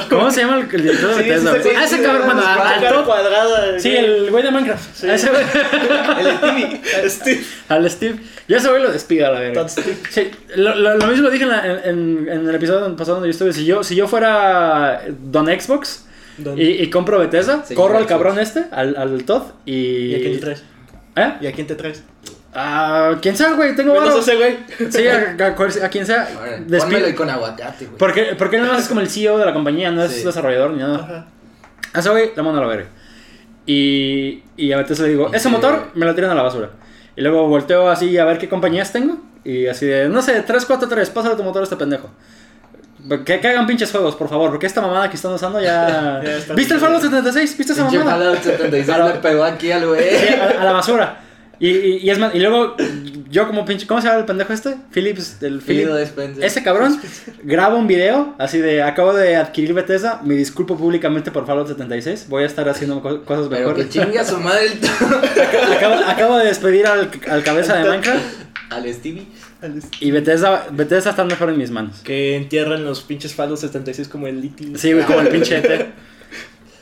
¿Cómo 0.08 0.30
se 0.30 0.40
llama 0.40 0.58
el, 0.60 0.68
director 0.70 1.10
de 1.16 1.22
Sí, 1.22 1.28
Bethesda? 1.28 1.54
sí, 1.54 1.60
sí, 1.64 1.68
ah, 1.76 1.84
ese 1.84 1.96
sí, 1.96 2.02
cabrón, 2.02 2.24
bueno, 2.26 2.40
sí, 2.40 2.48
al- 2.86 3.04
cuadrada. 3.04 3.78
Sí, 3.78 3.94
el 3.94 4.30
güey 4.30 4.42
de 4.42 4.50
Minecraft. 4.52 5.04
A 5.04 5.14
ese 5.14 5.28
güey. 5.28 5.42
El. 7.02 7.10
Steve. 7.10 7.44
Al 7.68 7.90
Steve. 7.90 8.16
Yo 8.48 8.56
ese 8.56 8.68
güey 8.70 8.82
lo 8.82 8.90
despido 8.90 9.26
a 9.26 9.30
la 9.32 9.40
verga. 9.40 9.60
Todd 9.62 9.70
Steve. 9.70 9.96
Sí, 10.10 10.30
lo, 10.56 10.74
lo, 10.74 10.96
lo 10.96 11.06
mismo 11.08 11.28
dije 11.30 11.42
en, 11.44 11.50
la- 11.50 11.66
en, 11.66 11.78
en- 11.84 12.28
en 12.28 12.48
el 12.48 12.54
episodio 12.54 12.96
pasado 12.96 13.16
donde 13.16 13.28
yo 13.28 13.32
estuve. 13.32 13.52
Si 13.52 13.64
yo, 13.66 13.84
si 13.84 13.94
yo 13.96 14.08
fuera 14.08 15.02
Don 15.08 15.46
Xbox. 15.46 16.06
Y, 16.56 16.82
y 16.82 16.90
compro 16.90 17.18
Bethesda, 17.18 17.64
Señor 17.64 17.82
corro 17.82 17.98
al 17.98 18.06
cabrón 18.06 18.38
este, 18.38 18.64
al, 18.72 18.96
al 18.96 19.24
Todd 19.24 19.42
y. 19.66 19.74
¿Y 19.74 20.14
a 20.14 20.18
quién 20.18 20.32
te 20.34 20.38
traes? 20.40 20.64
¿Eh? 21.16 21.32
¿Y 21.40 21.46
a 21.46 21.52
quién 21.52 21.66
te 21.66 21.74
traes? 21.74 22.02
Ah, 22.54 23.16
¿Quién 23.22 23.36
sea, 23.36 23.52
güey? 23.52 23.76
Tengo 23.76 23.94
varo. 23.94 24.18
ese 24.18 24.34
güey. 24.36 24.56
Sí, 24.90 25.06
a, 25.06 25.36
a 25.38 25.84
a 25.86 25.88
quien 25.88 26.04
sea. 26.04 26.28
Pónmelo 26.78 27.06
ahí 27.06 27.14
con 27.14 27.30
aguacate, 27.30 27.84
güey. 27.86 27.96
Porque, 27.98 28.34
porque 28.36 28.58
no 28.58 28.76
es 28.76 28.88
como 28.88 29.00
el 29.00 29.08
CEO 29.08 29.38
de 29.38 29.46
la 29.46 29.52
compañía, 29.52 29.90
no 29.92 30.02
es 30.02 30.12
Sí. 30.12 30.24
desarrollador 30.24 30.72
ni 30.72 30.78
nada. 30.80 30.96
Ajá. 30.98 31.26
A 31.92 32.00
ese 32.00 32.10
güey 32.10 32.30
le 32.34 32.42
mando 32.42 32.58
a 32.58 32.62
la 32.64 32.68
verga. 32.68 32.88
Y, 33.66 34.42
y 34.56 34.72
a 34.72 34.78
Bethesda 34.78 35.04
le 35.04 35.10
digo, 35.10 35.30
Y 35.32 35.36
ese 35.36 35.48
que- 35.48 35.54
motor 35.54 35.90
me 35.94 36.06
lo 36.06 36.14
tiran 36.14 36.30
a 36.30 36.34
la 36.34 36.42
basura. 36.42 36.70
Y 37.16 37.20
luego 37.22 37.46
volteo 37.48 37.88
así 37.88 38.16
a 38.18 38.24
ver 38.24 38.38
qué 38.38 38.48
compañías 38.48 38.92
tengo. 38.92 39.18
Y 39.44 39.66
así 39.66 39.86
de, 39.86 40.08
no 40.08 40.20
sé, 40.22 40.32
343, 40.42 41.10
pásale 41.10 41.36
tu 41.36 41.42
motor 41.42 41.62
a 41.62 41.64
este 41.64 41.76
pendejo. 41.76 42.10
Que, 43.24 43.40
que 43.40 43.48
hagan 43.48 43.66
pinches 43.66 43.90
juegos, 43.90 44.14
por 44.16 44.28
favor, 44.28 44.50
porque 44.50 44.66
esta 44.66 44.80
mamada 44.80 45.08
que 45.10 45.16
están 45.16 45.32
usando 45.32 45.60
ya... 45.60 46.20
Ya 46.24 46.36
está 46.36 46.54
¿Viste 46.54 46.74
el 46.74 46.80
Fallout 46.80 47.02
76? 47.02 47.56
¿Viste 47.58 47.72
esa 47.72 47.84
mamada? 47.84 48.04
Fallout 48.04 48.42
76 48.42 48.88
A 48.88 48.98
la- 48.98 49.08
le 49.14 49.20
pegó 49.20 49.44
aquí 49.44 49.72
al 49.72 49.80
Sí, 49.82 49.86
güey. 49.86 50.28
a, 50.40 50.60
a 50.60 50.64
la 50.64 50.72
basura. 50.72 51.20
Y, 51.58 51.68
y, 51.68 51.96
y 51.98 52.08
es 52.10 52.18
más, 52.18 52.34
y 52.34 52.38
luego 52.38 52.74
yo 53.28 53.46
como 53.46 53.66
pinche, 53.66 53.86
¿cómo 53.86 54.00
se 54.00 54.06
llama 54.08 54.20
el 54.20 54.24
pendejo 54.24 54.50
este? 54.54 54.76
Philips, 54.92 55.42
el 55.42 55.60
Phil 55.60 55.86
Philip. 56.16 56.42
Ese 56.42 56.62
cabrón 56.62 56.98
graba 57.42 57.74
un 57.74 57.86
video 57.86 58.34
así 58.38 58.56
de 58.58 58.82
acabo 58.82 59.12
de 59.12 59.36
adquirir 59.36 59.74
Bethesda, 59.74 60.22
me 60.24 60.34
disculpo 60.36 60.78
públicamente 60.78 61.30
por 61.30 61.46
Fallout 61.46 61.68
76, 61.68 62.28
voy 62.30 62.44
a 62.44 62.46
estar 62.46 62.66
haciendo 62.66 63.02
co- 63.02 63.22
cosas 63.24 63.48
Pero 63.50 63.74
que 63.74 63.82
mejores. 63.82 63.88
chingue 63.90 64.18
a 64.18 64.24
su 64.24 64.38
madre 64.38 64.68
el 64.68 65.72
acabo, 65.76 65.94
acabo 66.06 66.38
de 66.38 66.46
despedir 66.46 66.86
al, 66.86 67.10
al 67.28 67.42
cabeza 67.42 67.76
de 67.76 67.88
Minecraft 67.90 68.24
Al 68.70 68.94
Stevie. 68.94 69.26
Y 70.00 70.10
Bethesda, 70.10 70.68
Bethesda 70.72 71.10
está 71.10 71.24
mejor 71.24 71.50
en 71.50 71.58
mis 71.58 71.70
manos. 71.70 72.00
Que 72.00 72.36
entierran 72.36 72.84
los 72.84 73.02
pinches 73.02 73.34
Fallout 73.34 73.58
76 73.58 74.08
como 74.08 74.26
el 74.26 74.40
litio. 74.40 74.76
Sí, 74.78 74.92
güey, 74.92 75.04
como 75.04 75.20
el 75.20 75.28
pinche 75.32 75.58
ET. 75.58 75.86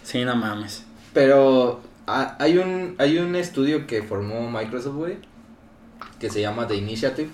Sí, 0.02 0.24
no 0.24 0.36
mames. 0.36 0.84
Pero 1.12 1.80
hay 2.06 2.58
un 2.58 2.94
hay 2.98 3.18
un 3.18 3.34
estudio 3.36 3.86
que 3.86 4.02
formó 4.02 4.50
Microsoft, 4.50 4.94
güey, 4.96 5.16
que 6.20 6.30
se 6.30 6.40
llama 6.40 6.66
The 6.66 6.76
Initiative. 6.76 7.28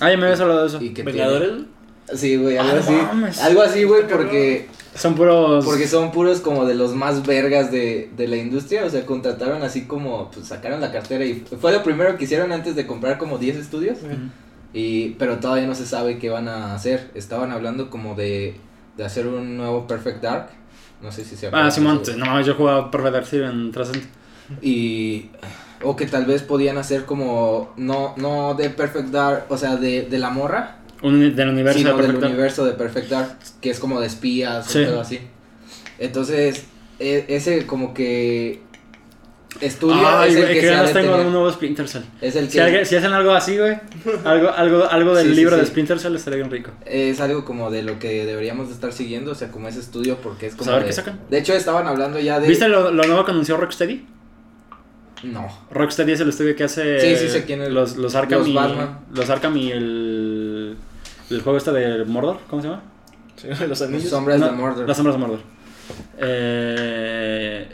Ah, 0.00 0.10
ya 0.10 0.16
me 0.16 0.24
habías 0.24 0.40
hablado 0.40 0.62
de 0.62 0.66
eso. 0.68 0.82
Y 0.82 0.90
que 0.94 1.02
¿Vengadores? 1.02 1.48
tiene- 1.50 1.74
Sí, 2.14 2.36
güey, 2.36 2.58
algo 2.58 2.72
Ah, 2.72 2.74
no 2.74 2.80
así. 2.80 2.92
mames. 2.92 3.40
Algo 3.40 3.62
así, 3.62 3.84
güey, 3.84 4.06
porque 4.06 4.68
Son 4.94 5.14
puros. 5.14 5.64
porque 5.64 5.88
son 5.88 6.12
puros 6.12 6.40
como 6.42 6.66
de 6.66 6.74
los 6.74 6.94
más 6.94 7.24
vergas 7.26 7.72
de, 7.72 8.10
de 8.14 8.28
la 8.28 8.36
industria, 8.36 8.84
o 8.84 8.90
sea, 8.90 9.06
contrataron 9.06 9.62
así 9.62 9.86
como 9.86 10.30
pues 10.30 10.48
sacaron 10.48 10.82
la 10.82 10.92
cartera 10.92 11.24
y 11.24 11.42
fue 11.60 11.72
lo 11.72 11.82
primero 11.82 12.18
que 12.18 12.24
hicieron 12.24 12.52
antes 12.52 12.76
de 12.76 12.86
comprar 12.86 13.16
como 13.16 13.38
10 13.38 13.56
estudios. 13.56 13.98
Y, 14.74 15.10
pero 15.10 15.38
todavía 15.38 15.66
no 15.66 15.74
se 15.74 15.86
sabe 15.86 16.18
qué 16.18 16.28
van 16.30 16.48
a 16.48 16.74
hacer. 16.74 17.10
Estaban 17.14 17.52
hablando 17.52 17.88
como 17.90 18.14
de, 18.16 18.56
de 18.96 19.04
hacer 19.04 19.26
un 19.28 19.56
nuevo 19.56 19.86
Perfect 19.86 20.20
Dark. 20.22 20.48
No 21.00 21.12
sé 21.12 21.24
si 21.24 21.36
se 21.36 21.48
Ah, 21.52 21.70
Simón, 21.70 22.00
eso. 22.02 22.16
no 22.16 22.40
yo 22.40 22.54
jugaba 22.54 22.90
Perfect 22.90 23.12
Dark 23.14 23.26
Zero 23.26 23.48
en 23.50 23.70
360. 23.72 24.18
Y. 24.62 25.30
O 25.82 25.96
que 25.96 26.06
tal 26.06 26.24
vez 26.24 26.42
podían 26.42 26.76
hacer 26.78 27.04
como. 27.04 27.72
No, 27.76 28.14
no 28.16 28.54
de 28.54 28.70
Perfect 28.70 29.08
Dark, 29.10 29.46
o 29.48 29.56
sea, 29.56 29.76
de, 29.76 30.02
de 30.02 30.18
la 30.18 30.30
morra. 30.30 30.78
Un, 31.02 31.34
del 31.36 31.48
universo 31.50 31.78
sino 31.78 31.90
de 31.90 31.96
del 31.96 32.02
Perfect 32.06 32.22
Dark. 32.22 32.32
universo 32.32 32.64
de 32.64 32.72
Perfect 32.72 33.10
Dark. 33.10 33.38
Que 33.60 33.70
es 33.70 33.78
como 33.78 34.00
de 34.00 34.06
espías 34.06 34.66
Sí. 34.66 34.78
o 34.82 34.88
algo 34.88 35.00
así. 35.02 35.20
Entonces, 35.98 36.64
e- 36.98 37.26
ese 37.28 37.66
como 37.66 37.94
que. 37.94 38.60
Estudio 39.60 39.96
Ay, 40.06 40.32
es 40.32 40.36
el 40.36 40.46
que 40.48 40.54
que 40.54 40.60
se 40.62 40.66
ya 40.66 40.80
ha 40.82 40.92
tengo 40.92 41.16
un 41.16 41.30
nuevo 41.32 41.50
Splinter 41.50 41.86
Cell. 41.88 42.02
Es 42.20 42.34
el 42.36 42.48
Si, 42.48 42.54
que. 42.58 42.60
alguien- 42.62 42.84
si 42.86 42.96
hacen 42.96 43.12
algo 43.12 43.30
así, 43.32 43.56
güey, 43.56 43.78
algo, 44.24 44.50
algo, 44.50 44.84
algo 44.90 45.14
del 45.14 45.26
Sí, 45.26 45.30
sí, 45.32 45.36
libro 45.36 45.56
de. 45.56 45.64
Splinter 45.64 45.98
Cell 46.00 46.14
estaría 46.16 46.38
bien 46.38 46.50
rico. 46.50 46.70
Es 46.84 47.20
algo 47.20 47.44
como 47.44 47.70
de 47.70 47.82
lo 47.84 47.98
que 48.00 48.26
deberíamos 48.26 48.68
de 48.68 48.74
estar 48.74 48.92
siguiendo, 48.92 49.30
o 49.30 49.34
sea, 49.34 49.50
como 49.52 49.68
ese 49.68 49.78
estudio, 49.80 50.16
porque 50.16 50.46
es 50.48 50.54
Pues 50.56 50.66
como. 50.66 50.72
a 50.72 50.78
ver 50.78 50.82
de, 50.84 50.88
qué 50.88 50.92
sacan. 50.94 51.20
de 51.30 51.38
hecho, 51.38 51.54
estaban 51.54 51.86
hablando 51.86 52.18
ya 52.18 52.40
de. 52.40 52.48
¿Viste 52.48 52.68
lo, 52.68 52.90
lo 52.90 53.04
nuevo 53.04 53.24
que 53.24 53.30
anunció 53.30 53.56
Rocksteady? 53.56 54.04
No. 55.22 55.46
Rocksteady 55.70 56.12
es 56.12 56.20
el 56.20 56.28
estudio 56.30 56.54
que 56.56 56.64
hace 56.64 57.00
Sí, 57.00 57.16
sí 57.16 57.28
sé 57.32 57.44
quién 57.44 57.62
es. 57.62 57.70
los, 57.70 57.96
los 57.96 58.14
Arkham 58.16 58.40
Los 58.40 58.48
y 58.48 58.52
Batman. 58.54 58.98
los 59.14 59.30
Arkham 59.30 59.56
y 59.56 59.70
el 59.70 60.76
el 61.30 61.40
juego 61.42 61.56
este 61.56 61.72
de 61.72 62.04
Mordor, 62.04 62.40
¿cómo 62.50 62.60
se 62.60 62.68
llama? 62.68 62.82
Sí, 63.36 63.48
los 63.68 63.80
anillos. 63.80 64.10
Sombras 64.10 64.38
No, 64.40 64.46
de 64.46 64.52
Mordor. 64.52 64.86
Las 64.88 64.96
sombras 64.96 65.14
de 65.16 65.20
Mordor. 65.20 65.40
Eh, 66.18 67.68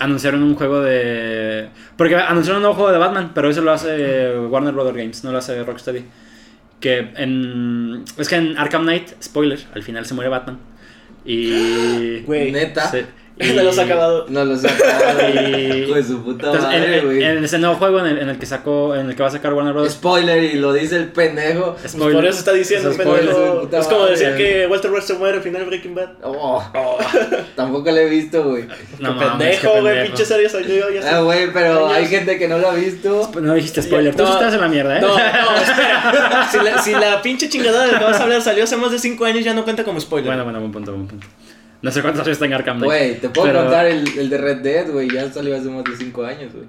anunciaron 0.00 0.42
un 0.42 0.54
juego 0.54 0.80
de 0.80 1.68
porque 1.96 2.16
anunciaron 2.16 2.56
un 2.58 2.62
nuevo 2.62 2.74
juego 2.74 2.92
de 2.92 2.98
Batman, 2.98 3.32
pero 3.34 3.50
eso 3.50 3.60
lo 3.60 3.72
hace 3.72 4.36
Warner 4.38 4.72
Brother 4.74 4.94
Games, 4.94 5.22
no 5.24 5.32
lo 5.32 5.38
hace 5.38 5.62
Rocksteady. 5.62 6.04
Que 6.80 7.10
en 7.16 8.04
es 8.16 8.28
que 8.28 8.36
en 8.36 8.56
Arkham 8.58 8.82
Knight, 8.82 9.22
spoiler, 9.22 9.60
al 9.74 9.82
final 9.82 10.06
se 10.06 10.14
muere 10.14 10.30
Batman. 10.30 10.58
Y 11.24 12.20
Güey. 12.26 12.50
Neta. 12.50 12.90
sí, 12.90 13.04
No 13.54 13.62
los 13.62 13.78
ha 13.78 13.82
acabado. 13.82 14.26
No 14.28 14.44
lo 14.44 14.56
sé. 14.56 14.68
Y- 14.68 15.82
Hijo 15.84 15.94
de 15.94 16.04
su 16.04 16.22
puta 16.22 16.46
Entonces, 16.46 16.62
madre, 16.62 17.00
güey. 17.00 17.22
en 17.24 17.44
ese 17.44 17.58
nuevo 17.58 17.76
juego 17.76 18.00
en 18.00 18.06
el, 18.06 18.18
en 18.18 18.28
el 18.28 18.38
que 18.38 18.46
sacó, 18.46 18.94
en 18.94 19.08
el 19.08 19.16
que 19.16 19.22
va 19.22 19.28
a 19.28 19.32
sacar 19.32 19.52
Warner 19.54 19.72
Bros. 19.72 19.92
Spoiler 19.92 20.42
y 20.44 20.54
lo 20.54 20.72
dice 20.72 20.96
el 20.96 21.08
pendejo. 21.08 21.76
Pues 21.80 21.94
por 21.96 22.24
eso 22.26 22.38
está 22.38 22.52
diciendo, 22.52 22.90
Es 22.90 22.96
pendejo. 22.96 23.18
spoiler. 23.32 23.60
Puta 23.60 23.78
Es 23.78 23.86
como 23.86 24.00
madre. 24.00 24.18
decir 24.18 24.36
que 24.36 24.66
Walter 24.66 24.90
White 24.90 25.06
se 25.06 25.14
muere 25.14 25.36
al 25.38 25.42
final 25.42 25.60
de 25.62 25.66
Breaking 25.66 25.94
Bad. 25.94 26.08
Oh, 26.22 26.62
tampoco 27.56 27.90
lo 27.90 27.96
he 27.96 28.08
visto, 28.08 28.42
güey. 28.44 28.64
No 28.98 29.18
pendejo, 29.18 29.68
güey. 29.70 29.82
pendejo. 29.84 30.06
Pinche 30.06 30.24
serie 30.24 30.48
salió 30.48 30.90
ya 30.90 31.16
Ah, 31.16 31.20
güey, 31.20 31.52
pero 31.52 31.86
Años. 31.86 31.96
hay 31.98 32.06
gente 32.06 32.38
que 32.38 32.46
no 32.48 32.58
lo 32.58 32.70
ha 32.70 32.74
visto. 32.74 33.30
No 33.40 33.54
dijiste 33.54 33.82
spoiler, 33.82 34.14
tú 34.14 34.22
No. 34.22 34.32
estás 34.34 34.54
en 34.54 34.60
la 34.60 34.68
mierda, 34.68 34.98
¿eh? 34.98 35.00
No, 35.00 35.08
no, 35.08 35.16
espera. 35.62 36.48
Si 36.50 36.58
la, 36.58 36.82
si 36.82 36.92
la 36.92 37.22
pinche 37.22 37.48
chingadera 37.48 37.84
de 37.86 37.92
la 37.92 37.98
que 37.98 38.04
vas 38.04 38.20
a 38.20 38.22
hablar 38.24 38.42
salió 38.42 38.64
hace 38.64 38.76
más 38.76 38.90
de 38.92 38.98
5 38.98 39.24
años, 39.24 39.44
ya 39.44 39.54
no 39.54 39.64
cuenta 39.64 39.82
como 39.84 39.98
spoiler. 40.00 40.26
Bueno, 40.28 40.44
bueno, 40.44 40.60
buen 40.60 40.72
punto, 40.72 40.92
buen 40.92 41.06
punto. 41.06 41.26
No 41.82 41.90
sé 41.90 42.02
cuántos 42.02 42.20
años 42.22 42.32
está 42.32 42.44
en 42.46 42.52
Arkham 42.54 42.76
Knight. 42.78 42.86
Güey, 42.90 43.20
te 43.20 43.28
puedo 43.30 43.46
pero- 43.48 43.60
contar 43.62 43.86
el, 43.86 44.06
el 44.18 44.28
de 44.30 44.38
Red 44.38 44.58
Dead, 44.58 44.90
güey. 44.90 45.08
Ya 45.10 45.30
salió 45.32 45.56
hace 45.56 45.68
más 45.68 45.84
de 45.84 45.96
5 45.96 46.24
años, 46.24 46.52
güey. 46.52 46.66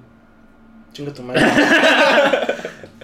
Chinga 0.92 1.12
tu 1.12 1.22
madre. 1.22 1.42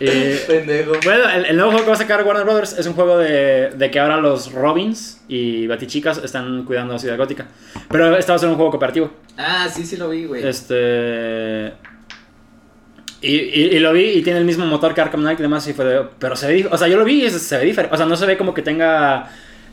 Eh, 0.00 0.40
Pendejo. 0.46 0.92
bueno, 1.02 1.28
el, 1.28 1.44
el 1.46 1.56
nuevo 1.56 1.72
juego 1.72 1.84
que 1.86 1.90
va 1.90 1.96
a 1.96 1.98
sacar 1.98 2.22
Warner 2.24 2.44
Brothers 2.44 2.78
es 2.78 2.86
un 2.86 2.92
juego 2.92 3.18
de, 3.18 3.70
de 3.70 3.90
que 3.90 3.98
ahora 3.98 4.18
los 4.18 4.52
Robins 4.52 5.20
y 5.26 5.66
Batichicas 5.66 6.18
están 6.18 6.62
cuidando 6.64 6.92
la 6.92 7.00
ciudad 7.00 7.16
gótica. 7.16 7.48
Pero 7.90 8.16
este 8.16 8.30
va 8.30 8.36
a 8.36 8.38
ser 8.38 8.48
un 8.48 8.54
juego 8.54 8.70
cooperativo. 8.70 9.11
Ah, 9.36 9.66
sí, 9.68 9.84
sí 9.84 9.96
lo 9.96 10.09
vi, 10.11 10.26
güey. 10.26 10.46
Este. 10.46 11.72
Y, 13.20 13.34
y, 13.34 13.61
y 13.74 13.78
lo 13.80 13.92
vi 13.92 14.04
y 14.11 14.22
tiene 14.22 14.38
el 14.38 14.44
mismo 14.44 14.64
motor 14.66 14.94
que 14.94 15.00
Arkham 15.00 15.20
Knight 15.22 15.40
y 15.40 15.42
demás. 15.42 15.66
Y 15.66 15.72
fue 15.72 15.84
de- 15.84 16.06
pero 16.20 16.36
se 16.36 16.46
ve. 16.46 16.68
O 16.70 16.78
sea, 16.78 16.86
yo 16.86 16.96
lo 16.96 17.04
vi 17.04 17.24
y 17.26 17.30
se, 17.30 17.40
se 17.40 17.59
ve 17.59 17.64
diferente. 17.64 17.92
O 17.92 17.98
sea, 17.98 18.06
no 18.06 18.14
se 18.16 18.24
ve 18.24 18.36
como 18.38 18.54
que 18.54 18.62
tenga 18.62 19.28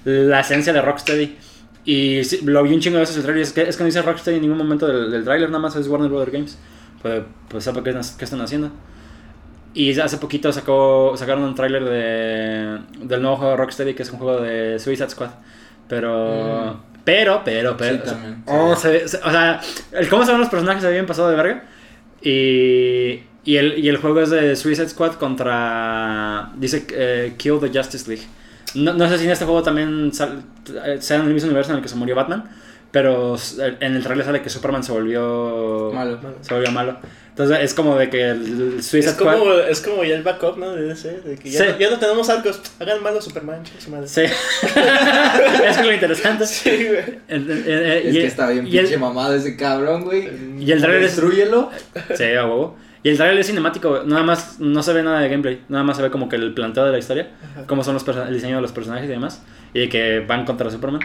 la 0.06 0.40
esencia 0.40 0.74
de 0.74 0.82
Rocksteady. 0.82 1.38
Y 1.86 2.24
sí, 2.24 2.40
lo 2.44 2.64
vi 2.64 2.74
un 2.74 2.80
chingo 2.80 2.96
de 2.96 3.02
veces 3.02 3.18
el 3.18 3.24
trailer. 3.24 3.44
Es 3.44 3.54
que, 3.54 3.62
es 3.62 3.78
que 3.78 3.84
no 3.84 3.86
dice 3.86 4.02
Rocksteady 4.02 4.38
en 4.38 4.42
ningún 4.44 4.58
momento 4.58 4.88
del, 4.88 5.12
del 5.12 5.24
trailer, 5.24 5.50
nada 5.50 5.62
más 5.62 5.76
es 5.76 5.88
Warner 5.88 6.10
Brothers 6.10 6.32
Games. 6.32 6.58
Pues, 7.02 7.24
pues 7.48 7.64
sabe 7.64 7.84
qué, 7.84 7.96
qué 8.18 8.26
están 8.26 8.42
haciendo. 8.42 8.72
Y 9.74 10.00
hace 10.00 10.18
poquito 10.18 10.52
sacó, 10.54 11.14
sacaron 11.18 11.44
un 11.44 11.54
tráiler 11.54 11.84
de, 11.84 12.80
del 13.06 13.22
nuevo 13.22 13.38
juego 13.38 13.52
de 13.52 13.58
Rocksteady, 13.58 13.94
que 13.94 14.04
es 14.04 14.10
un 14.12 14.18
juego 14.20 14.42
de 14.42 14.80
Suicide 14.80 15.10
Squad. 15.10 15.32
Pero, 15.88 16.80
pero, 17.04 17.42
pero, 17.46 17.78
pero. 17.78 17.98
Sí, 17.98 18.02
también. 18.06 18.44
oh, 18.48 18.76
se 18.76 18.90
ve- 18.90 19.08
se- 19.08 19.18
o 19.18 19.30
sea, 19.30 19.62
el 19.92 20.08
cómo 20.10 20.26
se 20.26 20.32
ven 20.32 20.40
los 20.42 20.50
personajes 20.50 20.82
se 20.82 20.92
bien 20.92 21.06
pasado 21.06 21.30
de 21.30 21.36
verga. 21.36 21.64
Y, 22.22 23.22
y, 23.44 23.58
el, 23.58 23.78
y 23.78 23.88
el 23.90 23.98
juego 23.98 24.22
es 24.22 24.32
de 24.32 24.56
Suicide 24.56 24.90
Squad 24.90 25.14
contra. 25.16 26.52
Dice 26.58 26.88
eh, 26.92 27.34
Kill 27.38 27.60
the 27.60 27.70
Justice 27.78 28.10
League. 28.10 28.26
No, 28.76 28.94
no 28.94 29.10
sé 29.10 29.18
si 29.18 29.26
en 29.26 29.32
este 29.32 29.46
juego 29.46 29.64
también 29.64 30.12
sal- 30.14 30.44
eh, 30.86 30.98
sea 31.00 31.18
en 31.18 31.26
el 31.28 31.34
mismo 31.34 31.48
universo 31.48 31.72
en 31.72 31.78
el 31.78 31.84
que 31.84 31.90
se 31.90 31.96
murió 31.96 32.16
Batman. 32.16 32.44
Pero 32.92 33.36
s- 33.36 33.62
en 33.82 33.96
el 33.96 34.04
trailer 34.04 34.26
sale 34.26 34.42
que 34.42 34.50
Superman 34.50 34.82
se 34.84 34.94
volvió 34.94 35.92
Malo. 35.94 36.18
Se 36.42 36.54
volvió 36.54 36.72
malo. 36.72 36.98
Entonces 37.30 37.58
es 37.62 37.74
como 37.74 37.98
de 37.98 38.10
que 38.10 38.30
el 38.30 38.82
Suicide 38.82 39.00
Es 39.12 39.16
Squad. 39.18 39.38
como, 39.38 39.52
es 39.52 39.82
como 39.82 40.04
ya 40.06 40.16
el 40.16 40.24
backup, 40.24 40.58
¿no? 40.58 40.72
De 40.72 40.84
DC. 40.84 41.20
De 41.20 41.36
que 41.36 41.50
ya, 41.50 41.60
Sí. 41.60 41.66
no, 41.74 41.78
ya 41.80 41.90
no 41.90 42.00
tenemos 42.00 42.30
arcos. 42.30 42.62
Hagan 42.80 43.04
malo 43.04 43.22
Superman, 43.22 43.62
chinga 43.64 43.82
su 43.82 43.90
madre. 43.92 44.08
Sí. 44.08 44.22
es 45.68 45.78
que 45.78 45.84
lo 45.84 45.92
interesante. 45.94 46.46
Sí, 46.48 46.70
güey. 46.88 47.20
El- 47.28 47.52
el- 47.52 47.68
el- 47.68 48.08
Es 48.08 48.16
y 48.16 48.20
que 48.20 48.28
está 48.28 48.50
bien 48.50 48.66
pinche 48.66 48.98
mamado 48.98 49.36
ese 49.36 49.58
cabrón, 49.58 50.06
güey. 50.06 50.30
Y 50.60 50.72
el 50.72 50.80
trailer 50.80 51.04
es- 51.04 51.16
Destrúyelo. 51.16 51.70
Sí, 52.16 52.24
a 52.34 52.46
huevo. 52.46 52.78
Y 53.06 53.10
el 53.10 53.18
trailer 53.18 53.38
es 53.38 53.46
cinemático, 53.46 54.02
nada 54.04 54.24
más, 54.24 54.60
no 54.60 54.82
se 54.82 54.92
ve 54.92 55.04
nada 55.04 55.20
de 55.20 55.30
gameplay, 55.30 55.64
nada 55.70 55.84
más 55.84 55.96
se 55.98 56.02
ve 56.02 56.10
como 56.10 56.28
que 56.28 56.38
el 56.38 56.56
planteo 56.56 56.86
de 56.86 56.92
la 56.92 56.98
historia, 56.98 57.28
cómo 57.68 57.84
son 57.84 57.94
los 57.94 58.08
el 58.08 58.34
diseño 58.34 58.56
de 58.56 58.64
los 58.64 58.72
personajes 58.72 59.06
y 59.06 59.10
demás, 59.12 59.44
y 59.76 59.82
de 59.82 59.90
que 59.90 60.22
van 60.22 60.44
contra 60.44 60.72
Superman. 60.72 61.02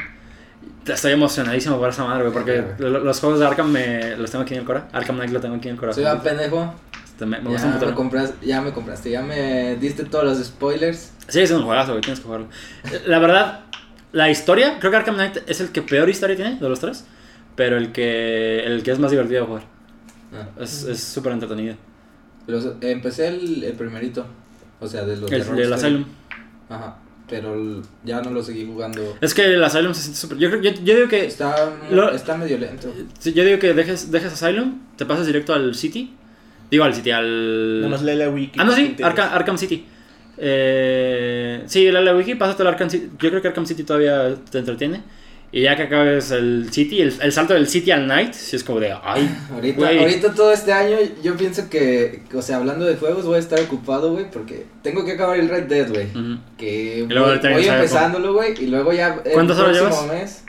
Estoy 0.86 1.12
emocionadísimo 1.12 1.78
por 1.78 1.90
esa 1.90 2.04
madre, 2.04 2.22
güey, 2.22 2.32
porque 2.32 2.64
lo- 2.78 3.00
los 3.00 3.20
juegos 3.20 3.38
de 3.38 3.46
Arkham 3.46 3.70
me, 3.70 4.16
los 4.16 4.30
tengo 4.30 4.44
aquí 4.44 4.54
en 4.54 4.60
el 4.60 4.66
Cora. 4.66 4.88
Arkham 4.92 5.16
Knight 5.16 5.30
lo 5.30 5.40
tengo 5.40 5.56
aquí 5.56 5.68
en 5.68 5.74
el 5.74 5.78
Cora. 5.78 5.92
Soy 5.92 6.04
un 6.06 6.20
pendejo. 6.20 6.74
Este, 7.04 7.26
me, 7.26 7.36
me 7.38 7.44
Ya 7.52 7.66
gusta 7.70 7.86
me, 7.86 7.92
compras, 7.94 8.32
ya 8.40 8.62
me 8.62 8.72
compraste, 8.72 9.10
ya 9.10 9.20
me 9.22 9.76
diste 9.76 10.04
todos 10.04 10.24
los 10.24 10.38
spoilers. 10.42 11.12
Sí, 11.28 11.40
es 11.40 11.50
un 11.50 11.64
juegazo, 11.64 11.90
güey, 11.92 12.00
tienes 12.00 12.20
que 12.20 12.24
jugarlo. 12.24 12.48
La 13.06 13.18
verdad, 13.18 13.60
la 14.12 14.30
historia, 14.30 14.78
creo 14.80 14.90
que 14.90 14.96
Arkham 14.96 15.16
Knight 15.16 15.36
es 15.46 15.60
el 15.60 15.68
que 15.68 15.82
peor 15.82 16.08
historia 16.08 16.34
tiene 16.34 16.56
de 16.58 16.66
los 16.66 16.80
tres, 16.80 17.04
pero 17.56 17.76
el 17.76 17.92
que, 17.92 18.60
el 18.64 18.82
que 18.82 18.90
es 18.90 18.98
más 18.98 19.10
divertido 19.10 19.42
de 19.42 19.46
jugar. 19.46 19.62
Ah. 20.32 20.48
Es 20.60 20.84
es 20.84 21.02
súper 21.02 21.32
entretenido. 21.32 21.76
Los- 22.50 22.68
empecé 22.80 23.28
el, 23.28 23.64
el 23.64 23.72
primerito. 23.74 24.26
O 24.80 24.86
sea, 24.88 25.04
de 25.04 25.16
los 25.16 25.30
El, 25.30 25.44
de 25.46 25.54
del. 25.54 25.72
Asylum. 25.72 26.04
Ajá. 26.68 26.96
Pero 27.28 27.54
el- 27.54 27.82
ya 28.04 28.20
no 28.22 28.30
lo 28.30 28.42
seguí 28.42 28.66
jugando. 28.66 29.16
Es 29.20 29.34
que 29.34 29.44
el 29.44 29.62
Asylum 29.62 29.94
se 29.94 30.00
siente 30.02 30.18
súper... 30.18 30.38
Yo, 30.38 30.50
creo- 30.50 30.62
yo, 30.62 30.70
yo 30.82 30.94
digo 30.96 31.08
que... 31.08 31.26
Está, 31.26 31.54
Lo- 31.90 32.10
está 32.12 32.36
medio 32.36 32.58
lento. 32.58 32.92
Yo 33.24 33.44
digo 33.44 33.58
que 33.58 33.72
dejes, 33.74 34.10
dejes 34.10 34.32
Asylum, 34.32 34.80
te 34.96 35.06
pasas 35.06 35.26
directo 35.26 35.52
al 35.54 35.74
City. 35.74 36.14
Digo 36.70 36.84
al 36.84 36.94
City, 36.94 37.10
al. 37.10 37.80
Nada 37.80 37.90
más 37.90 38.02
lee 38.02 38.14
la 38.16 38.30
wiki. 38.30 38.58
ah, 38.60 38.64
no, 38.64 38.72
sí. 38.72 38.96
Arca- 39.02 39.32
Arkham 39.32 39.58
City. 39.58 39.84
Eh, 40.38 41.62
sí, 41.66 41.90
la, 41.90 42.00
la 42.00 42.14
wiki, 42.16 42.34
pásate 42.34 42.62
al 42.62 42.68
Arkham 42.68 42.88
City. 42.90 43.10
Yo 43.18 43.28
creo 43.30 43.42
que 43.42 43.48
Arkham 43.48 43.66
City 43.66 43.84
todavía 43.84 44.34
te 44.50 44.58
entretiene. 44.58 45.02
Y 45.52 45.62
ya 45.62 45.76
que 45.76 45.82
acabes 45.84 46.30
el 46.30 46.68
City, 46.72 47.00
el, 47.00 47.12
el 47.20 47.32
salto 47.32 47.54
del 47.54 47.66
City 47.66 47.90
al 47.90 48.06
Night, 48.06 48.34
si 48.34 48.54
es 48.54 48.62
como 48.62 48.78
de. 48.78 48.92
Ay, 49.02 49.28
Ahorita, 49.52 49.88
ahorita 49.88 50.34
todo 50.34 50.52
este 50.52 50.72
año 50.72 50.96
yo 51.22 51.36
pienso 51.36 51.68
que, 51.68 52.22
o 52.32 52.40
sea, 52.40 52.58
hablando 52.58 52.84
de 52.84 52.94
juegos 52.96 53.26
voy 53.26 53.36
a 53.36 53.40
estar 53.40 53.58
ocupado, 53.60 54.12
güey, 54.12 54.30
porque 54.30 54.66
tengo 54.82 55.04
que 55.04 55.12
acabar 55.12 55.38
el 55.40 55.48
Red 55.48 55.64
Dead, 55.64 55.88
güey. 55.88 56.06
Que 56.56 57.04
voy, 57.08 57.52
voy 57.52 57.66
empezándolo, 57.66 58.34
güey, 58.34 58.54
y 58.62 58.68
luego 58.68 58.92
ya 58.92 59.20
el 59.24 59.32
¿Cuántas 59.32 59.58
horas 59.58 59.76
llevas? 59.76 60.06
mes, 60.06 60.44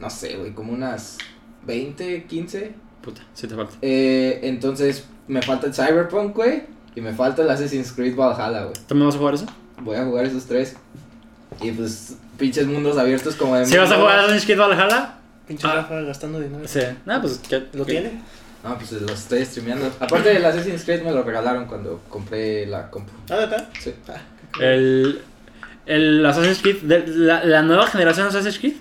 no 0.00 0.10
sé, 0.10 0.36
güey, 0.36 0.52
como 0.52 0.72
unas 0.72 1.18
20, 1.64 2.24
15. 2.24 2.74
Puta, 3.00 3.22
sí 3.34 3.46
te 3.46 3.54
falta. 3.54 3.74
Eh, 3.80 4.40
entonces 4.42 5.06
me 5.28 5.40
falta 5.40 5.68
el 5.68 5.74
Cyberpunk, 5.74 6.34
güey, 6.34 6.64
y 6.96 7.00
me 7.00 7.12
falta 7.12 7.42
el 7.42 7.50
Assassin's 7.50 7.92
Creed 7.92 8.16
Valhalla, 8.16 8.64
güey. 8.64 8.74
¿También 8.88 9.06
vas 9.06 9.14
a 9.14 9.18
jugar 9.18 9.34
eso? 9.34 9.46
Voy 9.80 9.96
a 9.96 10.04
jugar 10.04 10.26
esos 10.26 10.46
tres. 10.46 10.76
Y 11.60 11.70
pues, 11.70 12.16
pinches 12.42 12.66
mundos 12.66 12.98
abiertos 12.98 13.36
como 13.36 13.54
de... 13.56 13.64
Si 13.66 13.76
vas 13.76 13.88
a 13.92 13.94
jugar 13.94 14.14
horas. 14.14 14.24
Assassin's 14.24 14.44
Creed 14.46 14.58
Valhalla, 14.58 15.14
Pinche 15.46 15.64
Ah. 15.68 15.74
Rafa 15.76 16.00
gastando 16.02 16.40
dinero. 16.40 16.66
sí. 16.66 16.80
Nada, 17.06 17.20
pues. 17.22 17.40
¿qué- 17.48 17.66
¿Lo 17.72 17.84
qué- 17.86 17.92
tiene? 17.92 18.22
No, 18.64 18.76
pues 18.76 18.90
los 18.92 19.10
estoy 19.12 19.44
streameando. 19.44 19.86
Aparte 20.00 20.28
del 20.30 20.44
Assassin's 20.44 20.82
Creed 20.84 21.02
me 21.02 21.12
lo 21.12 21.22
regalaron 21.22 21.66
cuando 21.66 22.00
compré 22.08 22.66
la 22.66 22.90
compu. 22.90 23.12
Ah, 23.30 23.36
¿verdad? 23.36 23.68
Sí. 23.80 23.94
El, 24.60 25.20
el 25.86 26.26
Assassin's 26.26 26.58
Creed, 26.60 26.82
de- 26.82 27.06
la, 27.06 27.44
la 27.44 27.62
nueva 27.62 27.86
generación 27.86 28.24
de 28.26 28.30
Assassin's 28.30 28.58
Creed 28.58 28.74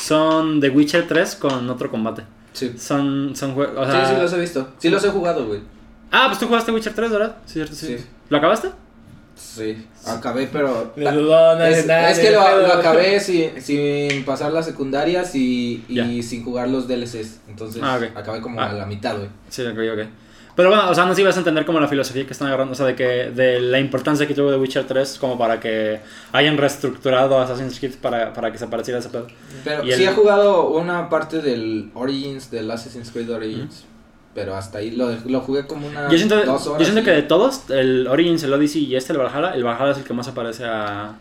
son 0.00 0.60
The 0.60 0.70
Witcher 0.70 1.06
3 1.06 1.36
con 1.36 1.68
otro 1.68 1.90
combate. 1.90 2.22
Sí. 2.54 2.74
Son, 2.78 3.34
son 3.36 3.54
jue- 3.56 3.70
o 3.76 3.84
sea- 3.84 4.06
sí, 4.06 4.14
sí 4.14 4.20
los 4.20 4.32
he 4.32 4.40
visto. 4.40 4.68
Sí 4.78 4.88
los 4.90 5.04
he 5.04 5.08
jugado, 5.10 5.46
güey. 5.46 5.60
Ah, 6.10 6.24
pues 6.28 6.38
tú 6.38 6.46
jugaste 6.46 6.72
Witcher 6.72 6.94
3, 6.94 7.10
¿verdad? 7.10 7.36
Sí, 7.46 7.54
cierto, 7.54 7.74
sí. 7.74 7.98
Sí. 7.98 8.04
¿Lo 8.28 8.38
acabaste? 8.38 8.68
Sí. 9.34 9.86
Acabé, 10.06 10.48
pero... 10.52 10.92
Es, 10.96 11.86
es 11.88 12.18
que 12.18 12.30
lo, 12.30 12.58
lo 12.66 12.72
acabé 12.74 13.18
sin, 13.20 13.60
sin 13.60 14.24
pasar 14.24 14.52
las 14.52 14.66
secundarias 14.66 15.34
y, 15.34 15.84
y 15.88 16.22
sin 16.22 16.44
jugar 16.44 16.68
los 16.68 16.86
DLCs. 16.88 17.40
Entonces 17.48 17.82
Ah, 17.84 17.98
acabé 18.14 18.40
como 18.40 18.60
Ah. 18.60 18.70
a 18.70 18.72
la 18.72 18.86
mitad, 18.86 19.16
güey. 19.16 19.28
Sí, 19.48 19.62
ok, 19.62 19.78
ok. 19.92 20.06
Pero 20.54 20.68
bueno, 20.68 20.90
o 20.90 20.94
sea, 20.94 21.04
no 21.06 21.12
sé 21.12 21.16
si 21.16 21.22
vas 21.22 21.34
a 21.36 21.38
entender 21.38 21.64
como 21.64 21.80
la 21.80 21.88
filosofía 21.88 22.26
que 22.26 22.32
están 22.34 22.48
agarrando, 22.48 22.72
o 22.72 22.76
sea, 22.76 22.84
de 22.84 22.94
que 22.94 23.30
de 23.30 23.58
la 23.58 23.78
importancia 23.78 24.26
que 24.28 24.34
tuvo 24.34 24.50
The 24.50 24.58
Witcher 24.58 24.86
3 24.86 25.16
como 25.18 25.38
para 25.38 25.58
que 25.58 26.00
hayan 26.32 26.58
reestructurado 26.58 27.40
Assassin's 27.40 27.78
Creed 27.78 27.94
para, 28.02 28.34
para 28.34 28.52
que 28.52 28.58
se 28.58 28.66
pareciera 28.66 28.98
a 28.98 29.00
ese 29.00 29.08
pedo. 29.08 29.28
Pero 29.64 29.82
Y 29.82 29.92
sí 29.92 30.02
el- 30.02 30.10
he 30.10 30.12
jugado 30.12 30.68
una 30.68 31.08
parte 31.08 31.40
del 31.40 31.90
Origins, 31.94 32.50
del 32.50 32.70
Assassin's 32.70 33.10
Creed 33.10 33.30
Origins. 33.30 33.84
Pero 34.34 34.56
hasta 34.56 34.78
ahí 34.78 34.92
lo, 34.92 35.10
lo 35.26 35.40
jugué 35.40 35.66
como 35.66 35.86
una 35.86 36.10
Yo 36.10 36.16
siento, 36.16 36.42
dos 36.42 36.66
horas. 36.66 36.78
yo 36.78 36.84
siento 36.84 37.02
y- 37.02 37.04
que 37.04 37.10
de 37.10 37.22
todos, 37.22 37.68
el 37.70 38.06
Origins, 38.06 38.42
el 38.44 38.52
Odyssey 38.54 38.84
y 38.84 38.96
este, 38.96 39.12
el 39.12 39.18
Valhalla, 39.18 39.54
el 39.54 39.62
Valhalla 39.62 39.92
es 39.92 39.98
el 39.98 40.04
que 40.04 40.14
más 40.14 40.24
se 40.24 40.32
parece 40.32 40.64
a, 40.64 41.16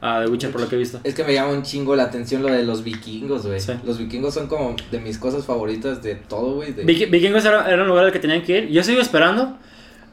a 0.00 0.20
The 0.24 0.28
Witcher 0.30 0.50
por 0.50 0.60
lo 0.62 0.68
que 0.68 0.74
he 0.74 0.78
visto. 0.78 0.98
Es 1.04 1.14
que 1.14 1.22
me 1.22 1.32
llama 1.32 1.52
un 1.52 1.62
chingo 1.62 1.94
la 1.94 2.02
atención 2.04 2.42
lo 2.42 2.48
de 2.48 2.64
los 2.64 2.82
vikingos, 2.82 3.46
güey. 3.46 3.60
Sí. 3.60 3.72
Los 3.84 3.98
vikingos 3.98 4.34
son 4.34 4.48
como 4.48 4.74
de 4.90 4.98
mis 5.00 5.16
cosas 5.18 5.44
favoritas 5.44 6.02
de 6.02 6.16
todo, 6.16 6.56
güey. 6.56 6.72
de- 6.72 6.84
Viki- 6.84 7.08
Vikingos 7.08 7.44
era, 7.44 7.70
era 7.70 7.82
un 7.82 7.88
lugar 7.88 8.06
al 8.06 8.12
que 8.12 8.18
tenían 8.18 8.42
que 8.42 8.58
ir. 8.58 8.68
Yo 8.70 8.82
sigo 8.82 9.00
esperando, 9.00 9.56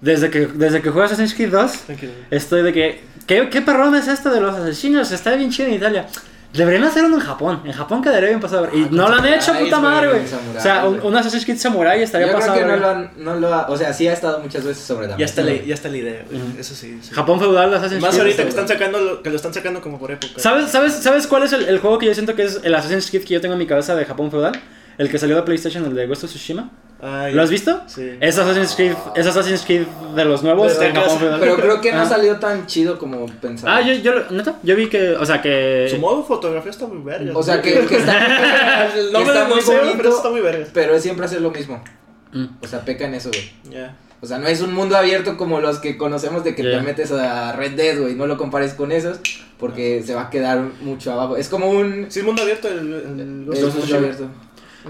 desde 0.02 0.30
que, 0.30 0.46
desde 0.46 0.82
que 0.84 0.90
juegas 0.92 1.12
Assassin's 1.14 1.34
Creed 1.34 1.52
2, 1.52 1.72
Tranquilo. 1.88 2.12
estoy 2.30 2.62
de 2.62 2.72
que, 2.74 3.02
¿qué, 3.26 3.50
qué 3.50 3.62
perrón 3.62 3.96
es 3.96 4.08
esto 4.08 4.30
de 4.30 4.42
los 4.42 4.54
asesinos? 4.56 5.12
Está 5.12 5.34
bien 5.36 5.50
chido 5.50 5.70
en 5.70 5.76
Italia. 5.76 6.06
Deberían 6.54 6.84
hacerlo 6.84 7.16
en 7.16 7.20
Japón. 7.20 7.62
En 7.66 7.72
Japón 7.72 8.02
quedaría 8.04 8.30
bien 8.30 8.40
pasado. 8.40 8.70
Y 8.72 8.84
Ah, 8.84 8.88
no 8.92 9.10
lo 9.10 9.16
han 9.16 9.26
hecho, 9.26 9.54
puta 9.54 9.80
madre, 9.80 10.08
güey, 10.10 10.22
O 10.58 10.62
sea, 10.62 10.86
un, 10.86 11.16
Assassin's 11.16 11.46
Creed 11.46 11.58
Samurai 11.58 12.02
estaría 12.04 12.28
Yo 12.28 12.34
creo 12.34 12.40
pasado. 12.42 12.60
que 12.60 12.66
no 12.66 12.76
lo, 12.78 12.88
han, 12.90 13.12
no 13.18 13.36
lo 13.36 13.54
ha, 13.54 13.68
o 13.70 13.76
sea, 13.76 13.92
sí 13.92 14.08
ha 14.08 14.14
estado 14.14 14.40
muchas 14.40 14.64
veces 14.64 14.84
sobre 14.84 15.08
la 15.08 15.18
Ya 15.18 15.26
está, 15.26 15.42
la, 15.42 15.52
güey. 15.54 15.66
ya 15.66 15.74
está 15.74 15.90
la 15.90 15.98
idea, 15.98 16.24
güey. 16.30 16.42
Eso 16.60 16.76
sí. 16.76 17.00
sí. 17.02 17.12
Japón 17.12 17.40
feudal, 17.40 17.74
Assassin's 17.74 18.02
Más 18.02 18.12
Creed. 18.12 18.22
ahorita 18.22 18.44
que 18.44 18.50
están 18.50 18.68
sacando 18.68 19.00
lo, 19.00 19.24
que 19.24 19.30
lo 19.32 19.36
están 19.36 19.54
sacando 19.54 19.82
como 19.82 19.98
por 19.98 20.12
época. 20.12 20.34
¿Sabes, 20.38 20.70
sabes, 20.70 20.94
¿Sabes 20.94 21.26
cuál 21.26 21.42
es 21.44 21.54
el, 21.54 21.66
el 21.66 21.80
juego 21.80 21.98
que 21.98 22.06
yo 22.06 22.14
siento 22.14 22.36
que 22.36 22.44
es 22.44 22.60
el 22.64 22.76
Assassin's 22.76 23.10
Creed 23.10 23.24
que 23.26 23.34
yo 23.34 23.42
tengo 23.42 23.54
en 23.54 23.60
mi 23.60 23.66
cabeza 23.68 23.96
de 23.96 24.06
Japón 24.06 24.30
feudal? 24.30 24.54
El 25.00 25.10
que 25.10 25.18
salió 25.18 25.36
de 25.36 25.42
PlayStation, 25.42 25.84
el 25.86 25.96
de 25.96 26.06
Ghost 26.06 26.24
of 26.26 26.30
Tsushima. 26.30 26.70
Ah. 27.06 27.28
¿Lo 27.30 27.42
has 27.44 27.50
visto? 27.50 27.82
Sí. 27.86 28.12
Es 28.22 28.38
Assassin's 28.38 28.76
Creed, 28.76 28.94
es 29.14 29.28
Assassin's 29.28 29.64
Creed 29.66 29.86
de 30.16 30.24
los 30.24 30.42
nuevos 30.42 30.72
Pero 30.80 31.58
creo 31.58 31.82
que 31.82 31.92
no 31.92 32.02
Ah. 32.02 32.06
salió 32.06 32.38
tan 32.40 32.66
chido 32.66 32.98
como 32.98 33.26
pensaba. 33.42 33.76
Ah, 33.76 33.82
yo, 33.82 33.94
yo, 33.96 34.14
lo- 34.14 34.32
neta, 34.32 34.56
yo 34.64 34.74
vi 34.78 34.88
que, 34.88 35.12
o 35.12 35.26
sea, 35.26 35.42
que... 35.42 35.88
Su 35.90 35.98
modo 35.98 36.24
fotografía 36.24 36.72
está 36.72 36.88
muy 36.88 37.04
verga. 37.04 37.34
O 37.36 37.44
sea, 37.44 37.62
que, 37.62 37.74
que 37.86 37.98
está, 37.98 38.86
El 38.96 39.12
que 39.12 39.22
está 39.22 39.46
muy 39.46 39.56
museo, 39.56 39.74
pero 39.82 39.86
bonito, 39.92 40.16
está 40.16 40.30
muy 40.30 40.40
verga. 40.42 40.66
pero 40.74 40.96
es 40.96 41.04
siempre 41.04 41.26
hacer 41.26 41.42
lo 41.42 41.52
mismo. 41.52 41.84
Mm. 42.32 42.46
O 42.62 42.68
sea, 42.68 42.86
peca 42.86 43.06
en 43.06 43.16
eso, 43.16 43.30
güey. 43.30 43.52
Ya. 43.70 43.98
O 44.22 44.26
sea, 44.26 44.38
no 44.38 44.48
es 44.48 44.62
un 44.62 44.74
mundo 44.74 44.96
abierto 44.96 45.36
como 45.36 45.60
los 45.60 45.80
que 45.80 45.98
conocemos 45.98 46.46
de 46.46 46.56
que 46.56 46.64
te 46.64 46.80
metes 46.80 47.12
a 47.12 47.52
Red 47.52 47.72
Dead, 47.74 48.00
güey. 48.00 48.16
No 48.16 48.26
lo 48.28 48.38
compares 48.38 48.74
con 48.74 48.94
esos 48.94 49.20
porque 49.60 50.02
se 50.06 50.16
va 50.16 50.22
a 50.24 50.30
quedar 50.30 50.62
mucho 50.80 51.12
abajo. 51.12 51.36
Es 51.36 51.50
como 51.50 51.70
un... 51.70 52.06
Sí, 52.10 52.20
es 52.20 52.26
mundo 52.26 52.42
abierto 52.44 52.70
el, 52.70 52.78
el, 52.78 53.50
es 53.54 53.62
un 53.64 53.78
mundo 53.80 53.98
abierto. 53.98 54.28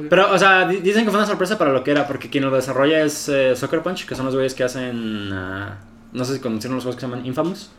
Pero, 0.09 0.31
o 0.33 0.37
sea, 0.37 0.67
di- 0.67 0.77
dicen 0.77 1.03
que 1.05 1.11
fue 1.11 1.19
una 1.19 1.27
sorpresa 1.27 1.57
para 1.57 1.71
lo 1.71 1.83
que 1.83 1.91
era, 1.91 2.07
porque 2.07 2.29
quien 2.29 2.43
lo 2.43 2.51
desarrolla 2.51 3.03
es 3.03 3.29
eh, 3.29 3.55
Soccer 3.55 3.81
Punch, 3.81 4.05
que 4.07 4.15
son 4.15 4.25
los 4.25 4.33
güeyes 4.35 4.53
que 4.53 4.63
hacen... 4.63 5.29
ah, 5.33 5.77
no 6.11 6.25
sé 6.25 6.35
si 6.35 6.39
conocieron 6.39 6.75
los 6.75 6.83
juegos 6.83 6.95
que 6.95 7.01
se 7.01 7.07
llaman 7.07 7.25
Infamous. 7.25 7.71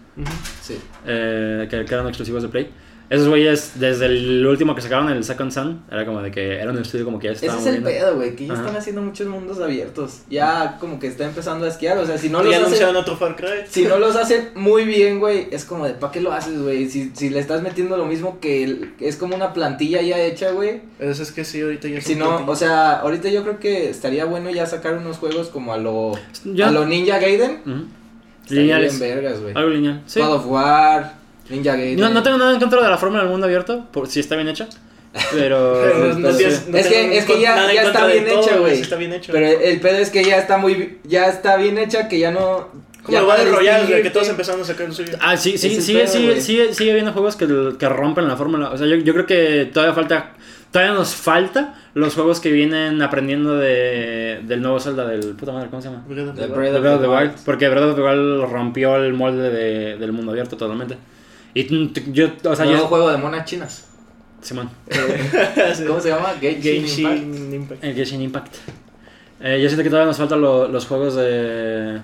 Sí. 0.63 0.79
eh, 1.07 1.67
que, 1.71 1.85
que 1.85 1.95
eran 1.95 2.07
exclusivos 2.09 2.43
de 2.43 2.49
Play. 2.49 2.71
Esos 3.11 3.29
güeyes, 3.29 3.73
desde 3.77 4.07
el 4.07 4.47
último 4.47 4.75
que 4.75 4.81
sacaron, 4.81 5.11
el 5.11 5.23
Second 5.25 5.53
Sun, 5.53 5.83
era 5.91 6.07
como 6.07 6.23
de 6.23 6.31
que 6.31 6.55
era 6.59 6.71
un 6.71 6.79
estudio 6.79 7.05
como 7.05 7.19
que 7.19 7.29
ya 7.29 7.35
se 7.35 7.47
Ese 7.47 7.57
estaba 7.57 7.61
es 7.61 7.67
el 7.77 7.83
moviendo. 7.83 8.07
pedo, 8.07 8.17
güey, 8.17 8.35
que 8.37 8.47
ya 8.47 8.53
Ajá. 8.55 8.63
están 8.63 8.77
haciendo 8.77 9.03
muchos 9.03 9.27
mundos 9.27 9.61
abiertos. 9.61 10.23
Ya 10.31 10.79
como 10.81 10.99
que 10.99 11.07
está 11.09 11.25
empezando 11.25 11.67
a 11.67 11.69
esquiar, 11.69 11.99
o 11.99 12.07
sea, 12.07 12.17
si 12.19 12.29
no 12.31 12.39
los 12.43 12.49
hacen... 12.53 12.65
anunciaron 12.65 12.97
otro 12.97 13.17
Far 13.17 13.37
Cry. 13.37 13.49
Si 13.69 13.85
no 13.85 13.99
los 14.01 14.17
hacen 14.17 14.49
muy 14.55 14.85
bien, 14.85 15.21
güey, 15.21 15.49
es 15.51 15.65
como 15.65 15.87
de, 15.87 15.95
¿para 15.95 16.13
qué 16.13 16.21
lo 16.21 16.33
haces, 16.33 16.61
güey? 16.61 16.89
Si, 16.89 17.11
si 17.15 17.31
le 17.31 17.41
estás 17.41 17.63
metiendo 17.63 17.97
lo 17.97 18.07
mismo 18.07 18.41
que 18.41 18.65
el- 18.65 18.95
es 19.01 19.17
como 19.17 19.37
una 19.37 19.53
plantilla 19.53 20.01
ya 20.03 20.19
hecha, 20.19 20.51
güey. 20.53 20.81
Eso 20.99 21.23
es 21.23 21.31
que 21.31 21.45
sí, 21.45 21.61
ahorita 21.61 21.89
ya 21.89 21.99
es 21.99 22.05
Si 22.05 22.15
no, 22.17 22.45
o 22.47 22.57
sea, 22.57 23.01
ahorita 23.01 23.29
yo 23.29 23.43
creo 23.43 23.61
que 23.61 23.91
estaría 23.91 24.25
bueno 24.25 24.51
ya 24.51 24.67
sacar 24.67 24.95
unos 24.97 25.19
juegos 25.19 25.49
como 25.49 25.73
a 25.73 25.77
lo, 25.77 26.13
Yo- 26.45 26.67
a 26.67 26.71
lo 26.71 26.87
Ninja 26.87 27.19
Gaiden. 27.19 27.61
Ujú. 27.67 27.85
Estaría 28.45 28.63
Lineales. 28.63 28.99
bien 29.01 29.15
vergas, 29.15 29.41
güey. 29.41 29.55
Algo 29.55 29.71
lineal. 29.71 30.03
Sí. 30.07 30.21
God 30.21 30.33
of 30.35 30.47
War, 30.47 31.15
Ninja 31.51 31.77
Gaiden. 31.77 32.01
No, 32.01 32.09
no 32.09 32.23
tengo 32.23 32.39
nada 32.39 32.53
en 32.55 32.61
contra 32.61 32.83
de 32.83 32.89
la 32.89 32.97
fórmula 32.99 33.23
del 33.23 33.31
mundo 33.31 33.47
abierto, 33.47 33.87
por, 33.93 34.09
si 34.09 34.21
está 34.21 34.35
bien 34.37 34.49
hecha. 34.49 34.69
Pero. 35.33 35.81
Pero 35.83 36.15
no 36.15 36.23
pero 36.29 36.37
tienes- 36.37 36.55
sí. 36.59 36.71
no 36.71 36.79
Es 36.79 36.87
que- 36.89 36.95
tengo 36.95 37.13
es 37.15 37.25
que 37.25 37.41
ya- 37.41 37.73
ya 37.73 37.83
está 37.83 38.07
bien 38.07 38.25
todo, 38.27 38.41
hecha, 38.43 38.57
güey. 38.57 38.77
sí 38.77 38.83
Está 38.83 38.97
bien 38.97 39.13
hecho. 39.13 39.33
Pero 39.33 39.47
el 39.61 39.81
pedo 39.81 39.99
es 39.99 40.11
que 40.11 40.25
ya 40.25 40.39
está 40.39 40.57
muy, 40.59 40.99
ya 41.05 41.27
está 41.29 41.57
bien 41.57 41.79
hecha 41.79 42.09
que 42.09 42.19
ya 42.19 42.31
no... 42.31 42.69
Como 43.05 43.13
ya 43.13 43.21
lo 43.21 43.27
va 43.27 43.35
para 43.37 43.45
de 43.51 43.55
Royal, 43.55 43.87
güey, 43.87 44.03
que 44.03 44.09
todos 44.11 44.29
empezaron 44.31 44.63
a 44.63 44.65
sacar 44.65 44.87
el 44.87 44.93
suyo. 44.95 45.13
Ah, 45.21 45.37
sí, 45.37 45.59
sí, 45.59 45.79
sigue, 45.83 46.01
pedo, 46.05 46.09
sigue, 46.13 46.41
sigue, 46.41 46.73
sigue 46.75 46.91
habiendo 46.91 47.13
juegos 47.13 47.37
que, 47.37 47.47
que 47.79 47.89
rompen 47.91 48.27
la 48.27 48.35
fórmula. 48.37 48.71
O 48.71 48.79
sea, 48.79 48.87
yo, 48.87 48.97
yo 48.97 49.13
creo 49.13 49.27
que 49.27 49.71
todavía 49.73 49.95
falta. 49.95 50.31
Todavía 50.73 50.95
nos 50.95 51.15
falta 51.15 51.75
los 51.93 52.15
juegos 52.15 52.41
que 52.41 52.51
vienen 52.51 53.01
aprendiendo 53.03 53.57
de, 53.59 54.41
del 54.45 54.61
nuevo 54.63 54.81
Zelda 54.81 55.07
del 55.07 55.21
puta 55.37 55.53
madre, 55.53 55.69
¿cómo 55.69 55.81
se 55.83 55.89
llama? 55.91 56.03
Breath 56.09 56.31
of 56.31 56.35
the. 56.37 56.47
Breath 56.47 56.75
of 56.77 57.01
the. 57.03 57.09
Wild. 57.09 57.33
Porque 57.45 57.69
Breath 57.69 57.85
of 57.91 57.95
the 57.97 58.03
Wild 58.03 58.51
rompió 58.51 58.97
el 58.97 59.13
molde 59.13 59.51
de- 59.51 59.97
del 59.99 60.11
mundo 60.13 60.33
abierto 60.33 60.57
totalmente. 60.57 60.97
Y 61.55 61.93
yo, 62.13 62.29
o 62.45 62.57
sea, 62.57 62.67
yo. 62.67 62.79
juego 62.89 63.11
de 63.11 63.17
monas 63.19 63.45
chinas. 63.45 63.89
Simón. 64.41 64.69
Sí. 64.91 65.85
¿Cómo 65.87 66.01
se 66.01 66.09
llama? 66.11 66.35
Genshin 66.41 67.55
Impact. 67.55 67.83
El 67.85 67.95
Genshin 67.95 68.21
Impact. 68.23 68.55
Eh, 69.41 69.59
yo 69.63 69.69
siento 69.69 69.83
que 69.83 69.89
todavía 69.91 70.09
nos 70.09 70.17
faltan 70.19 70.41
lo- 70.41 70.69
los 70.69 70.87
juegos 70.87 71.15
de. 71.17 72.01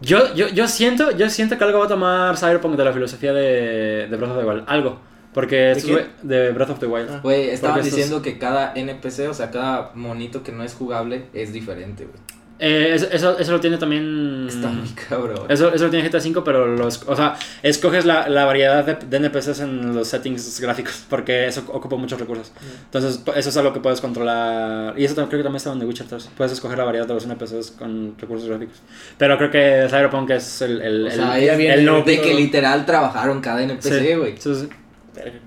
Yo, 0.00 0.34
yo, 0.34 0.48
yo 0.48 0.68
siento, 0.68 1.10
yo 1.12 1.28
siento 1.30 1.56
que 1.56 1.64
algo 1.64 1.78
va 1.78 1.86
a 1.86 1.88
tomar 1.88 2.36
Cyberpunk 2.36 2.76
de 2.76 2.84
la 2.84 2.92
filosofía 2.92 3.32
de, 3.32 4.06
de 4.08 4.16
Breath 4.16 4.30
of 4.32 4.38
the 4.38 4.44
Wild. 4.44 4.64
Algo. 4.66 5.00
Porque 5.32 5.72
estos 5.72 5.84
quién? 5.84 5.98
güey- 5.98 6.22
de 6.22 6.50
Breath 6.52 6.70
of 6.70 6.78
the 6.80 6.86
Wild. 6.86 7.08
Ah. 7.10 7.20
Güey, 7.22 7.50
estaban 7.50 7.76
Porque 7.76 7.88
estos- 7.88 7.96
diciendo 7.98 8.22
que 8.22 8.38
cada 8.38 8.72
NPC, 8.74 9.28
o 9.28 9.34
sea, 9.34 9.50
cada 9.50 9.92
monito 9.94 10.42
que 10.42 10.52
no 10.52 10.62
es 10.64 10.74
jugable 10.74 11.26
es 11.32 11.52
diferente, 11.52 12.04
güey. 12.04 12.18
Eh, 12.58 12.92
eso, 12.94 13.06
eso, 13.12 13.38
eso 13.38 13.52
lo 13.52 13.60
tiene 13.60 13.76
también. 13.76 14.46
Está 14.48 14.68
muy 14.68 14.88
cabrón. 15.08 15.44
Eso, 15.50 15.74
eso 15.74 15.84
lo 15.84 15.90
tiene 15.90 16.08
GTA 16.08 16.18
V, 16.18 16.40
pero 16.42 16.66
los, 16.66 17.02
o 17.06 17.14
sea, 17.14 17.36
escoges 17.62 18.06
la, 18.06 18.28
la 18.30 18.46
variedad 18.46 18.82
de, 18.82 18.94
de 18.94 19.16
NPCs 19.18 19.60
en 19.60 19.94
los 19.94 20.08
settings 20.08 20.58
gráficos, 20.60 21.04
porque 21.10 21.46
eso 21.46 21.64
ocupa 21.68 21.96
muchos 21.96 22.18
recursos. 22.18 22.52
Entonces, 22.84 23.18
po- 23.18 23.34
eso 23.34 23.50
es 23.50 23.56
algo 23.58 23.74
que 23.74 23.80
puedes 23.80 24.00
controlar. 24.00 24.98
Y 24.98 25.04
eso 25.04 25.14
también, 25.14 25.28
creo 25.28 25.40
que 25.40 25.44
también 25.44 25.56
está 25.58 25.72
en 25.72 25.80
The 25.80 25.84
Witcher 25.86 26.06
3. 26.06 26.30
Puedes 26.34 26.52
escoger 26.54 26.78
la 26.78 26.84
variedad 26.84 27.06
de 27.06 27.12
los 27.14 27.26
NPCs 27.26 27.72
con 27.72 28.14
recursos 28.18 28.48
gráficos. 28.48 28.76
Pero 29.18 29.36
creo 29.36 29.50
que 29.50 29.86
Cyberpunk 29.90 30.30
es 30.30 30.62
el, 30.62 30.80
el, 30.80 31.06
O 31.08 31.10
sea, 31.10 31.38
el, 31.38 31.58
viene 31.58 31.74
el 31.74 32.04
de 32.04 32.20
que 32.22 32.32
literal 32.34 32.86
trabajaron 32.86 33.42
cada 33.42 33.62
NPC, 33.62 34.16
güey. 34.16 34.34
Sí, 34.38 34.54
sí. 34.54 34.68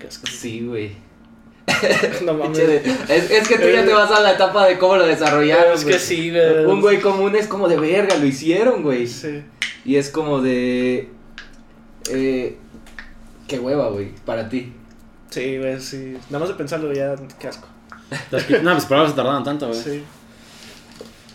Asco. 0.06 0.26
Sí, 0.28 0.60
güey. 0.66 1.09
No 2.24 2.34
mames. 2.34 2.58
Es, 2.58 3.30
es 3.30 3.48
que 3.48 3.58
tú 3.58 3.68
ya 3.68 3.84
te 3.84 3.92
vas 3.92 4.10
a 4.10 4.20
la 4.20 4.32
etapa 4.32 4.66
de 4.66 4.78
cómo 4.78 4.96
lo 4.96 5.06
desarrollaron. 5.06 5.74
Es 5.74 5.84
que 5.84 5.98
sí, 5.98 6.30
güey. 6.30 6.64
Un 6.64 6.80
güey 6.80 7.00
común 7.00 7.34
es 7.36 7.46
como 7.46 7.68
de 7.68 7.76
verga, 7.78 8.16
lo 8.16 8.26
hicieron, 8.26 8.82
güey. 8.82 9.06
Sí. 9.06 9.42
Y 9.84 9.96
es 9.96 10.10
como 10.10 10.40
de. 10.40 11.08
Eh, 12.10 12.56
qué 13.46 13.58
hueva, 13.58 13.88
güey, 13.88 14.12
para 14.24 14.48
ti. 14.48 14.72
Sí, 15.30 15.58
güey, 15.58 15.80
sí. 15.80 16.16
Nada 16.28 16.40
más 16.40 16.48
de 16.48 16.54
pensarlo 16.54 16.92
ya, 16.92 17.14
qué 17.38 17.48
asco. 17.48 17.68
No, 18.62 18.72
pues 18.72 18.84
por 18.86 19.08
se 19.08 19.14
tardaron 19.14 19.44
tanto, 19.44 19.68
güey. 19.68 19.80
Sí. 19.80 20.02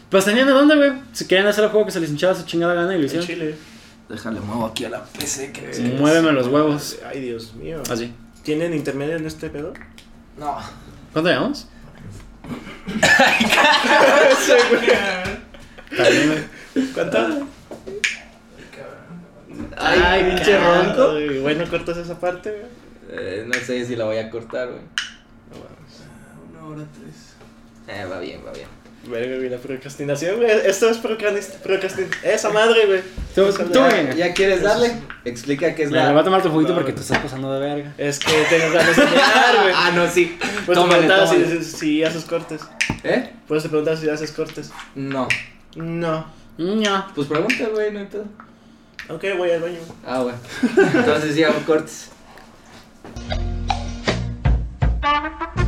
Pues 0.09 0.25
tenían 0.25 0.47
de 0.47 0.53
dónde, 0.53 0.75
güey. 0.75 0.91
Si 1.13 1.25
querían 1.27 1.47
hacer 1.47 1.63
el 1.63 1.69
juego 1.69 1.85
que 1.85 1.91
se 1.91 1.99
les 1.99 2.09
hinchaba 2.09 2.35
su 2.35 2.45
chingada 2.45 2.73
gana 2.73 2.93
y 2.93 2.97
lo 2.97 3.01
En 3.01 3.05
hicieron. 3.05 3.27
Chile. 3.27 3.55
Déjale, 4.09 4.39
muevo 4.39 4.65
aquí 4.67 4.85
a 4.85 4.89
la 4.89 5.03
PC 5.03 5.51
que 5.51 5.73
Sí, 5.73 5.81
Muéveme 5.81 6.31
los 6.31 6.47
huevos. 6.47 6.99
Ay, 7.05 7.21
Dios 7.21 7.55
mío. 7.55 7.81
Así. 7.89 8.13
¿Tienen 8.43 8.73
intermedio 8.73 9.15
en 9.15 9.25
este 9.25 9.49
pedo? 9.49 9.73
No. 10.37 10.57
¿Cuánto 11.13 11.29
llevamos? 11.29 11.67
¿Cuánto? 16.93 17.47
Ay, 19.77 20.23
pinche 20.35 20.57
ronco. 20.59 21.11
Ay, 21.11 21.39
Bueno, 21.39 21.65
cortas 21.69 21.97
esa 21.97 22.19
parte, 22.19 22.51
güey. 22.51 22.71
Eh, 23.09 23.45
no 23.47 23.53
sé 23.53 23.85
si 23.85 23.95
la 23.95 24.05
voy 24.05 24.17
a 24.17 24.29
cortar, 24.29 24.69
güey. 24.69 24.81
No 25.51 25.57
mames. 25.57 26.03
Una 26.51 26.65
hora 26.67 26.85
tres. 26.99 27.35
Eh, 27.87 28.05
va 28.05 28.19
bien, 28.19 28.41
va 28.45 28.51
bien. 28.51 28.67
Verga, 29.07 29.35
güey, 29.37 29.49
la 29.49 29.57
procrastinación, 29.57 30.37
güey. 30.37 30.49
Esto 30.65 30.89
es 30.89 31.01
procranis- 31.01 31.51
procrastin... 31.61 32.07
Esa 32.23 32.49
madre, 32.49 32.85
güey. 32.87 33.01
Tú, 33.35 33.45
tú. 33.71 33.79
¿Ya 34.17 34.33
quieres 34.33 34.61
darle? 34.63 34.93
Explica 35.25 35.75
qué 35.75 35.83
es 35.83 35.91
la. 35.91 36.07
me 36.07 36.13
va 36.13 36.21
a 36.21 36.23
tomar 36.23 36.41
tu 36.41 36.49
juguito 36.49 36.69
No, 36.69 36.75
porque 36.75 36.91
güey. 36.91 36.95
te 36.95 37.01
estás 37.01 37.19
pasando 37.19 37.53
de 37.53 37.59
verga. 37.59 37.93
Es 37.97 38.19
que 38.19 38.31
tengo 38.49 38.73
ganas 38.73 38.95
de 38.95 39.05
mear, 39.05 39.55
güey. 39.61 39.73
Ah, 39.75 39.91
no, 39.93 40.09
sí. 40.09 40.37
Pues 40.65 40.77
Tómale, 40.77 41.03
si, 41.03 41.07
tómale. 41.07 41.63
si, 41.63 41.77
si 41.77 42.03
haces 42.03 42.23
cortes. 42.25 42.61
¿Eh? 43.03 43.29
Puedes 43.47 43.63
te 43.63 43.69
preguntar 43.69 43.97
si 43.97 44.09
haces 44.09 44.31
cortes. 44.31 44.71
No. 44.95 45.27
No. 45.75 46.25
No. 46.57 47.05
Pues 47.13 47.27
pregunta, 47.27 47.65
güey, 47.71 47.91
no 47.91 47.99
hay 47.99 48.05
pedo. 48.07 48.25
Ok, 49.09 49.23
voy 49.37 49.51
al 49.51 49.61
baño. 49.61 49.77
Ah, 50.05 50.23
bueno. 50.23 50.37
Entonces 50.95 51.35
sí 51.35 51.43
hago 51.43 51.59
cortes. 51.65 52.09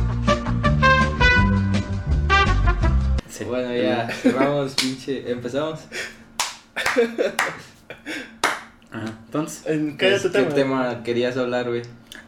Sí. 3.28 3.44
Bueno, 3.44 3.74
ya 3.74 4.08
cerramos, 4.08 4.74
pinche. 4.80 5.30
Empezamos. 5.30 5.80
Ajá. 8.90 9.04
Entonces. 9.26 9.66
¿En 9.66 9.96
qué 9.96 10.18
tema 10.54 11.02
querías 11.02 11.36
hablar, 11.36 11.68
güey? 11.68 11.82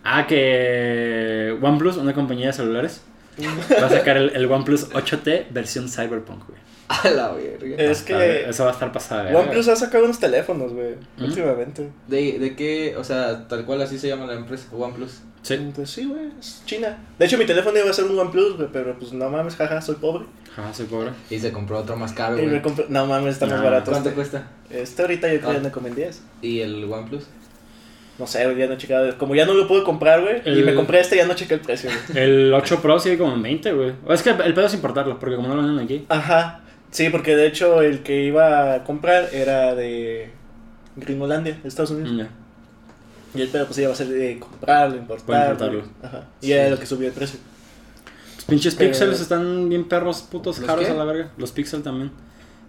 Ah, 0.04 0.26
que 0.26 1.56
OnePlus, 1.60 1.96
una 1.96 2.14
compañía 2.14 2.48
de 2.48 2.52
celulares, 2.52 3.02
va 3.80 3.86
a 3.86 3.90
sacar 3.90 4.16
el, 4.16 4.30
el 4.30 4.50
OnePlus 4.50 4.90
8T 4.90 5.46
versión 5.50 5.88
Cyberpunk, 5.88 6.46
güey. 6.46 6.69
A 7.04 7.08
la 7.10 7.30
verga. 7.32 7.76
Es 7.76 7.86
Va 7.86 7.90
a 7.90 7.92
estar- 7.92 8.18
que 8.18 8.50
Eso 8.50 8.64
va 8.64 8.70
a 8.70 8.72
estar 8.72 8.90
pasada. 8.92 9.36
OnePlus 9.38 9.68
ha 9.68 9.76
sacado 9.76 10.04
unos 10.04 10.18
teléfonos, 10.18 10.72
güey, 10.72 10.94
últimamente. 11.20 11.88
¿De, 12.08 12.38
¿De 12.40 12.56
qué? 12.56 12.96
O 12.98 13.04
sea, 13.04 13.46
tal 13.46 13.64
cual 13.64 13.80
así 13.82 13.96
se 13.98 14.08
llama 14.08 14.26
la 14.26 14.34
empresa, 14.34 14.66
OnePlus. 14.72 15.20
Sí. 15.42 15.54
Entonces, 15.54 15.88
sí, 15.94 16.04
güey, 16.06 16.26
es 16.38 16.62
China. 16.66 16.98
De 17.18 17.24
hecho, 17.26 17.38
mi 17.38 17.46
teléfono 17.46 17.78
iba 17.78 17.88
a 17.88 17.92
ser 17.92 18.04
un 18.06 18.18
OnePlus, 18.18 18.56
güey, 18.56 18.68
pero 18.72 18.98
pues 18.98 19.12
no 19.12 19.30
mames, 19.30 19.54
jaja, 19.56 19.80
soy 19.80 19.94
pobre. 19.94 20.24
Ajá, 20.56 20.74
soy 20.74 20.86
pobre. 20.86 21.10
Y 21.30 21.38
se 21.38 21.52
compró 21.52 21.78
otro 21.78 21.96
más 21.96 22.12
caro, 22.12 22.36
Y 22.38 22.42
me 22.42 22.48
güey. 22.58 22.62
compré- 22.62 22.86
No 22.88 23.06
mames, 23.06 23.34
está 23.34 23.46
más 23.46 23.62
barato. 23.62 23.92
¿Cuánto 23.92 24.08
Este, 24.10 24.16
cuesta? 24.16 24.48
este 24.68 25.02
ahorita 25.02 25.28
yo 25.32 25.38
creo 25.38 25.50
que 25.50 25.54
Ah. 25.54 25.58
anda 25.58 25.70
como 25.72 25.86
en 25.86 25.94
10. 25.94 26.22
¿Y 26.42 26.60
el 26.60 26.84
OnePlus? 26.92 27.24
No 28.18 28.26
sé, 28.26 28.44
güey, 28.44 28.58
ya 28.58 28.66
no 28.66 28.74
he 28.74 28.76
checado. 28.76 29.16
Como 29.16 29.34
ya 29.34 29.46
no 29.46 29.54
lo 29.54 29.66
pude 29.66 29.82
comprar, 29.82 30.20
güey, 30.20 30.42
y 30.44 30.48
El- 30.48 30.64
me 30.64 30.74
compré 30.74 31.00
este, 31.00 31.16
ya 31.16 31.24
no 31.26 31.32
chequé 31.34 31.54
el 31.54 31.60
precio, 31.60 31.88
güey. 32.10 32.22
El 32.22 32.52
8 32.52 32.82
Pro 32.82 32.98
sigue 32.98 33.16
como 33.16 33.32
en 33.32 33.40
20, 33.42 33.72
güey. 33.72 33.92
O 34.04 34.12
es 34.12 34.22
que 34.22 34.30
el 34.30 34.52
pedo 34.52 34.66
es 34.66 34.74
importarlo, 34.74 35.18
porque 35.18 35.36
como 35.36 35.48
no 35.48 35.54
lo 35.54 35.62
venden 35.62 35.84
aquí. 35.84 36.04
Ajá. 36.10 36.60
Sí, 36.90 37.08
porque 37.10 37.36
de 37.36 37.46
hecho 37.46 37.82
el 37.82 38.02
que 38.02 38.24
iba 38.24 38.74
a 38.74 38.84
comprar 38.84 39.28
era 39.32 39.74
de 39.74 40.30
Gringolandia, 40.96 41.58
de 41.62 41.68
Estados 41.68 41.90
Unidos. 41.92 42.16
Ya. 42.16 42.28
Y 43.38 43.42
el 43.42 43.48
pedo 43.48 43.66
pues 43.66 43.78
iba 43.78 43.92
a 43.92 43.94
ser 43.94 44.08
de 44.08 44.38
comprarlo, 44.40 44.96
importarlo. 44.96 45.52
importarlo. 45.52 45.84
Ajá. 46.02 46.24
Y 46.40 46.46
Sí. 46.46 46.52
era 46.52 46.68
lo 46.70 46.78
que 46.78 46.86
subió 46.86 47.06
el 47.08 47.14
precio. 47.14 47.38
Los 48.36 48.44
pinches 48.44 48.74
Pero- 48.74 48.90
pixels 48.90 49.20
están 49.20 49.68
bien 49.68 49.86
perros, 49.88 50.22
putos 50.22 50.58
¿Los 50.58 50.66
caros 50.66 50.84
qué? 50.86 50.90
a 50.90 50.94
la 50.94 51.04
verga. 51.04 51.30
Los 51.36 51.52
pixels 51.52 51.84
también. 51.84 52.10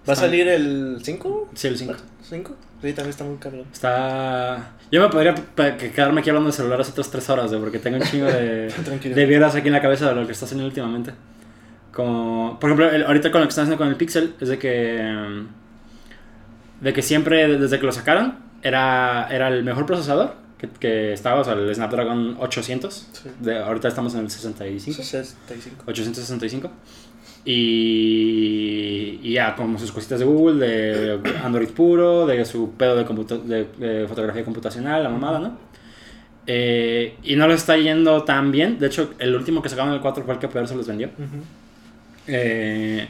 ¿Va 0.07 0.13
a 0.13 0.15
salir 0.15 0.47
el 0.47 0.99
5? 1.01 1.49
Sí, 1.55 1.67
el 1.67 1.77
5. 1.77 1.93
¿5? 2.29 2.55
Sí, 2.81 2.93
también 2.93 3.09
está 3.09 3.23
muy 3.23 3.37
cabrón. 3.37 3.65
Está. 3.71 4.73
Yo 4.91 5.01
me 5.01 5.09
podría 5.09 5.33
quedarme 5.77 6.21
aquí 6.21 6.29
hablando 6.29 6.49
de 6.49 6.55
celulares 6.55 6.89
otras 6.89 7.09
3 7.11 7.29
horas, 7.29 7.49
güey, 7.49 7.61
porque 7.61 7.79
tengo 7.79 7.97
un 7.97 8.03
chingo 8.03 8.25
de. 8.25 8.71
De 9.15 9.25
vieras 9.25 9.55
aquí 9.55 9.67
en 9.67 9.73
la 9.73 9.81
cabeza 9.81 10.09
de 10.09 10.15
lo 10.15 10.25
que 10.25 10.31
está 10.33 10.45
haciendo 10.45 10.65
últimamente. 10.65 11.11
Como, 11.91 12.57
por 12.59 12.69
ejemplo, 12.69 12.89
el- 12.89 13.03
ahorita 13.03 13.31
con 13.31 13.41
lo 13.41 13.47
que 13.47 13.49
están 13.49 13.63
haciendo 13.63 13.77
con 13.77 13.87
el 13.89 13.95
Pixel 13.95 14.33
es 14.39 14.47
de 14.49 14.57
que 14.57 15.43
de 16.81 16.93
que 16.93 17.01
siempre 17.01 17.57
desde 17.59 17.79
que 17.79 17.85
lo 17.85 17.91
sacaron 17.91 18.35
era, 18.63 19.27
era 19.29 19.49
el 19.49 19.63
mejor 19.63 19.85
procesador 19.85 20.35
que, 20.57 20.67
que 20.79 21.13
estaba, 21.13 21.41
o 21.41 21.43
sea, 21.43 21.53
el 21.53 21.73
Snapdragon 21.75 22.37
800. 22.39 23.09
Sí. 23.11 23.29
De, 23.39 23.57
ahorita 23.59 23.87
estamos 23.87 24.13
en 24.15 24.21
el 24.21 24.29
65, 24.31 24.97
65. 25.03 25.83
865. 25.87 26.71
Y, 27.43 29.19
y 29.23 29.33
ya, 29.33 29.55
como 29.55 29.77
sus 29.79 29.91
cositas 29.91 30.19
de 30.19 30.25
Google, 30.25 30.65
de 30.65 31.19
Android 31.43 31.69
puro, 31.69 32.25
de 32.25 32.45
su 32.45 32.71
pedo 32.73 32.95
de, 32.95 33.05
computa- 33.05 33.37
de, 33.37 33.65
de 33.77 34.07
fotografía 34.07 34.43
computacional, 34.43 35.03
la 35.03 35.09
mamada, 35.09 35.39
¿no? 35.39 35.57
Eh, 36.47 37.17
y 37.23 37.35
no 37.35 37.47
lo 37.47 37.53
está 37.53 37.77
yendo 37.77 38.23
tan 38.23 38.51
bien. 38.51 38.79
De 38.79 38.87
hecho, 38.87 39.13
el 39.19 39.35
último 39.35 39.61
que 39.61 39.69
sacaron 39.69 39.93
el 39.93 40.01
4 40.01 40.23
fue 40.23 40.33
el 40.33 40.39
que 40.39 40.47
peor 40.47 40.67
se 40.67 40.75
los 40.75 40.87
vendió. 40.87 41.07
Ujú. 41.09 41.43
Eh, 42.27 43.07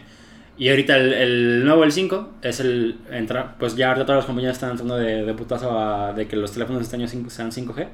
y 0.58 0.70
ahorita 0.70 0.96
el, 0.98 1.14
el 1.14 1.66
nuevo, 1.66 1.84
el 1.84 1.92
5, 1.92 2.34
es 2.42 2.60
el. 2.60 2.98
Entra, 3.12 3.56
pues 3.60 3.76
ya 3.76 3.88
ahorita 3.90 4.06
todas 4.06 4.20
las 4.20 4.26
compañías 4.26 4.54
están 4.54 4.72
entrando 4.72 4.96
de, 4.98 5.24
de 5.24 5.34
putazo 5.34 5.78
a, 5.80 6.14
de 6.14 6.28
que 6.28 6.36
los 6.36 6.52
teléfonos 6.52 6.80
de 6.82 6.84
este 6.84 6.96
año 6.98 7.08
cinco- 7.08 7.30
sean 7.30 7.52
5G. 7.52 7.88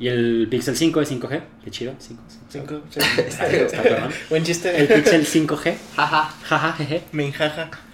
Y 0.00 0.08
el 0.08 0.48
Pixel 0.50 0.74
5 0.76 1.00
es 1.02 1.12
5G. 1.12 1.40
Qué 1.62 1.70
chido, 1.70 1.92
5. 1.98 2.22
Cinco, 2.48 2.80
sí. 2.90 2.98
Está, 3.20 3.46
está. 3.46 4.08
Buen 4.30 4.42
chiste. 4.42 4.76
El 4.76 4.88
Pixel 4.88 5.24
5G. 5.24 5.74
Jaja. 5.96 6.34
Jaja, 6.42 6.72
jeje. 6.72 7.02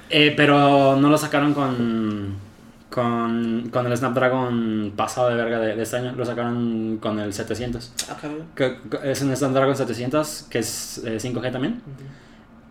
Eh, 0.09 0.33
pero 0.37 0.97
no 0.97 1.11
lo 1.11 1.19
sacaron 1.19 1.53
con, 1.53 2.37
con, 2.89 3.69
con 3.71 3.87
el 3.87 3.97
Snapdragon 3.97 4.93
pasado 4.97 5.29
de 5.29 5.35
verga 5.37 5.59
de, 5.61 5.77
de 5.77 5.83
este 5.83 5.97
año. 5.99 6.13
Lo 6.17 6.25
sacaron 6.25 6.99
con 7.03 7.19
el 7.19 7.33
700. 7.35 7.93
Ah, 8.09 8.17
cabrón. 8.21 8.47
Que, 8.55 8.79
que 8.91 9.11
es 9.11 9.21
un 9.21 9.37
Snapdragon 9.37 9.77
700 9.77 10.47
que 10.49 10.59
es 10.61 11.03
eh, 11.05 11.19
5G 11.21 11.53
también. 11.53 11.83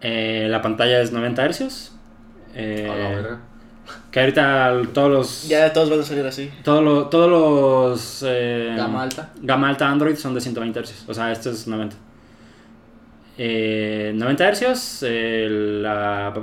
Eh, 0.01 0.47
la 0.49 0.61
pantalla 0.61 1.01
es 1.01 1.11
90 1.11 1.45
Hz. 1.49 1.91
Eh, 2.55 2.87
A 2.89 2.95
la 2.95 3.09
verga. 3.09 3.39
que 4.11 4.19
ahorita 4.19 4.81
todos 4.93 5.11
los. 5.11 5.47
Ya 5.49 5.71
todos 5.73 5.89
van 5.89 5.99
a 5.99 6.03
salir 6.03 6.25
así. 6.25 6.49
todo 6.63 6.81
lo- 6.81 7.07
todos 7.07 7.29
los. 7.29 8.23
eh, 8.27 8.73
Gama 8.77 9.03
alta. 9.03 9.29
Gama 9.41 9.69
alta 9.69 9.89
Android 9.89 10.15
son 10.15 10.33
de 10.33 10.41
120 10.41 10.79
Hz. 10.81 11.05
O 11.07 11.13
sea, 11.13 11.31
este 11.31 11.49
es 11.49 11.67
90. 11.67 11.95
Eh, 13.41 14.11
90 14.15 14.51
Hz, 14.53 15.03
el, 15.03 15.81
la- 15.81 16.33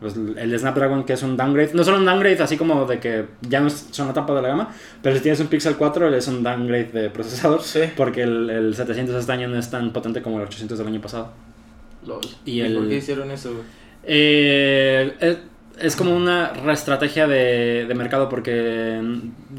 pues, 0.00 0.14
el 0.16 0.56
Snapdragon 0.56 1.02
que 1.04 1.14
es 1.14 1.22
un 1.24 1.36
downgrade, 1.36 1.74
no 1.74 1.82
solo 1.82 1.96
un 1.98 2.04
downgrade 2.04 2.40
así 2.40 2.56
como 2.56 2.84
de 2.86 3.00
que 3.00 3.26
ya 3.40 3.58
no 3.58 3.66
es- 3.66 3.88
son 3.90 4.06
la 4.06 4.12
tapa 4.14 4.34
de 4.34 4.42
la 4.42 4.48
gama, 4.48 4.68
pero 5.02 5.16
si 5.16 5.22
tienes 5.22 5.40
un 5.40 5.48
Pixel 5.48 5.74
4 5.74 6.14
es 6.14 6.28
un 6.28 6.44
downgrade 6.44 6.92
de 6.92 7.10
procesador, 7.10 7.60
Sí. 7.62 7.80
porque 7.96 8.22
el, 8.22 8.48
el 8.50 8.74
700 8.76 9.16
este 9.16 9.32
año 9.32 9.48
no 9.48 9.58
es 9.58 9.68
tan 9.68 9.92
potente 9.92 10.22
como 10.22 10.36
el 10.38 10.44
800 10.44 10.78
del 10.78 10.86
año 10.86 11.00
pasado. 11.00 11.32
Lol. 12.06 12.20
Y 12.44 12.52
¿Y, 12.52 12.60
el- 12.60 12.74
por 12.76 12.88
qué 12.88 12.96
hicieron 12.96 13.30
eso? 13.30 13.52
Eh, 14.02 15.14
es, 15.20 15.38
es 15.80 15.96
como 15.96 16.14
una 16.16 16.52
reestrategia 16.52 17.26
de, 17.26 17.86
de 17.86 17.94
mercado 17.94 18.28
porque 18.28 19.00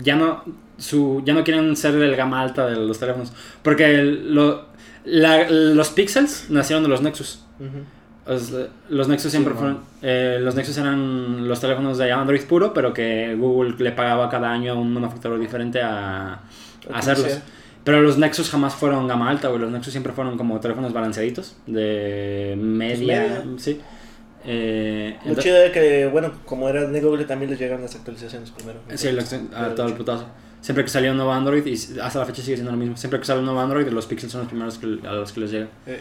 ya 0.03 0.15
no, 0.15 0.43
su, 0.77 1.21
ya 1.25 1.33
no 1.33 1.43
quieren 1.43 1.75
ser 1.75 1.95
el 1.95 2.15
gama 2.15 2.41
alta 2.41 2.67
de 2.67 2.75
los 2.75 2.99
teléfonos. 2.99 3.33
Porque 3.63 3.85
el- 3.95 4.33
lo- 4.33 4.65
la- 5.05 5.49
los 5.49 5.89
Pixels 5.89 6.49
nacieron 6.49 6.83
de 6.83 6.89
los 6.89 7.01
Nexus. 7.01 7.41
Los 8.89 9.07
Nexus 9.07 9.29
siempre 9.31 9.53
Sí, 9.53 9.59
fueron. 9.59 9.79
eh, 10.01 10.39
los 10.41 10.55
Nexus 10.55 10.75
eran 10.77 11.47
los 11.47 11.59
teléfonos 11.59 11.97
de 11.99 12.11
Android 12.11 12.41
puro, 12.43 12.73
pero 12.73 12.91
que 12.91 13.35
Google 13.35 13.75
le 13.77 13.91
pagaba 13.91 14.29
cada 14.29 14.51
año 14.51 14.71
a 14.73 14.75
un 14.75 14.91
manufacturador 14.93 15.39
diferente 15.39 15.79
a, 15.81 16.39
hacerlos. 16.91 17.27
sea. 17.27 17.43
Pero 17.85 18.01
los 18.01 18.17
Nexus 18.17 18.49
jamás 18.49 18.75
fueron 18.75 19.07
gama 19.07 19.29
alta, 19.29 19.47
güey. 19.47 19.61
Los 19.61 19.71
Nexus 19.71 19.93
siempre 19.93 20.11
fueron 20.11 20.37
como 20.37 20.59
teléfonos 20.59 20.91
balanceaditos, 20.91 21.55
de 21.67 22.55
media, 22.57 23.21
media. 23.21 23.43
sí. 23.57 23.79
Eh, 24.47 25.17
Lo 25.25 25.35
chido 25.35 25.55
era 25.57 25.71
que, 25.71 26.07
bueno, 26.11 26.31
como 26.45 26.67
era 26.69 26.85
de 26.87 27.01
Google, 27.01 27.25
también 27.25 27.49
les 27.49 27.59
llegan 27.59 27.81
las 27.81 27.95
actualizaciones 27.95 28.51
primero. 28.51 28.79
Sí, 28.95 29.07
a 29.55 29.69
todo 29.75 29.87
el 29.87 29.93
putazo. 29.93 30.25
Siempre 30.61 30.83
que 30.83 30.89
salió 30.89 31.11
un 31.11 31.17
nuevo 31.17 31.31
Android, 31.31 31.65
y 31.65 31.73
hasta 31.99 32.19
la 32.19 32.25
fecha 32.25 32.41
sigue 32.41 32.57
siendo 32.57 32.71
lo 32.71 32.77
mismo. 32.77 32.97
Siempre 32.97 33.19
que 33.19 33.25
sale 33.25 33.39
un 33.39 33.45
nuevo 33.45 33.59
Android, 33.61 33.87
los 33.87 34.05
Pixels 34.07 34.31
son 34.31 34.41
los 34.41 34.49
primeros 34.49 34.77
que- 34.79 35.07
a 35.07 35.13
los 35.13 35.31
que 35.31 35.39
les 35.39 35.51
llega. 35.51 35.67
Eh, 35.87 35.99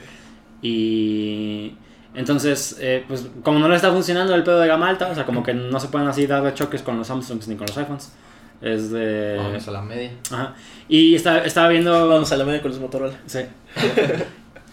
Y 0.62 1.74
entonces, 2.14 2.76
eh, 2.80 3.05
pues 3.07 3.26
como 3.43 3.59
no 3.59 3.68
le 3.68 3.76
está 3.76 3.93
funcionando 3.93 4.35
el 4.35 4.43
pedo 4.43 4.61
de 4.61 4.66
gama 4.68 4.89
alta, 4.89 5.09
o 5.11 5.14
sea, 5.14 5.26
como 5.26 5.43
que 5.43 5.53
no 5.53 5.78
se 5.80 5.89
pueden 5.89 6.09
así 6.09 6.26
dar 6.26 6.43
de 6.43 6.55
choques 6.55 6.80
con 6.82 6.97
los 6.97 7.07
Samsungs 7.07 7.49
ni 7.49 7.57
con 7.57 7.66
los 7.66 7.76
iPhones. 7.76 8.12
Es 8.61 8.91
de... 8.91 9.37
Vamos 9.39 9.69
a 9.69 9.71
la 9.71 9.83
media. 9.83 10.13
Ajá. 10.31 10.55
Y 10.89 11.15
está- 11.15 11.45
estaba 11.45 11.69
viendo... 11.69 12.09
Vamos 12.09 12.31
a 12.33 12.37
la 12.37 12.45
media 12.45 12.63
con 12.63 12.71
los 12.71 12.81
Motorola. 12.81 13.15
Sí. 13.27 13.41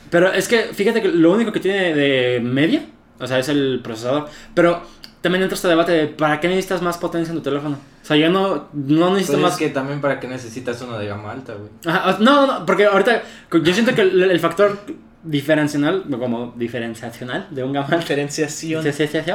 Pero 0.09 0.31
es 0.31 0.47
que 0.47 0.59
fíjate 0.73 1.01
que 1.01 1.07
lo 1.09 1.31
único 1.31 1.51
que 1.51 1.59
tiene 1.59 1.93
de 1.95 2.39
media, 2.41 2.85
o 3.19 3.27
sea, 3.27 3.39
es 3.39 3.49
el 3.49 3.79
procesador. 3.83 4.27
Pero 4.53 4.81
también 5.21 5.41
entra 5.43 5.55
este 5.55 5.67
debate 5.67 5.91
de 5.93 6.07
¿para 6.07 6.39
qué 6.39 6.47
necesitas 6.47 6.81
más 6.81 6.97
potencia 6.97 7.31
en 7.31 7.37
tu 7.37 7.43
teléfono? 7.43 7.75
O 8.01 8.05
sea, 8.05 8.17
yo 8.17 8.29
no, 8.29 8.69
no 8.73 9.09
necesito 9.11 9.33
Pero 9.33 9.43
más... 9.43 9.53
es 9.53 9.59
que 9.59 9.69
también 9.69 10.01
para 10.01 10.19
qué 10.19 10.27
necesitas 10.27 10.81
uno 10.81 10.97
de 10.97 11.07
gama 11.07 11.31
alta, 11.31 11.53
güey. 11.53 11.69
Ajá, 11.85 12.09
o- 12.17 12.23
no, 12.23 12.47
no, 12.47 12.65
porque 12.65 12.85
ahorita 12.85 13.21
yo 13.63 13.73
siento 13.73 13.93
que 13.95 14.01
el, 14.01 14.23
el 14.23 14.39
factor 14.39 14.79
diferencial, 15.23 16.03
como 16.19 16.53
diferenciacional 16.57 17.47
de 17.51 17.63
un 17.63 17.71
gama 17.73 17.85
alta, 17.87 17.99
Diferenciación. 17.99 18.83
Sí, 18.83 18.91
sí, 18.91 19.07
sí, 19.07 19.19
sí. 19.23 19.31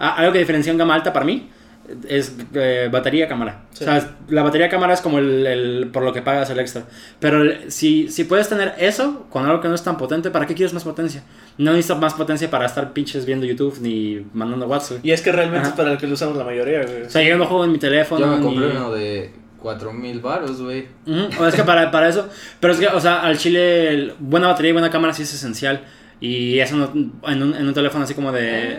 Ah, 0.00 0.14
algo 0.16 0.32
que 0.32 0.40
diferencia 0.40 0.70
un 0.72 0.78
gama 0.78 0.94
alta 0.94 1.12
para 1.12 1.24
mí 1.24 1.48
es 2.08 2.36
eh, 2.54 2.88
batería 2.92 3.28
cámara. 3.28 3.62
Sí. 3.72 3.84
O 3.84 3.86
sea, 3.86 4.16
la 4.28 4.42
batería 4.42 4.68
cámara 4.68 4.92
es 4.94 5.00
como 5.00 5.18
el, 5.18 5.46
el- 5.46 5.88
por 5.92 6.02
lo 6.02 6.12
que 6.12 6.20
pagas 6.22 6.50
el 6.50 6.58
extra. 6.60 6.84
Pero 7.18 7.42
el- 7.42 7.72
si, 7.72 8.08
si 8.08 8.24
puedes 8.24 8.48
tener 8.48 8.74
eso 8.78 9.26
con 9.30 9.46
algo 9.46 9.60
que 9.60 9.68
no 9.68 9.74
es 9.74 9.82
tan 9.82 9.96
potente, 9.96 10.30
¿para 10.30 10.46
qué 10.46 10.54
quieres 10.54 10.74
más 10.74 10.84
potencia? 10.84 11.22
No 11.56 11.72
necesitas 11.72 11.98
más 11.98 12.14
potencia 12.14 12.50
para 12.50 12.66
estar 12.66 12.92
pinches 12.92 13.24
viendo 13.26 13.46
YouTube 13.46 13.78
ni 13.80 14.24
mandando 14.34 14.66
WhatsApp. 14.66 14.98
Y 15.02 15.12
es 15.12 15.22
que 15.22 15.32
realmente 15.32 15.60
Ajá. 15.62 15.68
es 15.70 15.74
para 15.76 15.92
el 15.92 15.98
que 15.98 16.06
lo 16.06 16.14
usamos 16.14 16.36
la 16.36 16.44
mayoría, 16.44 16.82
güey. 16.82 17.02
O 17.02 17.10
sea, 17.10 17.22
yo 17.22 17.36
no 17.38 17.46
juego 17.46 17.64
en 17.64 17.72
mi 17.72 17.78
teléfono. 17.78 18.20
Yo 18.20 18.26
me 18.32 18.36
ni- 18.38 18.42
compré 18.44 18.66
uno 18.76 18.90
de 18.92 19.32
4000 19.62 20.20
baros, 20.20 20.60
güey. 20.62 20.86
O 21.40 21.46
es 21.46 21.54
que 21.54 21.64
para, 21.64 21.90
para 21.90 22.08
eso. 22.08 22.28
Pero 22.60 22.72
es 22.74 22.78
que, 22.80 22.86
o 22.88 23.00
sea, 23.00 23.20
al 23.22 23.38
chile, 23.38 23.88
el- 23.88 24.14
buena 24.18 24.46
batería 24.48 24.70
y 24.70 24.72
buena 24.72 24.90
cámara 24.90 25.12
sí 25.14 25.22
es 25.22 25.32
esencial. 25.34 25.82
Y 26.20 26.58
eso 26.58 26.76
no, 26.76 26.92
en, 27.28 27.42
un, 27.42 27.54
en 27.54 27.66
un 27.66 27.74
teléfono 27.74 28.04
así 28.04 28.12
como 28.14 28.30
de. 28.32 28.78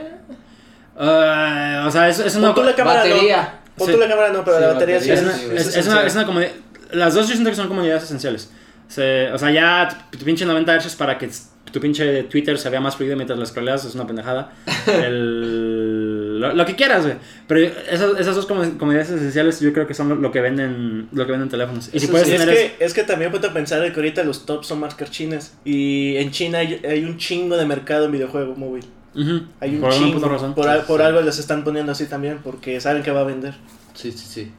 Ah, 0.99 1.85
o 1.88 1.91
sea, 1.91 2.09
es, 2.09 2.19
es 2.19 2.35
una. 2.35 2.47
Pon 2.53 2.63
tú 2.63 2.69
la 2.69 2.76
cámara 2.76 2.99
Batería. 3.03 3.41
no. 3.53 3.76
Pon 3.77 3.88
Sí. 3.88 3.93
tú 3.93 3.99
la 3.99 4.07
cámara 4.09 4.30
no, 4.34 4.43
pero 4.43 4.57
Sí, 4.57 4.61
la 4.63 4.73
batería 4.73 4.97
Es 4.97 5.03
sí, 5.05 5.11
es, 5.11 5.88
una, 5.88 6.03
es 6.03 6.13
una 6.15 6.26
comodidad. 6.26 6.51
Las 6.91 7.13
dos 7.13 7.27
yo 7.27 7.34
siento 7.34 7.49
que 7.49 7.55
son 7.55 7.67
comodidades 7.69 8.03
esenciales. 8.03 8.51
Se- 8.89 9.31
o 9.31 9.38
sea, 9.38 9.51
ya 9.51 9.88
tu 10.11 10.26
pinche 10.26 10.45
90 10.45 10.76
Hz 10.80 10.95
para 10.95 11.17
que 11.17 11.30
tu 11.71 11.80
pinche 11.80 12.23
Twitter 12.23 12.57
se 12.57 12.69
vea 12.69 12.81
más 12.81 12.95
fluido 12.95 13.15
mientras 13.15 13.38
lo 13.39 13.45
scrolleas, 13.45 13.85
es 13.85 13.93
una 13.95 14.05
pendejada. 14.07 14.51
El- 14.88 16.39
lo, 16.39 16.53
lo 16.53 16.65
que 16.65 16.76
quieras, 16.76 17.03
güey. 17.05 17.15
Pero 17.47 17.59
esas, 17.89 18.19
esas 18.19 18.35
dos 18.35 18.45
como- 18.45 18.77
comodidades 18.77 19.09
esenciales 19.11 19.59
yo 19.59 19.71
creo 19.73 19.85
que 19.88 19.93
son 19.93 20.09
lo, 20.09 20.15
lo 20.15 20.31
que 20.31 20.41
venden 20.41 21.07
lo 21.11 21.26
que 21.26 21.31
venden 21.31 21.49
teléfonos. 21.49 21.89
Y 21.93 21.99
si 21.99 22.05
Eso 22.05 22.11
puedes 22.11 22.27
sí, 22.27 22.34
es, 22.34 22.39
tener 22.41 22.55
es- 22.57 22.71
que, 22.73 22.85
es 22.85 22.93
que 22.93 23.03
también 23.03 23.31
a 23.34 23.53
pensar 23.53 23.81
que 23.84 23.95
ahorita 23.95 24.23
los 24.23 24.45
tops 24.45 24.67
son 24.67 24.80
marcas 24.80 25.11
chinas. 25.11 25.53
Y 25.63 26.17
en 26.17 26.31
China 26.31 26.57
hay, 26.59 26.81
hay 26.88 27.03
un 27.05 27.17
chingo 27.17 27.55
de 27.57 27.65
mercado 27.65 28.05
en 28.05 28.11
videojuego 28.11 28.55
móvil. 28.55 28.85
Ujú, 29.15 29.41
Hay 29.60 29.76
un 29.76 29.81
por 29.81 29.91
alguna 29.91 30.11
chingo. 30.14 30.30
razón. 30.30 30.53
Por, 30.56 30.68
al- 30.68 30.81
Sí, 30.81 30.86
por 30.88 30.99
sí. 30.99 31.06
algo 31.06 31.22
les 31.22 31.40
están 31.40 31.64
poniendo 31.64 31.91
así 31.91 32.06
también, 32.06 32.40
porque 32.44 32.80
saben 32.80 33.02
que 33.03 33.11
va 33.11 33.22
a 33.22 33.26
vender. 33.26 33.56
Sí, 33.94 34.11
sí, 34.11 34.26
sí. 34.27 34.52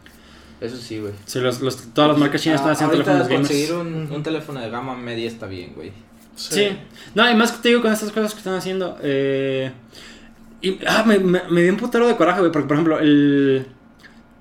Eso 0.61 0.77
sí, 0.77 0.99
güey. 0.99 1.13
Sí, 1.25 1.41
los, 1.41 1.61
los- 1.61 1.95
todas 1.95 2.11
las 2.11 2.19
marcas 2.19 2.43
chinas 2.43 2.57
están 2.57 2.71
Ah, 2.71 2.73
haciendo 2.75 2.95
ahorita 2.97 3.13
teléfonos 3.13 3.29
gamers. 3.29 3.49
conseguir 3.49 3.73
un, 4.09 4.13
un 4.17 4.23
teléfono 4.23 4.61
de 4.61 4.69
gama 4.71 4.95
media 4.97 5.27
está 5.29 5.47
bien, 5.47 5.73
güey. 5.75 5.93
Sí. 6.37 6.69
No, 7.15 7.31
y 7.31 7.35
más 7.35 7.53
que 7.53 7.63
te 7.63 7.69
digo 7.69 7.83
con 7.83 7.93
estas 7.93 8.11
cosas 8.13 8.33
que 8.33 8.39
están 8.39 8.55
haciendo. 8.55 8.99
Eh, 9.03 9.71
y, 10.63 10.79
ah, 10.87 11.05
me, 11.07 11.19
me, 11.19 11.43
me 11.51 11.63
dio 11.63 11.73
un 11.73 11.79
putero 11.79 12.07
de 12.09 12.17
coraje, 12.17 12.41
güey. 12.41 12.53
Porque, 12.53 12.67
por 12.69 12.77
ejemplo, 12.77 12.99
el, 12.99 13.67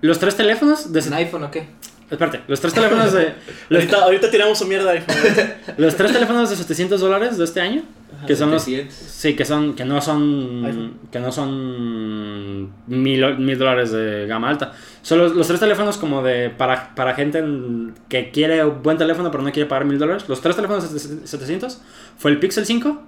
los 0.02 0.20
tres 0.20 0.36
teléfonos 0.36 0.92
de. 0.92 1.00
¿Un 1.02 1.14
iPhone 1.14 1.44
o 1.44 1.52
qué? 1.52 1.68
Espérate, 2.10 2.42
los 2.48 2.60
tres 2.60 2.74
teléfonos 2.74 3.14
de. 3.14 3.34
los, 3.70 3.82
Ahorita, 3.84 3.98
ahorita 4.04 4.32
tiramos 4.32 4.58
su 4.58 4.66
mierda 4.66 4.92
iPhone. 4.92 5.16
los 5.78 5.96
tres 5.96 6.12
teléfonos 6.12 6.50
de 6.50 6.56
700 6.56 7.00
dólares 7.00 7.38
de 7.38 7.44
este 7.46 7.62
año. 7.62 7.84
Que 8.28 8.36
son 8.36 8.52
los. 8.52 8.64
700. 8.64 8.94
Sí, 8.96 9.36
que 9.36 9.46
son. 9.46 9.74
Que 9.76 9.86
no 9.86 10.00
son. 10.02 10.64
iPhone. 10.66 10.94
Que 11.12 11.20
no 11.20 11.32
son. 11.32 12.70
Mil, 12.88 13.38
mil 13.38 13.58
dólares 13.58 13.92
de 13.92 14.26
gama 14.28 14.50
alta. 14.50 14.74
Son 15.02 15.18
los, 15.20 15.36
los 15.36 15.48
tres 15.48 15.60
teléfonos 15.60 15.98
como 15.98 16.22
de. 16.24 16.50
Para, 16.50 16.94
para 16.96 17.14
gente 17.16 17.40
en- 17.40 17.94
que 18.10 18.32
quiere 18.32 18.64
un 18.66 18.82
buen 18.84 18.98
teléfono 18.98 19.32
pero 19.32 19.44
no 19.44 19.52
quiere 19.52 19.68
pagar 19.70 19.86
mil 19.86 19.98
dólares. 20.00 20.26
Los 20.28 20.42
tres 20.42 20.56
teléfonos 20.56 20.92
de 20.94 21.00
700 21.28 21.82
fue 22.18 22.32
el 22.32 22.40
Pixel 22.40 22.66
5. 22.66 23.04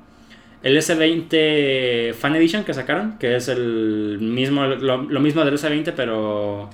El 0.63 0.77
S20 0.77 2.13
Fan 2.13 2.35
Edition 2.35 2.63
que 2.63 2.73
sacaron, 2.73 3.17
que 3.17 3.35
es 3.35 3.47
el 3.47 4.19
mismo, 4.21 4.65
lo, 4.65 4.97
lo 5.01 5.19
mismo 5.19 5.43
del 5.43 5.55
S20, 5.57 5.93
pero, 5.95 6.69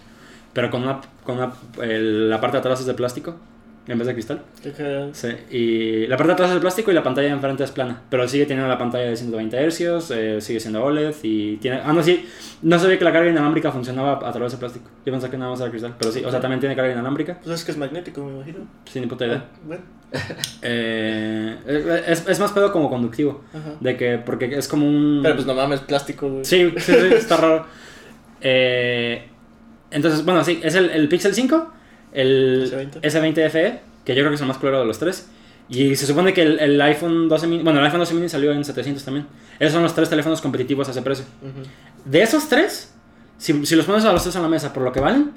pero 0.52 0.70
con, 0.70 0.84
una, 0.84 1.00
con 1.24 1.38
una, 1.38 1.54
el- 1.82 2.30
la 2.30 2.42
parte 2.42 2.58
de 2.58 2.60
atrás 2.60 2.82
es 2.82 2.86
de 2.86 2.94
plástico 2.94 3.38
en 3.88 3.98
vez 3.98 4.08
de 4.08 4.14
cristal. 4.14 4.42
Sí, 5.14 5.28
y 5.50 6.08
la 6.08 6.18
parte 6.18 6.28
de 6.28 6.34
atrás 6.34 6.50
es 6.50 6.56
de 6.56 6.62
plástico 6.62 6.92
y 6.92 6.94
la 6.94 7.04
pantalla 7.04 7.28
de 7.28 7.34
enfrente 7.34 7.64
es 7.64 7.72
plana, 7.72 8.02
pero 8.10 8.28
sigue 8.28 8.46
teniendo 8.46 8.68
la 8.68 8.78
pantalla 8.78 9.06
de 9.10 9.16
120 9.16 9.70
Hz, 9.70 10.12
eh, 10.12 10.42
sigue 10.42 10.60
siendo 10.60 10.84
OLED 10.84 11.16
y 11.24 11.58
tiene... 11.58 11.80
Ah, 11.84 11.94
no, 11.94 12.04
sí, 12.04 12.28
no 12.62 12.78
sabía 12.78 12.98
que 13.00 13.06
la 13.06 13.14
carga 13.14 13.30
inalámbrica 13.32 13.72
funcionaba 13.72 14.20
a 14.28 14.32
través 14.32 14.52
de 14.52 14.58
plástico. 14.58 14.90
Yo 15.06 15.12
pensé 15.14 15.30
que 15.30 15.38
nada 15.38 15.52
más 15.52 15.62
era 15.62 15.70
cristal, 15.70 15.96
pero 15.98 16.12
sí, 16.12 16.24
o 16.26 16.30
sea, 16.32 16.40
también 16.42 16.60
tiene 16.60 16.76
carga 16.76 16.92
inalámbrica, 16.92 17.40
Pues 17.44 17.60
es 17.60 17.66
que 17.66 17.72
es 17.72 17.78
magnético, 17.78 18.24
me 18.26 18.34
imagino. 18.36 18.60
sin 18.86 19.04
ni 19.04 19.08
puta 19.08 19.26
idea. 19.26 19.46
Bueno, 19.66 19.82
Eh, 20.62 22.04
es, 22.08 22.28
es 22.28 22.40
más 22.40 22.52
pedo 22.52 22.72
como 22.72 22.90
conductivo, 22.90 23.44
ajá. 23.54 23.74
de 23.80 23.98
que, 23.98 24.18
porque 24.18 24.46
es 24.58 24.68
como 24.68 24.88
un... 24.88 25.20
Pero 25.22 25.36
pues 25.36 25.46
no 25.48 25.54
mames, 25.54 25.80
plástico, 25.82 26.30
güey. 26.30 26.46
Sí, 26.46 26.74
sí, 26.78 26.94
sí, 26.94 27.08
está 27.14 27.38
raro. 27.38 27.66
Eh, 28.42 29.28
entonces, 29.92 30.24
bueno, 30.26 30.44
sí, 30.44 30.60
es 30.64 30.76
el, 30.76 30.90
el 30.90 31.08
Pixel 31.08 31.34
5, 31.34 31.74
el 32.14 32.70
S20. 32.72 33.02
S20 33.02 33.50
FE, 33.50 33.80
que 34.06 34.16
yo 34.16 34.22
creo 34.22 34.30
que 34.30 34.36
es 34.36 34.42
el 34.42 34.48
más 34.48 34.58
claro 34.58 34.80
de 34.80 34.86
los 34.86 35.00
tres. 35.00 35.30
Y 35.70 35.96
se 35.98 36.06
supone 36.06 36.34
que 36.34 36.42
el, 36.44 36.60
el 36.60 36.82
iPhone 36.82 37.28
12 37.28 37.48
mini, 37.48 37.64
bueno, 37.64 37.80
el 37.80 37.86
iPhone 37.86 38.00
12 38.00 38.14
mini 38.14 38.30
salió 38.30 38.54
en 38.54 38.64
700 38.64 39.04
también. 39.04 39.28
Esos 39.60 39.74
son 39.74 39.84
los 39.84 39.94
tres 39.94 40.10
teléfonos 40.10 40.40
competitivos 40.42 40.88
a 40.88 40.92
ese 40.92 41.02
precio. 41.02 41.26
Ujú. 41.42 41.68
De 42.10 42.22
esos 42.22 42.48
tres, 42.48 42.94
si, 43.38 43.66
si 43.66 43.76
los 43.76 43.86
pones 43.86 44.06
a 44.06 44.14
los 44.14 44.24
tres 44.24 44.36
en 44.38 44.44
la 44.44 44.48
mesa 44.48 44.72
por 44.72 44.84
lo 44.84 44.94
que 44.94 45.02
valen, 45.02 45.32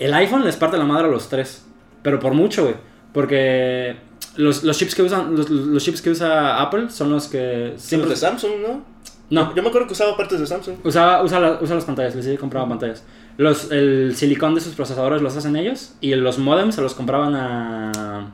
el 0.00 0.12
iPhone 0.14 0.44
les 0.44 0.56
parte 0.56 0.76
la 0.78 0.84
madre 0.84 1.06
a 1.06 1.10
los 1.10 1.28
tres. 1.28 1.64
Pero 2.02 2.18
por 2.18 2.34
mucho, 2.34 2.62
güey. 2.64 2.74
Porque 3.12 3.96
los, 4.36 4.64
los 4.64 4.76
chips 4.78 4.94
que 4.94 5.02
usan 5.02 5.36
los, 5.36 5.48
los 5.50 5.82
chips 5.84 6.02
que 6.02 6.10
usa 6.10 6.60
Apple 6.60 6.90
son 6.90 7.10
los 7.10 7.28
que 7.28 7.70
Los 7.72 7.82
siempre 7.82 8.10
de 8.10 8.16
Samsung, 8.16 8.52
¿no? 8.66 8.84
no 9.30 9.54
Yo 9.54 9.62
me 9.62 9.68
acuerdo 9.68 9.86
que 9.86 9.92
usaba 9.94 10.16
partes 10.16 10.40
de 10.40 10.46
Samsung. 10.46 10.76
Usaba, 10.84 11.22
usa, 11.22 11.38
la- 11.40 11.58
usa 11.60 11.74
las 11.76 11.84
pantallas, 11.84 12.14
les 12.16 12.26
he 12.26 12.36
comprado 12.36 12.68
pantallas. 12.68 13.02
Los, 13.38 13.70
el 13.70 14.14
silicón 14.16 14.54
de 14.54 14.60
sus 14.60 14.74
procesadores 14.74 15.22
los 15.22 15.34
hacen 15.36 15.56
ellos 15.56 15.94
y 16.00 16.14
los 16.16 16.38
modems 16.38 16.74
se 16.74 16.82
los 16.82 16.94
compraban 16.94 17.34
a... 17.36 18.32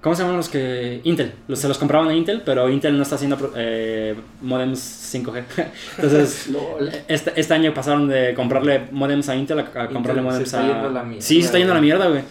¿Cómo 0.00 0.14
se 0.14 0.22
llaman 0.22 0.36
los 0.38 0.48
que...? 0.50 1.00
Intel. 1.04 1.32
Los, 1.48 1.58
se 1.60 1.68
los 1.68 1.78
compraban 1.78 2.08
a 2.08 2.14
Intel, 2.14 2.42
pero 2.44 2.68
Intel 2.68 2.96
no 2.96 3.02
está 3.02 3.14
haciendo 3.14 3.52
eh, 3.56 4.14
modems 4.42 4.78
5G. 5.14 5.44
Entonces, 5.96 6.50
este, 7.08 7.32
este 7.36 7.54
año 7.54 7.72
pasaron 7.72 8.08
de 8.08 8.34
comprarle 8.34 8.88
modems 8.90 9.28
a 9.30 9.36
Intel 9.36 9.60
a, 9.60 9.62
a 9.62 9.88
comprarle 9.88 10.20
modems 10.22 10.44
está 10.44 10.60
a... 10.60 10.66
yendo 10.66 10.90
la 10.90 11.02
mierda, 11.04 11.22
sí, 11.22 11.40
se 11.40 11.46
está 11.46 11.58
yendo 11.58 11.72
a 11.72 11.76
la 11.76 11.80
mierda, 11.82 12.08
güey. 12.08 12.22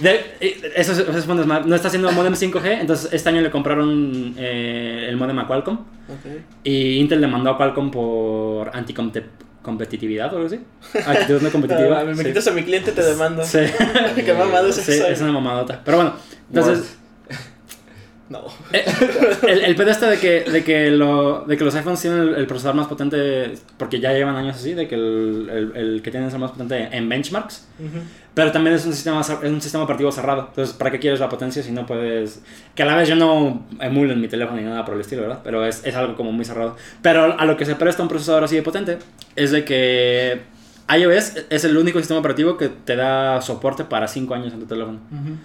De- 0.00 0.20
eh, 0.40 0.72
eso, 0.76 0.92
es- 0.92 0.98
eso 1.00 1.10
es 1.18 1.26
desmadre. 1.26 1.64
No 1.66 1.74
está 1.76 1.88
haciendo 1.88 2.10
modems 2.12 2.40
5G, 2.42 2.80
entonces 2.80 3.12
este 3.12 3.28
año 3.28 3.40
le 3.40 3.50
compraron 3.52 4.34
eh, 4.36 5.06
el 5.08 5.16
modem 5.16 5.38
a 5.38 5.46
Qualcomm. 5.46 5.78
Y 6.64 6.96
Intel 6.98 7.20
demandó 7.20 7.50
a 7.50 7.56
Qualcomm 7.56 7.90
por 7.90 8.68
anticompetitividad 9.62 10.32
o 10.32 10.36
algo 10.36 10.46
así. 10.46 10.60
Actitud 11.06 11.40
no 11.40 11.50
competitiva. 11.50 11.92
Ah, 12.02 12.04
me 12.04 12.16
sí. 12.16 12.24
quitas 12.24 12.46
a 12.48 12.52
mi 12.52 12.64
cliente, 12.64 12.92
te 12.92 13.02
demando. 13.02 13.44
Sí. 13.44 13.58
Qué 14.16 14.34
mamada 14.34 14.68
es 14.68 14.76
Sí, 14.76 14.92
es 14.92 15.20
una 15.20 15.32
mamadota. 15.32 15.80
Pero 15.84 15.98
bueno, 15.98 16.14
entonces, 16.48 16.96
No. 18.32 18.44
eh, 18.72 18.84
el, 19.46 19.60
el 19.60 19.76
pedo 19.76 19.90
este 19.90 20.06
de 20.06 20.18
que, 20.18 20.50
de, 20.50 20.64
que 20.64 20.90
lo, 20.90 21.44
de 21.44 21.56
que 21.56 21.64
los 21.64 21.74
iPhones 21.74 22.00
tienen 22.00 22.20
el, 22.20 22.34
el 22.36 22.46
procesador 22.46 22.76
más 22.76 22.86
potente, 22.86 23.52
porque 23.76 24.00
ya 24.00 24.12
llevan 24.12 24.36
años 24.36 24.56
así, 24.56 24.74
de 24.74 24.88
que 24.88 24.94
el, 24.94 25.72
el, 25.74 26.02
que 26.02 26.10
tienen 26.10 26.28
es 26.28 26.34
el 26.34 26.40
más 26.40 26.52
potente 26.52 26.88
en 26.92 27.08
benchmarks, 27.08 27.68
Ujú. 27.78 27.98
pero 28.34 28.50
también 28.50 28.74
es 28.76 28.86
un 28.86 28.92
sistema 28.94 29.20
es 29.20 29.50
un 29.50 29.60
sistema 29.60 29.84
operativo 29.84 30.10
cerrado. 30.10 30.46
Entonces, 30.48 30.74
¿para 30.74 30.90
qué 30.90 30.98
quieres 30.98 31.20
la 31.20 31.28
potencia 31.28 31.62
si 31.62 31.72
no 31.72 31.84
puedes...? 31.86 32.42
Que 32.74 32.82
a 32.82 32.86
la 32.86 32.96
vez 32.96 33.08
yo 33.08 33.14
no 33.16 33.66
emulo 33.80 34.12
en 34.14 34.20
mi 34.20 34.28
teléfono 34.28 34.58
ni 34.58 34.64
nada 34.66 34.84
por 34.84 34.94
el 34.94 35.00
estilo, 35.02 35.22
¿verdad? 35.22 35.40
Pero 35.44 35.64
es, 35.66 35.84
es 35.84 35.94
algo 35.94 36.16
como 36.16 36.32
muy 36.32 36.44
cerrado. 36.44 36.76
Pero 37.02 37.38
a 37.38 37.44
lo 37.44 37.56
que 37.56 37.66
se 37.66 37.74
presta 37.74 38.02
un 38.02 38.08
procesador 38.08 38.44
así 38.44 38.56
de 38.56 38.62
potente 38.62 38.98
es 39.36 39.50
de 39.50 39.64
que 39.64 40.40
iOS 40.88 41.34
es 41.48 41.64
el 41.64 41.76
único 41.76 41.98
sistema 41.98 42.20
operativo 42.20 42.56
que 42.56 42.68
te 42.68 42.96
da 42.96 43.40
soporte 43.40 43.84
para 43.84 44.08
5 44.08 44.34
años 44.34 44.52
en 44.52 44.60
tu 44.60 44.66
teléfono. 44.66 44.98
Ujú. 45.10 45.36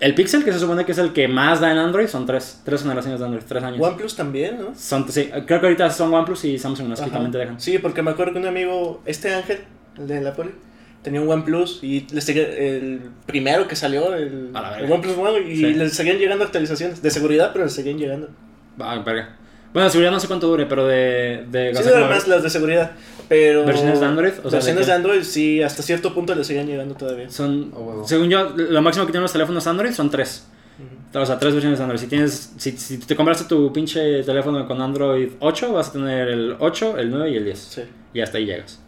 El 0.00 0.14
Pixel, 0.14 0.44
que 0.44 0.52
se 0.52 0.60
supone 0.60 0.84
que 0.84 0.92
es 0.92 0.98
el 0.98 1.12
que 1.12 1.26
más 1.26 1.60
da 1.60 1.72
en 1.72 1.78
Android, 1.78 2.06
son 2.06 2.24
3, 2.24 2.62
tres 2.64 2.82
generaciones 2.82 3.18
de 3.18 3.26
Android, 3.26 3.44
3 3.46 3.64
años. 3.64 3.80
OnePlus 3.80 4.14
también, 4.14 4.58
¿no? 4.60 4.74
Son, 4.76 5.10
sí, 5.10 5.28
creo 5.46 5.60
que 5.60 5.66
ahorita 5.66 5.90
son 5.90 6.14
OnePlus 6.14 6.44
y 6.44 6.58
Samsung 6.58 6.88
los 6.88 7.00
que 7.00 7.10
también 7.10 7.32
te 7.32 7.38
dejan. 7.38 7.60
Sí, 7.60 7.78
porque 7.78 8.02
me 8.02 8.12
acuerdo 8.12 8.34
que 8.34 8.38
un 8.38 8.46
amigo, 8.46 9.02
este 9.06 9.34
Ángel, 9.34 9.60
el 9.98 10.06
de 10.06 10.20
la 10.20 10.34
poli, 10.34 10.50
tenía 11.02 11.20
un 11.20 11.28
OnePlus 11.28 11.80
y 11.82 12.06
le 12.12 12.20
seguía 12.20 12.44
el 12.44 13.00
primero 13.26 13.66
que 13.66 13.74
salió, 13.74 14.14
el, 14.14 14.52
OnePlus 14.88 15.18
One, 15.18 15.40
y 15.50 15.56
Sí. 15.56 15.74
le 15.74 15.88
seguían 15.90 16.18
llegando 16.18 16.44
actualizaciones 16.44 17.02
de 17.02 17.10
seguridad, 17.10 17.50
pero 17.52 17.64
le 17.64 17.70
seguían 17.70 17.98
llegando. 17.98 18.28
Ah, 18.78 19.02
verga. 19.04 19.36
Bueno, 19.72 19.84
de 19.86 19.90
seguridad 19.90 20.10
no 20.12 20.20
sé 20.20 20.26
cuánto 20.26 20.46
dure, 20.48 20.66
pero 20.66 20.86
de... 20.86 21.44
de 21.50 21.74
Sí, 21.74 21.82
como- 21.82 21.94
además 21.96 22.26
las 22.26 22.42
de 22.42 22.50
seguridad, 22.50 22.92
pero... 23.28 23.64
¿Versiones 23.64 24.00
de 24.00 24.06
Android? 24.06 24.32
O 24.42 24.50
sea, 24.50 24.58
versiones 24.58 24.86
¿de? 24.86 24.92
Android, 24.92 25.22
sí, 25.22 25.62
hasta 25.62 25.82
cierto 25.82 26.14
punto 26.14 26.34
le 26.34 26.42
seguían 26.44 26.66
llegando 26.66 26.94
todavía. 26.94 27.28
Son, 27.30 27.72
según 28.06 28.30
yo, 28.30 28.54
lo 28.56 28.80
máximo 28.82 29.04
que 29.06 29.12
tienen 29.12 29.22
los 29.22 29.32
teléfonos 29.32 29.66
Android 29.66 29.92
son 29.92 30.10
3. 30.10 30.46
Ujú. 31.12 31.18
O 31.20 31.26
sea, 31.26 31.38
tres 31.38 31.52
versiones 31.52 31.78
de 31.78 31.84
Android. 31.84 32.00
Si 32.00 32.06
tienes, 32.06 32.52
si, 32.56 32.72
si 32.72 32.98
te 32.98 33.14
compraste 33.16 33.44
tu 33.44 33.72
pinche 33.72 34.22
teléfono 34.22 34.66
con 34.66 34.80
Android 34.80 35.30
8, 35.40 35.72
vas 35.72 35.88
a 35.88 35.92
tener 35.92 36.28
el 36.28 36.56
8, 36.58 36.98
el 36.98 37.10
9 37.10 37.30
y 37.30 37.36
el 37.36 37.44
10. 37.44 37.58
Sí. 37.58 37.82
Y 38.14 38.20
hasta 38.20 38.38
ahí 38.38 38.46
llegas. 38.46 38.80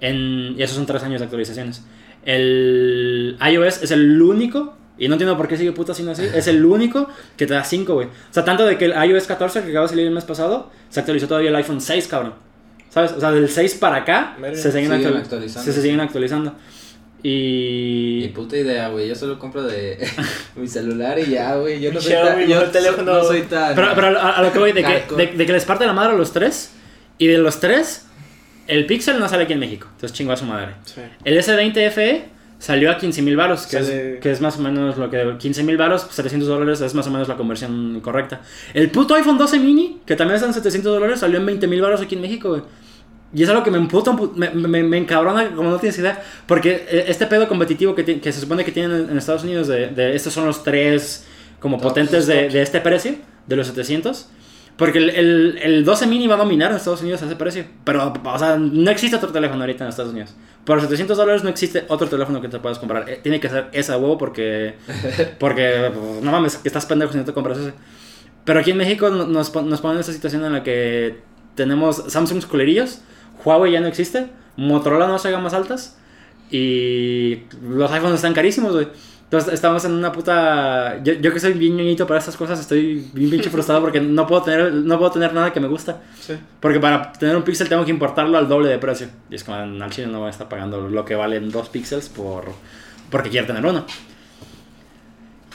En, 0.00 0.54
y 0.58 0.62
esos 0.62 0.76
son 0.76 0.86
tres 0.86 1.02
años 1.02 1.20
de 1.20 1.24
actualizaciones. 1.24 1.82
El 2.24 3.36
iOS 3.50 3.82
es 3.82 3.90
el 3.90 4.20
único, 4.20 4.76
y 4.98 5.08
no 5.08 5.14
entiendo 5.14 5.36
por 5.36 5.48
qué 5.48 5.56
sigue 5.56 5.72
puta 5.72 5.94
siendo 5.94 6.12
así, 6.12 6.22
es 6.34 6.46
el 6.46 6.64
único 6.64 7.08
que 7.36 7.46
te 7.46 7.54
da 7.54 7.64
5, 7.64 7.94
güey. 7.94 8.06
O 8.08 8.10
sea, 8.32 8.44
tanto 8.44 8.64
de 8.66 8.76
que 8.78 8.84
el 8.86 8.92
iOS 9.10 9.26
14 9.26 9.62
que 9.62 9.70
acaba 9.70 9.84
de 9.86 9.88
salir 9.90 10.06
el 10.06 10.12
mes 10.12 10.24
pasado, 10.24 10.70
se 10.90 11.00
actualizó 11.00 11.26
todavía 11.28 11.50
el 11.50 11.56
iPhone 11.56 11.80
6, 11.80 12.06
cabrón. 12.08 12.34
¿Sabes? 12.90 13.12
O 13.12 13.20
sea, 13.20 13.30
del 13.32 13.48
6 13.48 13.74
para 13.76 13.96
acá 13.96 14.36
se 14.52 14.70
siguen, 14.70 14.72
Siguen 14.72 14.92
actual- 14.92 15.16
actualizando, 15.16 15.64
se, 15.64 15.72
se 15.72 15.82
siguen 15.82 16.00
actualizando. 16.00 16.54
Ni 17.24 18.24
Y... 18.24 18.28
puta 18.34 18.56
idea, 18.56 18.88
güey. 18.88 19.08
Yo 19.08 19.14
solo 19.14 19.38
compro 19.38 19.62
de 19.62 19.98
mi 20.56 20.66
celular 20.68 21.18
y 21.18 21.26
ya, 21.30 21.54
güey. 21.56 21.80
Yo 21.80 21.92
no 21.92 22.00
soy 22.00 22.12
tan. 22.12 22.40
Yo 22.40 22.48
mejor 22.48 22.72
teléfono. 22.72 23.12
no 23.14 23.24
soy 23.24 23.42
tan. 23.42 23.74
Pero, 23.74 23.88
pero 23.94 24.06
a, 24.18 24.32
a 24.32 24.42
lo 24.42 24.52
que 24.52 24.58
voy, 24.58 24.72
de 24.72 24.82
que, 24.82 25.04
de, 25.16 25.26
de 25.28 25.46
que 25.46 25.52
les 25.52 25.64
parte 25.64 25.86
la 25.86 25.92
madre 25.92 26.12
a 26.14 26.16
los 26.16 26.32
tres, 26.32 26.72
y 27.18 27.28
de 27.28 27.38
los 27.38 27.60
tres, 27.60 28.06
el 28.66 28.86
Pixel 28.86 29.18
no 29.18 29.28
sale 29.28 29.44
aquí 29.44 29.52
en 29.52 29.60
México. 29.60 29.86
Entonces 29.94 30.12
chingo 30.16 30.32
a 30.32 30.36
su 30.36 30.44
madre. 30.44 30.72
Sí. 30.84 31.00
El 31.24 31.38
S20 31.38 31.90
FE 31.92 32.24
salió 32.62 32.92
a 32.92 32.96
15 32.96 33.22
mil 33.22 33.36
baros, 33.36 33.66
que, 33.66 33.82
Sale- 33.82 34.14
es, 34.14 34.20
que 34.20 34.30
es 34.30 34.40
más 34.40 34.56
o 34.56 34.62
menos 34.62 34.96
lo 34.96 35.10
que... 35.10 35.34
15 35.36 35.64
mil 35.64 35.76
baros, 35.76 36.06
700 36.10 36.48
dólares 36.48 36.80
es 36.80 36.94
más 36.94 37.04
o 37.08 37.10
menos 37.10 37.26
la 37.26 37.36
conversión 37.36 37.98
correcta. 38.00 38.40
El 38.72 38.88
puto 38.92 39.16
iPhone 39.16 39.36
12 39.36 39.58
mini, 39.58 39.98
que 40.06 40.14
también 40.14 40.36
están 40.36 40.54
700 40.54 40.92
dólares, 40.94 41.18
salió 41.18 41.38
en 41.38 41.46
20 41.46 41.66
mil 41.66 41.80
baros 41.82 42.00
aquí 42.00 42.14
en 42.14 42.20
México, 42.20 42.50
güey. 42.50 42.62
Y 43.34 43.42
es 43.42 43.48
algo 43.48 43.64
que 43.64 43.72
me 43.72 43.78
emputa, 43.78 44.16
me, 44.36 44.50
me, 44.50 44.82
me 44.84 44.96
encabrona 44.96 45.50
como 45.56 45.70
no 45.70 45.78
tienes 45.78 45.98
idea. 45.98 46.22
Porque 46.46 46.86
eh, 46.88 47.04
este 47.08 47.26
pedo 47.26 47.48
competitivo 47.48 47.96
que, 47.96 48.04
que 48.20 48.32
se 48.32 48.40
supone 48.40 48.64
que 48.64 48.70
tienen 48.70 49.08
en- 49.10 49.18
Estados 49.18 49.42
Unidos, 49.42 49.66
de, 49.66 49.88
de 49.88 50.14
estos 50.14 50.32
son 50.32 50.46
los 50.46 50.62
tres 50.62 51.26
como 51.58 51.78
Tops, 51.78 51.88
potentes 51.88 52.26
de, 52.28 52.48
de 52.48 52.62
este 52.62 52.80
precio, 52.80 53.16
de 53.48 53.56
los 53.56 53.66
700. 53.66 54.28
Porque 54.76 54.98
el, 54.98 55.10
el, 55.10 55.58
el 55.62 55.84
12 55.84 56.06
mini 56.06 56.26
va 56.26 56.34
a 56.34 56.38
dominar 56.38 56.70
en 56.70 56.76
Estados 56.78 57.02
Unidos 57.02 57.22
a 57.22 57.26
ese 57.26 57.36
precio. 57.36 57.64
Pero, 57.84 58.12
o 58.24 58.38
sea, 58.38 58.56
no 58.56 58.90
existe 58.90 59.16
otro 59.16 59.30
teléfono 59.30 59.60
ahorita 59.62 59.84
en 59.84 59.90
Estados 59.90 60.12
Unidos. 60.12 60.34
Por 60.64 60.80
700 60.80 61.16
dólares 61.16 61.44
no 61.44 61.50
existe 61.50 61.84
otro 61.88 62.08
teléfono 62.08 62.40
que 62.40 62.48
te 62.48 62.58
puedas 62.58 62.78
comprar. 62.78 63.08
Eh, 63.08 63.20
Tiene 63.22 63.38
que 63.40 63.48
ser 63.48 63.68
ese 63.72 63.92
a 63.92 63.98
huevo 63.98 64.16
porque. 64.18 64.74
Porque, 65.38 65.90
no 66.22 66.30
mames, 66.32 66.56
que 66.56 66.68
estás 66.68 66.86
pendejo 66.86 67.12
si 67.12 67.18
no 67.18 67.24
te 67.24 67.32
compras 67.32 67.58
ese. 67.58 67.72
Pero 68.44 68.60
aquí 68.60 68.70
en 68.72 68.76
México 68.78 69.08
no- 69.10 69.26
nos, 69.26 69.54
nos 69.54 69.80
ponen 69.80 69.96
en 69.96 70.00
esta 70.00 70.12
situación 70.12 70.44
en 70.44 70.52
la 70.52 70.62
que 70.62 71.18
tenemos 71.54 72.04
Samsung 72.08 72.42
culerillos, 72.46 73.00
Huawei 73.44 73.72
ya 73.72 73.80
no 73.80 73.86
existe, 73.88 74.26
Motorola 74.56 75.06
no 75.06 75.14
hace 75.16 75.30
gamas 75.30 75.52
altas 75.54 75.96
y 76.50 77.42
los 77.62 77.90
iPhones 77.92 78.16
están 78.16 78.34
carísimos, 78.34 78.72
güey. 78.72 78.88
Entonces 79.32 79.54
estamos 79.54 79.82
en 79.86 79.92
una 79.92 80.12
puta... 80.12 81.00
Yo, 81.02 81.14
yo 81.14 81.32
que 81.32 81.40
soy 81.40 81.54
bien 81.54 81.74
ñoñito 81.74 82.06
para 82.06 82.20
estas 82.20 82.36
cosas, 82.36 82.60
estoy 82.60 83.08
bien 83.14 83.30
pinche 83.30 83.48
frustrado 83.50 83.80
porque 83.80 83.98
no 83.98 84.26
puedo, 84.26 84.42
tener, 84.42 84.74
no 84.74 84.98
puedo 84.98 85.10
tener 85.10 85.32
nada 85.32 85.50
que 85.54 85.58
me 85.58 85.68
gusta. 85.68 86.02
Sí. 86.20 86.34
Porque 86.60 86.78
para 86.78 87.12
tener 87.14 87.34
un 87.34 87.42
píxel 87.42 87.66
tengo 87.66 87.82
que 87.82 87.90
importarlo 87.92 88.36
al 88.36 88.46
doble 88.46 88.68
de 88.68 88.76
precio. 88.78 89.06
Y 89.30 89.36
es 89.36 89.42
como 89.42 89.56
al 89.56 89.90
chile 89.90 90.08
no 90.08 90.18
voy 90.18 90.26
a 90.26 90.30
estar 90.32 90.50
pagando 90.50 90.86
lo 90.86 91.04
que 91.06 91.14
valen 91.14 91.50
dos 91.50 91.70
píxeles 91.70 92.10
por, 92.10 92.44
porque 93.08 93.30
quiero 93.30 93.46
tener 93.46 93.64
uno. 93.64 93.86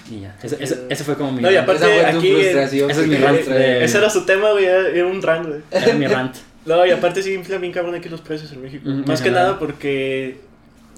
Y 0.09 0.21
ya, 0.21 0.35
ese, 0.41 0.57
ese- 0.63 0.85
ese 0.89 1.03
fue 1.03 1.15
como 1.15 1.31
mi, 1.33 1.43
No, 1.43 1.51
y 1.51 1.55
aparte- 1.57 1.99
Esa 1.99 2.09
aquí, 2.17 2.31
frustración. 2.33 2.89
ese 2.89 3.01
es 3.01 3.07
mi 3.07 3.15
rant 3.17 3.39
de- 3.41 3.83
Ese 3.83 3.97
era 3.99 4.09
su 4.09 4.25
tema, 4.25 4.53
güey, 4.53 4.65
era 4.65 5.05
un 5.05 5.21
rango, 5.21 5.49
güey. 5.49 5.61
era 5.71 5.93
mi 5.93 6.07
rant. 6.07 6.35
No, 6.65 6.85
y 6.85 6.89
aparte 6.91 7.21
sí 7.23 7.33
infla 7.33 7.59
bien 7.59 7.71
cabrón 7.71 7.95
aquí 7.95 8.09
los 8.09 8.19
precios 8.21 8.51
en 8.51 8.61
México. 8.61 8.89
Ujú, 8.89 9.03
Más 9.07 9.21
que 9.21 9.31
nada 9.31 9.57
porque 9.57 10.41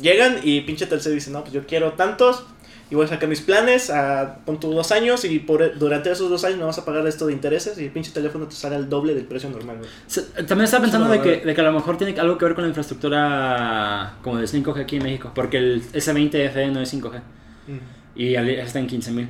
llegan 0.02 0.38
y 0.44 0.62
pinche 0.62 0.88
Telcel 0.88 1.14
dice, 1.14 1.30
no, 1.30 1.42
pues 1.42 1.54
yo 1.54 1.68
quiero 1.68 1.92
tantos 1.94 2.44
y 2.92 2.96
voy 2.96 3.06
a 3.06 3.08
sacar 3.08 3.30
mis 3.30 3.42
planes 3.42 3.90
a 3.90 4.38
pon 4.46 4.60
dos 4.60 4.92
años 4.92 5.24
y 5.26 5.40
por, 5.40 5.78
durante 5.78 6.12
esos 6.12 6.30
dos 6.30 6.44
años 6.44 6.58
me 6.58 6.64
vas 6.66 6.78
a 6.80 6.86
pagar 6.86 7.06
esto 7.08 7.28
de 7.28 7.34
intereses 7.34 7.78
y 7.80 7.86
el 7.86 7.92
pinche 7.92 8.12
teléfono 8.12 8.48
te 8.48 8.56
sale 8.56 8.76
al 8.76 8.90
doble 8.90 9.14
del 9.14 9.26
precio 9.26 9.50
normal, 9.50 9.78
güey. 9.78 9.90
Se- 10.08 10.24
También 10.44 10.62
estaba 10.66 10.82
pensando 10.82 11.14
Es 11.14 11.22
de 11.22 11.40
que, 11.40 11.46
de 11.46 11.54
que 11.54 11.62
a 11.62 11.64
lo 11.66 11.72
mejor 11.74 11.98
tiene 11.98 12.20
algo 12.20 12.38
que 12.38 12.46
ver 12.46 12.56
con 12.56 12.64
la 12.64 12.70
infraestructura 12.70 14.14
como 14.24 14.38
de 14.38 14.46
5G 14.48 14.82
aquí 14.82 14.98
en 14.98 15.04
México. 15.04 15.32
Porque 15.36 15.58
el 15.58 15.84
S20 15.92 16.50
FE 16.52 16.68
no 16.72 16.82
es 16.82 16.94
5G. 16.94 17.22
Y 18.16 18.36
está 18.36 18.80
en 18.80 18.88
15.000. 18.90 19.28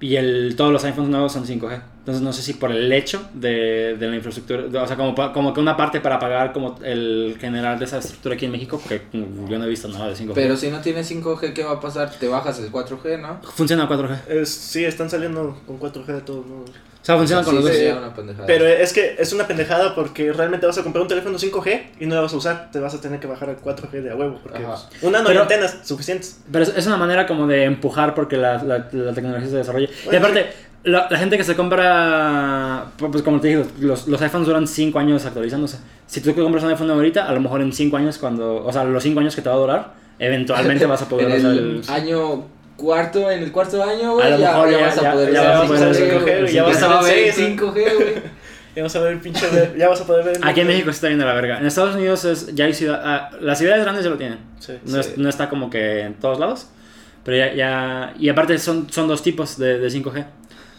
Y 0.00 0.16
el, 0.16 0.54
todos 0.56 0.72
los 0.72 0.84
iPhones 0.84 1.08
nuevos 1.10 1.32
son 1.32 1.46
5G. 1.46 1.80
Entonces 2.00 2.22
no 2.22 2.32
sé 2.34 2.42
si 2.42 2.54
por 2.54 2.70
el 2.70 2.92
hecho 2.92 3.26
de, 3.32 3.96
de 3.98 4.06
la 4.08 4.16
infraestructura, 4.16 4.62
de- 4.64 4.78
o 4.78 4.86
sea, 4.86 4.96
como, 4.96 5.14
pa- 5.14 5.32
como 5.32 5.54
que 5.54 5.60
una 5.60 5.76
parte 5.76 6.00
para 6.00 6.18
pagar 6.18 6.52
como 6.52 6.76
el 6.84 7.36
general 7.40 7.78
de 7.78 7.86
esa 7.86 7.98
estructura 7.98 8.34
aquí 8.34 8.44
en 8.44 8.52
México, 8.52 8.78
porque 8.78 9.00
yo 9.12 9.58
no 9.58 9.64
he 9.64 9.68
visto 9.68 9.88
nada 9.88 10.08
de 10.08 10.14
5G. 10.14 10.32
Pero 10.34 10.56
si 10.56 10.68
no 10.70 10.80
tienes 10.80 11.10
5G, 11.10 11.54
¿qué 11.54 11.64
va 11.64 11.72
a 11.72 11.80
pasar? 11.80 12.10
Te 12.10 12.28
bajas 12.28 12.58
el 12.58 12.70
4G, 12.70 13.20
¿no? 13.22 13.40
Funciona 13.52 13.88
4G. 13.88 14.28
Es, 14.28 14.50
sí, 14.50 14.84
están 14.84 15.08
saliendo 15.08 15.58
con 15.66 15.80
4G 15.80 16.06
de 16.06 16.20
todos 16.20 16.44
modos. 16.46 16.70
O 17.04 17.06
sea, 17.06 17.18
funciona 17.18 17.42
con 17.44 17.50
Sí, 17.52 17.56
los 17.56 17.64
dos. 17.66 17.76
sería 17.76 17.96
una 17.98 18.14
pendejada. 18.14 18.46
Pero 18.46 18.66
es 18.66 18.92
que 18.94 19.16
es 19.18 19.30
una 19.34 19.46
pendejada 19.46 19.94
porque 19.94 20.32
realmente 20.32 20.66
vas 20.66 20.78
a 20.78 20.82
comprar 20.82 21.02
un 21.02 21.08
teléfono 21.08 21.36
5G 21.38 21.82
y 22.00 22.06
no 22.06 22.14
lo 22.14 22.22
vas 22.22 22.32
a 22.32 22.36
usar. 22.38 22.70
Te 22.72 22.80
vas 22.80 22.94
a 22.94 23.00
tener 23.02 23.20
que 23.20 23.26
bajar 23.26 23.50
al 23.50 23.58
4G 23.60 24.00
de 24.00 24.10
a 24.10 24.16
huevo. 24.16 24.40
Porque 24.42 24.64
Ajá. 24.64 24.76
pues, 24.90 25.02
una 25.02 25.18
no 25.18 25.26
Pero- 25.28 25.40
hay 25.40 25.42
antenas 25.42 25.80
suficientes. 25.84 26.40
Pero 26.50 26.64
es, 26.64 26.74
es 26.74 26.86
una 26.86 26.96
manera 26.96 27.26
como 27.26 27.46
de 27.46 27.64
empujar 27.64 28.14
porque 28.14 28.38
la, 28.38 28.54
la, 28.62 28.88
la 28.90 29.12
tecnología 29.12 29.46
se 29.48 29.56
desarrolla. 29.56 29.88
y 30.10 30.16
aparte, 30.16 30.46
la, 30.84 31.06
la 31.10 31.18
gente 31.18 31.36
que 31.36 31.44
se 31.44 31.54
compra, 31.54 32.86
pues 32.96 33.22
como 33.22 33.38
te 33.40 33.48
digo, 33.48 33.64
los, 33.80 34.08
los 34.08 34.20
iPhones 34.22 34.46
duran 34.46 34.66
5 34.66 34.98
años 34.98 35.24
actualizándose. 35.26 35.78
Si 36.06 36.22
tú 36.22 36.34
compras 36.34 36.64
un 36.64 36.70
iPhone 36.70 36.90
ahorita, 36.90 37.26
a 37.28 37.32
lo 37.32 37.40
mejor 37.40 37.60
en 37.60 37.72
5 37.72 37.96
años, 37.98 38.16
cuando, 38.18 38.64
o 38.64 38.72
sea, 38.72 38.84
los 38.84 39.02
5 39.02 39.20
años 39.20 39.34
que 39.36 39.42
te 39.42 39.48
va 39.50 39.54
a 39.56 39.58
durar, 39.58 39.94
eventualmente 40.18 40.86
vas 40.86 41.02
a 41.02 41.08
poder 41.08 41.30
en 41.30 41.36
usar 41.38 41.50
el 41.52 41.58
el... 41.58 41.82
año 41.90 42.44
cuarto, 42.76 43.30
en 43.30 43.42
el 43.42 43.52
cuarto 43.52 43.82
año, 43.82 44.12
güey, 44.14 44.26
A 44.26 44.30
lo 44.30 44.38
ya, 44.38 44.48
mejor 44.52 44.70
ya 44.70 44.78
ya- 44.78 44.86
vas 44.86 44.98
a 44.98 45.12
poder 45.12 45.32
ya 45.32 45.40
usar 45.40 45.54
vas 45.54 45.64
a 45.64 45.66
poder 45.68 45.94
5G, 45.94 46.10
5G, 46.24 46.40
güey. 46.40 46.52
ya 46.52 46.62
vas 46.64 46.82
a 46.82 46.88
ver 46.88 47.04
ver 47.04 47.32
seis, 47.32 47.36
5G, 47.58 47.72
güey. 47.96 48.14
Ya 48.74 48.82
vas 48.82 48.96
a 48.96 49.00
ver 49.00 49.12
el 49.12 49.20
pinche. 49.20 49.46
Ya 49.78 49.88
vas 49.88 50.00
a 50.00 50.04
poder 50.04 50.24
ver. 50.24 50.40
Aquí 50.42 50.60
en 50.62 50.66
México 50.66 50.86
se 50.86 50.96
está 50.96 51.06
viendo 51.06 51.24
la 51.24 51.34
verga. 51.34 51.60
En 51.60 51.66
Estados 51.66 51.94
Unidos 51.94 52.24
es, 52.24 52.52
ya 52.56 52.64
hay 52.64 52.74
ciudad, 52.74 53.00
ah, 53.04 53.30
las 53.40 53.58
ciudades 53.58 53.84
grandes 53.84 54.02
ya 54.02 54.10
lo 54.10 54.16
tienen. 54.16 54.38
Sí. 54.58 54.72
No, 54.84 55.00
Sí. 55.00 55.10
es- 55.10 55.16
no 55.16 55.28
está 55.28 55.48
como 55.48 55.70
que 55.70 56.00
en 56.00 56.14
todos 56.14 56.40
lados. 56.40 56.66
Pero 57.22 57.36
ya, 57.36 57.54
ya 57.54 58.14
y 58.18 58.28
aparte 58.30 58.58
son, 58.58 58.90
son 58.90 59.06
dos 59.06 59.22
tipos 59.22 59.58
de, 59.58 59.78
de 59.78 59.88
5G. 59.90 60.24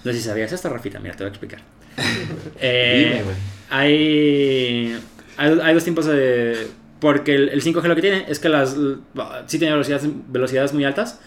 No 0.04 0.12
sé 0.12 0.18
si 0.20 0.26
sabías 0.28 0.52
esto, 0.52 0.68
Rafita, 0.68 1.00
mira, 1.00 1.16
te 1.16 1.24
voy 1.24 1.30
a 1.30 1.30
explicar. 1.30 1.62
Eh, 2.60 3.12
Dime, 3.14 3.24
güey. 3.24 3.36
hay, 3.70 4.98
hay, 5.38 5.60
hay 5.64 5.74
dos 5.74 5.84
tipos 5.86 6.06
de... 6.06 6.68
Porque 7.00 7.36
el, 7.36 7.48
el 7.50 7.62
5G 7.64 7.84
lo 7.88 7.96
que 7.96 8.02
tiene 8.02 8.26
es 8.28 8.40
que 8.40 8.50
las... 8.50 8.76
Sí 9.48 9.58
tiene 9.58 9.74
velocidades, 9.74 10.06
velocidades 10.28 10.74
muy 10.74 10.84
altas, 10.86 11.20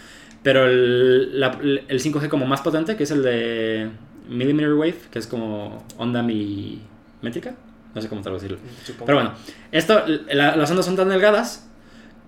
pero 0.49 0.65
el, 0.67 1.39
la- 1.39 1.59
el 1.61 2.01
5G 2.01 2.29
como 2.31 2.47
más 2.47 2.63
potente, 2.63 2.97
que 2.97 3.03
es 3.03 3.11
el 3.11 3.23
de 3.23 3.91
millimeter 4.31 4.73
wave, 4.73 4.95
que 5.11 5.19
es 5.19 5.27
como 5.27 5.85
onda 5.99 6.23
milimétrica, 6.23 7.55
no 7.95 8.01
sé 8.01 8.09
cómo 8.09 8.23
traducirlo. 8.23 8.57
Supongo. 8.83 9.05
Pero 9.05 9.19
bueno, 9.19 9.33
esto, 9.73 10.03
la- 10.33 10.57
las 10.57 10.71
ondas 10.71 10.87
son 10.87 10.97
tan 10.97 11.11
delgadas 11.11 11.69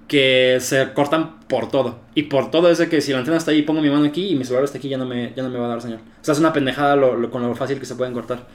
que 0.06 0.59
se 0.60 0.92
cortan 0.92 1.40
por 1.48 1.70
todo. 1.70 2.01
Y 2.14 2.24
por 2.24 2.51
todo 2.51 2.68
es 2.70 2.76
de 2.76 2.90
que 2.90 3.01
si 3.01 3.12
la 3.12 3.20
antena 3.20 3.38
está 3.38 3.52
ahí, 3.52 3.62
pongo 3.62 3.80
mi 3.80 3.88
mano 3.88 4.05
aquí 4.05 4.28
y 4.28 4.34
mi 4.34 4.44
celular 4.44 4.64
está 4.64 4.76
aquí, 4.76 4.90
ya 4.90 4.98
no 4.98 5.06
me, 5.06 5.32
ya 5.34 5.42
no 5.42 5.48
me 5.48 5.59
va 5.59 5.64
a 5.64 5.68
dar 5.70 5.80
señal. 5.80 6.01
O 6.20 6.24
sea, 6.24 6.32
es 6.34 6.40
una 6.40 6.52
pendejada 6.52 6.97
lo- 6.97 7.16
lo- 7.16 7.30
con 7.30 7.40
lo 7.40 7.55
fácil 7.55 7.78
que 7.78 7.86
se 7.86 7.94
pueden 7.94 8.12
cortar. 8.12 8.47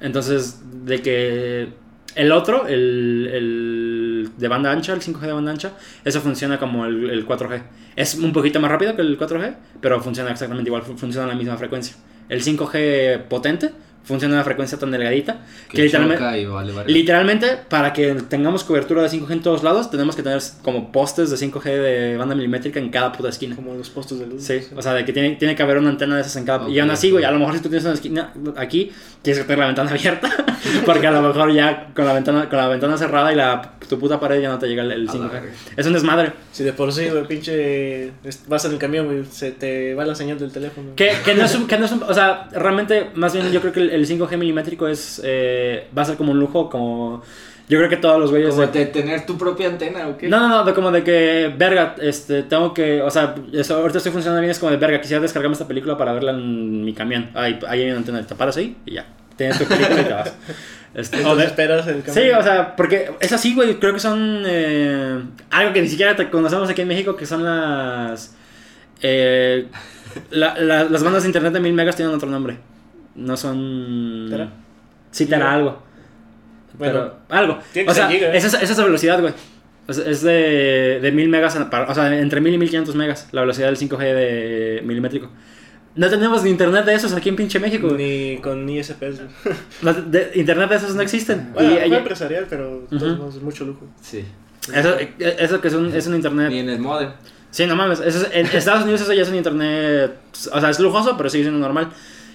Entonces, 0.00 0.62
de 0.84 1.02
que 1.02 1.68
el 2.14 2.30
otro, 2.30 2.68
el, 2.68 3.28
el 3.32 3.99
de 4.28 4.48
banda 4.48 4.70
ancha, 4.70 4.92
el 4.92 5.00
5G 5.00 5.20
de 5.20 5.32
banda 5.32 5.50
ancha, 5.52 5.72
eso 6.04 6.20
funciona 6.20 6.58
como 6.58 6.84
el, 6.86 7.08
el 7.10 7.26
4G. 7.26 7.62
Es 7.96 8.14
un 8.16 8.32
poquito 8.32 8.60
más 8.60 8.70
rápido 8.70 8.94
que 8.94 9.02
el 9.02 9.18
4G, 9.18 9.54
pero 9.80 10.00
funciona 10.00 10.30
exactamente 10.30 10.68
igual, 10.68 10.82
fu- 10.82 10.96
funciona 10.96 11.24
a 11.26 11.28
la 11.28 11.34
misma 11.34 11.56
frecuencia. 11.56 11.96
El 12.28 12.42
5G 12.42 13.22
potente 13.28 13.70
funciona 14.04 14.34
a 14.34 14.38
una 14.38 14.44
frecuencia 14.44 14.78
tan 14.78 14.90
delgadita 14.90 15.38
que, 15.68 15.76
Que 15.76 15.82
literalmente... 15.84 16.22
choca 16.22 16.38
y 16.38 16.44
vale. 16.46 16.72
Literalmente, 16.86 17.58
para 17.68 17.92
que 17.92 18.14
tengamos 18.28 18.64
cobertura 18.64 19.02
de 19.02 19.08
5G 19.08 19.30
en 19.32 19.42
todos 19.42 19.62
lados, 19.62 19.90
tenemos 19.90 20.16
que 20.16 20.22
tener 20.22 20.40
como 20.62 20.90
postes 20.90 21.30
de 21.30 21.36
5G 21.36 21.62
de 21.64 22.16
banda 22.16 22.34
milimétrica 22.34 22.78
en 22.80 22.90
cada 22.90 23.12
puta 23.12 23.28
esquina. 23.28 23.54
Como 23.56 23.74
los 23.74 23.90
postos 23.90 24.18
de 24.18 24.26
luz. 24.26 24.42
Sí, 24.42 24.60
o 24.74 24.82
sea, 24.82 24.94
de 24.94 25.04
que 25.04 25.12
tiene, 25.12 25.36
tiene 25.36 25.54
que 25.54 25.62
haber 25.62 25.78
una 25.78 25.90
antena 25.90 26.14
de 26.16 26.22
esas 26.22 26.36
en 26.36 26.44
cada... 26.44 26.68
Y 26.68 26.78
aún 26.80 26.90
así, 26.90 27.10
güey, 27.10 27.24
ok. 27.24 27.28
a 27.28 27.32
lo 27.32 27.38
mejor 27.38 27.54
si 27.54 27.60
tú 27.60 27.68
tienes 27.68 27.84
una 27.84 27.94
esquina 27.94 28.32
aquí, 28.56 28.90
tienes 29.22 29.40
que 29.42 29.44
tener 29.46 29.58
la 29.60 29.66
ventana 29.66 29.90
abierta, 29.92 30.30
porque 30.86 31.06
a 31.06 31.10
lo 31.10 31.22
mejor 31.22 31.52
ya 31.52 31.88
con 31.94 32.04
la 32.06 32.12
ventana, 32.14 32.48
con 32.48 32.58
la 32.58 32.68
ventana 32.68 32.96
cerrada 32.96 33.32
y 33.32 33.36
la, 33.36 33.74
tu 33.88 33.98
puta 33.98 34.18
pared 34.18 34.40
ya 34.40 34.48
no 34.48 34.58
te 34.58 34.66
llega 34.66 34.82
el, 34.82 34.92
el 34.92 35.08
A 35.08 35.12
la 35.14 35.18
5G. 35.20 35.30
verga. 35.30 35.50
Es 35.76 35.86
un 35.86 35.92
desmadre. 35.92 36.32
Si 36.52 36.64
de 36.64 36.72
por 36.72 36.92
sí, 36.92 37.08
güey, 37.08 37.26
pinche. 37.26 38.12
Vas 38.48 38.64
en 38.64 38.72
el 38.72 38.78
camión, 38.78 39.06
güey, 39.06 39.24
se 39.30 39.52
te 39.52 39.94
va 39.94 40.04
la 40.04 40.14
señal 40.14 40.38
del 40.38 40.50
teléfono. 40.52 40.90
Que, 40.96 41.12
que 41.24 41.34
no 41.34 41.44
es 41.44 41.54
un, 41.54 41.66
que 41.66 41.78
no 41.78 41.84
es 41.86 41.92
un- 41.92 42.02
o 42.02 42.14
sea, 42.14 42.48
realmente, 42.52 43.10
más 43.14 43.32
bien 43.32 43.50
yo 43.52 43.60
creo 43.60 43.72
que 43.72 43.80
el, 43.80 43.89
el 43.94 44.06
5G 44.06 44.36
milimétrico 44.38 44.88
es, 44.88 45.20
eh, 45.24 45.88
va 45.96 46.02
a 46.02 46.04
ser 46.04 46.16
como 46.16 46.32
un 46.32 46.38
lujo, 46.40 46.68
como... 46.70 47.22
Yo 47.68 47.78
creo 47.78 47.88
que 47.88 47.98
todos 47.98 48.18
los 48.18 48.30
güeyes... 48.30 48.50
Como 48.50 48.66
de- 48.66 48.78
de 48.80 48.86
tener 48.86 49.24
tu 49.26 49.38
propia 49.38 49.68
antena, 49.68 50.08
¿o 50.08 50.16
qué? 50.18 50.28
No, 50.28 50.40
no, 50.40 50.48
no, 50.48 50.64
de 50.64 50.74
como 50.74 50.90
de 50.90 51.04
que, 51.04 51.54
verga, 51.56 51.94
este, 52.00 52.42
tengo 52.42 52.74
que, 52.74 53.00
o 53.00 53.10
sea, 53.12 53.36
eso, 53.52 53.76
ahorita 53.76 53.98
estoy 53.98 54.10
funcionando 54.10 54.40
bien, 54.40 54.50
es 54.50 54.58
como 54.58 54.72
de, 54.72 54.76
verga, 54.76 55.00
quisiera 55.00 55.22
descargarme 55.22 55.52
esta 55.52 55.68
película 55.68 55.96
para 55.96 56.12
verla 56.12 56.32
en 56.32 56.84
mi 56.84 56.92
camión. 56.94 57.30
Ahí, 57.34 57.58
ahí 57.68 57.82
hay 57.82 57.90
una 57.90 57.98
antena, 57.98 58.26
te 58.26 58.34
paras 58.34 58.56
ahí 58.56 58.76
y 58.86 58.94
ya, 58.94 59.06
tienes 59.36 59.56
tu 59.58 59.64
película 59.66 60.00
y 60.00 60.04
te 60.04 60.12
vas. 60.12 60.34
Este, 60.92 61.24
o 61.24 61.36
de- 61.36 61.44
esperas 61.44 61.86
el 61.86 62.02
camión. 62.02 62.14
sí, 62.26 62.30
o 62.32 62.42
sea, 62.42 62.74
porque 62.74 63.12
es 63.20 63.32
así, 63.32 63.54
güey, 63.54 63.78
creo 63.78 63.92
que 63.94 64.00
son 64.00 64.42
eh, 64.44 65.20
algo 65.50 65.72
que 65.72 65.82
ni 65.82 65.88
siquiera 65.88 66.16
te 66.16 66.28
conocemos 66.28 66.68
aquí 66.68 66.82
en 66.82 66.88
México, 66.88 67.14
que 67.14 67.26
son 67.26 67.44
las... 67.44 68.34
eh, 69.00 69.68
la- 70.32 70.56
la- 70.58 70.82
las 70.82 71.04
bandas 71.04 71.22
de 71.22 71.28
internet 71.28 71.52
de 71.52 71.60
1000 71.60 71.72
megas 71.74 71.94
tienen 71.94 72.12
otro 72.12 72.28
nombre. 72.28 72.58
No 73.14 73.36
son... 73.36 74.26
¿Tera? 74.30 74.50
Sí, 75.10 75.26
tera 75.26 75.52
algo. 75.52 75.82
Bueno, 76.78 76.92
pero 76.94 77.16
algo. 77.28 77.58
tiene 77.72 77.86
que 77.86 77.90
O 77.90 77.94
sea, 77.94 78.06
ser 78.08 78.16
giga, 78.16 78.28
¿eh? 78.32 78.36
es, 78.38 78.44
esa- 78.44 78.60
es 78.62 78.70
esa 78.70 78.84
velocidad, 78.84 79.20
güey. 79.20 79.34
O 79.88 79.92
sea, 79.92 80.08
es 80.08 80.22
de, 80.22 81.00
de 81.02 81.12
1000 81.12 81.28
megas, 81.28 81.56
o 81.56 81.94
sea, 81.94 82.18
entre 82.18 82.40
1000 82.40 82.54
y 82.54 82.58
1500 82.58 82.94
megas, 82.94 83.28
la 83.32 83.40
velocidad 83.40 83.66
del 83.66 83.76
5G 83.76 83.98
de 83.98 84.82
milimétrico. 84.84 85.28
No 85.96 86.08
tenemos 86.08 86.44
ni 86.44 86.50
internet 86.50 86.84
de 86.84 86.94
esos 86.94 87.12
aquí 87.12 87.28
en 87.28 87.36
pinche 87.36 87.58
México. 87.58 87.88
Ni 87.96 88.38
con 88.38 88.68
ISPs. 88.68 89.00
güey. 89.00 89.56
No, 89.82 89.92
de- 89.92 90.30
internet 90.36 90.70
de 90.70 90.76
esos 90.76 90.94
no 90.94 91.02
existen. 91.02 91.50
Bueno, 91.52 91.72
Y- 91.84 91.92
empresarial, 91.94 92.46
pero 92.48 92.86
es 92.90 93.42
mucho 93.42 93.64
lujo. 93.64 93.86
Sí. 94.00 94.24
eso, 94.72 94.96
eso 95.18 95.60
que 95.60 95.68
es 95.68 95.74
un, 95.74 95.92
es 95.92 96.06
un 96.06 96.14
internet. 96.14 96.48
Ni 96.50 96.60
en 96.60 96.68
el 96.68 96.78
modem. 96.78 97.10
Sí, 97.50 97.66
no 97.66 97.74
mames. 97.74 97.98
eso 97.98 98.24
es- 98.24 98.28
en 98.32 98.46
Estados 98.56 98.84
Unidos 98.84 99.00
eso 99.00 99.12
ya 99.12 99.22
es 99.22 99.28
un 99.28 99.34
internet. 99.34 100.12
O 100.52 100.60
sea, 100.60 100.70
es 100.70 100.78
lujoso, 100.78 101.16
pero 101.16 101.28
sigue 101.28 101.42
siendo 101.42 101.58
normal. 101.58 101.88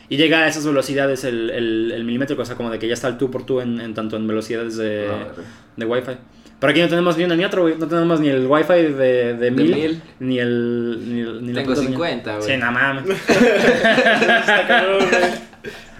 Y 0.09 0.17
llega 0.17 0.39
a 0.43 0.47
esas 0.47 0.65
velocidades 0.65 1.23
el, 1.23 1.49
el, 1.49 1.91
el 1.91 2.03
milimétrico, 2.03 2.41
o 2.41 2.45
sea, 2.45 2.55
como 2.55 2.69
de 2.69 2.77
que 2.79 2.87
ya 2.87 2.93
está 2.93 3.07
el 3.07 3.17
tú 3.17 3.31
por 3.31 3.45
tú 3.45 3.59
en, 3.61 3.79
en 3.81 3.93
tanto 3.93 4.15
en 4.17 4.27
velocidades 4.27 4.77
de, 4.77 5.07
Ah, 5.09 5.27
de 5.75 5.85
Wi-Fi. 5.85 6.11
Pero 6.59 6.71
aquí 6.71 6.79
no 6.81 6.87
tenemos 6.87 7.17
ni 7.17 7.23
uno 7.25 7.35
ni 7.35 7.43
otro, 7.43 7.63
güey. 7.63 7.75
No 7.77 7.87
tenemos 7.87 8.19
ni 8.19 8.29
el 8.29 8.45
Wi-Fi 8.47 8.73
de, 8.93 9.33
de, 9.33 9.51
mil, 9.51 9.75
mil. 9.75 10.01
ni 10.19 10.39
el. 10.39 11.09
Ni, 11.09 11.19
el- 11.21 11.39
ni 11.45 11.53
la 11.53 11.61
Tengo 11.63 11.75
señal. 11.75 11.91
50, 11.91 12.37
güey. 12.37 12.49
Sí, 12.51 12.57
no 12.57 12.71
mames. 12.71 13.03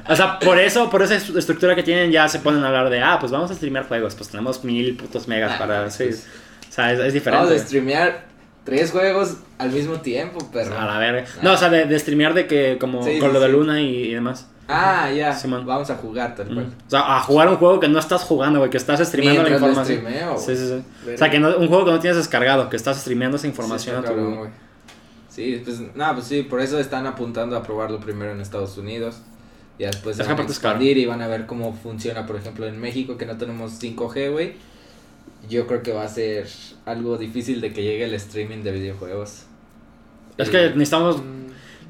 O 0.07 0.15
sea, 0.15 0.37
por 0.37 0.59
eso, 0.59 0.87
por 0.91 1.01
esa 1.01 1.15
est- 1.15 1.35
estructura 1.35 1.73
que 1.75 1.81
tienen, 1.81 2.11
ya 2.11 2.27
se 2.27 2.37
ponen 2.39 2.63
a 2.63 2.67
hablar 2.67 2.91
de, 2.91 3.01
ah, 3.01 3.17
pues 3.19 3.31
vamos 3.31 3.49
a 3.49 3.55
streamear 3.55 3.87
juegos. 3.87 4.13
Pues 4.13 4.29
tenemos 4.29 4.63
mil 4.63 4.95
putos 4.95 5.27
megas 5.27 5.53
Ah, 5.55 5.57
para. 5.57 5.81
pues, 5.83 5.95
Sí. 5.95 6.03
pues. 6.03 6.27
O 6.69 6.71
sea, 6.71 6.93
es, 6.93 6.99
es 6.99 7.13
diferente. 7.13 7.45
Vamos 7.45 7.59
a 7.61 7.65
streamear 7.65 8.23
tres 8.65 8.91
juegos 8.91 9.37
al 9.57 9.71
mismo 9.71 10.01
tiempo, 10.01 10.39
perro. 10.51 10.77
A 10.77 10.85
la 10.85 10.99
verga. 10.99 11.25
No, 11.41 11.53
o 11.53 11.57
sea, 11.57 11.69
de, 11.69 11.85
de 11.85 11.97
streamear 11.97 12.33
de 12.33 12.47
que, 12.47 12.77
como 12.77 13.01
Sí, 13.03 13.19
con 13.19 13.29
sí, 13.29 13.33
lo 13.33 13.39
de 13.39 13.45
sí. 13.47 13.51
Luna 13.53 13.81
y, 13.81 13.85
y 14.09 14.13
demás. 14.13 14.47
Ah, 14.67 15.11
ya. 15.11 15.37
Vamos 15.63 15.89
a 15.91 15.95
jugar 15.95 16.35
tal 16.35 16.47
cual. 16.47 16.73
O 16.87 16.89
sea, 16.89 17.17
a 17.17 17.21
jugar 17.21 17.47
un 17.49 17.57
juego 17.57 17.79
que 17.79 17.87
no 17.87 17.99
estás 17.99 18.23
jugando, 18.23 18.59
güey, 18.59 18.71
que 18.71 18.77
estás 18.77 18.99
streameando 19.07 19.43
la 19.43 19.49
lo 19.49 19.55
información. 19.55 19.99
streameo, 19.99 20.37
Sí, 20.37 20.57
sí, 20.57 20.67
sí. 21.05 21.11
O 21.13 21.17
sea, 21.17 21.29
que 21.29 21.39
no, 21.39 21.55
un 21.55 21.67
juego 21.67 21.85
que 21.85 21.91
no 21.91 21.99
tienes 21.99 22.17
descargado, 22.17 22.67
que 22.69 22.75
estás 22.75 22.97
streameando 22.99 23.37
esa 23.37 23.45
información 23.47 23.95
Sí, 23.95 23.99
a 23.99 24.01
tu. 24.01 24.07
cabrón, 24.07 24.35
güey. 24.37 24.49
Sí, 25.29 25.61
pues, 25.63 25.81
nada, 25.95 26.13
pues 26.15 26.25
sí, 26.27 26.43
por 26.43 26.61
eso 26.61 26.79
están 26.79 27.05
apuntando 27.05 27.55
a 27.57 27.61
probarlo 27.63 27.99
primero 27.99 28.31
en 28.31 28.41
Estados 28.41 28.77
Unidos. 28.77 29.21
Y 29.77 29.83
después 29.83 30.17
Es 30.17 30.25
van 30.27 30.39
a 30.39 30.43
expandir 30.43 30.97
y 30.97 31.05
van 31.05 31.21
a 31.21 31.27
ver 31.27 31.45
cómo 31.45 31.73
funciona, 31.73 32.25
por 32.25 32.37
ejemplo, 32.37 32.65
en 32.65 32.79
México 32.79 33.17
que 33.17 33.25
no 33.25 33.37
tenemos 33.37 33.73
5G, 33.73 34.31
güey. 34.31 34.53
Yo 35.49 35.67
creo 35.67 35.81
que 35.83 35.91
va 35.93 36.03
a 36.03 36.07
ser 36.07 36.47
algo 36.85 37.17
difícil 37.17 37.61
de 37.61 37.73
que 37.73 37.83
llegue 37.83 38.05
el 38.05 38.13
streaming 38.15 38.63
de 38.63 38.71
videojuegos. 38.71 39.43
Es 40.37 40.47
Eh, 40.47 40.51
que 40.51 40.57
necesitamos, 40.69 41.21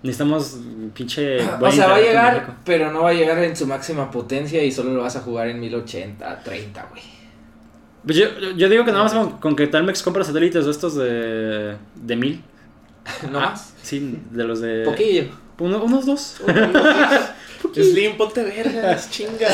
necesitamos 0.04 0.60
pinche... 0.94 1.38
O 1.60 1.72
sea, 1.72 1.88
va 1.88 1.96
a 1.96 2.02
llegar, 2.02 2.58
pero 2.66 2.92
no 2.92 3.04
va 3.04 3.10
a 3.10 3.14
llegar 3.14 3.44
en 3.44 3.56
su 3.56 3.66
máxima 3.68 4.12
potencia 4.12 4.64
y 4.64 4.72
solo 4.72 4.94
lo 4.94 5.02
vas 5.02 5.16
a 5.16 5.22
jugar 5.22 5.48
en 5.48 5.60
1080, 5.60 6.44
30, 6.44 6.88
güey. 6.92 7.04
Pues 8.06 8.18
yo, 8.18 8.28
yo 8.56 8.70
digo 8.70 8.86
que 8.86 8.92
nada 8.92 9.04
más 9.06 9.14
con, 9.14 9.38
con 9.40 9.56
que 9.56 9.66
Telmex 9.68 10.04
compra 10.04 10.24
satélites 10.24 10.66
de 10.66 10.72
estos 10.72 10.96
de, 10.96 11.76
de 11.96 12.16
mil. 12.16 12.44
No 13.32 13.40
Ah, 13.40 13.50
más. 13.52 13.74
Sí, 13.82 14.20
de 14.32 14.44
los 14.44 14.62
de... 14.62 14.84
Poquillo. 14.86 15.26
Uno- 15.60 15.84
unos 15.84 16.06
dos. 16.06 16.38
Slim, 17.84 18.16
ponte 18.18 18.42
vergas, 18.44 19.10
chinga. 19.12 19.48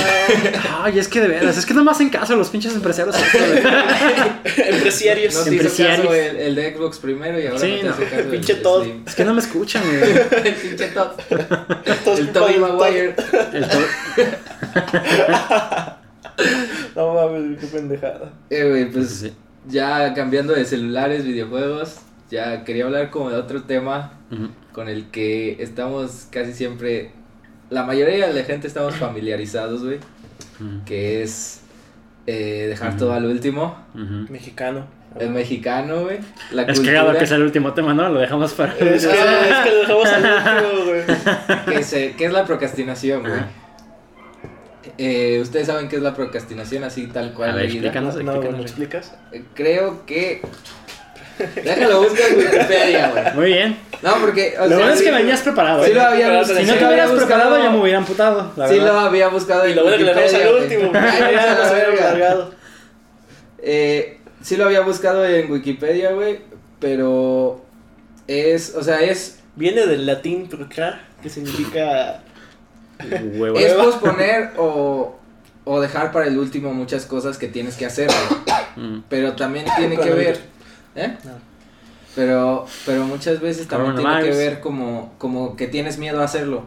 Ay, 0.83 0.99
es 0.99 1.07
que 1.07 1.19
de 1.21 1.27
veras, 1.27 1.57
es 1.57 1.65
que 1.65 1.73
no 1.73 1.83
me 1.83 1.91
hacen 1.91 2.09
caso 2.09 2.35
los 2.35 2.49
pinches 2.49 2.73
empresarios. 2.75 3.15
Empresarios. 4.57 5.33
No 5.35 5.43
te 5.43 5.55
hizo 5.55 5.63
Empresarios. 5.63 5.97
caso 5.97 6.13
el, 6.13 6.35
el 6.37 6.55
de 6.55 6.75
Xbox 6.75 6.99
primero 6.99 7.39
y 7.39 7.47
ahora 7.47 7.59
Sí, 7.59 7.75
no 7.77 7.81
te 7.81 7.89
hace 7.89 8.03
caso 8.05 8.19
el- 8.19 8.27
Pinche 8.27 8.55
Todd. 8.55 8.83
Slim. 8.83 9.03
es 9.07 9.15
que 9.15 9.25
no 9.25 9.33
me 9.33 9.39
escuchan, 9.41 9.83
güey. 9.83 10.11
el 10.45 10.53
pinche 10.61 10.87
Todd. 10.89 11.07
Todos 12.05 12.19
El 12.19 12.25
culpa 12.27 12.39
Tobey 12.39 12.53
del 12.53 12.61
Todd. 12.61 12.79
Maguire. 12.79 13.15
El 13.53 13.67
to- 13.67 13.79
No 16.95 17.13
mames, 17.13 17.59
qué 17.59 17.67
pendejada. 17.67 18.31
Eh, 18.49 18.67
güey, 18.69 18.89
pues 18.91 19.09
Sí. 19.09 19.33
ya 19.67 20.13
cambiando 20.13 20.53
de 20.53 20.65
celulares, 20.65 21.25
videojuegos, 21.25 21.97
ya 22.29 22.63
quería 22.63 22.85
hablar 22.85 23.09
como 23.09 23.29
de 23.29 23.37
otro 23.37 23.63
tema 23.63 24.19
Ujú. 24.31 24.49
con 24.73 24.89
el 24.89 25.09
que 25.11 25.61
estamos 25.61 26.27
casi 26.31 26.53
siempre, 26.53 27.11
la 27.71 27.83
mayoría 27.83 28.27
de 28.27 28.33
la 28.33 28.43
gente 28.43 28.67
estamos 28.67 28.95
familiarizados, 28.95 29.83
güey, 29.83 29.97
que 30.85 31.23
es 31.23 31.61
eh, 32.27 32.67
dejar 32.69 32.95
todo 32.97 33.13
al 33.13 33.25
último. 33.25 33.75
Mexicano. 34.29 34.85
El 35.19 35.31
mexicano, 35.31 36.03
güey. 36.03 36.19
La 36.51 36.61
Es 36.61 36.77
cultura 36.77 36.99
cagado 37.01 37.17
que 37.17 37.23
es 37.25 37.31
el 37.31 37.41
último 37.41 37.73
tema, 37.73 37.93
¿no? 37.93 38.07
Lo 38.09 38.19
dejamos 38.21 38.53
para... 38.53 38.71
Es 38.73 38.77
que, 38.79 38.95
es 38.95 39.05
que 39.07 39.71
lo 39.73 39.79
dejamos 39.81 40.05
al 40.07 40.23
último, 40.23 40.85
güey. 40.85 41.75
que, 41.77 41.83
se- 41.83 42.13
que 42.15 42.25
es 42.25 42.31
la 42.31 42.45
procrastinación, 42.45 43.21
güey. 43.23 43.41
Eh, 44.97 45.39
Ustedes 45.41 45.67
saben 45.67 45.89
qué 45.89 45.97
es 45.97 46.01
la 46.01 46.13
procrastinación 46.15 46.83
así 46.83 47.07
tal 47.07 47.33
cual. 47.33 47.51
A 47.51 47.55
ver, 47.55 47.65
explícanos. 47.65 48.15
No, 48.15 48.21
explícanos. 48.21 48.51
¿me 48.51 48.57
lo 48.57 48.63
explicas? 48.63 49.15
Eh, 49.31 49.43
Creo 49.53 50.05
que... 50.05 50.41
Déjalo, 51.63 52.03
busca 52.03 52.27
en 52.27 52.37
Wikipedia, 52.37 53.09
güey. 53.11 53.33
Muy 53.35 53.45
bien. 53.53 53.77
No, 54.01 54.15
porque... 54.19 54.55
o 54.57 54.63
Lo 54.63 54.67
sea, 54.69 54.77
bueno 54.77 54.93
es 54.93 54.99
sí- 54.99 55.05
que 55.05 55.11
venías 55.11 55.41
preparado. 55.41 55.83
Sí 55.83 55.91
¿eh? 55.91 55.93
lo 55.93 56.01
había 56.01 56.43
Si 56.45 56.53
no 56.53 56.73
te 56.73 56.81
lo 56.81 56.87
hubieras 56.87 57.09
había 57.11 57.25
preparado, 57.25 57.57
ya 57.57 57.69
me 57.69 57.79
hubiera 57.81 57.97
amputado. 57.99 58.51
La 58.55 58.67
Sí 58.67 58.75
verdad. 58.79 58.93
lo 58.93 58.99
había 58.99 59.27
buscado 59.27 59.67
Y 59.67 59.71
en 59.71 59.75
lo 59.77 59.83
bueno 59.83 59.97
que 59.97 60.03
le 60.03 60.13
Wikipedia, 60.15 60.47
al 60.47 60.53
último. 60.55 60.91
Ay, 60.95 61.19
Ya, 61.19 61.27
vete 61.27 61.37
a 61.39 61.55
la 61.55 61.67
ya, 61.67 61.73
verga. 61.73 62.03
largado. 62.05 62.51
Eh, 63.63 64.17
sí 64.41 64.57
lo 64.57 64.65
había 64.65 64.81
buscado 64.81 65.25
en 65.25 65.51
Wikipedia, 65.51 66.11
güey, 66.13 66.39
pero 66.79 67.63
es, 68.27 68.75
o 68.75 68.83
sea, 68.83 69.01
es, 69.01 69.37
Viene 69.55 69.85
del 69.85 70.05
latín 70.05 70.47
procrar, 70.47 71.01
que 71.21 71.29
significa. 71.29 72.23
Huevo. 73.33 73.57
es 73.59 73.73
posponer 73.73 74.51
o, 74.57 75.15
o 75.65 75.81
dejar 75.81 76.11
para 76.13 76.27
el 76.27 76.37
último 76.37 76.73
muchas 76.73 77.05
cosas 77.05 77.37
que 77.37 77.47
tienes 77.47 77.75
que 77.75 77.85
hacer, 77.85 78.07
güey. 78.07 78.87
Mm. 78.87 79.03
pero 79.09 79.33
también 79.33 79.65
tiene 79.77 79.97
que 79.97 80.09
ver, 80.11 80.39
¿eh? 80.95 81.13
No. 81.23 81.51
Pero, 82.13 82.65
pero 82.85 83.05
muchas 83.05 83.39
veces 83.39 83.67
también 83.67 83.95
tiene 83.95 84.21
que 84.23 84.35
ver 84.35 84.59
como, 84.59 85.13
como 85.17 85.55
que 85.55 85.67
tienes 85.67 85.97
miedo 85.97 86.19
a 86.21 86.25
hacerlo. 86.25 86.65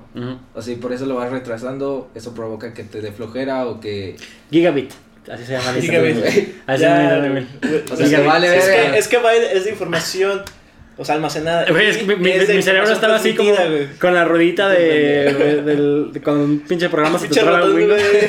O 0.55 0.63
sea, 0.63 0.73
y 0.73 0.77
por 0.77 0.93
eso 0.93 1.05
lo 1.05 1.17
vas 1.17 1.31
retrasando, 1.31 2.09
eso 2.15 2.35
provoca 2.35 2.73
que 2.73 2.83
te 2.85 3.03
dé 3.03 3.13
flojera 3.13 3.67
o 3.67 3.79
que... 3.79 4.17
Gigabit. 4.51 4.93
Así 5.31 5.45
se 5.45 5.53
llama 5.53 5.73
Gigabit. 5.79 6.17
Así 6.67 6.79
se 6.79 6.89
Ya, 6.89 7.19
O 7.93 7.97
sea, 7.97 8.07
Gigabit. 8.07 8.09
se 8.09 8.23
vale 8.27 8.57
es, 8.57 8.65
que, 8.65 8.99
es 8.99 9.09
que 9.09 9.17
va 9.19 9.35
es 9.35 9.65
de 9.65 9.71
información. 9.71 10.43
O 10.97 11.05
sea, 11.05 11.17
almacenada. 11.17 11.67
Güey, 11.71 11.89
es 11.89 11.97
que 11.99 12.05
mi, 12.17 12.63
cerebro 12.63 12.93
estaba 12.93 13.17
así 13.17 13.35
como 13.35 13.51
güey. 13.53 13.89
con 13.99 14.15
la 14.15 14.25
ruedita 14.25 14.69
de, 14.69 14.79
de- 14.79 15.63
del, 15.63 16.13
de- 16.13 16.23
con 16.23 16.39
un 16.39 16.61
pinche 16.61 16.89
programa 16.89 17.19
se. 17.19 17.27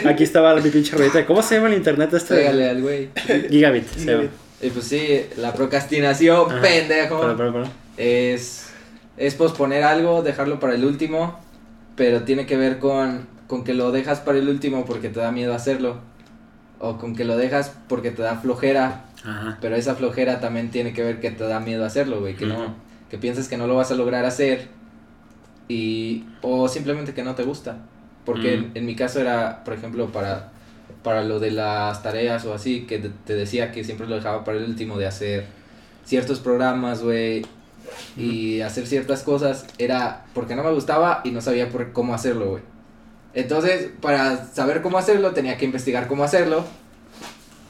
Aquí 0.07 0.23
estaba 0.23 0.55
mi 0.55 0.69
pinche 0.69 0.97
ruedita. 0.97 1.25
¿Cómo 1.27 1.43
se 1.43 1.55
llama 1.55 1.67
el 1.67 1.75
internet 1.75 2.11
este? 2.13 2.35
Pégale 2.35 2.69
al 2.69 2.81
güey. 2.81 3.09
Gigabit. 3.49 3.87
se 3.87 4.05
llama. 4.11 4.23
Y 4.65 4.71
pues 4.71 4.87
sí, 4.87 5.21
la 5.37 5.53
procrastinación, 5.53 6.51
Ajá. 6.51 6.61
pendejo. 6.61 7.21
Pero, 7.21 7.37
pero, 7.37 7.53
pero. 7.53 7.67
es, 7.97 8.71
es 9.15 9.35
posponer 9.35 9.83
algo, 9.83 10.23
dejarlo 10.23 10.59
para 10.59 10.73
el 10.73 10.85
último, 10.85 11.37
pero 11.95 12.23
tiene 12.23 12.47
que 12.47 12.57
ver 12.57 12.79
con, 12.79 13.27
con 13.47 13.63
que 13.63 13.75
lo 13.75 13.91
dejas 13.91 14.21
para 14.21 14.39
el 14.39 14.49
último 14.49 14.85
porque 14.85 15.09
te 15.09 15.19
da 15.19 15.31
miedo 15.31 15.53
hacerlo, 15.53 15.97
o 16.79 16.97
con 16.97 17.15
que 17.15 17.25
lo 17.25 17.37
dejas 17.37 17.75
porque 17.87 18.09
te 18.09 18.23
da 18.23 18.37
flojera, 18.37 19.05
Ajá. 19.23 19.57
pero 19.61 19.75
esa 19.75 19.93
flojera 19.95 20.39
también 20.39 20.71
tiene 20.71 20.93
que 20.93 21.03
ver 21.03 21.19
que 21.19 21.29
te 21.29 21.43
da 21.43 21.59
miedo 21.59 21.85
hacerlo, 21.85 22.19
güey, 22.19 22.35
que 22.35 22.47
no, 22.47 22.73
que 23.09 23.17
piensas 23.19 23.47
que 23.47 23.57
no 23.57 23.67
lo 23.67 23.75
vas 23.75 23.91
a 23.91 23.95
lograr 23.95 24.25
hacer, 24.25 24.67
y, 25.67 26.25
o 26.41 26.67
simplemente 26.67 27.13
que 27.13 27.23
no 27.23 27.35
te 27.35 27.43
gusta, 27.43 27.77
porque 28.25 28.71
en 28.73 28.85
mi 28.85 28.95
caso 28.95 29.19
era, 29.19 29.63
por 29.63 29.75
ejemplo, 29.75 30.07
para, 30.07 30.51
para 31.05 31.23
lo 31.23 31.39
de 31.39 31.51
las 31.51 32.01
tareas 32.03 32.43
o 32.45 32.53
así, 32.53 32.81
que 32.81 32.97
te, 32.99 33.35
decía 33.35 33.71
que 33.71 33.83
siempre 33.85 34.07
lo 34.07 34.15
dejaba 34.15 34.43
para 34.43 34.57
el 34.57 34.65
último 34.65 34.97
de 34.97 35.05
hacer 35.05 35.45
ciertos 36.03 36.39
programas, 36.39 37.01
güey, 37.03 37.45
y 38.17 38.59
hacer 38.61 38.87
ciertas 38.87 39.21
cosas 39.23 39.65
era 39.77 40.25
porque 40.33 40.55
no 40.55 40.63
me 40.63 40.71
gustaba 40.71 41.21
y 41.23 41.29
no 41.31 41.39
sabía 41.41 41.69
por 41.69 41.93
cómo 41.93 42.13
hacerlo, 42.15 42.49
güey. 42.49 42.63
Entonces, 43.35 43.89
para 44.01 44.45
saber 44.47 44.81
cómo 44.81 44.97
hacerlo, 44.97 45.31
tenía 45.31 45.57
que 45.57 45.65
investigar 45.65 46.07
cómo 46.07 46.23
hacerlo. 46.23 46.65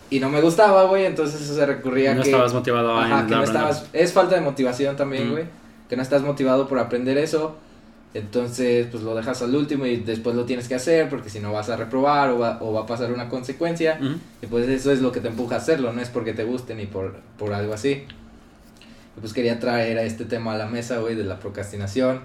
Y 0.10 0.20
no 0.20 0.30
me 0.30 0.40
gustaba, 0.40 0.84
güey, 0.86 1.06
entonces 1.06 1.42
eso 1.42 1.56
se 1.56 1.66
recurría 1.66 2.12
a 2.12 2.16
No 2.16 2.22
que... 2.22 2.30
estabas 2.30 2.54
motivado 2.54 2.96
a 2.96 3.06
Ajá, 3.06 3.28
que 3.28 3.36
no 3.36 3.44
estabas... 3.44 3.86
Es 3.92 4.14
falta 4.14 4.36
de 4.36 4.42
motivación 4.42 4.96
también, 4.96 5.28
Mm. 5.28 5.32
güey. 5.32 5.46
Que 5.90 5.96
no 5.96 6.02
estás 6.04 6.22
motivado 6.22 6.68
por 6.68 6.80
aprender 6.80 7.18
eso. 7.18 7.58
Entonces, 8.16 8.88
pues 8.90 9.04
lo 9.04 9.14
dejas 9.14 9.42
al 9.42 9.54
último 9.54 9.86
y 9.86 9.98
después 9.98 10.38
lo 10.38 10.46
tienes 10.46 10.70
que 10.70 10.76
hacer 10.76 11.10
porque 11.10 11.30
si 11.30 11.42
no 11.42 11.52
vas 11.52 11.68
a 11.70 11.76
reprobar 11.76 12.30
o 12.30 12.40
va, 12.40 12.60
o 12.62 12.72
va 12.72 12.84
a 12.84 12.86
pasar 12.86 13.12
una 13.12 13.28
consecuencia. 13.28 14.00
Y 14.42 14.46
pues 14.48 14.70
eso 14.70 14.94
es 14.94 15.02
lo 15.02 15.12
que 15.12 15.20
te 15.20 15.28
empuja 15.28 15.56
a 15.56 15.58
hacerlo, 15.58 15.92
no 15.92 16.02
es 16.02 16.08
porque 16.08 16.32
te 16.32 16.46
guste 16.46 16.76
ni 16.76 16.86
por, 16.86 17.18
por 17.38 17.52
algo 17.52 17.74
así. 17.74 18.06
Y 19.18 19.20
pues 19.20 19.34
quería 19.34 19.60
traer 19.60 19.98
a 19.98 20.04
este 20.04 20.24
tema 20.24 20.54
a 20.54 20.58
la 20.58 20.66
mesa, 20.66 21.00
güey, 21.00 21.16
de 21.16 21.26
la 21.26 21.42
procrastinación. 21.42 22.22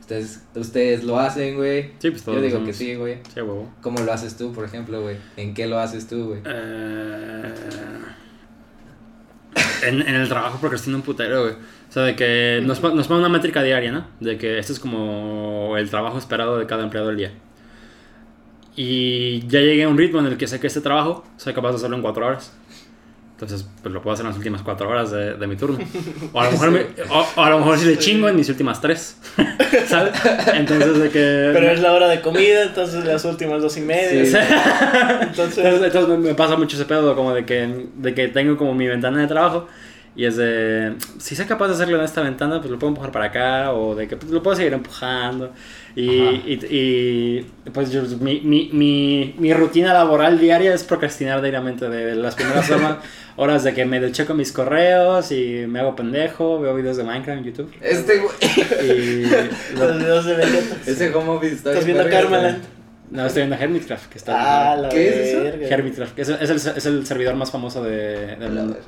Ustedes, 0.00 0.40
ustedes 0.54 1.04
lo 1.04 1.18
hacen, 1.18 1.56
güey. 1.56 1.90
Sí, 1.98 2.10
pues 2.10 2.22
todos 2.22 2.38
Yo 2.38 2.44
digo 2.44 2.64
que 2.64 2.72
sí, 2.72 2.94
güey. 2.94 3.18
Sí, 3.34 3.42
huevo. 3.42 3.70
¿Cómo 3.82 4.00
lo 4.00 4.10
haces 4.10 4.34
tú, 4.34 4.54
por 4.54 4.64
ejemplo, 4.64 5.02
güey? 5.02 5.18
¿En 5.36 5.52
qué 5.52 5.66
lo 5.66 5.78
haces 5.78 6.06
tú, 6.06 6.28
güey? 6.28 6.40
Eh, 6.46 7.52
en, 9.82 10.00
en 10.00 10.14
el 10.14 10.26
trabajo 10.26 10.58
procrastino 10.58 10.96
un 10.96 11.02
putero, 11.02 11.42
güey. 11.42 11.54
O 11.88 11.92
sea, 11.92 12.02
de 12.02 12.14
que 12.16 12.60
nos, 12.64 12.82
nos 12.82 13.06
ponen 13.08 13.20
una 13.24 13.28
métrica 13.30 13.62
diaria, 13.62 13.90
¿no? 13.92 14.06
De 14.20 14.36
que 14.36 14.58
este 14.58 14.72
es 14.74 14.78
como 14.80 15.74
el 15.78 15.88
trabajo 15.88 16.18
esperado 16.18 16.58
de 16.58 16.66
cada 16.66 16.82
empleado 16.84 17.08
del 17.08 17.16
día. 17.16 17.32
Y 18.76 19.40
ya 19.48 19.60
llegué 19.60 19.84
a 19.84 19.88
un 19.88 19.98
ritmo 19.98 20.20
en 20.20 20.26
el 20.26 20.36
que 20.36 20.46
sé 20.46 20.60
que 20.60 20.68
este 20.68 20.80
trabajo 20.80 21.24
soy 21.36 21.52
capaz 21.52 21.70
de 21.70 21.76
hacerlo 21.76 21.96
en 21.96 22.02
cuatro 22.02 22.26
horas. 22.26 22.52
Entonces, 23.32 23.68
pues 23.82 23.94
lo 23.94 24.02
puedo 24.02 24.14
hacer 24.14 24.24
en 24.24 24.30
las 24.30 24.36
últimas 24.36 24.62
cuatro 24.62 24.88
horas 24.88 25.12
de, 25.12 25.34
de 25.34 25.46
mi 25.46 25.54
turno. 25.56 25.78
O 26.32 26.40
a 26.40 26.46
lo 26.46 26.50
mejor, 26.52 26.70
me- 26.72 26.86
o, 27.08 27.26
o 27.36 27.40
a 27.42 27.50
lo 27.50 27.58
mejor 27.60 27.78
si 27.78 27.86
le 27.86 27.96
chingo 27.96 28.28
en 28.28 28.34
mis 28.36 28.48
últimas 28.48 28.80
tres. 28.80 29.16
¿Sabes? 29.86 30.12
Entonces, 30.54 30.98
de 30.98 31.08
que. 31.10 31.50
Pero 31.52 31.70
es 31.70 31.80
la 31.80 31.92
hora 31.92 32.08
de 32.08 32.20
comida, 32.20 32.64
entonces 32.64 33.04
las 33.04 33.24
últimas 33.24 33.62
dos 33.62 33.76
y 33.76 33.80
media. 33.80 34.24
Sí. 34.24 34.36
Entonces, 35.22 35.58
Entonces, 35.58 35.64
entonces 35.84 36.08
me, 36.08 36.16
me 36.18 36.34
pasa 36.34 36.56
mucho 36.56 36.76
ese 36.76 36.84
pedo 36.84 37.14
como 37.14 37.32
de 37.32 37.44
que, 37.46 37.86
de 37.96 38.14
que 38.14 38.26
tengo 38.28 38.56
como 38.56 38.74
mi 38.74 38.88
ventana 38.88 39.20
de 39.20 39.28
trabajo 39.28 39.68
y 40.18 40.24
es 40.24 40.36
de, 40.36 40.94
si 41.18 41.36
soy 41.36 41.46
capaz 41.46 41.68
de 41.68 41.74
hacerlo 41.74 41.96
en 41.96 42.04
esta 42.04 42.22
ventana, 42.22 42.58
pues 42.58 42.72
lo 42.72 42.78
puedo 42.80 42.88
empujar 42.88 43.12
para 43.12 43.26
acá 43.26 43.72
o 43.72 43.94
de 43.94 44.08
que 44.08 44.16
pues, 44.16 44.32
lo 44.32 44.42
puedo 44.42 44.56
seguir 44.56 44.72
empujando. 44.72 45.52
Y, 45.94 46.10
y, 46.10 46.58
y, 46.70 47.46
pues 47.72 47.92
yo, 47.92 48.02
mi, 48.20 48.40
mi, 48.40 48.68
mi, 48.72 49.36
mi 49.38 49.52
rutina 49.54 49.94
laboral 49.94 50.40
diaria 50.40 50.74
es 50.74 50.82
procrastinar 50.82 51.40
diariamente 51.40 51.88
de 51.88 52.16
las 52.16 52.34
primeras 52.34 52.68
horas, 52.72 52.96
horas 53.36 53.62
de 53.62 53.74
que 53.74 53.84
me 53.86 54.10
checo 54.10 54.34
mis 54.34 54.50
correos 54.50 55.30
y 55.30 55.66
me 55.68 55.78
hago 55.78 55.94
pendejo, 55.94 56.60
veo 56.60 56.74
videos 56.74 56.96
de 56.96 57.04
Minecraft 57.04 57.38
en 57.38 57.44
YouTube. 57.44 57.72
Este, 57.80 58.18
güey. 58.18 58.34
Y 58.84 59.22
los 59.78 59.88
lo- 59.88 59.98
videos 59.98 60.24
de. 60.26 60.34
Ese 60.86 61.14
home 61.14 61.30
office 61.30 61.54
está 61.54 61.70
¿Estás 61.70 61.84
viendo 61.84 62.02
verga, 62.02 62.22
Karmaland? 62.22 62.58
no, 63.10 63.24
estoy 63.24 63.42
viendo 63.46 63.56
Hermitcraft, 63.56 64.10
que 64.10 64.18
está... 64.18 64.72
Ah, 64.72 64.76
la 64.76 64.88
¿Qué 64.88 65.08
es 65.08 65.16
eso? 65.28 65.44
Hermitcraft, 65.72 66.14
que 66.14 66.22
es, 66.22 66.28
es, 66.28 66.50
el, 66.50 66.76
es 66.76 66.86
el 66.86 67.06
servidor 67.06 67.36
más 67.36 67.52
famoso 67.52 67.82
de, 67.84 68.34
del 68.36 68.50
mundo. 68.52 68.78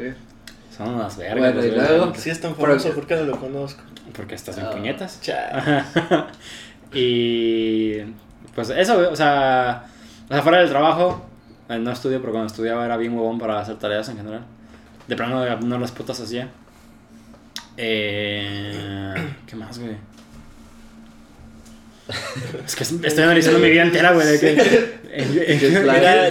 Son 0.84 0.94
unas 0.94 1.16
vergas. 1.16 1.38
Bueno, 1.54 1.64
y 1.66 1.70
luego- 1.72 2.14
Si 2.14 2.30
es 2.30 2.40
tan 2.40 2.54
famoso, 2.56 2.90
¿por 2.92 3.06
qué 3.06 3.16
no 3.16 3.22
lo 3.24 3.38
conozco? 3.38 3.82
Porque 4.14 4.34
estás 4.34 4.56
en 4.58 4.66
Ah. 4.66 4.70
puñetas. 4.70 5.20
Y 6.92 8.00
pues 8.54 8.70
eso, 8.70 8.96
güey, 8.96 9.06
o 9.06 9.14
sea, 9.16 9.84
o 10.28 10.32
sea, 10.32 10.42
fuera 10.42 10.58
del 10.58 10.68
trabajo, 10.70 11.24
eh, 11.68 11.78
no 11.78 11.92
estudio, 11.92 12.20
pero 12.20 12.32
cuando 12.32 12.48
estudiaba 12.48 12.84
era 12.84 12.96
bien 12.96 13.14
huevón 13.16 13.38
para 13.38 13.60
hacer 13.60 13.76
tareas 13.76 14.08
en 14.08 14.16
general. 14.16 14.42
De 15.06 15.14
plano 15.14 15.44
no 15.60 15.78
las 15.78 15.92
putas 15.92 16.18
hacía. 16.20 16.48
Eh, 17.76 19.14
¿Qué 19.46 19.56
más, 19.56 19.78
güey? 19.78 19.96
Es 22.66 22.76
que 22.76 22.84
estoy 22.84 23.24
analizando 23.24 23.58
mi 23.58 23.70
vida 23.70 23.82
entera, 23.82 24.12
güey. 24.12 24.26
de 24.26 24.38
de- 24.38 25.00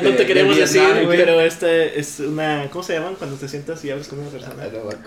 no 0.01 0.09
te 0.11 0.17
de 0.17 0.25
queremos 0.25 0.55
decir, 0.57 0.81
Vietnam, 0.81 1.05
güey. 1.05 1.17
pero 1.17 1.41
este 1.41 1.99
es 1.99 2.19
una. 2.19 2.67
¿Cómo 2.71 2.83
se 2.83 2.93
llaman 2.93 3.15
cuando 3.15 3.35
te 3.37 3.47
sientas 3.47 3.83
y 3.85 3.91
hablas 3.91 4.07
con 4.07 4.19
una 4.19 4.29
persona? 4.29 4.63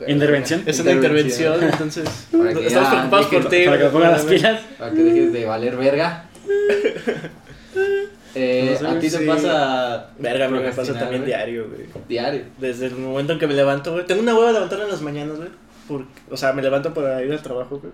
Intervención. 0.08 0.62
Es 0.66 0.80
una 0.80 0.92
intervención, 0.92 1.62
entonces. 1.62 2.04
Estamos 2.32 2.88
preocupados 2.90 3.26
por 3.26 3.48
ti. 3.48 3.64
Para 3.64 3.76
que 3.78 3.82
güey, 3.84 3.92
ponga 3.92 4.10
las 4.10 4.24
pilas. 4.24 4.60
Para 4.78 4.92
que 4.92 5.02
dejes 5.02 5.32
de 5.32 5.44
valer 5.46 5.76
verga. 5.76 6.24
Eh, 8.34 8.70
No 8.72 8.78
sé, 8.78 8.86
a 8.86 8.98
ti 8.98 9.10
te 9.10 9.18
sí. 9.18 9.24
pasa 9.26 10.06
Verga, 10.18 10.48
güey, 10.48 10.62
me 10.62 10.72
pasa 10.72 10.94
también 10.98 11.22
diario, 11.26 11.68
güey. 11.68 11.86
diario. 12.08 12.42
Desde 12.58 12.86
el 12.86 12.94
momento 12.96 13.34
en 13.34 13.38
que 13.38 13.46
me 13.46 13.52
levanto, 13.52 13.92
güey. 13.92 14.06
Tengo 14.06 14.22
una 14.22 14.34
hueva 14.34 14.46
de 14.48 14.52
levantarme 14.54 14.84
en 14.86 14.90
las 14.90 15.02
mañanas, 15.02 15.36
güey. 15.36 15.50
Porque, 15.86 16.06
o 16.30 16.36
sea, 16.38 16.54
me 16.54 16.62
levanto 16.62 16.94
para 16.94 17.22
ir 17.22 17.30
al 17.30 17.42
trabajo, 17.42 17.78
güey. 17.78 17.92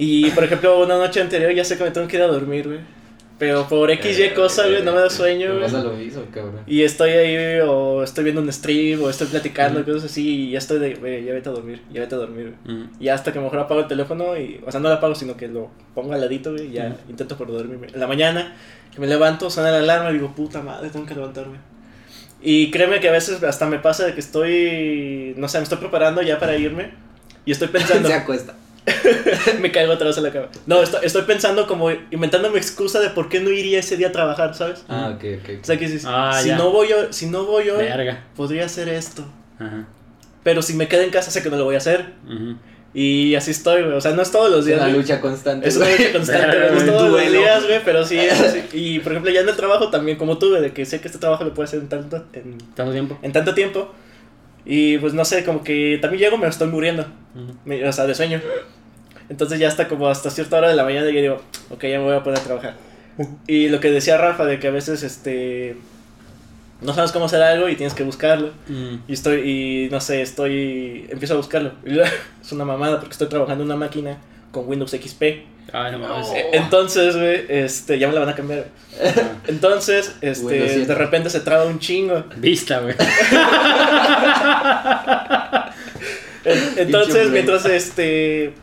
Y, 0.00 0.30
por 0.30 0.44
ejemplo, 0.44 0.78
una 0.80 0.96
noche 0.96 1.20
anterior 1.20 1.52
ya 1.52 1.64
sé 1.64 1.76
que 1.76 1.82
me 1.82 1.90
tengo 1.90 2.06
que 2.06 2.16
ir 2.16 2.22
a 2.22 2.28
dormir, 2.28 2.68
güey. 2.68 2.78
Pero 3.36 3.68
por 3.68 3.90
X, 3.90 4.18
Y 4.18 4.30
cosa, 4.30 4.66
güey, 4.66 4.82
no 4.82 4.92
me 4.92 5.00
da 5.00 5.10
sueño, 5.10 5.48
Me 5.48 5.52
güey. 5.54 5.64
pasa 5.64 5.82
lo 5.82 5.92
mismo, 5.92 6.22
cabrón. 6.32 6.60
Y 6.66 6.82
estoy 6.82 7.10
ahí, 7.10 7.60
o 7.60 8.02
estoy 8.02 8.24
viendo 8.24 8.40
un 8.42 8.52
stream, 8.52 9.02
o 9.02 9.10
estoy 9.10 9.26
platicando, 9.28 9.84
cosas 9.84 10.04
así, 10.04 10.46
y 10.46 10.50
ya 10.52 10.58
estoy 10.58 10.78
de, 10.78 10.94
güey, 10.94 11.24
ya 11.24 11.32
vete 11.34 11.48
a 11.48 11.52
dormir, 11.52 11.82
ya 11.92 12.00
vete 12.00 12.14
a 12.16 12.18
dormir, 12.18 12.54
güey. 12.64 12.76
Mm. 12.78 12.90
Y 13.00 13.08
hasta 13.08 13.32
que 13.32 13.38
mejor 13.38 13.58
apago 13.60 13.80
el 13.80 13.86
teléfono, 13.86 14.36
y, 14.36 14.60
o 14.66 14.70
sea, 14.70 14.80
no 14.80 14.88
lo 14.88 14.96
apago, 14.96 15.14
sino 15.14 15.36
que 15.36 15.46
lo 15.48 15.70
pongo 15.94 16.14
al 16.14 16.20
ladito, 16.20 16.52
güey, 16.52 16.66
y 16.66 16.72
ya 16.72 16.96
intento 17.08 17.36
por 17.36 17.50
dormirme. 17.52 17.88
En 17.92 18.00
la 18.00 18.06
mañana, 18.08 18.56
que 18.92 19.00
me 19.00 19.06
levanto, 19.06 19.50
suena 19.50 19.70
la 19.70 19.78
alarma, 19.78 20.10
y 20.10 20.14
digo, 20.14 20.32
puta 20.34 20.60
madre, 20.60 20.90
tengo 20.90 21.06
que 21.06 21.14
levantarme. 21.14 21.58
Y 22.42 22.70
créeme 22.72 22.98
que 22.98 23.08
a 23.08 23.12
veces 23.12 23.40
hasta 23.44 23.66
me 23.66 23.78
pasa 23.78 24.04
de 24.04 24.14
que 24.14 24.20
estoy, 24.20 25.34
no 25.36 25.48
sé, 25.48 25.58
me 25.58 25.64
estoy 25.64 25.78
preparando 25.78 26.22
ya 26.22 26.40
para 26.40 26.56
irme, 26.56 26.90
y 27.44 27.52
estoy 27.52 27.68
pensando, 27.72 28.08
Se 28.08 28.14
acuesta. 28.14 28.54
me 29.60 29.70
caigo 29.72 29.92
otra 29.92 30.06
vez 30.08 30.16
en 30.18 30.22
la 30.24 30.32
cama. 30.32 30.46
No, 30.66 30.82
estoy, 30.82 31.00
estoy 31.04 31.22
pensando 31.22 31.66
como 31.66 31.90
inventándome 31.90 32.58
excusa 32.58 33.00
de 33.00 33.10
por 33.10 33.28
qué 33.28 33.40
no 33.40 33.50
iría 33.50 33.78
ese 33.80 33.96
día 33.96 34.08
a 34.08 34.12
trabajar, 34.12 34.54
¿sabes? 34.54 34.84
Ah, 34.88 35.12
ok, 35.14 35.24
ok. 35.42 35.50
O 35.62 35.64
sea, 35.64 35.78
que 35.78 35.88
si, 35.88 36.04
Ah, 36.06 36.38
si 36.42 36.50
no 36.52 36.70
voy 36.70 36.88
yo, 36.88 37.12
si 37.12 37.26
no 37.26 37.44
voy 37.44 37.68
hoy, 37.70 37.84
Verga. 37.84 38.24
podría 38.36 38.64
hacer 38.66 38.88
esto. 38.88 39.24
Ajá. 39.58 39.86
Pero 40.42 40.62
si 40.62 40.74
me 40.74 40.88
quedo 40.88 41.02
en 41.02 41.10
casa 41.10 41.30
sé 41.30 41.42
que 41.42 41.50
no 41.50 41.56
lo 41.56 41.64
voy 41.64 41.74
a 41.74 41.78
hacer. 41.78 42.06
Y 42.94 43.34
así 43.34 43.50
estoy, 43.50 43.82
güey. 43.82 43.94
O 43.94 44.00
sea, 44.00 44.12
no 44.12 44.22
es 44.22 44.30
todos 44.30 44.50
los 44.50 44.60
Es 44.60 44.66
días. 44.66 44.78
una 44.80 44.88
güey. 44.88 45.00
lucha 45.02 45.20
constante. 45.20 45.68
Es 45.68 45.76
una 45.76 45.90
lucha 45.90 46.10
constante. 46.12 46.58
No 46.70 46.78
es 46.78 46.86
todos 46.86 47.10
los 47.10 47.32
días, 47.32 47.66
güey. 47.66 47.80
Pero 47.84 48.04
sí 48.06 48.18
es 48.18 48.40
así. 48.40 48.62
Y 48.72 48.98
por 49.00 49.12
ejemplo, 49.12 49.30
ya 49.30 49.40
en 49.42 49.48
el 49.48 49.56
trabajo 49.56 49.90
también, 49.90 50.16
como 50.16 50.38
tú, 50.38 50.48
güey, 50.50 50.62
de 50.62 50.72
que 50.72 50.86
sé 50.86 51.00
que 51.00 51.08
este 51.08 51.18
trabajo 51.18 51.44
lo 51.44 51.52
puedo 51.52 51.64
hacer 51.64 51.80
en 51.80 51.88
tanto, 51.88 52.24
en, 52.32 52.56
¿Tanto 52.74 52.92
tiempo? 52.92 53.18
en 53.20 53.32
tanto 53.32 53.54
tiempo. 53.54 53.92
Y 54.64 54.98
pues 54.98 55.12
no 55.12 55.24
sé, 55.24 55.44
como 55.44 55.62
que 55.62 55.98
también 56.00 56.22
llego, 56.22 56.38
me 56.38 56.46
estoy 56.48 56.68
muriendo. 56.68 57.06
Me- 57.64 57.86
o 57.86 57.92
sea, 57.92 58.06
de 58.06 58.14
sueño. 58.14 58.40
Entonces 59.28 59.58
ya 59.58 59.68
hasta 59.68 59.88
como 59.88 60.08
hasta 60.08 60.30
cierta 60.30 60.56
hora 60.58 60.68
de 60.68 60.74
la 60.76 60.84
mañana 60.84 61.10
yo 61.10 61.20
digo, 61.20 61.42
ok, 61.70 61.82
ya 61.84 61.98
me 61.98 62.04
voy 62.04 62.16
a 62.16 62.22
poner 62.22 62.40
a 62.40 62.42
trabajar. 62.42 62.74
Y 63.46 63.68
lo 63.68 63.80
que 63.80 63.90
decía 63.90 64.16
Rafa 64.16 64.44
de 64.44 64.58
que 64.60 64.68
a 64.68 64.70
veces 64.70 65.02
este 65.02 65.76
no 66.80 66.94
sabes 66.94 67.10
cómo 67.10 67.24
hacer 67.24 67.42
algo 67.42 67.68
y 67.68 67.74
tienes 67.76 67.94
que 67.94 68.04
buscarlo. 68.04 68.52
Mm. 68.68 68.94
Y 69.08 69.12
estoy, 69.12 69.40
y 69.40 69.88
no 69.90 70.00
sé, 70.00 70.22
estoy, 70.22 71.06
empiezo 71.10 71.34
a 71.34 71.36
buscarlo. 71.38 71.72
Y 71.84 71.90
luego, 71.90 72.08
es 72.40 72.52
una 72.52 72.64
mamada 72.64 73.00
porque 73.00 73.12
estoy 73.12 73.28
trabajando 73.28 73.64
en 73.64 73.70
una 73.70 73.76
máquina 73.76 74.18
con 74.52 74.68
Windows 74.68 74.92
XP. 74.92 75.22
Ay, 75.72 75.92
no 75.92 75.98
mames. 75.98 76.28
Entonces, 76.52 77.16
güey, 77.16 77.44
este, 77.48 77.98
ya 77.98 78.06
me 78.08 78.14
la 78.14 78.20
van 78.20 78.28
a 78.30 78.34
cambiar. 78.34 78.68
Entonces, 79.48 80.14
este, 80.22 80.86
de 80.86 80.94
repente 80.94 81.28
se 81.28 81.40
traba 81.40 81.64
un 81.66 81.78
chingo. 81.78 82.24
Vista, 82.36 82.78
güey. 82.80 82.94
En- 86.44 86.78
Entonces, 86.78 87.28
mientras 87.30 87.64
este. 87.66 88.54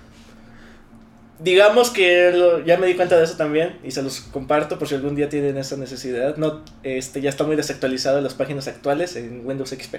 Digamos 1.39 1.89
que 1.89 2.31
lo- 2.33 2.63
ya 2.63 2.77
me 2.77 2.87
di 2.87 2.93
cuenta 2.95 3.17
de 3.17 3.25
eso 3.25 3.35
también 3.35 3.77
y 3.83 3.91
se 3.91 4.01
los 4.01 4.21
comparto 4.21 4.79
por 4.79 4.87
si 4.87 4.95
algún 4.95 5.15
día 5.15 5.27
tienen 5.27 5.57
esa 5.57 5.75
necesidad. 5.75 6.37
No, 6.37 6.61
este, 6.83 7.19
ya 7.21 7.29
está 7.29 7.43
muy 7.43 7.55
desactualizado 7.57 8.21
las 8.21 8.33
páginas 8.33 8.67
actuales 8.69 9.15
en 9.17 9.45
Windows 9.45 9.69
XP. 9.71 9.95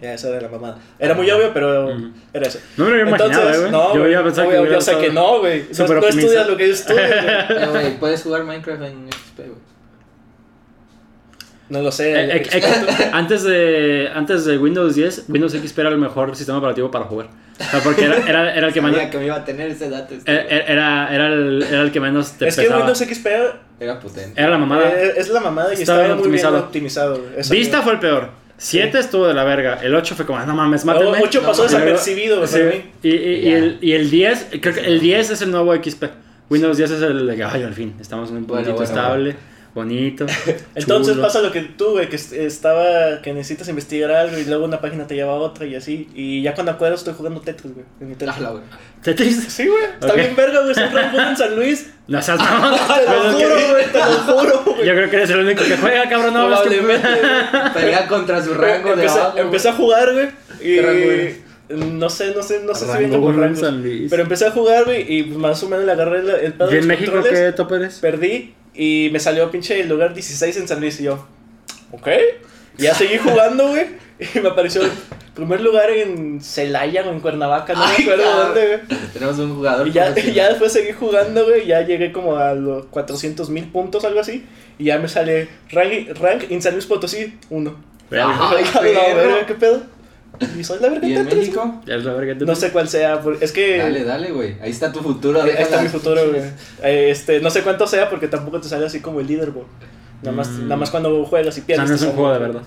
Ya, 0.00 0.14
esa 0.14 0.30
era 0.30 0.40
la 0.40 0.48
mamada. 0.48 0.78
Era 0.98 1.14
muy 1.14 1.30
obvio, 1.30 1.52
pero 1.54 1.88
era 2.34 2.48
eso. 2.48 2.58
No 2.76 2.84
me 2.86 2.90
lo 2.90 2.96
había 2.96 3.08
imaginado, 3.08 3.32
Entonces, 3.42 3.56
eh, 3.56 3.60
güey. 3.60 3.70
no, 3.70 3.94
yo 3.94 4.00
güey, 4.00 4.10
iba 4.10 4.20
a 4.20 4.24
pensar 4.24 4.46
obvio, 4.46 4.64
que 4.64 4.70
yo 4.72 4.80
sé 4.80 4.98
que 4.98 5.10
no, 5.12 5.38
güey. 5.38 5.64
No, 5.78 5.86
no 5.86 6.06
estudias 6.08 6.48
lo 6.48 6.56
que 6.56 6.66
yo 6.66 6.74
estudio, 6.74 7.00
güey. 7.48 7.70
Güey, 7.70 7.98
puedes 8.00 8.22
jugar 8.24 8.42
Minecraft 8.42 8.82
en 8.82 9.08
XP, 9.12 9.36
güey. 9.38 9.58
No 11.68 11.80
lo 11.80 11.92
sé. 11.92 12.12
Eh, 12.12 12.36
eh, 12.38 12.48
eh, 12.52 13.10
antes, 13.12 13.44
de, 13.44 14.10
antes 14.12 14.44
de 14.44 14.58
Windows 14.58 14.94
10, 14.96 15.26
Windows 15.28 15.52
XP 15.52 15.78
era 15.78 15.88
el 15.90 15.98
mejor 15.98 16.34
sistema 16.36 16.58
operativo 16.58 16.90
para 16.90 17.04
jugar. 17.04 17.28
O 17.60 17.64
sea, 17.64 17.80
porque 17.80 18.04
era, 18.04 18.16
era, 18.28 18.54
era 18.54 18.66
el 18.68 18.72
que 18.72 18.80
menos. 18.80 19.00
Que 19.10 19.18
me 19.18 19.26
iba 19.26 19.36
a 19.36 19.44
tener 19.44 19.70
ese 19.70 19.88
dato. 19.90 20.14
este, 20.14 20.30
Era, 20.32 20.66
era, 20.66 21.14
era 21.14 21.26
el, 21.28 21.62
era 21.62 21.82
el 21.82 21.92
que 21.92 22.00
menos 22.00 22.32
te 22.32 22.48
es 22.48 22.56
que 22.56 22.62
pesaba. 22.62 22.78
Windows 22.80 22.98
XP 22.98 23.26
Era 23.80 24.00
potente. 24.00 24.40
Era 24.40 24.50
la 24.50 24.58
mamada. 24.58 24.88
eh, 24.90 25.12
es 25.16 25.28
la 25.28 25.40
mamada 25.40 25.70
y 25.74 25.80
Estaba 25.82 26.02
estaba, 26.02 26.20
muy 26.20 26.28
bien 26.30 26.46
optimizado. 26.46 27.20
Eso 27.36 27.52
Vista 27.54 27.78
sí. 27.78 27.82
fue 27.84 27.92
el 27.94 27.98
peor. 27.98 28.30
7 28.58 28.98
estuvo 28.98 29.26
de 29.26 29.34
la 29.34 29.44
verga. 29.44 29.78
El 29.82 29.94
8 29.94 30.14
fue 30.14 30.24
como, 30.26 30.38
no 30.40 30.54
mames, 30.54 30.84
mátenme. 30.84 31.18
Mucho 31.18 31.40
No, 31.42 31.48
pasó 31.48 31.64
desapercibido, 31.64 32.46
Sí, 32.46 32.58
para 32.58 32.70
mí. 32.70 32.84
y, 33.02 33.08
y, 33.10 33.34
y 33.48 33.52
el, 33.52 33.78
y 33.80 33.92
el 33.92 34.10
10, 34.10 34.46
creo 34.60 34.74
que 34.74 34.80
el 34.80 35.00
10 35.00 35.30
es 35.30 35.42
el 35.42 35.50
nuevo 35.50 35.74
XP. 35.74 36.04
Windows 36.48 36.76
10 36.76 36.90
es 36.90 37.02
el 37.02 37.26
de 37.26 37.36
que, 37.36 37.44
ay, 37.44 37.62
al 37.64 37.74
fin, 37.74 37.94
estamos 38.00 38.30
en 38.30 38.36
un 38.36 38.46
Bueno, 38.46 38.62
puntito 38.64 38.76
bueno, 38.76 38.88
estable, 38.88 39.36
bonito. 39.74 40.26
Entonces 40.74 41.14
chulo. 41.14 41.26
pasa 41.26 41.40
lo 41.40 41.50
que 41.52 41.60
tú, 41.62 41.92
güey, 41.92 42.08
que 42.08 42.16
est- 42.16 42.32
estaba, 42.32 43.20
que 43.22 43.32
necesitas 43.32 43.68
investigar 43.68 44.10
algo 44.10 44.38
y 44.38 44.44
luego 44.44 44.64
una 44.64 44.80
página 44.80 45.06
te 45.06 45.14
lleva 45.14 45.32
a 45.32 45.36
otra 45.36 45.66
y 45.66 45.74
así. 45.74 46.08
Y 46.14 46.42
ya 46.42 46.54
cuando 46.54 46.72
acuerdo 46.72 46.94
estoy 46.96 47.14
jugando 47.14 47.40
Tetris, 47.40 47.72
güey, 47.74 47.86
en 48.00 48.08
mi 48.08 48.14
Ah, 48.14 48.18
teléfono. 48.18 48.50
güey. 48.52 48.62
Tetris. 49.02 49.44
Sí, 49.48 49.66
güey, 49.66 49.84
está 50.00 50.12
bien 50.14 50.36
verga, 50.36 50.60
güey, 50.62 50.74
siempre 50.74 51.08
juego 51.08 51.28
en 51.30 51.36
San 51.36 51.56
Luis. 51.56 51.90
No 52.08 52.20
seas 52.20 52.38
mamón. 52.40 52.72
Te 52.74 53.04
lo 53.04 53.32
juro, 53.32 53.70
güey, 53.70 53.86
te 53.92 53.98
lo 53.98 54.04
juro, 54.04 54.62
güey. 54.66 54.86
Yo 54.86 54.92
creo 54.94 55.08
que 55.08 55.16
eres 55.16 55.30
el 55.30 55.38
único 55.40 55.64
que 55.64 55.76
juega, 55.76 56.08
cabrón. 56.08 56.34
No, 56.34 56.48
que- 56.48 56.68
Probablemente, 56.68 57.08
güey. 57.08 57.72
Pelea 57.74 58.08
contra 58.08 58.42
su 58.44 58.54
rango 58.54 58.88
de 58.88 58.94
empecé, 58.94 59.18
abajo. 59.20 59.38
empecé 59.38 59.68
a 59.68 59.72
jugar, 59.72 60.12
güey, 60.12 60.28
¿Qué 60.60 60.82
rango 60.82 61.12
y 61.12 61.42
no 61.74 62.10
sé, 62.10 62.34
no 62.36 62.42
sé, 62.42 62.60
no 62.66 62.74
sé 62.74 62.84
si 62.84 62.90
Rango 62.90 62.98
bien 62.98 63.20
como 63.20 63.70
Luis. 63.70 64.10
Pero 64.10 64.22
empecé 64.24 64.46
a 64.46 64.50
jugar, 64.50 64.84
güey, 64.84 65.10
y 65.16 65.22
más 65.24 65.62
o 65.62 65.68
menos 65.70 65.86
le 65.86 65.92
agarré 65.92 66.18
el, 66.18 66.28
el 66.28 66.52
pedo 66.52 66.74
¿Y 66.74 66.78
en 66.78 66.86
México 66.86 67.12
qué 67.22 67.52
top 67.52 67.72
eres? 67.74 67.98
Perdí 68.00 68.52
y 68.74 69.08
me 69.12 69.20
salió 69.20 69.50
pinche 69.50 69.80
el 69.80 69.88
lugar 69.88 70.14
16 70.14 70.56
en 70.56 70.68
San 70.68 70.80
Luis 70.80 71.00
y 71.00 71.04
yo, 71.04 71.26
ok. 71.90 72.08
Y 72.78 72.82
ya 72.82 72.94
seguí 72.94 73.18
jugando, 73.22 73.68
güey. 73.68 73.86
Y 74.34 74.38
me 74.40 74.48
apareció 74.50 74.82
el 74.82 74.90
primer 75.34 75.60
lugar 75.60 75.90
en 75.90 76.40
Celaya 76.40 77.02
o 77.06 77.10
en 77.12 77.20
Cuernavaca, 77.20 77.72
no 77.74 77.80
me 77.86 77.92
Ay, 77.92 78.02
acuerdo 78.02 78.22
cabrón. 78.24 78.46
dónde, 78.54 78.66
güey. 78.88 79.00
Tenemos 79.12 79.38
un 79.38 79.54
jugador. 79.56 79.88
Y 79.88 79.92
ya, 79.92 80.14
ya 80.34 80.48
después 80.50 80.72
seguí 80.72 80.92
jugando, 80.92 81.44
güey. 81.44 81.66
Ya 81.66 81.82
llegué 81.82 82.12
como 82.12 82.36
a 82.36 82.54
los 82.54 82.86
400 82.86 83.50
mil 83.50 83.64
puntos, 83.68 84.04
algo 84.04 84.20
así. 84.20 84.44
Y 84.78 84.84
ya 84.84 84.98
me 84.98 85.08
sale 85.08 85.48
rank, 85.70 86.16
rank 86.20 86.44
en 86.50 86.62
San 86.62 86.74
Luis 86.74 86.86
Potosí 86.86 87.36
1. 87.50 87.74
Ay, 88.12 88.18
la 88.74 88.80
perro. 88.80 89.16
verga, 89.16 89.46
¿qué 89.46 89.54
pedo? 89.54 89.82
Y 90.58 90.64
soy 90.64 90.80
la 90.80 90.88
verga 90.88 91.06
¿Y 91.06 91.14
en 91.14 91.24
Tetris, 91.24 91.38
México? 91.48 91.80
Ya 91.86 91.94
es 91.96 92.04
la 92.04 92.12
verga. 92.14 92.34
güey. 92.34 92.46
No 92.46 92.54
sé 92.56 92.70
cuál 92.70 92.88
sea, 92.88 93.20
es 93.40 93.52
que... 93.52 93.78
Dale, 93.78 94.02
dale, 94.04 94.32
güey. 94.32 94.56
Ahí 94.60 94.70
está 94.70 94.90
tu 94.90 95.00
futuro. 95.00 95.40
Ahí 95.40 95.50
deja 95.50 95.62
está 95.62 95.80
mi 95.82 95.88
futuro, 95.88 96.20
güey. 96.30 96.42
Este, 96.82 97.40
no 97.40 97.50
sé 97.50 97.62
cuánto 97.62 97.86
sea 97.86 98.10
porque 98.10 98.28
tampoco 98.28 98.60
te 98.60 98.68
sale 98.68 98.86
así 98.86 99.00
como 99.00 99.20
el 99.20 99.26
leaderboard. 99.28 99.66
Nada 100.22 100.36
más, 100.36 100.48
Mm. 100.48 100.62
nada 100.64 100.76
más 100.76 100.90
cuando 100.90 101.24
juegas 101.24 101.46
y 101.56 101.60
O 101.60 101.64
sea, 101.64 101.66
pierdes. 101.66 101.88
no 101.90 101.94
es 101.96 102.02
un 102.02 102.12
juego 102.12 102.32
de 102.32 102.38
verdad. 102.38 102.62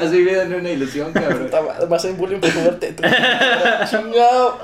Has 0.00 0.10
vivido 0.10 0.42
en 0.42 0.54
una 0.54 0.70
ilusión, 0.70 1.12
cabrón. 1.12 1.48
A 1.90 1.94
hacer 1.94 2.12
bullying 2.14 2.38
por 2.40 2.50
jugar 2.52 2.74
Tetris. 2.78 3.10
Chingado. 3.90 4.58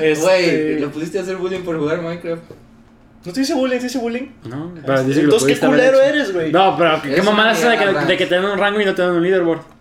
Este, 0.00 0.14
Güey, 0.20 0.78
¿lo 0.80 0.90
pudiste 0.90 1.18
hacer 1.18 1.36
bullying 1.36 1.62
por 1.62 1.78
jugar 1.78 2.00
Minecraft? 2.00 2.42
¿No 3.24 3.32
te 3.32 3.40
hice 3.40 3.54
bullying? 3.54 3.78
¿Te 3.78 3.86
hice 3.86 3.98
bullying? 3.98 4.28
No, 4.44 4.72
pero 4.84 5.02
dice 5.02 5.20
que 5.20 5.26
lo 5.26 5.32
Entonces, 5.34 5.58
¿qué 5.58 5.66
culero 5.66 6.00
eres, 6.00 6.32
güey? 6.32 6.52
No, 6.52 6.76
pero 6.76 7.00
¿qué 7.00 7.12
Eres 7.12 7.24
mamada 7.24 7.52
es 7.52 7.58
esa 7.58 7.70
de 7.70 7.78
que, 7.78 8.06
de 8.06 8.16
que 8.18 8.26
te 8.26 8.34
dan 8.34 8.44
un 8.44 8.58
rango 8.58 8.80
y 8.80 8.84
no 8.84 8.94
te 8.94 9.02
dan 9.02 9.12
un 9.12 9.22
leaderboard? 9.22 9.73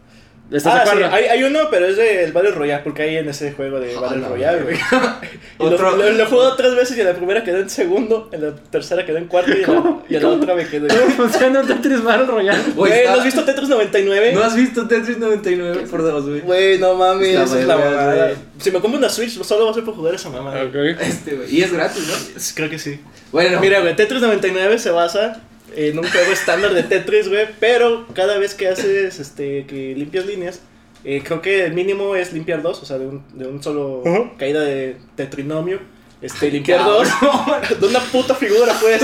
¿Estás 0.53 0.73
de 0.75 0.79
Ah, 0.79 0.83
sí, 0.85 0.89
acuerdo? 0.91 1.15
hay, 1.15 1.23
hay 1.25 1.43
uno, 1.43 1.59
pero 1.71 1.87
es 1.87 1.97
del 1.97 2.31
Battle 2.31 2.51
Royale, 2.51 2.83
porque 2.83 3.01
hay 3.01 3.17
en 3.17 3.27
ese 3.27 3.51
juego 3.53 3.79
de 3.79 3.95
Ah, 3.95 3.99
Battle 4.01 4.21
la 4.21 4.27
Royale, 4.29 4.61
güey. 4.63 4.77
Otro- 5.57 5.95
lo, 5.97 6.09
lo 6.11 6.23
he 6.23 6.25
jugado 6.25 6.55
tres 6.55 6.75
veces 6.75 6.97
y 6.97 7.01
en 7.01 7.07
la 7.07 7.13
primera 7.13 7.43
quedé 7.43 7.59
en 7.61 7.69
segundo, 7.69 8.29
en 8.31 8.41
la 8.43 8.55
tercera 8.55 9.05
quedé 9.05 9.17
en 9.17 9.25
cuarto 9.27 9.51
y 9.51 9.63
en 9.63 9.73
la, 9.73 9.97
y 10.09 10.15
en 10.15 10.21
la 10.23 10.29
¿Cómo? 10.29 10.41
otra 10.41 10.55
me 10.55 10.67
quedé. 10.67 10.87
¿Cómo 10.87 11.09
funciona 11.11 11.61
un 11.61 11.67
Tetris 11.67 12.03
Battle 12.03 12.25
Royale? 12.27 12.59
Güey, 12.75 12.91
está- 12.93 13.11
¿no 13.11 13.17
has 13.17 13.23
visto 13.25 13.43
Tetris 13.43 13.69
99? 13.69 14.31
¿No 14.33 14.43
has 14.43 14.55
visto 14.55 14.87
Tetris 14.87 15.17
99 15.17 15.85
por 15.89 16.03
dos, 16.03 16.25
güey? 16.29 16.41
Güey, 16.41 16.79
no 16.79 16.95
mames, 16.95 17.29
esa 17.39 17.59
es 17.59 17.65
la 17.67 17.77
mamada. 17.77 18.31
Si 18.59 18.71
me 18.71 18.79
compro 18.79 18.99
una 18.99 19.09
Switch, 19.09 19.41
solo 19.43 19.65
va 19.65 19.71
a 19.71 19.73
ser 19.73 19.83
por 19.83 19.95
jugar 19.95 20.13
esa 20.15 20.29
mamada. 20.29 20.63
Ok. 20.63 20.75
Este, 21.01 21.35
güey. 21.35 21.55
Y 21.55 21.63
es 21.63 21.73
gratis, 21.73 22.03
¿no? 22.07 22.13
Creo 22.55 22.69
que 22.69 22.79
sí. 22.79 22.99
Bueno, 23.31 23.59
Mira, 23.59 23.79
güey, 23.79 23.95
Tetris 23.95 24.21
99 24.21 24.77
se 24.77 24.91
basa 24.91 25.41
en 25.75 25.97
un 25.99 26.07
juego 26.07 26.31
estándar 26.31 26.73
de 26.73 26.83
Tetris, 26.83 27.29
güey, 27.29 27.47
pero 27.59 28.05
cada 28.13 28.37
vez 28.37 28.53
que 28.53 28.67
haces, 28.67 29.19
este, 29.19 29.65
que 29.65 29.93
limpias 29.95 30.25
líneas, 30.25 30.61
eh, 31.03 31.21
creo 31.25 31.41
que 31.41 31.65
el 31.65 31.73
mínimo 31.73 32.15
es 32.15 32.31
limpiar 32.33 32.61
dos, 32.61 32.81
o 32.81 32.85
sea, 32.85 32.97
de 32.97 33.07
un, 33.07 33.23
de 33.33 33.47
un 33.47 33.61
solo 33.63 34.03
caída 34.37 34.61
de 34.61 34.97
tetrinomio. 35.15 35.79
Este, 36.21 36.49
limpiar 36.49 36.79
cabrón. 36.79 37.05
dos 37.21 37.79
de 37.81 37.87
una 37.87 37.99
puta 37.99 38.33
figura, 38.33 38.73
pues. 38.79 39.01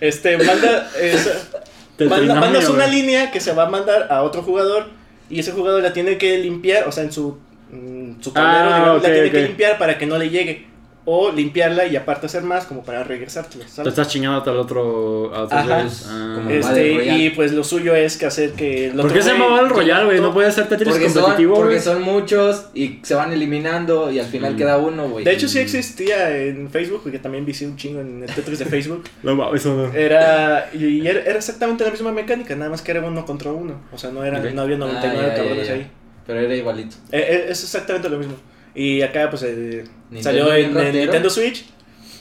este, 0.00 0.38
manda, 0.38 0.90
esa- 1.00 1.38
manda- 2.08 2.34
mandas 2.34 2.68
una 2.68 2.86
línea 2.86 3.30
que 3.30 3.40
se 3.40 3.52
va 3.52 3.64
a 3.66 3.70
mandar 3.70 4.08
a 4.10 4.22
otro 4.22 4.42
jugador 4.42 4.86
y 5.30 5.40
ese 5.40 5.52
jugador 5.52 5.82
la 5.82 5.92
tiene 5.92 6.18
que 6.18 6.38
limpiar, 6.38 6.86
o 6.88 6.92
sea, 6.92 7.04
en 7.04 7.12
su 7.12 7.38
mm, 7.70 8.20
su 8.20 8.32
tablero, 8.32 8.70
Ah, 8.70 8.78
digamos, 8.78 8.96
ok, 8.98 9.02
la 9.04 9.12
tiene 9.12 9.26
ok. 9.28 9.32
que 9.32 9.40
limpiar 9.42 9.78
para 9.78 9.98
que 9.98 10.06
no 10.06 10.18
le 10.18 10.30
llegue. 10.30 10.66
O 11.04 11.32
limpiarla 11.32 11.86
y 11.86 11.96
aparte 11.96 12.26
hacer 12.26 12.44
más 12.44 12.64
como 12.64 12.84
para 12.84 13.02
regresártela. 13.02 13.64
Te 13.64 13.88
estás 13.88 14.06
chingando 14.06 14.48
al 14.48 14.56
otro. 14.56 15.34
A 15.34 15.42
otros 15.42 15.60
Ajá. 15.60 15.86
Ah. 16.08 16.32
Como- 16.36 16.50
Este, 16.50 17.16
y 17.16 17.30
pues 17.30 17.52
lo 17.52 17.64
suyo 17.64 17.96
es 17.96 18.16
que 18.16 18.26
hacer 18.26 18.52
que 18.52 18.86
el 18.86 18.92
¿Por 18.96 19.12
qué 19.12 19.20
se 19.20 19.32
llama 19.32 19.48
Battle 19.48 19.70
Royale, 19.70 20.04
güey? 20.04 20.20
No 20.20 20.32
puede 20.32 20.52
ser 20.52 20.68
Tetris 20.68 20.88
Porque 20.90 21.10
son, 21.10 21.22
competitivo, 21.22 21.56
porque 21.56 21.80
son 21.80 22.02
muchos 22.02 22.66
y 22.74 23.00
se 23.02 23.16
van 23.16 23.32
eliminando 23.32 24.12
y 24.12 24.20
al 24.20 24.26
final 24.26 24.54
Mm. 24.54 24.56
queda 24.56 24.78
uno, 24.78 25.08
güey. 25.08 25.24
De 25.24 25.32
hecho, 25.32 25.48
sí 25.48 25.58
existía 25.58 26.36
en 26.38 26.70
Facebook, 26.70 27.00
porque 27.02 27.18
también 27.18 27.44
vicié 27.44 27.66
un 27.66 27.76
chingo 27.76 28.00
en 28.00 28.22
el 28.22 28.32
Tetris 28.32 28.60
de 28.60 28.66
Facebook. 28.66 29.02
No 29.24 29.34
mames, 29.34 29.60
eso 29.62 29.74
no. 29.74 29.92
Era, 29.92 30.70
y 30.72 31.04
era, 31.06 31.20
era 31.20 31.36
exactamente 31.36 31.82
la 31.84 31.90
misma 31.90 32.12
mecánica, 32.12 32.54
nada 32.54 32.70
más 32.70 32.80
que 32.82 32.92
era 32.92 33.00
uno 33.00 33.24
contra 33.26 33.50
uno. 33.50 33.74
O 33.92 33.98
sea, 33.98 34.10
no, 34.10 34.24
era, 34.24 34.38
no 34.38 34.62
había 34.62 34.76
99 34.76 35.18
Ah, 35.18 35.22
ya, 35.22 35.28
ya, 35.28 35.34
cabrones 35.42 35.66
ya. 35.66 35.74
ahí. 35.74 35.90
Pero 36.26 36.38
era 36.40 36.54
igualito. 36.54 36.94
Eh, 37.10 37.18
eh, 37.28 37.44
es 37.48 37.62
exactamente 37.64 38.08
lo 38.08 38.18
mismo. 38.18 38.34
Y 38.74 39.02
acá, 39.02 39.28
pues, 39.30 39.42
eh, 39.44 39.84
salió 40.20 40.52
en, 40.54 40.76
en. 40.76 40.92
Nintendo 40.92 41.28
Switch. 41.30 41.66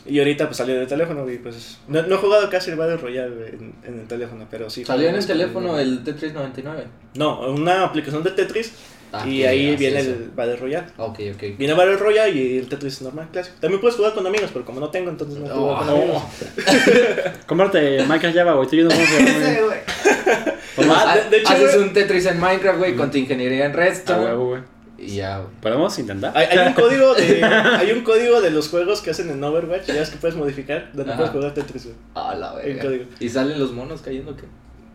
Y 0.05 0.17
ahorita, 0.19 0.45
pues, 0.47 0.57
salió 0.57 0.79
de 0.79 0.85
teléfono. 0.87 1.29
Y 1.29 1.37
pues, 1.37 1.77
no, 1.87 2.01
no 2.03 2.15
he 2.15 2.17
jugado 2.17 2.49
casi 2.49 2.71
el 2.71 2.77
Battle 2.77 2.97
Royale 2.97 3.47
en, 3.49 3.73
en 3.85 3.99
el 3.99 4.07
teléfono, 4.07 4.47
pero 4.49 4.69
sí. 4.69 4.83
Salió 4.83 5.09
en 5.09 5.15
el 5.15 5.25
teléfono 5.25 5.79
el 5.79 6.03
Tetris 6.03 6.33
99. 6.33 6.85
No, 7.15 7.41
una 7.51 7.83
aplicación 7.85 8.23
de 8.23 8.31
Tetris. 8.31 8.73
Ah, 9.13 9.27
y 9.27 9.43
ahí 9.43 9.75
viene 9.75 9.99
el 9.99 10.31
Battle 10.33 10.55
Royale. 10.55 10.87
Ok, 10.95 11.19
ok. 11.35 11.57
Viene 11.57 11.73
Battle 11.73 11.97
Royale 11.97 12.31
y 12.31 12.57
el 12.57 12.69
Tetris 12.69 13.01
normal, 13.01 13.27
clásico. 13.31 13.57
También 13.59 13.81
puedes 13.81 13.97
jugar 13.97 14.13
con 14.13 14.25
amigos, 14.25 14.49
pero 14.53 14.63
como 14.63 14.79
no 14.79 14.89
tengo, 14.89 15.09
entonces 15.09 15.37
no 15.37 15.47
juego 15.47 15.77
con 15.77 15.89
Oh. 15.89 15.91
amigos. 15.97 16.23
Cómprate 17.45 18.03
Minecraft 18.05 18.35
Java, 18.37 18.53
güey. 18.53 18.63
Estoy 18.63 18.77
viendo 18.79 18.95
cómo 18.95 19.05
se 19.07 19.23
llama. 19.23 19.67
güey. 19.67 20.89
Ah, 20.89 21.17
de- 21.29 21.37
hecho, 21.37 21.49
Haces 21.53 21.75
un 21.75 21.91
Tetris 21.93 22.25
en 22.25 22.39
Minecraft, 22.39 22.79
güey, 22.79 22.95
con 22.95 23.11
tu 23.11 23.17
ingeniería 23.17 23.65
en 23.65 23.73
Redstone. 23.73 24.23
huevo, 24.23 24.47
güey. 24.47 24.61
Y 25.01 25.15
ya, 25.15 25.37
güey. 25.39 25.49
¿Podemos 25.61 25.97
intentar? 25.99 26.35
Hay, 26.37 26.45
hay 26.57 26.67
un 26.67 26.73
código 26.81 27.13
de 27.15 27.43
hay 27.43 27.91
un 27.91 28.03
código 28.03 28.41
de 28.41 28.51
los 28.51 28.69
juegos 28.69 29.01
que 29.01 29.11
hacen 29.11 29.29
en 29.29 29.43
Overwatch, 29.43 29.87
ya 29.87 30.01
es 30.01 30.09
que 30.09 30.17
puedes 30.17 30.35
modificar, 30.37 30.89
donde 30.93 31.11
Ajá. 31.13 31.17
puedes 31.17 31.33
jugar 31.33 31.53
Tetris. 31.53 31.85
güey. 31.85 31.95
A 32.15 32.35
la 32.35 32.53
verga. 32.53 33.05
¿Y 33.19 33.29
salen 33.29 33.59
los 33.59 33.71
monos 33.71 34.01
cayendo 34.01 34.35
qué? 34.35 34.43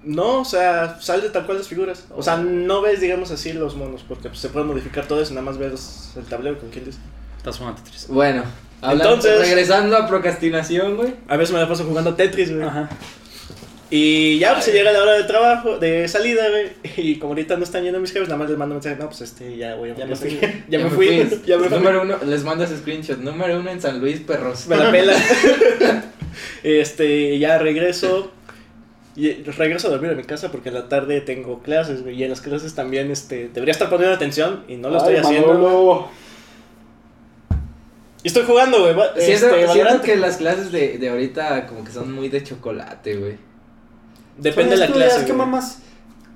No, 0.04 0.40
o 0.42 0.44
sea, 0.44 0.98
sale 1.00 1.28
tal 1.30 1.46
cual 1.46 1.58
las 1.58 1.66
figuras. 1.68 2.04
O 2.14 2.22
sea, 2.22 2.36
no 2.36 2.80
ves, 2.80 3.00
digamos 3.00 3.32
así, 3.32 3.52
los 3.52 3.74
monos, 3.74 4.04
porque 4.06 4.28
pues, 4.28 4.38
se 4.40 4.48
puede 4.50 4.64
modificar 4.64 5.06
todo 5.08 5.20
eso, 5.20 5.34
nada 5.34 5.44
más 5.44 5.58
ves 5.58 6.12
el 6.16 6.24
tablero 6.24 6.58
con 6.58 6.70
quien 6.70 6.84
dice. 6.84 6.98
Estás 7.38 7.58
jugando 7.58 7.82
Tetris. 7.82 8.06
Bueno, 8.08 8.44
hablando, 8.82 9.14
Entonces- 9.14 9.40
regresando 9.40 9.96
a 9.96 10.06
procrastinación, 10.06 10.96
güey. 10.96 11.14
A 11.26 11.36
veces 11.36 11.52
me 11.52 11.60
la 11.60 11.68
paso 11.68 11.84
jugando 11.84 12.14
Tetris, 12.14 12.52
güey. 12.54 12.64
Ajá. 12.66 12.88
Y 13.88 14.38
ya, 14.40 14.52
pues 14.52 14.64
se 14.64 14.72
llega 14.72 14.90
la 14.90 15.00
hora 15.00 15.12
de 15.12 15.24
trabajo, 15.24 15.78
de 15.78 16.08
salida, 16.08 16.42
güey. 16.48 16.72
Y 16.96 17.18
como 17.18 17.32
ahorita 17.32 17.56
no 17.56 17.62
están 17.62 17.84
yendo 17.84 18.00
mis 18.00 18.12
jefes, 18.12 18.28
nada 18.28 18.38
más 18.38 18.48
les 18.48 18.58
mando 18.58 18.74
mensaje, 18.74 18.96
no, 18.96 19.06
pues 19.06 19.20
este, 19.20 19.56
ya 19.56 19.76
voy 19.76 19.90
a 19.90 19.94
Ya 19.94 20.06
me 20.06 20.16
fui. 20.16 20.40
Ya, 20.68 20.78
me 20.78 20.90
fui, 20.90 21.28
ya 21.46 21.56
me 21.56 21.64
fui. 21.68 21.78
Número 21.78 22.02
uno, 22.02 22.16
les 22.26 22.42
mandas 22.42 22.70
screenshot. 22.70 23.18
Número 23.18 23.60
uno 23.60 23.70
en 23.70 23.80
San 23.80 24.00
Luis, 24.00 24.20
perros. 24.20 24.66
Me 24.66 24.76
la 24.76 24.90
pela. 24.90 25.14
este, 26.64 27.38
ya 27.38 27.58
regreso. 27.58 28.32
Y 29.14 29.32
regreso 29.44 29.88
a 29.88 29.92
dormir 29.92 30.10
a 30.10 30.14
mi 30.14 30.24
casa 30.24 30.50
porque 30.50 30.68
en 30.68 30.74
la 30.74 30.88
tarde 30.88 31.20
tengo 31.22 31.62
clases, 31.62 32.02
güey. 32.02 32.16
Y 32.16 32.24
en 32.24 32.30
las 32.30 32.40
clases 32.40 32.74
también, 32.74 33.10
este, 33.10 33.48
debería 33.48 33.72
estar 33.72 33.88
poniendo 33.88 34.14
atención 34.14 34.64
y 34.68 34.76
no 34.76 34.90
lo 34.90 34.98
estoy 34.98 35.16
haciendo. 35.16 35.54
Manolo. 35.54 36.08
Y 38.22 38.28
estoy 38.28 38.42
jugando, 38.42 38.80
güey. 38.80 38.94
Siento, 39.16 39.54
este, 39.54 39.72
siento 39.72 40.02
que 40.02 40.16
las 40.16 40.38
clases 40.38 40.72
de, 40.72 40.98
de 40.98 41.08
ahorita 41.08 41.66
como 41.66 41.84
que 41.84 41.92
son 41.92 42.12
muy 42.12 42.28
de 42.28 42.42
chocolate, 42.42 43.16
güey. 43.16 43.45
Depende 44.38 44.72
de 44.76 44.86
la 44.86 44.92
clase. 44.92 45.20
¿Qué 45.20 45.32
güey. 45.32 45.38
mamás? 45.38 45.78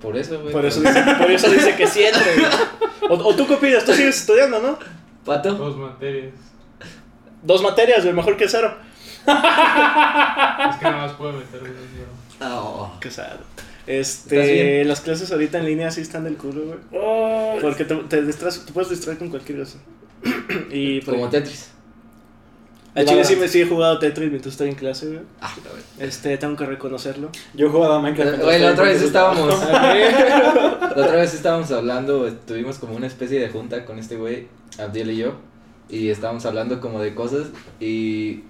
Por 0.01 0.17
eso, 0.17 0.41
güey. 0.41 0.53
Por 0.53 0.65
eso, 0.65 0.81
dice, 0.81 1.05
por 1.19 1.31
eso 1.31 1.51
dice 1.51 1.77
que 1.77 1.87
siempre, 1.87 2.35
güey. 2.37 3.11
O, 3.11 3.15
o 3.29 3.35
tú 3.35 3.47
qué 3.47 3.55
opinas, 3.55 3.85
tú 3.85 3.93
sigues 3.93 4.19
estudiando, 4.21 4.61
¿no? 4.61 4.79
Pato. 5.25 5.55
Dos 5.55 5.77
materias. 5.77 6.33
Dos 7.43 7.63
materias, 7.63 8.03
güey, 8.03 8.15
mejor 8.15 8.37
que 8.37 8.49
cero. 8.49 8.75
Es 9.21 9.25
que 10.77 10.85
nada 10.85 11.07
más 11.07 11.13
puedo 11.13 11.33
meter 11.33 11.61
dos, 11.61 11.71
pero- 12.39 12.51
Oh. 12.53 12.91
Qué 13.01 13.11
sad. 13.11 13.37
¿Estás 13.87 14.33
Este, 14.33 14.85
las 14.85 15.01
clases 15.01 15.31
ahorita 15.33 15.59
en 15.59 15.67
línea 15.67 15.91
sí 15.91 16.01
están 16.01 16.25
del 16.25 16.37
culo, 16.37 16.63
güey. 16.91 17.61
Porque 17.61 17.85
te, 17.85 17.95
te 17.97 18.23
distraes, 18.23 18.65
te 18.65 18.73
puedes 18.73 18.89
distraer 18.91 19.19
con 19.19 19.29
cualquier 19.29 19.59
cosa. 19.59 19.79
y 20.71 21.01
por 21.03 21.15
Como 21.15 21.29
Tetris. 21.29 21.71
Al 22.95 23.05
chile 23.07 23.25
sí 23.25 23.37
me 23.37 23.47
sí 23.47 23.61
he 23.61 23.67
jugado 23.67 23.99
Tetris 23.99 24.31
mientras 24.31 24.53
estoy 24.55 24.69
en 24.71 24.75
clase, 24.75 25.07
güey. 25.07 25.21
Ah, 25.41 25.55
la 25.65 25.71
verdad. 25.71 25.85
Este, 26.01 26.37
tengo 26.39 26.57
que 26.57 26.67
reconocerlo. 26.67 27.31
Yo 27.55 27.71
jugaba 27.71 27.97
a 27.97 28.01
Minecraft. 28.01 28.43
Güey, 28.43 28.61
la 28.61 28.73
otra 28.73 28.85
vez 28.85 29.01
estábamos. 29.03 29.55
La 29.71 31.05
otra 31.05 31.17
vez 31.17 31.35
estábamos 31.35 31.71
hablando, 31.71 32.27
tuvimos 32.47 32.79
como 32.79 32.97
una 32.97 33.07
especie 33.07 33.39
de 33.39 33.49
junta 33.49 33.85
con 33.85 33.99
este 34.01 34.17
güey, 34.17 34.49
Abdiel 34.79 35.11
y 35.13 35.19
yo, 35.19 35.35
y 35.89 36.09
estábamos 36.09 36.45
hablando 36.47 36.81
como 36.81 37.01
de 37.01 37.15
cosas 37.15 37.47
y, 37.79 38.43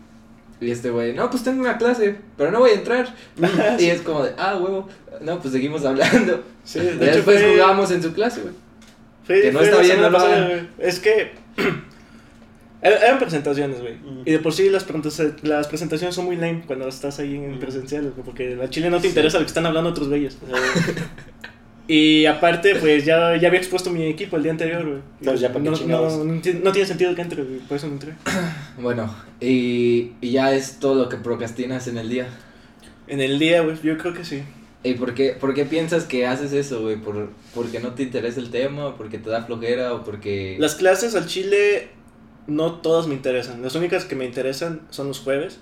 y 0.61 0.71
este 0.71 0.89
güey, 0.91 1.13
no, 1.13 1.29
pues 1.29 1.45
tengo 1.45 1.61
una 1.61 1.77
clase, 1.77 2.17
pero 2.39 2.51
no 2.51 2.61
voy 2.61 2.71
a 2.71 2.75
entrar. 2.75 3.15
y 3.79 3.87
es 3.87 4.01
como 4.01 4.23
de, 4.25 4.33
ah, 4.39 4.57
huevo, 4.59 4.89
no, 5.21 5.39
pues 5.39 5.53
seguimos 5.53 5.85
hablando. 5.85 6.43
Sí, 6.65 6.79
Y 6.79 6.83
de 6.83 7.07
hecho 7.07 7.17
después 7.17 7.43
fue, 7.43 7.53
jugamos 7.53 7.91
en 7.91 8.03
su 8.03 8.13
clase, 8.15 8.41
güey. 8.41 8.55
fue- 9.25 9.43
que 9.43 9.53
no 9.53 9.59
fue 9.59 9.69
está 9.69 9.81
bien, 9.83 10.01
no 10.01 10.09
lo. 10.11 10.19
Es 10.79 10.99
que 11.01 11.33
eran 12.83 13.19
presentaciones, 13.19 13.81
güey. 13.81 13.95
Mm. 13.95 14.23
Y 14.25 14.31
de 14.33 14.39
por 14.39 14.53
sí 14.53 14.71
las, 14.71 14.85
presentas- 14.87 15.43
las 15.43 15.67
presentaciones 15.69 16.15
son 16.15 16.25
muy 16.27 16.37
lame 16.37 16.63
cuando 16.67 16.89
estás 16.89 17.19
ahí 17.19 17.35
en 17.37 17.59
presencial, 17.59 18.03
güey, 18.11 18.25
porque 18.25 18.59
al 18.61 18.71
chile 18.71 18.89
no 18.91 19.01
te 19.01 19.09
interesa 19.09 19.39
lo 19.39 19.45
que 19.45 19.49
están 19.49 19.67
hablando 19.67 19.91
otros 19.91 20.09
güeyes. 20.09 20.39
o 20.43 20.47
sea, 20.47 20.57
y 21.89 22.25
aparte, 22.27 22.77
pues 22.77 23.05
ya, 23.05 23.37
ya 23.37 23.49
había 23.49 23.59
expuesto 23.59 23.91
mi 23.91 24.05
equipo 24.05 24.37
el 24.37 24.45
día 24.45 24.53
anterior, 24.53 24.85
güey. 24.87 24.99
Entonces, 25.19 25.41
ya, 25.41 25.49
¿para 25.53 25.65
no, 25.65 25.73
no, 25.73 26.25
no 26.25 26.41
tiene- 26.41 26.61
no 26.61 26.71
tiene 26.71 26.87
sentido 26.87 27.15
que 27.17 27.23
entre, 27.23 27.43
güey, 27.43 27.59
por 27.61 27.77
eso 27.77 27.87
no 27.89 27.95
entré. 27.95 28.13
Bueno, 28.81 29.13
y, 29.41 30.13
y 30.21 30.31
ya 30.31 30.55
es 30.55 30.79
todo 30.79 30.95
lo 30.95 31.09
que 31.09 31.17
procrastinas 31.17 31.89
en 31.89 31.99
el 31.99 32.09
día. 32.09 32.29
En 33.09 33.21
el 33.21 33.39
día, 33.41 33.63
güey, 33.63 33.77
yo 33.83 33.99
creo 33.99 34.15
que 34.15 34.25
sí. 34.25 34.43
¿Y 34.85 34.95
por 34.95 35.15
qué, 35.15 35.33
por 35.39 35.53
qué 35.53 35.65
piensas 35.67 36.05
que 36.05 36.27
haces 36.27 36.53
eso, 36.53 36.81
güey? 36.81 36.97
¿Por, 36.97 37.31
¿Porque 37.55 37.81
no 37.81 37.89
te 37.95 38.05
interesa 38.05 38.41
el 38.41 38.51
tema? 38.51 38.97
¿Porque 38.97 39.19
te 39.19 39.29
da 39.29 39.43
flojera? 39.45 39.93
¿O 39.93 40.05
porque...? 40.05 40.57
Las 40.61 40.77
clases 40.77 41.15
al 41.17 41.27
chile 41.27 41.89
no 42.51 42.75
todas 42.81 43.07
me 43.07 43.15
interesan. 43.15 43.63
Las 43.63 43.75
únicas 43.75 44.05
que 44.05 44.15
me 44.17 44.25
interesan 44.27 44.83
son 44.91 45.09
los 45.09 45.21
jueves. 45.21 45.61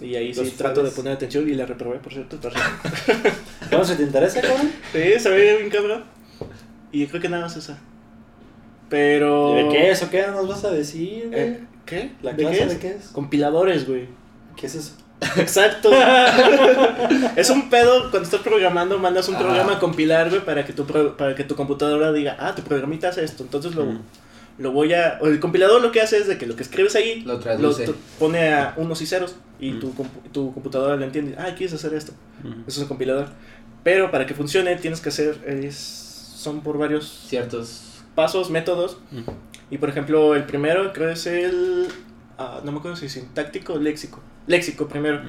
Y 0.00 0.14
ahí 0.16 0.32
sí 0.32 0.54
trato 0.56 0.82
de 0.84 0.90
poner 0.90 1.12
atención 1.14 1.48
y 1.48 1.54
la 1.54 1.66
reprobé, 1.66 1.98
por 1.98 2.12
cierto. 2.12 2.38
¿Cómo 3.70 3.84
se 3.84 3.96
te 3.96 4.02
interesa, 4.04 4.40
cabrón? 4.40 4.70
sí, 4.92 5.18
se 5.18 5.28
ve 5.30 5.56
bien 5.58 5.70
cabrón. 5.70 6.04
Y 6.92 7.06
creo 7.06 7.20
que 7.20 7.28
nada 7.28 7.42
más 7.44 7.56
esa. 7.56 7.78
Pero... 8.88 9.58
¿Y 9.58 9.64
¿De 9.64 9.68
qué 9.70 9.90
es 9.90 10.02
o 10.02 10.10
qué 10.10 10.26
nos 10.28 10.48
vas 10.48 10.64
a 10.64 10.70
decir, 10.70 11.28
güey? 11.28 11.40
Eh, 11.40 11.60
¿Qué? 11.84 12.12
¿La 12.22 12.32
¿De 12.32 12.36
clase 12.42 12.58
qué 12.58 12.66
de 12.66 12.78
qué 12.78 12.88
es? 12.92 13.08
Compiladores, 13.08 13.86
güey. 13.86 14.06
¿Qué 14.56 14.66
es 14.66 14.74
eso? 14.76 14.92
Exacto. 15.36 15.90
es 17.36 17.50
un 17.50 17.68
pedo 17.68 18.02
cuando 18.10 18.22
estás 18.22 18.40
programando, 18.40 18.98
mandas 18.98 19.28
un 19.28 19.34
Ajá. 19.34 19.44
programa 19.44 19.72
a 19.74 19.78
compilar, 19.80 20.30
güey, 20.30 20.44
para 20.44 20.64
que 20.64 20.72
tu 20.72 20.86
pro- 20.86 21.16
para 21.16 21.34
que 21.34 21.42
tu 21.44 21.56
computadora 21.56 22.12
diga, 22.12 22.36
"Ah, 22.38 22.54
tu 22.54 22.62
programita 22.62 23.08
hace 23.08 23.24
esto." 23.24 23.42
Entonces 23.42 23.74
lo 23.74 23.84
Mm. 23.86 24.00
Lo 24.58 24.72
voy 24.72 24.92
a 24.94 25.18
o 25.20 25.26
el 25.26 25.40
compilador 25.40 25.80
lo 25.80 25.92
que 25.92 26.00
hace 26.00 26.18
es 26.18 26.26
de 26.26 26.36
que 26.38 26.46
lo 26.46 26.56
que 26.56 26.62
escribes 26.62 26.94
ahí 26.96 27.22
Lo 27.22 27.38
traduce. 27.38 27.86
t- 27.86 27.94
pone 28.18 28.52
a 28.52 28.74
unos 28.76 29.00
y 29.02 29.06
ceros 29.06 29.36
y 29.60 29.72
Mm. 29.72 29.80
tu 29.80 29.94
compu- 29.94 30.30
tu 30.32 30.52
computadora 30.54 30.96
lo 30.96 31.04
entiende. 31.04 31.34
"Ah, 31.38 31.54
quieres 31.56 31.74
hacer 31.74 31.94
esto." 31.94 32.12
Ujú. 32.42 32.54
Eso 32.66 32.66
es 32.66 32.78
un 32.78 32.88
compilador. 32.88 33.28
Pero 33.84 34.10
para 34.10 34.26
que 34.26 34.34
funcione 34.34 34.74
tienes 34.76 35.00
que 35.00 35.08
hacer 35.10 35.38
es 35.46 35.76
son 35.76 36.60
por 36.62 36.78
varios 36.78 37.24
Ciertos... 37.28 38.02
pasos, 38.14 38.50
métodos. 38.50 38.98
Ujú. 39.12 39.32
Y 39.70 39.78
por 39.78 39.88
ejemplo, 39.90 40.34
el 40.34 40.44
primero 40.44 40.92
creo 40.92 41.10
es 41.10 41.26
el 41.26 41.86
ah, 42.38 42.60
no 42.64 42.72
me 42.72 42.78
acuerdo 42.78 42.96
si 42.96 43.06
es 43.06 43.12
sintáctico 43.12 43.74
o 43.74 43.78
léxico. 43.78 44.20
Léxico 44.46 44.88
primero 44.88 45.20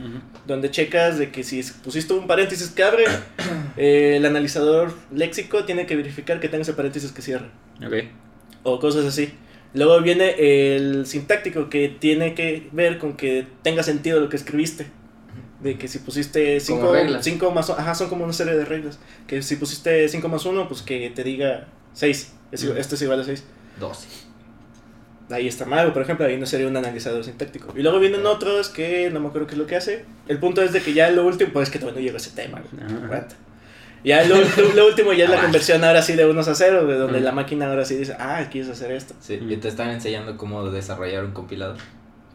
donde 0.48 0.72
checas 0.72 1.18
de 1.18 1.30
que 1.30 1.44
si 1.44 1.62
pusiste 1.84 2.14
un 2.14 2.26
paréntesis 2.28 2.70
que 2.70 2.84
abre, 2.84 3.04
eh, 3.78 4.16
el 4.18 4.26
analizador 4.26 4.94
léxico 5.14 5.66
tiene 5.66 5.86
que 5.86 5.96
verificar 5.96 6.40
que 6.40 6.48
tenga 6.50 6.62
ese 6.62 6.74
paréntesis 6.74 7.12
que 7.12 7.22
cierra, 7.22 7.50
Ok. 7.86 7.94
O 8.64 8.80
cosas 8.80 9.06
así. 9.06 9.34
Luego 9.74 10.02
viene 10.02 10.36
el 10.76 11.06
sintáctico 11.06 11.70
que 11.70 11.90
tiene 11.90 12.34
que 12.34 12.70
ver 12.72 12.98
con 12.98 13.16
que 13.16 13.48
tenga 13.62 13.84
sentido 13.84 14.20
lo 14.20 14.30
que 14.30 14.36
escribiste. 14.38 14.88
De 15.62 15.78
que 15.78 15.88
si 15.90 16.00
pusiste 16.00 16.60
5 16.60 16.92
reglas. 16.94 17.28
más 17.54 17.70
ajá, 17.70 17.94
son 17.94 18.10
como 18.10 18.24
una 18.24 18.34
serie 18.34 18.56
de 18.56 18.66
reglas. 18.66 18.98
Que 19.28 19.42
si 19.42 19.58
pusiste 19.58 20.08
5 20.08 20.28
más 20.30 20.46
1, 20.46 20.68
pues 20.68 20.82
que 20.82 21.10
te 21.10 21.24
diga 21.24 21.68
6. 21.94 22.34
Ujú. 22.54 22.74
Esto 22.78 22.96
es 22.96 23.02
igual 23.02 23.22
a 23.22 23.24
6. 23.24 23.44
12. 23.80 24.08
Ahí 25.32 25.48
está 25.48 25.66
mal, 25.66 25.94
por 25.94 26.02
ejemplo, 26.02 26.26
ahí 26.26 26.38
no 26.38 26.48
sería 26.48 26.68
un 26.68 26.76
analizador 26.76 27.24
sintáctico. 27.24 27.72
Y 27.78 27.84
luego 27.84 28.00
vienen 28.00 28.26
otros 28.26 28.70
que 28.70 29.12
no 29.12 29.20
me 29.20 29.28
acuerdo 29.28 29.46
qué 29.46 29.54
es 29.54 29.60
lo 29.60 29.68
que 29.68 29.76
hace. 29.76 30.06
El 30.28 30.40
punto 30.40 30.64
es 30.64 30.74
de 30.74 30.82
que 30.82 30.94
ya 30.94 31.12
lo 31.12 31.28
último, 31.28 31.52
pues 31.54 31.68
es 31.68 31.72
que 31.72 31.78
todavía 31.78 32.00
no 32.00 32.06
llegó 32.06 32.16
a 32.16 32.22
ese 32.22 32.32
tema. 32.32 32.64
güey. 32.72 33.22
Ya 34.04 34.24
lo, 34.26 34.36
lo- 34.58 34.74
lo 34.76 34.88
último 34.88 35.12
ya 35.14 35.26
es 35.26 35.30
la 35.30 35.36
Aguanta. 35.38 35.42
conversión 35.44 35.84
ahora 35.84 36.02
sí 36.02 36.14
de 36.16 36.26
unos 36.30 36.48
a 36.48 36.56
ceros, 36.56 36.88
de 36.88 36.96
donde 36.98 37.20
Mm. 37.20 37.24
la 37.24 37.32
máquina 37.34 37.68
ahora 37.70 37.84
sí 37.86 37.96
dice, 37.96 38.16
ah, 38.20 38.46
quieres 38.52 38.70
hacer 38.72 38.92
esto. 38.92 39.14
Sí, 39.20 39.38
Mm. 39.42 39.52
y 39.52 39.58
te 39.58 39.68
están 39.68 39.90
enseñando 39.90 40.38
cómo 40.38 40.70
desarrollar 40.70 41.26
un 41.26 41.32
compilador. 41.32 41.78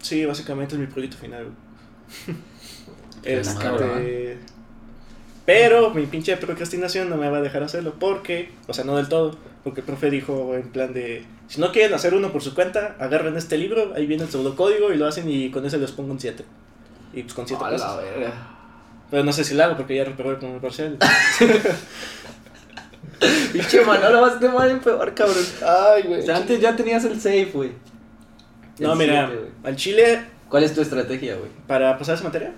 Sí, 0.03 0.25
básicamente 0.27 0.75
es 0.75 0.81
mi 0.81 0.87
proyecto 0.87 1.17
final. 1.17 1.47
este, 3.23 4.39
pero 5.47 5.91
mi 5.91 6.07
pinche 6.07 6.37
procrastinación 6.37 7.09
no 7.11 7.17
me 7.17 7.29
va 7.29 7.39
a 7.39 7.43
dejar 7.43 7.63
hacerlo 7.63 7.95
porque, 7.99 8.51
o 8.67 8.73
sea, 8.75 8.85
no 8.85 8.97
del 8.97 9.09
todo, 9.09 9.37
Porque 9.65 9.81
el 9.81 9.87
profe 9.87 10.11
dijo 10.11 10.55
en 10.55 10.69
plan 10.69 10.93
de, 10.93 11.25
si 11.49 11.59
no 11.59 11.73
quieren 11.73 11.95
hacer 11.95 12.13
uno 12.13 12.31
por 12.33 12.43
su 12.43 12.55
cuenta, 12.55 12.97
agarren 13.01 13.35
este 13.39 13.57
libro, 13.57 13.95
ahí 13.97 14.05
viene 14.07 14.25
el 14.25 14.29
pseudocódigo 14.29 14.93
y 14.93 14.99
lo 14.99 15.07
hacen 15.07 15.27
y 15.31 15.51
con 15.51 15.65
ese 15.65 15.79
les 15.79 15.91
pongo 15.93 16.13
un 16.13 16.21
7. 16.21 16.45
Y 17.15 17.23
pues 17.23 17.33
con 17.33 17.47
7 17.49 17.65
A 17.65 17.71
la 17.71 17.73
cosas. 17.79 17.97
Pero 19.11 19.23
no 19.25 19.33
sé 19.33 19.45
si 19.45 19.55
lo 19.55 19.65
hago 19.65 19.77
porque 19.77 19.95
ya 19.97 20.05
reprobé 20.05 20.33
el 20.33 20.39
primer 20.39 20.61
parcial. 20.61 20.99
Pinche 23.53 23.85
Manolo, 23.85 24.21
vas 24.21 24.41
de 24.41 24.49
mal 24.49 24.71
en 24.71 24.81
peor, 24.81 25.15
cabrón. 25.15 25.45
Ay, 25.65 26.03
O 26.05 26.09
güey. 26.09 26.23
sea, 26.23 26.37
antes 26.37 26.61
ya 26.61 26.75
tenías 26.77 27.05
el 27.05 27.15
safe, 27.21 27.51
güey. 27.55 27.71
No, 28.81 28.93
El 28.93 28.99
mira, 28.99 29.27
güey. 29.27 29.39
al 29.63 29.77
chile, 29.77 30.21
¿Cuál 30.49 30.65
es 30.65 30.75
tu 30.75 30.81
estrategia, 30.83 31.37
güey? 31.37 31.51
para 31.67 31.97
pasar 31.97 32.17
esa 32.17 32.25
materia. 32.25 32.53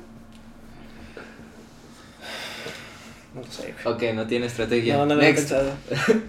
No 3.35 3.43
lo 3.43 3.47
sé, 3.51 3.74
güey. 3.85 3.94
Ok, 3.94 4.02
no 4.14 4.27
tiene 4.27 4.47
estrategia. 4.47 4.97
No, 4.97 5.06
no 5.06 5.14
lo 5.14 5.20
Next. 5.20 5.51
pensado. 5.51 5.73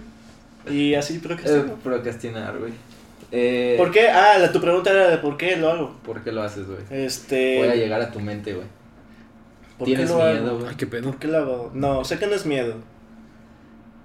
y 0.70 0.94
así 0.94 1.20
creo 1.20 1.36
que 1.36 1.44
Eh, 1.48 1.64
procrastinar, 1.82 2.58
güey. 2.58 2.72
Eh, 3.32 3.74
¿Por 3.78 3.90
qué? 3.90 4.08
Ah, 4.08 4.38
la, 4.38 4.52
tu 4.52 4.60
pregunta 4.60 4.90
era 4.90 5.08
de 5.08 5.18
por 5.18 5.36
qué 5.36 5.56
lo 5.56 5.70
hago. 5.70 5.96
¿Por 6.04 6.22
qué 6.22 6.32
lo 6.32 6.42
haces, 6.42 6.66
güey? 6.66 6.78
Este. 6.90 7.58
Voy 7.58 7.68
a 7.68 7.74
llegar 7.74 8.00
a 8.00 8.10
tu 8.10 8.20
mente, 8.20 8.52
güey. 8.54 8.66
¿Por 9.78 9.86
qué 9.86 9.94
Tienes 9.94 10.10
lo 10.10 10.22
hago? 10.22 10.32
miedo, 10.40 10.56
güey. 10.58 10.68
Ay, 10.70 10.74
qué 10.76 10.86
pedo. 10.86 11.04
¿Por 11.04 11.18
qué 11.18 11.28
lo 11.28 11.38
hago? 11.38 11.70
No, 11.74 12.04
sé 12.04 12.18
que 12.18 12.26
no 12.26 12.34
es 12.34 12.44
miedo. 12.44 12.74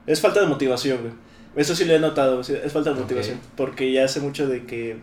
Es 0.05 0.21
falta 0.21 0.39
de 0.41 0.47
motivación, 0.47 0.99
güey. 1.01 1.13
Eso 1.55 1.75
sí 1.75 1.85
lo 1.85 1.93
he 1.93 1.99
notado, 1.99 2.43
sí, 2.43 2.53
es 2.63 2.71
falta 2.71 2.93
de 2.93 2.99
motivación. 2.99 3.39
Porque 3.55 3.91
ya 3.91 4.05
hace 4.05 4.19
mucho 4.19 4.47
de 4.47 4.65
que 4.65 4.97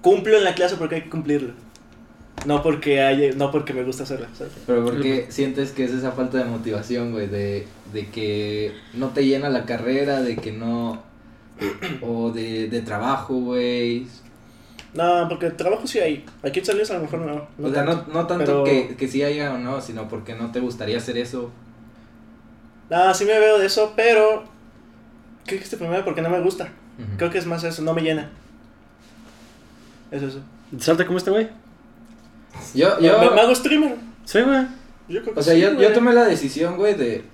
cumplo 0.00 0.36
en 0.38 0.44
la 0.44 0.54
clase 0.54 0.76
porque 0.76 0.96
hay 0.96 1.02
que 1.02 1.10
cumplirlo. 1.10 1.52
No 2.46 2.62
porque 2.62 3.00
hay, 3.02 3.32
no 3.36 3.52
porque 3.52 3.72
me 3.72 3.84
gusta 3.84 4.02
hacerla, 4.02 4.28
¿sabes? 4.36 4.54
Pero 4.66 4.84
¿por 4.84 5.00
qué 5.00 5.26
sientes 5.28 5.70
que 5.70 5.84
es 5.84 5.92
esa 5.92 6.12
falta 6.12 6.38
de 6.38 6.44
motivación, 6.46 7.12
güey? 7.12 7.28
De, 7.28 7.66
de 7.92 8.08
que 8.08 8.72
no 8.94 9.10
te 9.10 9.24
llena 9.24 9.48
la 9.48 9.64
carrera, 9.64 10.22
de 10.22 10.36
que 10.36 10.50
no... 10.50 11.02
O 12.00 12.32
de, 12.32 12.66
de 12.68 12.80
trabajo, 12.80 13.34
güey. 13.34 14.06
No, 14.94 15.26
porque 15.28 15.50
trabajo 15.50 15.86
sí 15.86 15.98
hay. 16.00 16.24
Aquí 16.42 16.58
en 16.60 16.66
San 16.66 16.76
Luis 16.76 16.90
a 16.90 16.94
lo 16.94 17.00
mejor 17.00 17.20
no. 17.20 17.48
no 17.56 17.68
o 17.68 17.72
sea, 17.72 17.84
tanto. 17.84 18.06
no, 18.08 18.20
no 18.20 18.26
tanto 18.26 18.44
pero- 18.44 18.64
que, 18.64 18.94
que 18.96 19.08
sí 19.08 19.22
haya 19.22 19.52
o 19.54 19.58
no, 19.58 19.80
sino 19.80 20.08
porque 20.08 20.34
no 20.34 20.52
te 20.52 20.60
gustaría 20.60 20.98
hacer 20.98 21.16
eso. 21.18 21.50
No, 22.90 23.14
sí 23.14 23.24
me 23.24 23.38
veo 23.38 23.58
de 23.58 23.66
eso, 23.66 23.94
pero 23.96 24.44
creo 25.46 25.58
que 25.58 25.64
este 25.64 25.76
primero 25.78 26.04
porque 26.04 26.20
no 26.22 26.28
me 26.30 26.40
gusta. 26.40 26.68
Creo 27.16 27.30
que 27.30 27.38
es 27.38 27.46
más 27.46 27.64
eso, 27.64 27.82
no 27.82 27.94
me 27.94 28.02
llena. 28.02 28.30
Es 30.10 30.22
eso. 30.22 30.40
¿Salta 30.78 31.06
como 31.06 31.18
este 31.18 31.30
güey? 31.30 31.48
Yo, 32.74 32.96
Me, 33.00 33.06
yo, 33.08 33.18
me 33.32 33.40
hago 33.40 33.54
streamer. 33.54 33.96
Sí, 34.24 34.40
güey. 34.42 34.66
Yo 35.08 35.22
creo 35.22 35.34
que 35.34 35.40
o 35.40 35.42
sea, 35.42 35.54
sí, 35.54 35.60
yo, 35.60 35.72
yo 35.80 35.92
tomé 35.92 36.12
la 36.12 36.24
decisión, 36.24 36.76
güey, 36.76 36.94
de, 36.94 37.24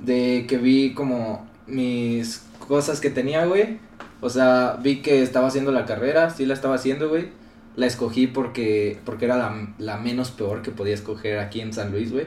de 0.00 0.44
que 0.48 0.58
vi 0.58 0.92
como 0.92 1.46
mis 1.66 2.42
cosas 2.66 3.00
que 3.00 3.10
tenía, 3.10 3.46
güey. 3.46 3.78
O 4.20 4.30
sea, 4.30 4.78
vi 4.82 4.96
que 4.96 5.22
estaba 5.22 5.48
haciendo 5.48 5.70
la 5.70 5.84
carrera, 5.84 6.30
sí 6.30 6.44
la 6.44 6.54
estaba 6.54 6.74
haciendo, 6.74 7.08
güey. 7.08 7.28
La 7.76 7.86
escogí 7.86 8.26
porque, 8.26 8.98
porque 9.04 9.26
era 9.26 9.36
la, 9.36 9.74
la 9.78 9.96
menos 9.98 10.30
peor 10.30 10.62
que 10.62 10.72
podía 10.72 10.94
escoger 10.94 11.38
aquí 11.38 11.60
en 11.60 11.72
San 11.72 11.92
Luis, 11.92 12.12
güey. 12.12 12.26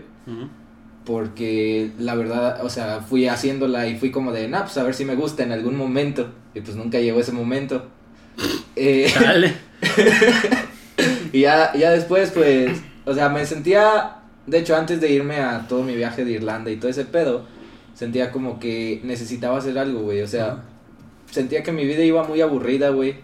Porque 1.06 1.92
la 2.00 2.16
verdad, 2.16 2.64
o 2.64 2.70
sea, 2.70 3.02
fui 3.02 3.28
haciéndola 3.28 3.88
y 3.88 3.98
fui 3.98 4.12
como 4.12 4.32
de, 4.32 4.48
nah, 4.48 4.62
pues 4.62 4.78
a 4.78 4.84
ver 4.84 4.94
si 4.94 5.04
me 5.04 5.16
gusta 5.16 5.44
en 5.44 5.52
algún 5.52 5.76
momento. 5.76 6.32
Y 6.54 6.62
pues 6.62 6.78
nunca 6.78 7.00
llegó 7.00 7.20
ese 7.20 7.32
momento. 7.32 7.88
Eh, 8.78 9.12
Dale. 9.14 9.54
y 11.34 11.42
ya, 11.42 11.74
ya 11.76 11.92
después, 11.92 12.32
pues, 12.32 12.82
o 13.06 13.14
sea, 13.14 13.28
me 13.28 13.46
sentía, 13.46 14.22
de 14.48 14.60
hecho, 14.60 14.78
antes 14.78 15.02
de 15.02 15.12
irme 15.12 15.40
a 15.40 15.68
todo 15.68 15.84
mi 15.84 15.94
viaje 15.94 16.24
de 16.24 16.32
Irlanda 16.32 16.72
y 16.72 16.78
todo 16.78 16.90
ese 16.90 17.04
pedo, 17.04 17.46
sentía 17.94 18.32
como 18.32 18.60
que 18.60 19.02
necesitaba 19.04 19.58
hacer 19.58 19.78
algo, 19.78 20.04
güey. 20.04 20.22
O 20.22 20.28
sea, 20.28 20.64
sentía 21.32 21.64
que 21.64 21.72
mi 21.72 21.86
vida 21.86 22.04
iba 22.04 22.24
muy 22.24 22.42
aburrida, 22.42 22.90
güey. 22.90 23.16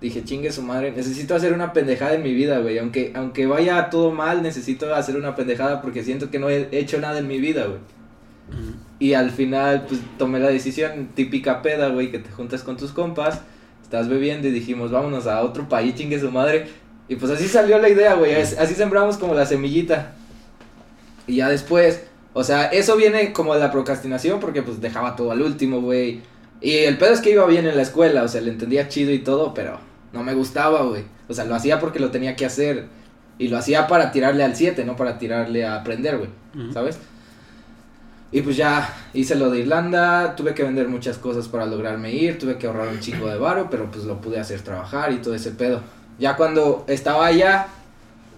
Dije, 0.00 0.24
chingue 0.24 0.50
su 0.50 0.62
madre, 0.62 0.92
necesito 0.92 1.34
hacer 1.34 1.52
una 1.52 1.72
pendejada 1.74 2.14
en 2.14 2.22
mi 2.22 2.32
vida, 2.32 2.58
güey. 2.60 2.78
Aunque, 2.78 3.12
aunque 3.14 3.46
vaya 3.46 3.90
todo 3.90 4.12
mal, 4.12 4.42
necesito 4.42 4.94
hacer 4.94 5.16
una 5.16 5.34
pendejada 5.34 5.82
porque 5.82 6.02
siento 6.04 6.30
que 6.30 6.38
no 6.38 6.48
he 6.48 6.68
hecho 6.72 6.98
nada 7.00 7.18
en 7.18 7.26
mi 7.28 7.38
vida, 7.38 7.66
güey. 7.66 7.78
Y 8.98 9.14
al 9.14 9.30
final, 9.30 9.84
pues 9.88 10.00
tomé 10.18 10.38
la 10.40 10.48
decisión 10.48 11.08
típica 11.14 11.62
peda, 11.62 11.88
güey, 11.88 12.10
que 12.10 12.18
te 12.18 12.30
juntas 12.30 12.62
con 12.62 12.76
tus 12.76 12.92
compas, 12.92 13.40
estás 13.82 14.08
bebiendo 14.08 14.48
y 14.48 14.50
dijimos, 14.52 14.90
vámonos 14.90 15.26
a 15.26 15.42
otro 15.42 15.68
país, 15.68 15.94
chingue 15.94 16.18
su 16.18 16.30
madre. 16.30 16.66
Y 17.08 17.16
pues 17.16 17.30
así 17.32 17.46
salió 17.48 17.78
la 17.78 17.88
idea, 17.88 18.14
güey. 18.14 18.34
as- 18.34 18.58
Así 18.58 18.74
sembramos 18.74 19.18
como 19.18 19.34
la 19.34 19.44
semillita. 19.46 20.12
Y 21.26 21.36
ya 21.36 21.48
después, 21.48 22.02
o 22.32 22.42
sea, 22.44 22.66
eso 22.66 22.96
viene 22.96 23.32
como 23.32 23.54
de 23.54 23.60
la 23.60 23.70
procrastinación 23.70 24.40
porque 24.40 24.62
pues 24.62 24.80
dejaba 24.80 25.14
todo 25.16 25.30
al 25.32 25.42
último, 25.42 25.80
güey. 25.80 26.20
Y 26.60 26.78
el 26.78 26.98
pedo 26.98 27.12
es 27.12 27.20
que 27.20 27.30
iba 27.30 27.46
bien 27.46 27.66
en 27.66 27.76
la 27.76 27.82
escuela, 27.82 28.22
o 28.22 28.28
sea, 28.28 28.40
le 28.40 28.50
entendía 28.50 28.88
chido 28.88 29.12
y 29.12 29.20
todo, 29.20 29.54
pero 29.54 29.78
no 30.12 30.22
me 30.22 30.34
gustaba, 30.34 30.82
güey. 30.82 31.04
O 31.28 31.34
sea, 31.34 31.44
lo 31.44 31.54
hacía 31.54 31.80
porque 31.80 32.00
lo 32.00 32.10
tenía 32.10 32.36
que 32.36 32.46
hacer. 32.46 32.86
Y 33.38 33.48
lo 33.48 33.56
hacía 33.56 33.86
para 33.86 34.12
tirarle 34.12 34.44
al 34.44 34.54
7, 34.54 34.84
no 34.84 34.96
para 34.96 35.18
tirarle 35.18 35.64
a 35.64 35.76
aprender, 35.76 36.18
güey. 36.18 36.30
¿Sabes? 36.72 36.98
Y 38.32 38.42
pues 38.42 38.56
ya 38.56 38.94
hice 39.12 39.34
lo 39.34 39.50
de 39.50 39.60
Irlanda, 39.60 40.36
tuve 40.36 40.54
que 40.54 40.62
vender 40.62 40.88
muchas 40.88 41.18
cosas 41.18 41.48
para 41.48 41.66
lograrme 41.66 42.12
ir, 42.12 42.38
tuve 42.38 42.58
que 42.58 42.66
ahorrar 42.66 42.88
un 42.88 43.00
chingo 43.00 43.26
de 43.28 43.38
varo, 43.38 43.68
pero 43.70 43.90
pues 43.90 44.04
lo 44.04 44.20
pude 44.20 44.38
hacer 44.38 44.60
trabajar 44.60 45.12
y 45.12 45.16
todo 45.16 45.34
ese 45.34 45.50
pedo. 45.52 45.80
Ya 46.18 46.36
cuando 46.36 46.84
estaba 46.86 47.26
allá, 47.26 47.68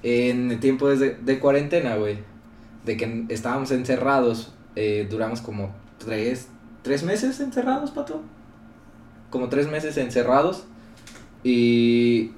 en 0.03 0.51
el 0.51 0.61
tiempo 0.61 0.89
de, 0.89 1.17
de 1.17 1.39
cuarentena, 1.39 1.97
güey, 1.97 2.19
de 2.85 2.97
que 2.97 3.25
estábamos 3.29 3.71
encerrados, 3.71 4.53
eh, 4.77 5.07
duramos 5.11 5.41
como 5.41 5.75
tres, 5.99 6.49
tres 6.83 7.03
meses 7.03 7.41
encerrados, 7.41 7.91
pato. 7.91 8.21
Como 9.31 9.49
tres 9.49 9.69
meses 9.69 9.97
encerrados. 9.97 10.65
Y, 11.45 12.33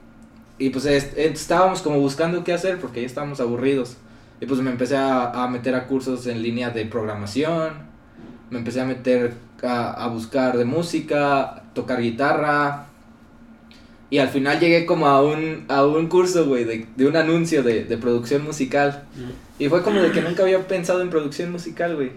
y 0.59 0.71
pues 0.71 0.87
est- 0.87 1.17
estábamos 1.19 1.83
como 1.83 1.99
buscando 2.01 2.45
qué 2.45 2.53
hacer 2.53 2.79
porque 2.81 3.01
ya 3.01 3.07
estábamos 3.07 3.41
aburridos. 3.41 3.97
Y 4.41 4.47
pues 4.47 4.61
me 4.61 4.71
empecé 4.71 4.97
a, 4.97 5.31
a 5.45 5.49
meter 5.49 5.75
a 5.75 5.87
cursos 5.87 6.27
en 6.27 6.43
línea 6.43 6.71
de 6.71 6.85
programación, 6.87 7.73
me 8.51 8.59
empecé 8.59 8.81
a 8.81 8.85
meter 8.85 9.35
a, 9.63 9.93
a 10.05 10.09
buscar 10.09 10.57
de 10.59 10.65
música, 10.65 11.63
tocar 11.75 12.01
guitarra. 12.01 12.87
Y 14.11 14.19
al 14.19 14.29
final 14.29 14.61
llegué 14.61 14.87
como 14.87 15.07
a 15.07 15.23
un, 15.23 15.65
a 15.69 15.85
un 15.85 16.07
curso, 16.09 16.47
güey, 16.47 16.65
de, 16.65 16.87
de 16.97 17.07
un 17.07 17.17
anuncio 17.17 17.63
de, 17.63 17.85
de 17.85 17.97
producción 17.97 18.45
musical. 18.45 19.05
Y 19.59 19.69
fue 19.69 19.83
como 19.83 20.01
de 20.01 20.13
que 20.13 20.21
nunca 20.21 20.43
había 20.43 20.67
pensado 20.69 21.01
en 21.01 21.11
producción 21.11 21.51
musical, 21.51 21.97
güey. 21.97 22.13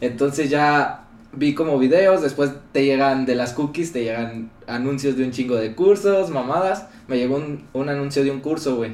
Entonces 0.00 0.50
ya 0.50 1.04
vi 1.32 1.54
como 1.54 1.78
videos, 1.78 2.22
después 2.22 2.50
te 2.72 2.84
llegan 2.84 3.26
de 3.26 3.34
las 3.34 3.52
cookies, 3.52 3.92
te 3.92 4.02
llegan 4.04 4.50
anuncios 4.66 5.16
de 5.16 5.24
un 5.24 5.30
chingo 5.30 5.56
de 5.56 5.74
cursos, 5.74 6.30
mamadas. 6.30 6.86
Me 7.08 7.16
llegó 7.18 7.36
un, 7.36 7.64
un 7.72 7.88
anuncio 7.88 8.22
de 8.24 8.30
un 8.30 8.40
curso, 8.40 8.76
güey. 8.76 8.92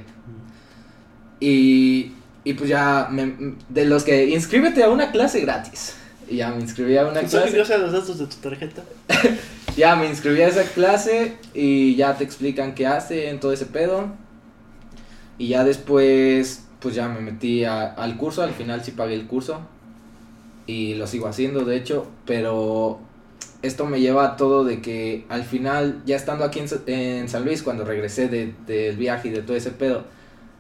Y, 1.41 2.13
y 2.45 2.55
pues 2.55 2.69
ya, 2.69 3.09
me- 3.11 3.55
de 3.69 3.85
los 3.85 4.05
que 4.05 4.27
inscríbete 4.31 4.83
a 4.83 4.91
una 4.91 5.11
clase 5.13 5.41
gratis. 5.41 5.97
Y 6.29 6.37
ya 6.37 6.51
me 6.51 6.61
inscribí 6.61 6.97
a 6.97 7.07
una 7.07 7.21
clase. 7.21 7.57
los 7.79 7.93
datos 7.93 8.19
de 8.19 8.27
tu 8.27 8.37
tarjeta. 8.37 8.83
Ya 9.77 9.95
me 9.95 10.07
inscribí 10.09 10.41
a 10.41 10.49
esa 10.49 10.63
clase 10.63 11.35
y 11.53 11.97
ya 11.97 12.17
te 12.17 12.25
explican 12.25 12.75
qué 12.75 12.87
hacen, 12.87 13.39
todo 13.41 13.53
ese 13.53 13.67
pedo. 13.67 14.07
Y 15.37 15.49
ya 15.49 15.65
después, 15.65 16.65
pues 16.81 16.95
ya 16.95 17.09
me 17.09 17.21
metí 17.21 17.63
a- 17.67 17.93
al 17.93 18.17
curso, 18.17 18.43
al 18.43 18.53
final 18.53 18.83
sí 18.83 18.93
pagué 18.93 19.13
el 19.13 19.27
curso. 19.27 19.61
Y 20.67 20.95
lo 20.95 21.07
sigo 21.07 21.29
haciendo, 21.29 21.65
de 21.65 21.77
hecho, 21.77 22.07
pero 22.27 22.99
esto 23.63 23.87
me 23.87 24.01
lleva 24.01 24.25
a 24.27 24.37
todo 24.37 24.65
de 24.65 24.81
que 24.83 25.25
al 25.29 25.45
final, 25.45 26.03
ya 26.07 26.17
estando 26.17 26.45
aquí 26.45 26.59
en, 26.61 26.67
en 26.87 27.29
San 27.29 27.45
Luis, 27.45 27.63
cuando 27.63 27.85
regresé 27.85 28.29
de- 28.29 28.53
del 28.67 28.97
viaje 28.97 29.29
y 29.29 29.31
de 29.31 29.43
todo 29.43 29.57
ese 29.57 29.71
pedo, 29.71 30.05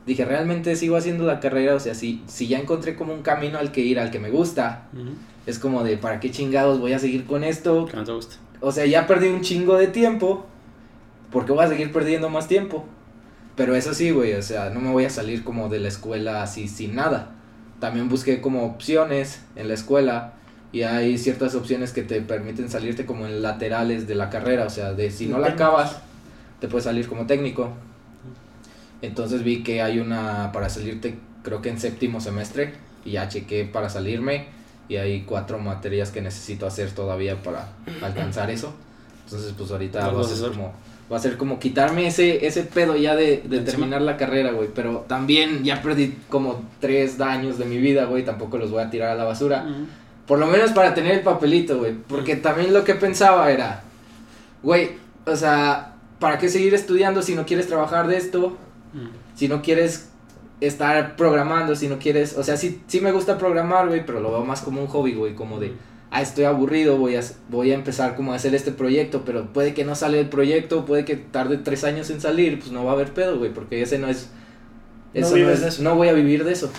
dije, 0.06 0.24
realmente 0.24 0.76
sigo 0.76 0.96
haciendo 0.96 1.24
la 1.26 1.40
carrera, 1.40 1.74
o 1.74 1.80
sea, 1.80 1.94
si, 1.94 2.22
si 2.28 2.46
ya 2.46 2.58
encontré 2.60 2.94
como 2.94 3.12
un 3.12 3.22
camino 3.22 3.58
al 3.58 3.72
que 3.72 3.80
ir, 3.80 3.98
al 3.98 4.10
que 4.12 4.20
me 4.20 4.30
gusta, 4.30 4.86
es 5.46 5.58
como 5.58 5.82
de, 5.84 5.96
¿para 5.96 6.20
qué 6.20 6.30
chingados 6.30 6.78
voy 6.80 6.92
a 6.92 6.98
seguir 7.00 7.24
con 7.26 7.42
esto? 7.44 7.86
Que 7.86 7.96
no 7.96 8.04
te 8.04 8.12
gusta. 8.12 8.36
O 8.60 8.70
sea, 8.72 8.86
ya 8.86 9.06
perdí 9.06 9.28
un 9.28 9.40
chingo 9.42 9.76
de 9.76 9.88
tiempo. 9.88 10.46
porque 11.32 11.52
voy 11.52 11.64
a 11.64 11.68
seguir 11.68 11.92
perdiendo 11.92 12.30
más 12.30 12.46
tiempo? 12.48 12.84
Pero 13.56 13.74
eso 13.74 13.92
sí, 13.94 14.10
güey, 14.10 14.34
o 14.34 14.42
sea, 14.42 14.70
no 14.70 14.80
me 14.80 14.90
voy 14.92 15.04
a 15.04 15.10
salir 15.10 15.42
como 15.44 15.68
de 15.68 15.80
la 15.80 15.88
escuela 15.88 16.42
así 16.42 16.68
sin 16.68 16.94
nada. 16.94 17.32
También 17.80 18.08
busqué 18.08 18.40
como 18.40 18.64
opciones 18.64 19.40
en 19.54 19.68
la 19.68 19.74
escuela 19.74 20.32
y 20.72 20.82
hay 20.82 21.18
ciertas 21.18 21.54
opciones 21.54 21.92
que 21.92 22.02
te 22.02 22.20
permiten 22.20 22.68
salirte 22.68 23.06
como 23.06 23.26
en 23.26 23.42
laterales 23.42 24.06
de 24.06 24.14
la 24.14 24.30
carrera, 24.30 24.64
o 24.64 24.70
sea, 24.70 24.92
de 24.92 25.10
si 25.10 25.26
no 25.26 25.38
la 25.38 25.48
acabas, 25.48 25.98
te 26.60 26.68
puedes 26.68 26.84
salir 26.84 27.08
como 27.08 27.26
técnico. 27.26 27.70
Entonces 29.02 29.42
vi 29.42 29.62
que 29.62 29.82
hay 29.82 29.98
una 29.98 30.50
para 30.52 30.68
salirte, 30.68 31.18
creo 31.42 31.62
que 31.62 31.68
en 31.68 31.78
séptimo 31.78 32.20
semestre, 32.20 32.74
y 33.04 33.12
ya 33.12 33.28
chequé 33.28 33.64
para 33.64 33.88
salirme, 33.88 34.46
y 34.88 34.96
hay 34.96 35.22
cuatro 35.22 35.58
materias 35.58 36.10
que 36.10 36.20
necesito 36.22 36.66
hacer 36.66 36.90
todavía 36.92 37.42
para 37.42 37.68
alcanzar 38.02 38.50
eso. 38.50 38.74
Entonces, 39.24 39.54
pues 39.56 39.70
ahorita 39.70 40.00
Los 40.00 40.06
va 40.08 40.10
a 40.10 40.22
vas 40.22 40.26
a 40.26 40.28
ser 40.36 40.44
hacer. 40.46 40.56
como, 40.56 40.72
va 41.10 41.16
a 41.16 41.20
ser 41.20 41.36
como 41.36 41.58
quitarme 41.58 42.06
ese, 42.06 42.46
ese 42.46 42.64
pedo 42.64 42.96
ya 42.96 43.14
de, 43.14 43.36
terminar 43.64 44.02
la 44.02 44.16
carrera, 44.16 44.52
güey. 44.52 44.68
Pero 44.74 45.04
también 45.06 45.62
ya 45.64 45.82
perdí 45.82 46.16
como 46.28 46.62
tres 46.80 47.20
años 47.20 47.58
de 47.58 47.64
mi 47.64 47.78
vida, 47.78 48.06
güey, 48.06 48.24
tampoco 48.24 48.58
los 48.58 48.70
voy 48.70 48.82
a 48.82 48.90
tirar 48.90 49.10
a 49.10 49.14
la 49.14 49.24
basura. 49.24 49.66
Por 50.26 50.38
lo 50.38 50.46
menos 50.46 50.72
para 50.72 50.94
tener 50.94 51.12
el 51.12 51.20
papelito, 51.20 51.78
güey. 51.78 51.94
Porque 51.94 52.36
también 52.36 52.72
lo 52.72 52.82
que 52.82 52.94
pensaba 52.94 53.50
era, 53.50 53.84
güey, 54.62 54.90
o 55.24 55.36
sea, 55.36 55.94
¿para 56.18 56.38
qué 56.38 56.48
seguir 56.48 56.74
estudiando 56.74 57.22
si 57.22 57.34
no 57.34 57.46
quieres 57.46 57.68
trabajar 57.68 58.08
de 58.08 58.16
esto? 58.16 58.56
Si 59.34 59.46
no 59.46 59.62
quieres 59.62 60.10
estar 60.60 61.16
programando, 61.16 61.76
si 61.76 61.88
no 61.88 61.98
quieres, 61.98 62.36
o 62.36 62.42
sea, 62.42 62.56
sí, 62.56 62.80
sí 62.86 63.00
me 63.00 63.12
gusta 63.12 63.38
programar, 63.38 63.88
güey, 63.88 64.04
pero 64.06 64.20
lo 64.20 64.30
veo 64.30 64.44
más 64.44 64.62
como 64.62 64.80
un 64.80 64.86
hobby, 64.86 65.14
güey, 65.14 65.34
como 65.34 65.60
de, 65.60 65.74
ah, 66.10 66.22
estoy 66.22 66.44
aburrido, 66.44 66.96
voy 66.98 67.16
a, 67.16 67.20
voy 67.48 67.70
a 67.72 67.74
empezar 67.74 68.14
como 68.16 68.32
a 68.32 68.36
hacer 68.36 68.54
este 68.54 68.72
proyecto, 68.72 69.22
pero 69.24 69.52
puede 69.52 69.74
que 69.74 69.84
no 69.84 69.94
sale 69.94 70.20
el 70.20 70.28
proyecto, 70.28 70.84
puede 70.84 71.04
que 71.04 71.16
tarde 71.16 71.58
tres 71.58 71.84
años 71.84 72.10
en 72.10 72.20
salir, 72.20 72.58
pues 72.58 72.70
no 72.72 72.84
va 72.84 72.92
a 72.92 72.94
haber 72.94 73.12
pedo, 73.12 73.38
güey, 73.38 73.52
porque 73.52 73.82
ese 73.82 73.98
no 73.98 74.08
es, 74.08 74.30
No 75.14 75.20
eso 75.20 75.30
no, 75.30 75.36
vives 75.36 75.54
es- 75.56 75.60
de 75.62 75.68
eso. 75.68 75.82
no 75.82 75.94
voy 75.96 76.08
a 76.08 76.12
vivir 76.12 76.44
de 76.44 76.52
eso. 76.52 76.70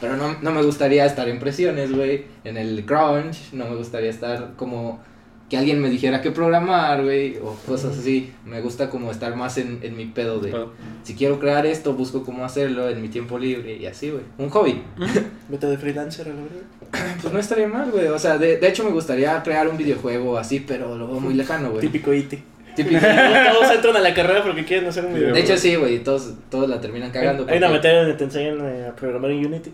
Pero 0.00 0.16
no, 0.18 0.36
no 0.42 0.52
me 0.52 0.62
gustaría 0.62 1.06
estar 1.06 1.26
en 1.28 1.38
presiones, 1.38 1.90
güey, 1.90 2.26
en 2.44 2.56
el 2.58 2.84
crunch, 2.84 3.52
no 3.52 3.66
me 3.68 3.76
gustaría 3.76 4.10
estar 4.10 4.52
como 4.56 5.00
que 5.48 5.56
alguien 5.56 5.80
me 5.80 5.88
dijera 5.88 6.20
qué 6.22 6.32
programar, 6.32 7.02
güey, 7.04 7.36
o 7.38 7.54
cosas 7.66 7.96
así. 7.96 8.32
Me 8.44 8.60
gusta 8.60 8.90
como 8.90 9.10
estar 9.12 9.36
más 9.36 9.56
en, 9.58 9.78
en 9.82 9.96
mi 9.96 10.04
pedo 10.06 10.40
de, 10.40 10.50
Pedo. 10.50 10.72
si 11.04 11.14
quiero 11.14 11.38
crear 11.38 11.64
esto, 11.66 11.94
busco 11.94 12.24
cómo 12.24 12.44
hacerlo 12.44 12.90
en 12.90 13.00
mi 13.00 13.08
tiempo 13.08 13.38
libre 13.38 13.76
y 13.76 13.86
así, 13.86 14.10
güey. 14.10 14.24
Un 14.38 14.50
hobby. 14.50 14.82
Vete 15.48 15.66
de 15.68 15.78
freelancer 15.78 16.26
a 16.26 16.30
la 16.34 16.42
verdad. 16.42 16.56
Pues 17.22 17.32
no 17.32 17.38
estaría 17.40 17.66
mal, 17.68 17.90
güey. 17.90 18.06
O 18.08 18.18
sea, 18.18 18.38
de, 18.38 18.56
de 18.58 18.68
hecho 18.68 18.84
me 18.84 18.90
gustaría 18.90 19.42
crear 19.42 19.68
un 19.68 19.76
videojuego 19.76 20.38
así, 20.38 20.60
pero 20.60 20.96
lo 20.96 21.06
veo 21.08 21.20
muy 21.20 21.34
lejano, 21.34 21.70
güey. 21.70 21.80
Típico 21.80 22.12
IT. 22.14 22.34
Típico. 22.76 23.00
Todos 23.52 23.70
entran 23.74 23.96
a 23.96 24.00
la 24.00 24.12
carrera 24.14 24.42
porque 24.44 24.64
quieren 24.64 24.88
hacer 24.88 25.04
un 25.06 25.14
video. 25.14 25.32
De 25.34 25.40
hecho, 25.40 25.56
sí, 25.56 25.74
güey. 25.76 26.00
Todos, 26.04 26.34
todos 26.50 26.68
la 26.68 26.80
terminan 26.80 27.10
cagando. 27.10 27.46
Hay 27.48 27.58
una 27.58 27.68
materia 27.70 28.00
donde 28.00 28.14
te 28.14 28.24
enseñan 28.24 28.58
eh, 28.62 28.86
a 28.88 28.94
programar 28.94 29.30
en 29.30 29.46
Unity. 29.46 29.72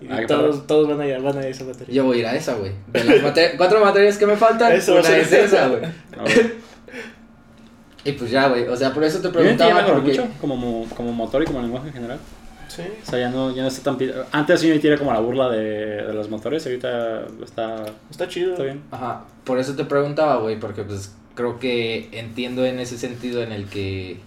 Y 0.00 0.06
Ah, 0.10 0.22
todos, 0.26 0.66
todos 0.66 0.88
van, 0.88 1.00
a, 1.00 1.18
van 1.18 1.38
a 1.38 1.46
esa 1.46 1.62
materia. 1.64 1.94
Yo 1.94 2.04
voy 2.04 2.16
a 2.16 2.20
ir 2.20 2.26
a 2.26 2.34
esa, 2.34 2.54
güey. 2.54 2.72
De 2.88 3.04
las 3.04 3.22
mate- 3.22 3.52
cuatro 3.56 3.84
materias 3.84 4.16
que 4.18 4.26
me 4.26 4.36
faltan, 4.36 4.72
Eso 4.72 4.94
una 4.96 5.16
es 5.16 5.30
esa, 5.32 5.68
güey. 5.68 5.82
A 6.18 6.22
ver. 6.24 6.56
Y 8.02 8.12
pues 8.12 8.30
ya, 8.30 8.48
güey. 8.48 8.66
O 8.66 8.76
sea, 8.76 8.92
por 8.94 9.04
eso 9.04 9.20
te 9.20 9.28
preguntaba. 9.28 9.84
Porque... 9.86 10.08
mucho 10.08 10.26
como, 10.40 10.56
mo- 10.56 10.86
como 10.96 11.12
motor 11.12 11.42
y 11.42 11.46
como 11.46 11.60
lenguaje 11.60 11.88
en 11.88 11.92
general. 11.94 12.18
Sí. 12.74 12.82
O 13.02 13.10
sea, 13.10 13.18
ya 13.18 13.30
no, 13.30 13.52
ya 13.54 13.62
no 13.62 13.68
está 13.68 13.82
tan... 13.82 13.98
pi- 13.98 14.12
Antes 14.30 14.62
Unity 14.62 14.86
era 14.86 14.96
como 14.96 15.12
la 15.12 15.18
burla 15.18 15.48
de, 15.50 15.58
de 16.06 16.12
los 16.14 16.30
motores, 16.30 16.64
ahorita 16.66 17.26
está, 17.42 17.84
Está 18.10 18.28
chido. 18.28 18.52
está 18.52 18.62
bien. 18.62 18.82
Ajá, 18.92 19.24
por 19.44 19.58
eso 19.58 19.74
te 19.74 19.84
preguntaba, 19.84 20.36
güey, 20.36 20.60
porque 20.60 20.84
pues 20.84 21.12
creo 21.34 21.58
que 21.58 22.08
entiendo 22.12 22.64
en 22.64 22.78
ese 22.78 22.96
sentido 22.96 23.42
en 23.42 23.50
el 23.50 23.66
que 23.66 24.18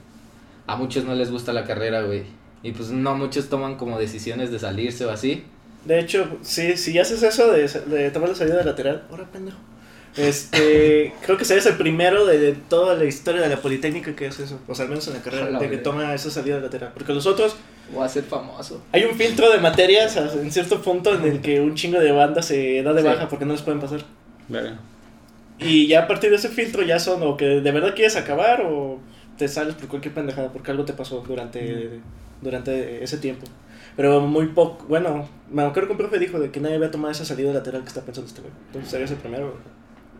a 0.68 0.76
muchos 0.76 1.06
no 1.06 1.15
les 1.15 1.32
gusta 1.32 1.53
la 1.53 1.64
carrera, 1.64 2.02
güey. 2.02 2.24
Y 2.64 2.72
pues 2.74 2.90
no 2.91 3.15
muchos 3.15 3.48
toman 3.49 3.76
como 3.76 3.98
decisiones 3.98 4.52
de 4.52 4.60
salirse 4.60 5.06
o 5.06 5.10
así. 5.11 5.44
De 5.86 5.99
hecho, 5.99 6.28
sí, 6.41 6.76
si 6.78 6.98
haces 6.99 7.24
eso 7.24 7.52
de, 7.52 7.68
de 7.68 8.11
tomar 8.11 8.30
la 8.30 8.36
salida 8.36 8.64
lateral, 8.64 9.03
ahora 9.10 9.26
pendejo. 9.32 9.57
Este, 10.15 11.14
creo 11.26 11.38
que 11.38 11.45
serías 11.45 11.65
el 11.65 11.76
primero 11.76 12.26
de, 12.26 12.38
de 12.40 12.52
toda 12.53 12.95
la 12.95 13.06
historia 13.06 13.41
de 13.41 13.49
la 13.49 13.57
Politécnica 13.57 14.15
que 14.15 14.27
hace 14.27 14.44
eso. 14.44 14.60
O 14.68 14.76
sea, 14.76 14.84
al 14.85 14.90
menos 14.90 15.07
en 15.07 15.14
la 15.15 15.22
carrera, 15.22 15.44
Ojalá, 15.44 15.60
de 15.60 15.69
que 15.69 15.77
toma 15.77 16.14
esa 16.14 16.30
salida 16.30 16.60
lateral. 16.60 16.91
Porque 16.94 17.14
los 17.14 17.26
otros, 17.26 17.56
O 17.95 18.02
a 18.03 18.10
ser 18.10 18.23
famoso. 18.23 18.84
hay 18.91 19.03
un 19.06 19.15
filtro 19.15 19.52
de 19.52 19.57
materias 19.60 20.18
a- 20.18 20.31
en 20.34 20.52
cierto 20.52 20.81
punto 20.81 21.14
en 21.15 21.23
el 21.23 21.41
que 21.41 21.60
un 21.61 21.76
chingo 21.76 21.99
de 21.99 22.11
bandas 22.11 22.45
se 22.45 22.81
da 22.84 22.94
de 22.94 23.02
Sí. 23.02 23.07
baja 23.07 23.27
porque 23.27 23.45
no 23.45 23.53
les 23.53 23.61
pueden 23.61 23.80
pasar. 23.81 24.02
Verga. 24.48 24.77
Y 25.60 25.88
ya 25.88 26.03
a 26.03 26.07
partir 26.07 26.30
de 26.30 26.35
ese 26.38 26.49
filtro 26.49 26.84
ya 26.84 26.99
son 26.99 27.22
o 27.23 27.38
que 27.38 27.45
de 27.45 27.72
verdad 27.72 27.94
quieres 27.95 28.15
acabar 28.15 28.61
o 28.65 28.99
te 29.38 29.48
sales 29.48 29.76
por 29.76 29.88
cualquier 29.88 30.14
pendejada 30.14 30.52
porque 30.52 30.72
algo 30.72 30.84
te 30.85 30.94
pasó 30.94 31.23
durante, 31.27 31.99
durante 32.41 33.03
ese 33.03 33.18
tiempo. 33.18 33.45
Pero 33.95 34.22
muy 34.22 34.48
poco, 34.48 34.85
bueno, 34.88 35.27
me 35.52 35.61
acuerdo 35.64 35.88
que 35.90 35.91
un 35.94 35.98
profe 35.99 36.18
dijo 36.19 36.40
de 36.40 36.49
que 36.52 36.60
nadie 36.60 36.76
había 36.76 36.90
tomado 36.91 37.11
esa 37.11 37.23
salida 37.26 37.53
lateral 37.53 37.81
que 37.84 37.88
está 37.90 38.02
pensando 38.02 38.27
este 38.27 38.41
güey. 38.41 38.52
Entonces 38.68 38.90
serías 38.91 39.11
el 39.11 39.18
primero. 39.18 39.56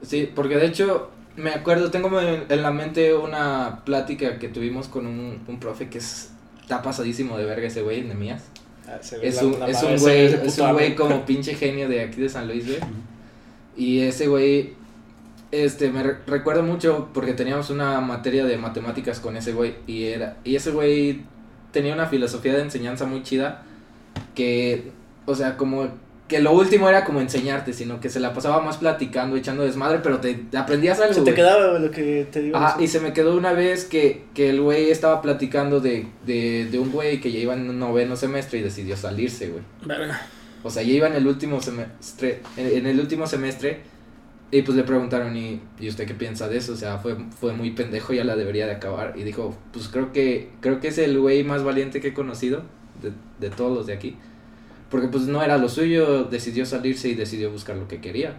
Sí, 0.04 0.30
porque 0.36 0.58
de 0.58 0.66
hecho, 0.68 1.10
me 1.36 1.50
acuerdo, 1.52 1.90
tengo 1.92 2.20
en, 2.22 2.62
la 2.62 2.72
mente 2.72 3.14
una 3.16 3.82
plática 3.86 4.38
que 4.38 4.50
tuvimos 4.50 4.88
con 4.88 5.08
un, 5.08 5.40
un 5.48 5.60
profe 5.60 5.90
que 5.90 5.98
es, 5.98 6.32
está 6.62 6.82
pasadísimo 6.82 7.38
de 7.38 7.46
verga 7.46 7.68
ese 7.68 7.82
güey, 7.82 8.02
en 8.02 8.10
Nemías. 8.10 8.44
Ah, 8.88 9.00
Es 9.02 9.38
la- 9.38 9.44
un, 9.48 9.60
la 9.60 9.68
es 9.70 9.82
un 9.82 9.96
güey, 9.98 10.26
es 10.26 10.60
un 10.60 10.74
güey 10.74 10.96
como 10.96 11.26
pinche 11.26 11.56
genio 11.56 11.88
de 11.90 12.02
aquí 12.02 12.22
de 12.22 12.30
San 12.30 12.48
Luis, 12.48 12.68
güey. 12.68 12.80
Y 13.78 14.02
ese 14.02 14.28
güey, 14.28 14.74
este, 15.52 15.90
me 15.90 16.04
re- 16.04 16.18
recuerdo 16.28 16.64
mucho 16.64 17.10
porque 17.14 17.34
teníamos 17.34 17.70
una 17.70 18.00
materia 18.02 18.46
de 18.46 18.58
matemáticas 18.58 19.20
con 19.20 19.38
ese 19.38 19.54
güey. 19.54 19.76
Y, 19.88 20.04
era, 20.06 20.38
y 20.44 20.56
ese 20.58 20.72
güey 20.72 21.22
tenía 21.72 21.94
una 21.94 22.08
filosofía 22.08 22.54
de 22.54 22.62
enseñanza 22.62 23.06
muy 23.06 23.24
chida 23.24 23.64
que, 24.36 24.92
o 25.26 25.34
sea, 25.34 25.58
como 25.58 25.88
que 26.28 26.40
lo 26.40 26.54
último 26.54 26.88
era 26.90 27.04
como 27.04 27.20
enseñarte, 27.22 27.74
sino 27.74 28.00
que 28.00 28.10
se 28.10 28.20
la 28.20 28.34
pasaba 28.34 28.62
más 28.62 28.78
platicando, 28.78 29.36
echando 29.36 29.64
desmadre, 29.64 30.00
pero 30.02 30.20
te, 30.20 30.34
te 30.34 30.58
aprendías 30.58 31.00
algo. 31.00 31.14
Se 31.14 31.22
te 31.22 31.34
quedaba 31.34 31.78
lo 31.78 31.91
que 31.91 32.28
te 32.32 32.41
digo. 32.41 32.58
Ajá, 32.58 32.82
y 32.82 32.88
se 32.88 33.00
me 33.00 33.14
quedó 33.14 33.36
una 33.36 33.54
vez 33.54 33.86
que, 33.86 34.24
que 34.34 34.50
el 34.50 34.62
güey 34.62 34.90
estaba 34.90 35.22
platicando 35.22 35.80
de, 35.80 36.08
de, 36.26 36.68
de 36.72 36.80
un 36.80 36.91
güey 36.91 37.20
que 37.20 37.32
ya 37.32 37.40
iba 37.40 37.54
en 37.54 37.70
un 37.70 37.78
noveno 37.78 38.16
semestre 38.16 38.60
y 38.60 38.62
decidió 38.62 38.95
salirse, 38.95 39.50
güey. 39.50 39.64
Verga. 39.86 40.22
O 40.64 40.70
sea, 40.70 40.82
ya 40.82 40.94
iba 40.94 41.08
en 41.08 41.16
el 41.16 41.28
último 41.28 41.62
semestre, 41.62 42.41
en, 42.56 42.78
en 42.78 42.88
el 42.88 43.00
último 43.00 43.28
semestre, 43.28 43.82
y 44.50 44.62
pues 44.62 44.78
le 44.78 44.84
preguntaron, 44.84 45.36
¿y, 45.36 45.62
¿y 45.80 45.90
usted 45.90 46.08
qué 46.08 46.14
piensa 46.14 46.48
de 46.48 46.58
eso? 46.58 46.74
O 46.74 46.78
sea, 46.78 47.00
fue, 47.00 47.18
fue 47.38 47.54
muy 47.54 47.72
pendejo, 47.72 48.14
ya 48.14 48.24
la 48.24 48.38
debería 48.38 48.66
de 48.66 48.72
acabar. 48.72 49.14
Y 49.18 49.24
dijo, 49.24 49.58
pues 49.74 49.90
creo 49.90 50.14
que, 50.14 50.52
creo 50.62 50.80
que 50.80 50.88
es 50.88 50.98
el 51.00 51.20
güey 51.20 51.44
más 51.44 51.64
valiente 51.64 52.00
que 52.00 52.10
he 52.10 52.14
conocido, 52.14 52.62
de, 53.02 53.12
de 53.45 53.54
todos 53.54 53.76
los 53.76 53.88
de 53.88 53.94
aquí. 53.94 54.16
Porque 54.94 55.07
pues 55.07 55.24
no 55.24 55.41
era 55.41 55.57
lo 55.57 55.70
suyo, 55.70 56.26
decidió 56.26 56.68
salirse 56.68 57.10
y 57.10 57.15
decidió 57.15 57.49
buscar 57.49 57.76
lo 57.76 57.88
que 57.88 57.99
quería. 57.99 58.36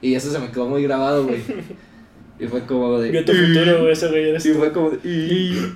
Y 0.00 0.14
eso 0.14 0.30
se 0.30 0.38
me 0.38 0.52
quedó 0.52 0.68
muy 0.68 0.84
grabado, 0.84 1.26
güey. 1.26 1.40
Y 2.38 2.46
fue 2.46 2.64
como 2.66 3.00
de... 3.00 3.10
Vio 3.10 3.24
tu 3.24 3.32
futuro, 3.32 3.80
güey, 3.80 3.92
ese 3.92 4.06
güey 4.08 4.28
eres 4.28 4.46
Y 4.46 4.52
tú. 4.52 4.58
fue 4.60 4.72
como 4.72 4.90
de... 4.90 5.00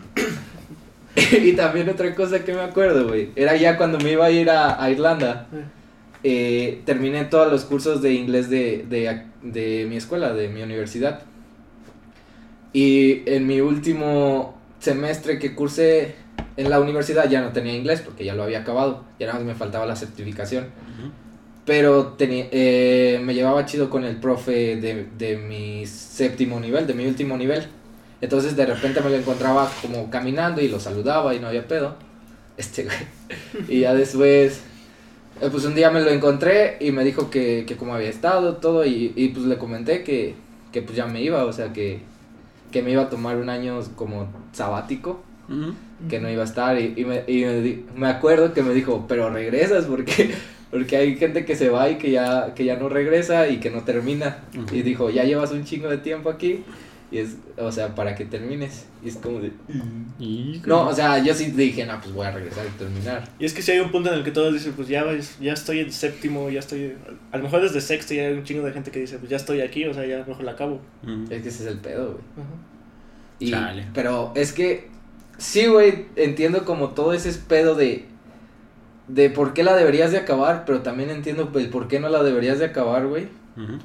y 1.43 1.53
también 1.55 1.89
otra 1.89 2.15
cosa 2.15 2.45
que 2.45 2.55
me 2.55 2.61
acuerdo, 2.61 3.09
güey. 3.09 3.31
Era 3.35 3.57
ya 3.57 3.77
cuando 3.77 3.99
me 3.99 4.13
iba 4.13 4.27
a 4.27 4.31
ir 4.31 4.49
a, 4.49 4.81
a 4.81 4.89
Irlanda. 4.93 5.49
eh, 6.23 6.83
terminé 6.85 7.25
todos 7.25 7.51
los 7.51 7.65
cursos 7.65 8.01
de 8.01 8.15
inglés 8.15 8.49
de, 8.49 8.87
de, 8.89 9.23
de 9.43 9.87
mi 9.89 9.97
escuela, 9.97 10.33
de 10.33 10.47
mi 10.49 10.63
universidad. 10.63 11.23
Y 12.73 13.23
en 13.27 13.45
mi 13.49 13.61
último 13.61 14.57
semestre 14.79 15.41
que 15.41 15.57
cursé 15.57 16.15
en 16.57 16.71
la 16.71 16.81
universidad 16.81 17.29
ya 17.29 17.41
no 17.43 17.53
tenía 17.53 17.75
inglés 17.75 18.01
porque 18.03 18.25
ya 18.25 18.35
lo 18.35 18.43
había 18.45 18.61
acabado. 18.61 19.05
Ya 19.19 19.27
nada 19.27 19.39
más 19.39 19.49
me 19.49 19.55
faltaba 19.55 19.87
la 19.87 19.97
certificación. 19.97 20.67
Pero 21.65 22.15
tenía, 22.17 22.47
eh, 22.53 23.21
me 23.25 23.35
llevaba 23.35 23.67
chido 23.67 23.91
con 23.91 24.05
el 24.05 24.17
profe 24.17 24.77
de, 24.77 25.09
de 25.19 25.37
mi 25.37 25.85
séptimo 25.85 26.61
nivel, 26.61 26.87
de 26.87 26.95
mi 26.95 27.07
último 27.07 27.37
nivel. 27.37 27.67
Entonces 28.21 28.57
de 28.57 28.67
repente 28.67 29.01
me 29.01 29.11
lo 29.11 29.17
encontraba 29.17 29.71
como 29.83 30.09
caminando 30.09 30.61
y 30.61 30.69
lo 30.69 30.79
saludaba 30.79 31.35
y 31.35 31.41
no 31.41 31.49
había 31.49 31.67
pedo. 31.67 31.97
Este 32.57 32.85
güey. 32.85 32.97
Y 33.69 33.81
ya 33.81 33.95
después, 33.95 34.61
eh, 35.41 35.49
pues 35.51 35.65
un 35.65 35.75
día 35.75 35.91
me 35.91 36.01
lo 36.01 36.11
encontré 36.11 36.77
y 36.81 36.93
me 36.93 37.03
dijo 37.05 37.31
que, 37.31 37.65
que 37.67 37.77
cómo 37.77 37.95
había 37.95 38.11
estado, 38.11 38.57
todo. 38.57 38.87
Y, 38.87 39.13
y 39.17 39.29
pues 39.29 39.47
le 39.47 39.59
comenté 39.59 40.05
que, 40.05 40.37
que 40.73 40.83
pues 40.83 40.97
ya 40.97 41.07
me 41.07 41.21
iba, 41.21 41.45
o 41.45 41.53
sea 41.53 41.73
que, 41.73 42.01
que 42.71 42.81
me 42.83 42.93
iba 42.93 43.03
a 43.03 43.11
tomar 43.11 43.37
un 43.37 43.49
año 43.51 43.81
como 43.97 44.29
sabático 44.53 45.21
Ujú. 45.49 45.75
Que 46.09 46.21
no 46.21 46.31
iba 46.31 46.43
a 46.43 46.47
estar 46.47 46.79
y, 46.81 46.93
y 46.97 47.05
me, 47.05 47.25
y 47.27 47.45
me, 47.45 47.79
me 47.99 48.07
acuerdo 48.09 48.53
que 48.53 48.63
me 48.63 48.75
dijo, 48.75 49.07
pero 49.09 49.31
regresas 49.31 49.87
porque, 49.87 50.35
porque 50.71 50.97
hay 50.97 51.17
gente 51.17 51.45
que 51.45 51.57
se 51.57 51.69
va 51.71 51.89
y 51.91 51.97
que 51.97 52.11
ya, 52.11 52.53
que 52.55 52.65
ya 52.65 52.77
no 52.77 52.89
regresa 52.89 53.49
y 53.49 53.59
que 53.59 53.71
no 53.71 53.83
termina. 53.83 54.39
Ujú. 54.57 54.75
Y 54.75 54.83
dijo, 54.83 55.11
ya 55.11 55.25
llevas 55.25 55.53
un 55.53 55.65
chingo 55.65 55.89
de 55.89 55.99
tiempo 55.99 56.29
aquí 56.31 56.65
y 57.11 57.19
es, 57.19 57.37
o 57.57 57.71
sea, 57.73 57.95
para 57.95 58.15
que 58.15 58.25
termines. 58.25 58.85
Y 59.05 59.09
es 59.09 59.17
como 59.17 59.39
de... 59.41 59.53
Y- 60.19 60.61
No, 60.67 60.89
o 60.89 60.93
sea, 60.95 61.23
yo 61.23 61.33
sí 61.35 61.47
dije, 61.53 61.87
no, 61.87 62.01
pues 62.01 62.13
voy 62.13 62.27
a 62.27 62.31
regresar 62.33 62.67
y 62.67 62.77
terminar. 62.79 63.29
Y 63.39 63.45
es 63.45 63.55
que 63.55 63.63
si 63.63 63.71
hay 63.71 63.79
un 63.79 63.91
punto 63.93 64.11
en 64.13 64.17
el 64.19 64.25
que 64.25 64.33
todos 64.33 64.53
dicen, 64.53 64.73
pues 64.73 64.89
ya, 64.89 65.05
ves- 65.05 65.37
ya 65.41 65.53
estoy 65.53 65.79
en 65.81 65.93
séptimo, 65.93 66.51
ya 66.51 66.59
estoy... 66.59 66.95
A 67.33 67.37
lo 67.39 67.45
mejor 67.45 67.63
desde 67.63 67.81
sexto 67.81 68.13
ya 68.15 68.27
hay 68.27 68.35
un 68.35 68.43
chingo 68.45 68.67
de 68.67 68.73
gente 68.73 68.91
que 68.91 68.99
dice, 69.01 69.19
pues 69.19 69.31
ya 69.31 69.37
estoy 69.37 69.61
aquí, 69.61 69.85
o 69.87 69.95
sea, 69.95 70.05
ya 70.05 70.25
mejor 70.27 70.43
la 70.45 70.53
acabo. 70.53 70.81
Ujú. 71.05 71.25
Es 71.31 71.43
que 71.43 71.49
ese 71.49 71.63
es 71.65 71.71
el 71.71 71.79
pedo, 71.79 72.07
güey. 72.13 72.25
Ajá. 72.37 72.55
Y- 73.39 73.51
Chale. 73.51 73.87
Pero 73.95 74.33
es 74.35 74.53
que, 74.53 74.89
sí, 75.39 75.67
güey, 75.67 76.07
entiendo 76.17 76.65
como 76.65 76.91
todo 76.91 77.13
ese 77.13 77.33
pedo 77.33 77.75
de, 77.75 78.05
de 79.09 79.31
por 79.31 79.55
qué 79.55 79.63
la 79.65 79.77
deberías 79.77 80.11
de 80.13 80.19
acabar, 80.19 80.65
pero 80.67 80.81
también 80.81 81.11
entiendo 81.11 81.51
el 81.55 81.69
por 81.69 81.89
qué 81.89 82.01
no 82.01 82.09
la 82.09 82.23
deberías 82.23 82.59
de 82.59 82.67
acabar, 82.67 83.07
güey. 83.07 83.29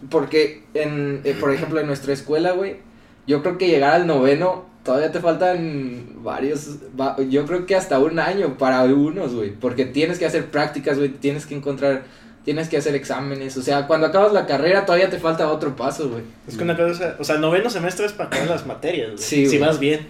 Porque, 0.10 0.64
en, 0.73 1.22
eh, 1.23 1.34
por 1.40 1.53
ejemplo, 1.53 1.80
en 1.80 1.88
nuestra 1.88 2.11
escuela, 2.11 2.52
güey, 2.52 2.78
yo 3.26 3.41
creo 3.41 3.57
que 3.57 3.68
llegar 3.69 3.94
al 3.94 4.06
noveno, 4.07 4.65
todavía 4.84 5.11
te 5.14 5.22
faltan 5.22 6.15
varios, 6.23 6.78
va- 6.99 7.15
yo 7.30 7.45
creo 7.45 7.65
que 7.65 7.76
hasta 7.76 7.98
un 7.99 8.19
año 8.19 8.57
para 8.57 8.84
unos, 8.84 9.34
güey. 9.34 9.52
Porque 9.52 9.86
tienes 9.86 10.19
que 10.19 10.26
hacer 10.26 10.48
prácticas, 10.48 10.98
güey, 10.98 11.10
tienes 11.10 11.45
que 11.45 11.56
encontrar, 11.56 12.03
tienes 12.44 12.68
que 12.68 12.76
hacer 12.78 12.95
exámenes. 12.95 13.56
O 13.56 13.61
sea, 13.61 13.88
cuando 13.88 14.07
acabas 14.07 14.34
la 14.34 14.45
carrera 14.45 14.86
todavía 14.86 15.10
te 15.10 15.19
falta 15.19 15.48
otro 15.49 15.76
paso, 15.78 16.10
güey. 16.10 16.23
Es 16.48 16.57
que 16.57 16.64
una 16.64 16.76
cosa, 16.76 17.15
o 17.19 17.23
sea, 17.23 17.38
noveno 17.38 17.69
semestre 17.69 18.07
es 18.07 18.11
para 18.11 18.28
acabar 18.28 18.49
las 18.49 18.65
materias, 18.68 19.11
güey. 19.11 19.19
Sí, 19.23 19.48
si 19.48 19.57
vas 19.57 19.80
bien. 19.80 20.07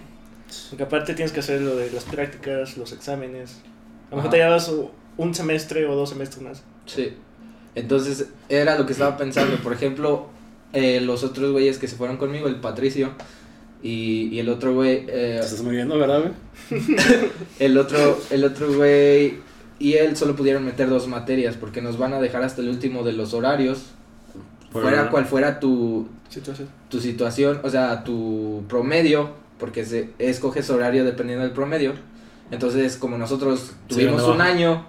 Porque 0.70 0.84
aparte 0.84 1.14
tienes 1.14 1.32
que 1.32 1.40
hacer 1.40 1.60
lo 1.60 1.76
de 1.76 1.90
las 1.90 2.04
prácticas, 2.04 2.76
los 2.76 2.92
exámenes. 2.92 3.58
A 4.08 4.10
lo 4.10 4.16
mejor 4.16 4.30
te 4.30 4.36
llevas 4.38 4.70
un 5.16 5.34
semestre 5.34 5.86
o 5.86 5.94
dos 5.94 6.10
semestres 6.10 6.42
más. 6.42 6.62
Sí. 6.86 7.14
Entonces, 7.74 8.28
era 8.48 8.78
lo 8.78 8.86
que 8.86 8.92
estaba 8.92 9.16
pensando. 9.16 9.56
Por 9.56 9.72
ejemplo, 9.72 10.26
eh, 10.72 11.00
los 11.00 11.24
otros 11.24 11.52
güeyes 11.52 11.78
que 11.78 11.88
se 11.88 11.96
fueron 11.96 12.16
conmigo, 12.16 12.48
el 12.48 12.56
Patricio 12.56 13.10
y, 13.82 14.28
y 14.30 14.38
el 14.38 14.48
otro 14.48 14.74
güey, 14.74 15.06
eh, 15.08 15.40
estás 15.42 15.62
muriendo, 15.62 15.98
¿verdad, 15.98 16.20
güey? 16.20 16.82
el 17.58 17.78
otro, 17.78 18.18
el 18.30 18.44
otro 18.44 18.72
güey 18.72 19.40
y 19.82 19.94
él 19.94 20.16
solo 20.16 20.36
pudieron 20.36 20.64
meter 20.64 20.88
dos 20.88 21.08
materias 21.08 21.56
porque 21.56 21.82
nos 21.82 21.98
van 21.98 22.12
a 22.12 22.20
dejar 22.20 22.44
hasta 22.44 22.60
el 22.60 22.68
último 22.68 23.02
de 23.02 23.12
los 23.12 23.34
horarios. 23.34 23.86
Fuera 24.70 25.10
cual 25.10 25.26
fuera 25.26 25.58
tu, 25.58 26.08
Situación. 26.28 26.68
tu 26.88 27.00
situación, 27.00 27.60
o 27.62 27.68
sea, 27.68 28.04
tu 28.04 28.62
promedio, 28.68 29.32
porque 29.62 29.84
se 29.84 30.10
escoges 30.18 30.70
horario 30.70 31.04
dependiendo 31.04 31.44
del 31.44 31.52
promedio. 31.52 31.92
Entonces, 32.50 32.96
como 32.96 33.16
nosotros 33.16 33.74
tuvimos 33.86 34.24
un 34.24 34.40
año, 34.40 34.84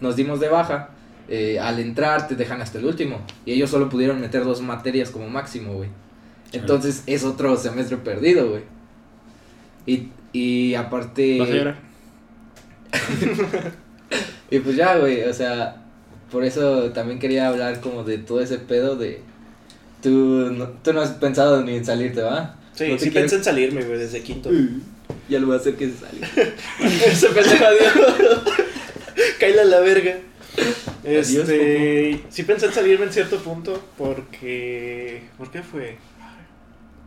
nos 0.00 0.16
dimos 0.16 0.38
de 0.38 0.50
baja, 0.50 0.90
eh, 1.30 1.58
al 1.58 1.78
entrar 1.78 2.28
te 2.28 2.36
dejan 2.36 2.60
hasta 2.60 2.78
el 2.78 2.84
último. 2.84 3.22
Y 3.46 3.52
ellos 3.52 3.70
solo 3.70 3.88
pudieron 3.88 4.20
meter 4.20 4.44
dos 4.44 4.60
materias 4.60 5.08
como 5.08 5.30
máximo, 5.30 5.72
güey. 5.72 5.88
Entonces, 6.52 7.04
es 7.06 7.24
otro 7.24 7.56
semestre 7.56 7.96
perdido, 7.96 8.50
güey. 8.50 8.64
Y, 9.86 10.10
y 10.38 10.74
aparte... 10.74 11.38
¿Vas 11.38 11.48
a 11.48 11.52
llorar? 11.54 11.76
Y 14.50 14.58
pues 14.58 14.76
ya, 14.76 14.98
güey, 14.98 15.22
o 15.22 15.32
sea, 15.32 15.82
por 16.30 16.44
eso 16.44 16.90
también 16.90 17.18
quería 17.18 17.48
hablar 17.48 17.80
como 17.80 18.04
de 18.04 18.18
todo 18.18 18.42
ese 18.42 18.58
pedo 18.58 18.96
de... 18.96 19.22
Tú 20.02 20.50
no, 20.52 20.66
tú 20.82 20.92
no 20.92 21.00
has 21.00 21.12
pensado 21.12 21.62
ni 21.64 21.76
en 21.76 21.86
salirte, 21.86 22.20
¿va? 22.20 22.56
Sí, 22.74 22.88
No 22.88 22.98
sí 22.98 23.10
pensé 23.10 23.36
en 23.36 23.44
salirme, 23.44 23.82
güey, 23.82 23.98
desde 23.98 24.22
quinto. 24.22 24.50
Ya 25.28 25.38
lo 25.38 25.46
voy 25.46 25.56
a 25.56 25.58
hacer 25.58 25.74
que 25.76 25.90
se 25.90 25.96
salga. 25.98 26.28
Ese 27.06 27.28
pendejo, 27.28 27.64
adiós. 27.64 28.42
Cállale 29.38 29.60
a 29.60 29.64
la 29.64 29.80
verga. 29.80 30.16
Adiós, 31.04 31.30
Este, 31.30 32.20
sí 32.30 32.42
pensé 32.44 32.66
en 32.66 32.72
salirme 32.72 33.06
en 33.06 33.12
cierto 33.12 33.38
punto 33.38 33.82
porque... 33.98 35.22
¿Por 35.38 35.50
qué 35.50 35.62
fue? 35.62 35.96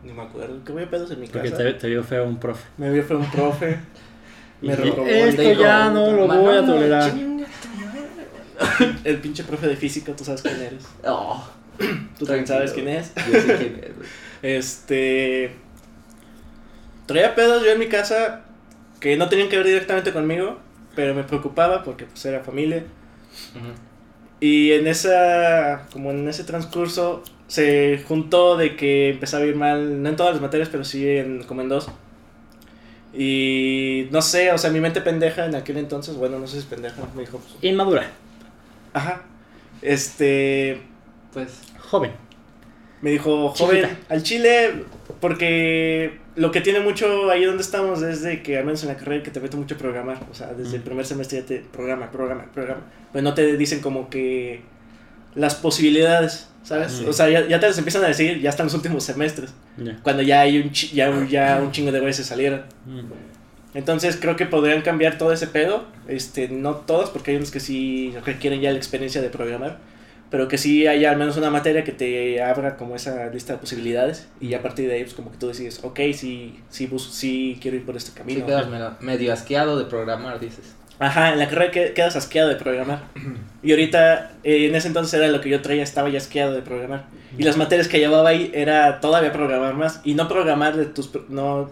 Ni 0.04 0.12
me 0.12 0.22
acuerdo. 0.22 0.62
Que 0.64 0.72
voy 0.72 0.84
a 0.84 0.90
pedos 0.90 1.10
en 1.10 1.20
mi 1.20 1.26
Porque 1.26 1.50
casa. 1.50 1.62
te, 1.64 1.72
te 1.74 1.88
vio 1.88 2.04
feo 2.04 2.24
un 2.26 2.38
profe. 2.38 2.64
Me 2.78 2.90
vio 2.92 3.02
fue 3.02 3.16
un 3.16 3.30
profe. 3.30 3.76
Me 4.60 4.72
Y- 4.72 4.76
robó 4.76 5.04
Esto 5.06 5.42
ya 5.52 5.90
no 5.90 6.12
lo 6.12 6.26
"Mano, 6.28 6.40
voy 6.42 6.56
a 6.56 6.64
tolerar. 6.64 7.12
chinga 7.12 7.46
tu 7.46 7.68
madre". 8.78 8.94
el 9.04 9.18
pinche 9.18 9.42
profe 9.44 9.66
de 9.66 9.76
física, 9.76 10.14
tú 10.14 10.24
sabes 10.24 10.42
quién 10.42 10.60
eres. 10.60 10.84
Oh, 11.04 11.44
Tú 12.18 12.24
también 12.24 12.46
sabes 12.46 12.72
quién 12.72 12.88
es. 12.88 13.12
Yo 13.16 13.32
sé 13.40 13.56
quién 13.58 13.80
es, 13.84 13.96
güey. 13.96 14.08
Este. 14.46 15.50
Traía 17.06 17.34
pedos 17.34 17.64
yo 17.64 17.72
en 17.72 17.80
mi 17.80 17.88
casa 17.88 18.44
que 19.00 19.16
no 19.16 19.28
tenían 19.28 19.48
que 19.48 19.56
ver 19.56 19.66
directamente 19.66 20.12
conmigo, 20.12 20.58
pero 20.94 21.14
me 21.14 21.24
preocupaba 21.24 21.82
porque 21.82 22.04
pues 22.04 22.24
era 22.26 22.44
familia. 22.44 22.84
Y 24.40 24.72
en 24.72 24.86
esa, 24.86 25.86
como 25.92 26.10
en 26.12 26.28
ese 26.28 26.44
transcurso, 26.44 27.24
se 27.48 28.04
juntó 28.06 28.56
de 28.56 28.76
que 28.76 29.10
empezaba 29.10 29.44
a 29.44 29.46
ir 29.46 29.56
mal, 29.56 30.02
no 30.02 30.08
en 30.08 30.16
todas 30.16 30.34
las 30.34 30.42
materias, 30.42 30.68
pero 30.68 30.84
sí 30.84 31.08
en, 31.08 31.42
como 31.44 31.62
en 31.62 31.68
dos. 31.68 31.88
Y 33.12 34.08
no 34.12 34.20
sé, 34.22 34.52
o 34.52 34.58
sea, 34.58 34.70
mi 34.70 34.80
mente 34.80 35.00
pendeja 35.00 35.46
en 35.46 35.54
aquel 35.54 35.78
entonces, 35.78 36.16
bueno, 36.16 36.38
no 36.38 36.46
sé 36.46 36.54
si 36.54 36.58
es 36.60 36.64
pendeja, 36.66 37.02
me 37.14 37.22
dijo, 37.22 37.38
pues, 37.38 37.54
Inmadura. 37.62 38.10
ajá, 38.92 39.22
este, 39.82 40.82
Pues, 41.32 41.62
Joven. 41.78 42.25
Me 43.06 43.12
dijo, 43.12 43.50
joven, 43.50 43.82
Chiquita. 43.84 43.96
al 44.08 44.22
chile, 44.24 44.70
porque 45.20 46.18
lo 46.34 46.50
que 46.50 46.60
tiene 46.60 46.80
mucho 46.80 47.30
ahí 47.30 47.44
donde 47.44 47.62
estamos 47.62 48.02
es 48.02 48.22
de 48.22 48.42
que, 48.42 48.58
al 48.58 48.64
menos 48.64 48.82
en 48.82 48.88
la 48.88 48.96
carrera, 48.96 49.22
que 49.22 49.30
te 49.30 49.38
mete 49.38 49.56
mucho 49.56 49.76
a 49.76 49.78
programar. 49.78 50.18
O 50.28 50.34
sea, 50.34 50.48
desde 50.54 50.76
el 50.78 50.82
primer 50.82 51.06
semestre 51.06 51.38
ya 51.40 51.46
te 51.46 51.58
programa, 51.72 52.10
programa, 52.10 52.46
programa. 52.52 52.80
Pues 53.12 53.22
no 53.22 53.32
te 53.34 53.56
dicen 53.56 53.80
como 53.80 54.10
que 54.10 54.60
las 55.36 55.54
posibilidades, 55.54 56.48
¿sabes? 56.64 57.00
Mm. 57.02 57.08
O 57.08 57.12
sea, 57.12 57.28
ya, 57.28 57.46
ya 57.46 57.60
te 57.60 57.68
las 57.68 57.78
empiezan 57.78 58.02
a 58.02 58.08
decir, 58.08 58.40
ya 58.40 58.50
están 58.50 58.66
los 58.66 58.74
últimos 58.74 59.04
semestres. 59.04 59.50
Cuando 60.02 60.22
ya 60.22 60.40
hay 60.40 60.58
un, 60.58 60.72
chi- 60.72 60.88
ya, 60.92 61.08
un- 61.10 61.28
ya 61.28 61.60
un 61.62 61.70
chingo 61.70 61.92
de 61.92 62.00
güeyes 62.00 62.16
se 62.16 62.24
salieron. 62.24 62.62
Mm. 62.86 63.02
Entonces 63.74 64.16
creo 64.20 64.34
que 64.36 64.46
podrían 64.46 64.82
cambiar 64.82 65.16
todo 65.18 65.32
ese 65.32 65.46
pedo. 65.46 65.84
Este, 66.08 66.48
no 66.48 66.74
todos, 66.76 67.10
porque 67.10 67.30
hay 67.30 67.36
unos 67.36 67.50
que 67.52 67.60
sí 67.60 68.14
requieren 68.24 68.60
ya 68.60 68.70
la 68.72 68.78
experiencia 68.78 69.20
de 69.22 69.28
programar. 69.28 69.78
Pero 70.36 70.48
que 70.48 70.58
sí 70.58 70.86
haya 70.86 71.10
al 71.10 71.16
menos 71.16 71.38
una 71.38 71.48
materia 71.48 71.82
que 71.82 71.92
te 71.92 72.42
abra 72.42 72.76
como 72.76 72.94
esa 72.94 73.30
lista 73.30 73.54
de 73.54 73.58
posibilidades. 73.58 74.28
Y 74.38 74.52
a 74.52 74.60
partir 74.60 74.86
de 74.86 74.96
ahí, 74.96 75.02
pues 75.02 75.14
como 75.14 75.30
que 75.30 75.38
tú 75.38 75.48
decides, 75.48 75.82
ok, 75.82 75.98
sí, 76.12 76.60
sí, 76.68 76.86
bus 76.86 77.08
sí 77.10 77.58
quiero 77.62 77.78
ir 77.78 77.86
por 77.86 77.96
este 77.96 78.10
sí 78.10 78.16
camino. 78.18 78.44
quedas 78.44 78.68
medio, 78.68 78.90
medio 79.00 79.32
asqueado 79.32 79.78
de 79.78 79.86
programar, 79.86 80.38
dices. 80.38 80.74
Ajá, 80.98 81.32
en 81.32 81.38
la 81.38 81.48
carrera 81.48 81.70
que- 81.70 81.92
quedas 81.94 82.16
asqueado 82.16 82.50
de 82.50 82.56
programar. 82.56 83.04
Y 83.62 83.70
ahorita, 83.70 84.32
eh, 84.44 84.66
en 84.66 84.74
ese 84.74 84.88
entonces 84.88 85.14
era 85.14 85.26
lo 85.28 85.40
que 85.40 85.48
yo 85.48 85.62
traía, 85.62 85.82
estaba 85.82 86.10
ya 86.10 86.18
asqueado 86.18 86.52
de 86.52 86.60
programar. 86.60 87.06
Y 87.38 87.42
las 87.42 87.56
materias 87.56 87.88
que 87.88 87.98
llevaba 87.98 88.28
ahí 88.28 88.50
era 88.54 89.00
todavía 89.00 89.32
programar 89.32 89.72
más. 89.72 90.02
Y 90.04 90.12
no 90.14 90.28
programar 90.28 90.76
de 90.76 90.84
tus... 90.84 91.10
No, 91.30 91.70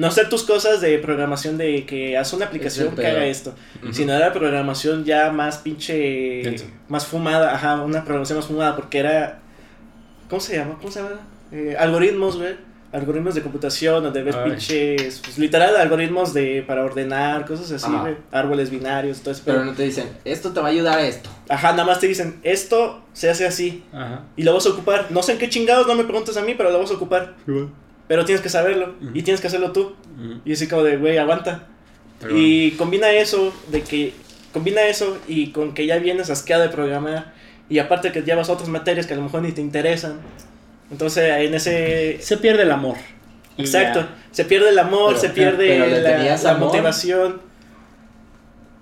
no 0.00 0.06
hacer 0.06 0.30
tus 0.30 0.44
cosas 0.44 0.80
de 0.80 0.98
programación 0.98 1.58
de 1.58 1.84
que 1.84 2.16
haz 2.16 2.32
una 2.32 2.46
aplicación 2.46 2.96
que 2.96 3.06
haga 3.06 3.26
esto. 3.26 3.54
Sino 3.92 4.14
era 4.14 4.32
programación 4.32 5.04
ya 5.04 5.30
más 5.30 5.58
pinche... 5.58 6.40
Denso. 6.42 6.64
Más 6.88 7.04
fumada, 7.04 7.54
ajá, 7.54 7.82
una 7.82 8.02
programación 8.02 8.38
más 8.38 8.46
fumada 8.46 8.76
porque 8.76 8.98
era... 8.98 9.40
¿Cómo 10.30 10.40
se 10.40 10.56
llama? 10.56 10.76
¿Cómo 10.80 10.90
se 10.90 11.02
llama? 11.02 11.20
Eh, 11.52 11.76
algoritmos, 11.78 12.38
güey. 12.38 12.56
Algoritmos 12.92 13.34
de 13.34 13.42
computación, 13.42 14.02
donde 14.02 14.22
ves 14.22 14.36
Ay. 14.36 14.52
pinches... 14.52 15.20
Pues 15.22 15.36
literal, 15.36 15.76
algoritmos 15.76 16.32
de 16.32 16.64
para 16.66 16.82
ordenar, 16.82 17.44
cosas 17.44 17.70
así, 17.70 17.94
güey. 17.94 18.16
Árboles 18.32 18.70
binarios, 18.70 19.20
todo 19.20 19.32
eso. 19.32 19.42
Pero 19.44 19.66
no 19.66 19.74
te 19.74 19.82
dicen, 19.82 20.08
esto 20.24 20.52
te 20.52 20.60
va 20.60 20.68
a 20.68 20.70
ayudar 20.70 20.98
a 20.98 21.06
esto. 21.06 21.28
Ajá, 21.50 21.72
nada 21.72 21.84
más 21.84 22.00
te 22.00 22.06
dicen, 22.06 22.40
esto 22.42 23.04
se 23.12 23.28
hace 23.28 23.46
así 23.46 23.84
Ajá. 23.92 24.22
y 24.34 24.44
lo 24.44 24.54
vas 24.54 24.64
a 24.64 24.70
ocupar. 24.70 25.08
No 25.10 25.22
sé 25.22 25.32
en 25.32 25.38
qué 25.38 25.50
chingados, 25.50 25.86
no 25.86 25.94
me 25.94 26.04
preguntes 26.04 26.38
a 26.38 26.40
mí, 26.40 26.54
pero 26.56 26.70
lo 26.70 26.78
vas 26.78 26.90
a 26.90 26.94
ocupar. 26.94 27.34
Igual. 27.46 27.68
Pero 28.10 28.24
tienes 28.24 28.42
que 28.42 28.48
saberlo 28.48 28.96
y 29.14 29.22
tienes 29.22 29.40
que 29.40 29.46
hacerlo 29.46 29.70
tú. 29.70 29.94
Y 30.44 30.54
así 30.54 30.66
como 30.66 30.82
de, 30.82 30.96
güey, 30.96 31.16
aguanta. 31.16 31.68
Pero 32.20 32.36
Y 32.36 32.72
combina 32.72 33.08
eso, 33.12 33.54
de 33.68 33.82
que, 33.82 34.14
combina 34.52 34.82
eso 34.82 35.16
y 35.28 35.52
con 35.52 35.74
que 35.74 35.86
ya 35.86 35.96
vienes 35.98 36.28
asqueado 36.28 36.64
de 36.64 36.70
programar 36.70 37.32
y 37.68 37.78
aparte 37.78 38.10
que 38.10 38.22
llevas 38.22 38.48
otras 38.48 38.68
materias 38.68 39.06
que 39.06 39.14
a 39.14 39.16
lo 39.16 39.22
mejor 39.22 39.42
ni 39.42 39.52
te 39.52 39.60
interesan. 39.60 40.18
Entonces 40.90 41.22
en 41.38 41.54
ese... 41.54 42.18
Se 42.20 42.36
pierde 42.38 42.64
el 42.64 42.72
amor. 42.72 42.96
Exacto, 43.56 44.00
ya. 44.00 44.08
se 44.32 44.44
pierde 44.44 44.70
el 44.70 44.78
amor, 44.80 45.10
Pero- 45.10 45.20
se 45.20 45.28
pierde 45.28 45.68
pero 45.68 46.36
la, 46.42 46.54
motivación. 46.54 47.40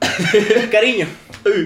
cariño. 0.72 1.06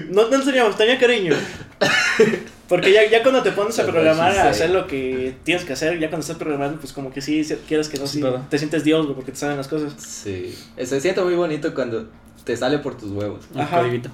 No, 0.09 0.27
no 0.27 0.43
teníamos, 0.43 0.75
tenía 0.75 0.99
cariño. 0.99 1.33
Porque 2.67 2.91
ya, 2.93 3.09
ya 3.09 3.21
cuando 3.21 3.43
te 3.43 3.51
pones 3.51 3.77
a 3.77 3.83
Pero 3.83 3.93
programar, 3.93 4.37
a 4.37 4.49
hacer 4.49 4.69
lo 4.69 4.87
que 4.87 5.35
tienes 5.43 5.65
que 5.65 5.73
hacer, 5.73 5.99
ya 5.99 6.09
cuando 6.09 6.21
estás 6.21 6.37
programando, 6.37 6.79
pues 6.79 6.93
como 6.93 7.11
que 7.11 7.21
sí, 7.21 7.45
quieres 7.67 7.89
que 7.89 7.99
no, 7.99 8.07
Sí, 8.07 8.23
te 8.49 8.57
sientes 8.57 8.83
Dios, 8.83 9.05
güey, 9.05 9.15
porque 9.15 9.31
te 9.31 9.37
saben 9.37 9.57
las 9.57 9.67
cosas. 9.67 9.93
Sí. 9.97 10.57
Se 10.77 11.01
siente 11.01 11.21
muy 11.21 11.35
bonito 11.35 11.73
cuando 11.73 12.09
te 12.43 12.55
sale 12.55 12.79
por 12.79 12.97
tus 12.97 13.11
huevos. 13.11 13.45
Ajá. 13.55 13.81
codiguito. 13.81 14.09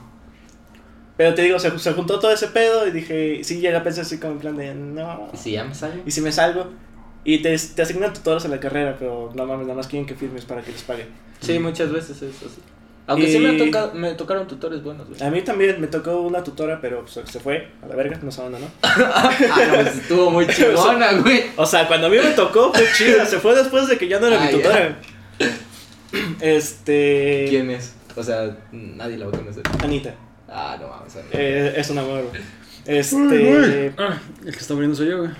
Pero 1.16 1.36
te 1.36 1.42
digo, 1.42 1.60
se, 1.60 1.78
se 1.78 1.94
juntó 1.94 2.20
todo 2.20 2.32
ese 2.32 2.48
pedo 2.48 2.88
y 2.88 2.92
dije, 2.92 3.44
sí, 3.44 3.56
llegué 3.56 3.76
a 3.76 3.84
pensar 3.84 4.04
así 4.04 4.18
como 4.18 4.34
en 4.34 4.40
plan 4.40 4.58
de, 4.58 4.74
no. 4.74 5.30
Y 5.34 5.38
si 5.38 5.52
ya 5.52 5.64
me 5.66 5.76
sale. 5.76 6.02
¿Y 6.06 6.12
si 6.12 6.22
me 6.22 6.32
salgo? 6.32 6.68
Y 7.26 7.42
te, 7.42 7.56
te 7.58 7.82
asignan 7.82 8.14
tutores 8.14 8.46
a 8.46 8.48
la 8.48 8.60
carrera, 8.60 8.96
pero 8.98 9.30
no 9.36 9.46
mames, 9.46 9.68
nada 9.68 9.76
más 9.76 9.88
quieren 9.88 10.08
que 10.08 10.16
firmes 10.16 10.46
para 10.46 10.62
que 10.62 10.72
les 10.72 10.82
paguen. 10.82 11.08
Sí, 11.42 11.60
muchas 11.60 11.92
veces 11.92 12.22
es 12.22 12.36
así. 12.38 12.62
Aunque 13.10 13.32
sí 13.32 13.40
me, 13.40 13.54
tocado, 13.58 13.94
me 13.94 14.12
tocaron 14.14 14.48
tutores 14.48 14.84
buenos, 14.84 15.08
güey. 15.08 15.22
A 15.22 15.30
mí 15.32 15.42
también 15.42 15.82
me 15.82 15.88
tocó 15.88 16.22
una 16.22 16.44
tutora, 16.44 16.80
pero 16.80 17.02
pues, 17.06 17.20
se 17.30 17.40
fue 17.40 17.68
a 17.84 17.88
la 17.88 17.96
verga, 17.96 18.20
no 18.22 18.32
saben, 18.32 18.52
¿no? 18.54 18.58
Ah, 18.84 19.32
no, 19.68 19.74
pues 19.84 19.96
estuvo 19.98 20.30
muy 20.30 20.48
chingona, 20.56 21.14
güey. 21.14 21.44
O 21.58 21.66
sea, 21.66 21.88
cuando 21.88 22.08
a 22.08 22.10
mí 22.10 22.18
me 22.18 22.32
tocó 22.32 22.72
fue 22.74 22.86
chida, 22.96 23.26
se 23.26 23.40
fue 23.40 23.56
después 23.56 23.88
de 23.88 23.98
que 23.98 24.08
ya 24.08 24.20
no 24.20 24.28
era 24.28 24.38
Ah, 24.42 24.46
mi 24.46 24.52
ya. 24.52 24.58
tutora. 24.58 25.00
Este. 26.42 27.46
¿Quién 27.50 27.70
es? 27.72 27.94
O 28.16 28.24
sea, 28.24 28.58
nadie 28.72 29.18
la 29.18 29.26
va 29.28 29.32
a 29.32 29.38
conocer. 29.40 29.64
Anita. 29.84 30.14
Ah, 30.48 30.78
no 30.80 30.88
mames. 30.88 31.16
Anita. 31.16 31.38
Eh, 31.40 31.74
es 31.78 31.90
un 31.90 31.98
amor. 32.00 32.24
güey. 32.30 32.42
Este. 32.86 33.94
Ah, 33.98 34.18
el 34.46 34.52
que 34.52 34.60
está 34.60 34.74
muriendo 34.74 34.96
soy 34.98 35.10
yo, 35.10 35.18
güey. 35.20 35.32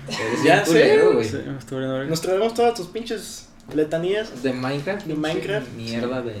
Ya 0.44 0.62
culero, 0.62 1.12
güey. 1.14 1.24
Sí, 1.28 1.38
me 1.44 1.58
está 1.58 1.74
muriendo. 1.74 2.04
Nos 2.04 2.20
traemos 2.20 2.54
todas 2.54 2.74
tus 2.74 2.86
pinches 2.86 3.48
letanías. 3.74 4.42
De 4.42 4.52
Minecraft. 4.52 5.06
De 5.06 5.14
Minecraft. 5.14 5.68
Mierda 5.76 6.22
de 6.22 6.34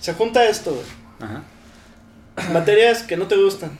Se 0.00 0.14
junta 0.14 0.48
esto, 0.48 0.72
güey. 0.72 0.84
Ajá. 1.20 1.42
Materias 2.52 3.02
que 3.02 3.16
no 3.16 3.26
te 3.26 3.36
gustan. 3.36 3.70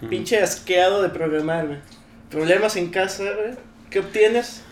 Ujú. 0.00 0.10
Pinche 0.10 0.40
asqueado 0.42 1.02
de 1.02 1.08
programar, 1.08 1.66
güey. 1.66 1.78
Problemas 2.30 2.76
en 2.76 2.90
casa, 2.90 3.24
güey. 3.24 3.54
¿Qué 3.90 4.00
obtienes? 4.00 4.62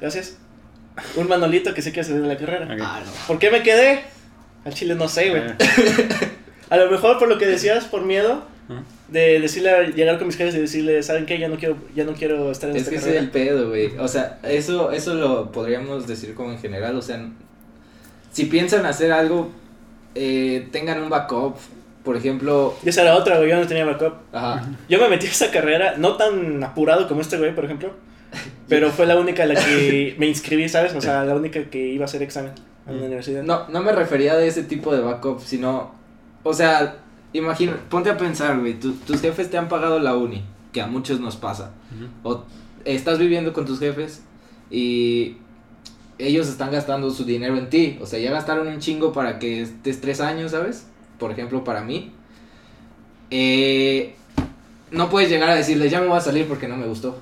Gracias. 0.00 0.36
Un 1.16 1.28
manolito 1.28 1.74
que 1.74 1.82
sé 1.82 1.92
que 1.92 2.00
hacer 2.00 2.20
de 2.20 2.26
la 2.28 2.36
carrera. 2.36 2.64
Ok. 2.66 2.80
Ah, 2.82 3.02
no. 3.04 3.12
¿Por 3.26 3.38
qué 3.38 3.50
me 3.50 3.62
quedé? 3.62 4.02
Al 4.64 4.72
chile 4.72 4.94
no 4.94 5.08
sé, 5.08 5.30
güey. 5.30 5.42
Eh, 5.42 5.56
A 6.70 6.76
lo 6.76 6.90
mejor 6.90 7.18
por 7.18 7.28
lo 7.28 7.38
que 7.38 7.46
decías, 7.46 7.84
por 7.84 8.02
miedo 8.02 8.44
Ajá. 8.68 8.82
de 9.08 9.38
decirle, 9.40 9.92
llegar 9.92 10.18
con 10.18 10.26
mis 10.26 10.36
jefes 10.36 10.54
y 10.56 10.60
decirle, 10.60 11.02
¿saben 11.02 11.26
qué? 11.26 11.38
Ya 11.38 11.48
no 11.48 11.56
quiero, 11.56 11.76
ya 11.94 12.04
no 12.04 12.14
quiero 12.14 12.50
estar 12.50 12.70
en 12.70 12.76
Es 12.76 12.82
esta 12.82 12.90
que 12.90 12.96
ese 12.96 13.10
es 13.10 13.22
el 13.22 13.30
pedo, 13.30 13.68
güey. 13.68 13.96
O 13.98 14.08
sea, 14.08 14.40
eso, 14.42 14.90
eso 14.90 15.14
lo 15.14 15.52
podríamos 15.52 16.06
decir 16.06 16.34
como 16.34 16.50
en 16.52 16.58
general. 16.58 16.96
O 16.96 17.02
sea, 17.02 17.24
si 18.36 18.44
piensan 18.46 18.84
hacer 18.86 19.12
algo, 19.12 19.48
eh, 20.14 20.68
tengan 20.72 21.02
un 21.02 21.08
backup. 21.10 21.56
por 22.04 22.16
ejemplo, 22.16 22.72
Y 22.84 22.88
esa 22.90 23.02
era 23.02 23.16
otra, 23.16 23.36
güey, 23.38 23.50
yo 23.50 23.56
no 23.56 23.66
tenía 23.66 23.84
backup. 23.84 24.14
ajá, 24.32 24.64
Yo 24.88 25.00
me 25.00 25.08
metí 25.08 25.26
a 25.26 25.30
esa 25.30 25.50
carrera, 25.50 25.94
no 25.98 26.16
tan 26.16 26.62
apurado 26.62 27.08
como 27.08 27.20
este 27.20 27.36
güey, 27.36 27.52
por 27.54 27.64
ejemplo, 27.64 27.90
pero 28.68 28.90
fue 28.90 29.06
la 29.06 29.16
única 29.16 29.42
a 29.42 29.46
la 29.46 29.54
que 29.56 30.14
me 30.18 30.26
inscribí, 30.28 30.68
¿sabes? 30.68 30.94
O 30.94 31.00
sea, 31.00 31.24
la 31.24 31.34
única 31.34 31.64
que 31.70 31.78
iba 31.88 32.04
a 32.04 32.08
hacer 32.10 32.22
examen 32.22 32.52
en 32.86 33.00
la 33.00 33.06
universidad. 33.06 33.42
no, 33.42 33.66
no 33.68 33.82
me 33.82 33.90
refería 33.90 34.36
de 34.36 34.46
ese 34.46 34.62
tipo 34.62 34.94
de 34.94 35.00
backup, 35.00 35.40
sino, 35.40 35.90
o 36.44 36.52
sea, 36.54 36.96
imagina, 37.32 37.74
ponte 37.90 38.08
a 38.10 38.16
pensar, 38.16 38.56
güey, 38.60 38.74
tu- 38.78 38.92
tus 38.94 39.20
jefes 39.20 39.50
te 39.50 39.58
han 39.58 39.68
pagado 39.68 39.98
la 39.98 40.14
uni, 40.14 40.44
que 40.72 40.80
a 40.80 40.86
muchos 40.86 41.18
nos 41.18 41.34
pasa, 41.36 41.72
o 42.22 42.44
estás 42.84 43.18
viviendo 43.18 43.52
con 43.52 43.64
tus 43.66 43.80
jefes 43.80 44.22
y 44.70 45.38
ellos 46.18 46.48
están 46.48 46.70
gastando 46.70 47.10
su 47.10 47.24
dinero 47.24 47.56
en 47.56 47.68
ti, 47.68 47.98
o 48.00 48.06
sea, 48.06 48.18
ya 48.18 48.30
gastaron 48.30 48.68
un 48.68 48.78
chingo 48.78 49.12
para 49.12 49.38
que 49.38 49.62
estés 49.62 50.00
tres 50.00 50.20
años, 50.20 50.52
¿sabes? 50.52 50.86
Por 51.18 51.30
ejemplo, 51.30 51.64
para 51.64 51.82
mí. 51.82 52.12
Eh, 53.30 54.14
no 54.90 55.10
puedes 55.10 55.28
llegar 55.28 55.50
a 55.50 55.54
decirles, 55.54 55.90
ya 55.90 56.00
me 56.00 56.06
voy 56.06 56.16
a 56.16 56.20
salir 56.20 56.46
porque 56.46 56.68
no 56.68 56.76
me 56.76 56.86
gustó. 56.86 57.18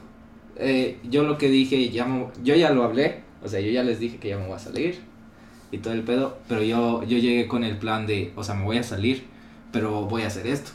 Eh, 0.56 0.98
yo 1.02 1.24
lo 1.24 1.38
que 1.38 1.48
dije, 1.48 1.90
ya 1.90 2.06
yo 2.42 2.54
ya 2.54 2.70
lo 2.70 2.84
hablé, 2.84 3.22
o 3.42 3.48
sea, 3.48 3.60
yo 3.60 3.70
ya 3.70 3.82
les 3.82 3.98
dije 3.98 4.18
que 4.18 4.28
ya 4.28 4.38
me 4.38 4.46
voy 4.46 4.56
a 4.56 4.58
salir 4.58 5.00
y 5.72 5.78
todo 5.78 5.92
el 5.92 6.02
pedo, 6.02 6.38
pero 6.48 6.62
yo, 6.62 7.02
yo 7.02 7.18
llegué 7.18 7.48
con 7.48 7.64
el 7.64 7.76
plan 7.76 8.06
de, 8.06 8.32
o 8.36 8.44
sea, 8.44 8.54
me 8.54 8.64
voy 8.64 8.78
a 8.78 8.82
salir, 8.84 9.24
pero 9.72 10.02
voy 10.02 10.22
a 10.22 10.28
hacer 10.28 10.46
esto. 10.46 10.70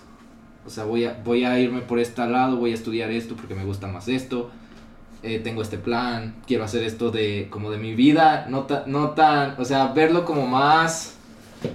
O 0.66 0.70
sea, 0.70 0.84
voy 0.84 1.06
a, 1.06 1.20
voy 1.24 1.46
a 1.46 1.58
irme 1.60 1.82
por 1.82 2.00
este 2.00 2.26
lado, 2.28 2.58
voy 2.58 2.72
a 2.72 2.74
estudiar 2.74 3.10
esto 3.12 3.36
porque 3.36 3.56
me 3.56 3.64
gusta 3.64 3.88
más 3.88 4.08
esto. 4.10 4.52
Eh, 5.24 5.40
tengo 5.40 5.62
este 5.62 5.78
plan, 5.78 6.36
quiero 6.48 6.64
hacer 6.64 6.84
esto 6.84 7.12
de 7.12 7.48
como 7.50 7.72
de 7.72 7.78
mi 7.78 7.94
vida, 7.96 8.46
no, 8.50 8.64
ta- 8.64 8.84
no 8.88 9.12
tan, 9.12 9.56
o 9.60 9.66
sea, 9.66 9.88
verlo 9.88 10.26
como 10.26 10.48
más 10.48 11.16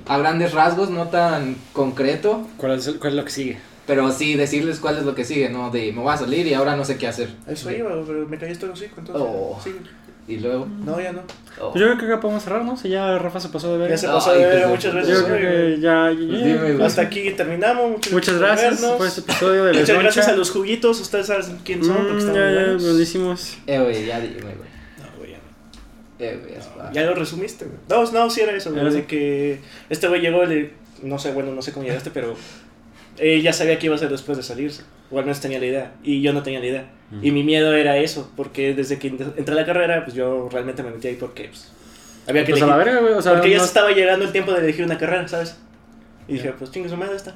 a 0.07 0.17
grandes 0.19 0.53
rasgos, 0.53 0.91
no 0.91 1.09
tan 1.09 1.57
concreto, 1.73 2.47
¿Cuál 2.57 2.73
es, 2.79 2.87
el- 2.87 2.99
cuál 2.99 3.13
es 3.13 3.17
lo 3.17 3.25
que 3.25 3.31
sigue? 3.31 3.59
pero 3.87 4.11
sí 4.13 4.35
decirles 4.35 4.81
cuál 4.81 4.97
es 4.97 5.05
lo 5.05 5.15
que 5.15 5.25
sigue, 5.25 5.51
¿no? 5.51 5.71
De 5.71 5.93
me 5.93 6.01
voy 6.01 6.15
a 6.15 6.17
salir 6.17 6.47
y 6.47 6.55
ahora 6.55 6.75
no 6.75 6.87
sé 6.87 6.97
qué 6.97 7.07
hacer. 7.07 7.29
Eso 7.47 7.71
iba, 7.71 7.91
pero 8.07 8.27
me 8.27 8.39
caíste 8.39 8.65
el 8.65 8.73
hocico, 8.73 8.95
entonces. 8.99 9.27
Oh. 9.29 9.61
Sí. 9.63 9.75
Y 10.27 10.39
luego... 10.39 10.67
No, 10.85 10.99
ya 11.01 11.13
no. 11.13 11.21
oh. 11.61 11.71
Pues 11.73 11.81
yo 11.83 11.87
creo 11.89 11.99
que 11.99 12.07
acá 12.07 12.21
podemos 12.21 12.43
cerrar, 12.43 12.65
¿no? 12.65 12.77
Si 12.79 12.89
ya 12.89 13.19
Rafa 13.19 13.41
se 13.41 13.51
pasó 13.51 13.71
de 13.73 13.79
ver. 13.79 13.91
Ya 13.91 13.99
se 13.99 14.07
Ay, 14.07 14.13
pasó 14.15 14.33
de 14.33 14.47
ver 14.47 14.67
muchas 14.69 14.95
veces. 14.95 15.19
Yo 15.19 15.25
creo 15.27 15.39
que 15.39 15.63
güey. 15.69 15.81
ya. 15.81 16.11
ya- 16.13 16.61
Pues. 16.61 16.81
Hasta 16.81 17.03
aquí 17.03 17.31
terminamos. 17.33 17.91
Muchas, 17.91 18.13
Muchas 18.13 18.35
por 18.35 18.43
gracias 18.43 18.81
vernos. 18.81 18.97
por 18.97 19.07
este 19.07 19.21
episodio 19.21 19.65
de 19.65 19.73
Muchas 19.73 19.89
Lesoncha. 19.89 20.03
gracias 20.03 20.29
a 20.29 20.37
los 20.37 20.51
juguitos. 20.51 21.01
Ustedes 21.01 21.27
saben 21.27 21.59
quién 21.65 21.85
son 21.85 21.97
porque 21.97 22.13
Mm, 22.13 22.19
están 22.19 22.35
ya, 22.35 22.41
muy 22.73 22.79
ya, 22.81 22.87
buenísimos. 22.89 23.59
Eh, 23.67 23.79
güey, 23.79 24.07
ya 24.07 24.21
dime, 24.21 24.41
güey. 24.41 24.55
No, 24.55 25.19
güey, 25.19 25.31
ya 25.33 25.37
no. 25.39 26.25
Eh, 26.25 26.41
güey, 26.43 26.95
Ya 26.95 27.03
lo 27.03 27.15
resumiste, 27.15 27.67
güey. 27.67 27.77
No, 27.91 28.11
no, 28.11 28.31
sí 28.31 28.41
era 28.41 28.53
eso, 28.57 28.73
güey. 28.73 28.91
De 28.91 29.05
que 29.05 29.61
este 29.91 30.09
güey 30.09 30.23
llegó, 30.23 30.45
le, 30.47 30.73
no 31.03 31.19
sé, 31.19 31.33
bueno, 31.33 31.53
no 31.55 31.61
sé 31.61 31.73
cómo 31.73 31.85
llegaste, 31.85 32.11
pero 32.11 32.35
él 33.19 33.43
ya 33.43 33.53
sabía 33.53 33.79
qué 33.79 33.87
iba 33.87 33.95
a 33.95 33.97
hacer 33.97 34.09
después 34.09 34.39
de 34.39 34.43
salirse. 34.43 34.83
O 35.11 35.19
al 35.19 35.25
menos 35.27 35.41
tenía 35.41 35.59
la 35.61 35.67
idea. 35.67 35.93
Y 36.03 36.23
yo 36.23 36.33
no 36.33 36.43
tenía 36.43 36.61
la 36.61 36.67
idea. 36.67 36.91
Y 37.23 37.31
mi 37.31 37.45
miedo 37.45 37.73
era 37.75 37.97
eso, 37.99 38.31
porque 38.37 38.75
desde 38.75 38.99
que 38.99 39.09
entré 39.09 39.53
a 39.53 39.55
la 39.55 39.65
carrera, 39.65 40.05
pues 40.05 40.17
yo 40.17 40.49
realmente 40.51 40.83
me 40.83 40.91
metí 40.91 41.09
ahí 41.09 41.15
porque 41.15 41.45
pues, 41.49 41.71
había 42.27 42.45
que 42.45 42.51
Pues 42.53 42.63
a 42.63 42.65
elegir. 42.67 42.79
la 42.79 42.85
verga, 42.85 43.01
güey. 43.01 43.13
O 43.15 43.23
sea, 43.23 43.33
porque 43.35 43.51
ya 43.51 43.57
no- 43.59 43.63
se 43.63 43.69
estaba 43.69 43.91
llegando 43.93 44.25
el 44.25 44.33
tiempo 44.33 44.53
de 44.53 44.59
elegir 44.61 44.85
una 44.85 44.99
carrera, 44.99 45.29
¿sabes? 45.29 45.57
Y 46.27 46.33
dije, 46.35 46.53
pues 46.59 46.71
chingue 46.73 46.89
su 46.89 46.97
madre 46.97 47.15
esta. 47.17 47.35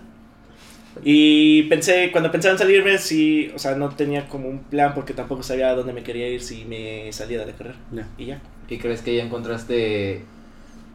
Y 1.05 1.65
pensé, 1.65 2.11
cuando 2.11 2.33
pensaba 2.33 2.53
en 2.53 2.59
salirme, 2.59 2.99
sí, 2.99 3.53
o 3.55 3.59
sea, 3.59 3.77
no 3.77 3.91
tenía 3.91 4.27
como 4.27 4.49
un 4.49 4.61
plan 4.65 4.95
porque 4.95 5.13
tampoco 5.15 5.43
sabía 5.45 5.69
a 5.71 5.75
dónde 5.75 5.93
me 5.93 6.03
quería 6.03 6.29
ir 6.29 6.43
si 6.43 6.65
me 6.65 7.13
salía 7.13 7.39
de 7.39 7.47
la 7.47 7.53
carrera. 7.53 7.77
Ya. 7.93 8.09
Y 8.19 8.27
ya. 8.27 8.41
¿Y 8.69 8.79
crees 8.79 9.03
que 9.03 9.15
ya 9.15 9.23
encontraste 9.23 10.23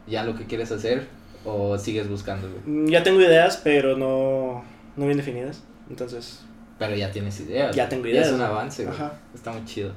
ya 0.06 0.24
lo 0.24 0.34
que 0.36 0.44
quieres 0.44 0.70
hacer 0.72 1.06
o 1.44 1.78
sigues 1.78 2.08
buscando, 2.08 2.48
güey? 2.50 2.60
Mm, 2.66 2.88
Ya 2.88 3.02
tengo 3.02 3.20
ideas, 3.20 3.58
pero 3.64 3.96
no, 3.96 4.62
no 4.96 5.04
bien 5.06 5.16
definidas. 5.16 5.62
Entonces, 5.88 6.42
Pero 6.78 6.96
ya 6.96 7.10
tienes 7.10 7.38
ideas. 7.40 7.74
Ya 7.74 7.88
tengo 7.88 8.04
Ya 8.04 8.10
ideas. 8.12 8.28
es 8.28 8.32
un 8.32 8.42
avance. 8.42 8.86
Ajá. 8.88 9.12
Está 9.34 9.52
muy 9.52 9.64
chido. 9.64 9.92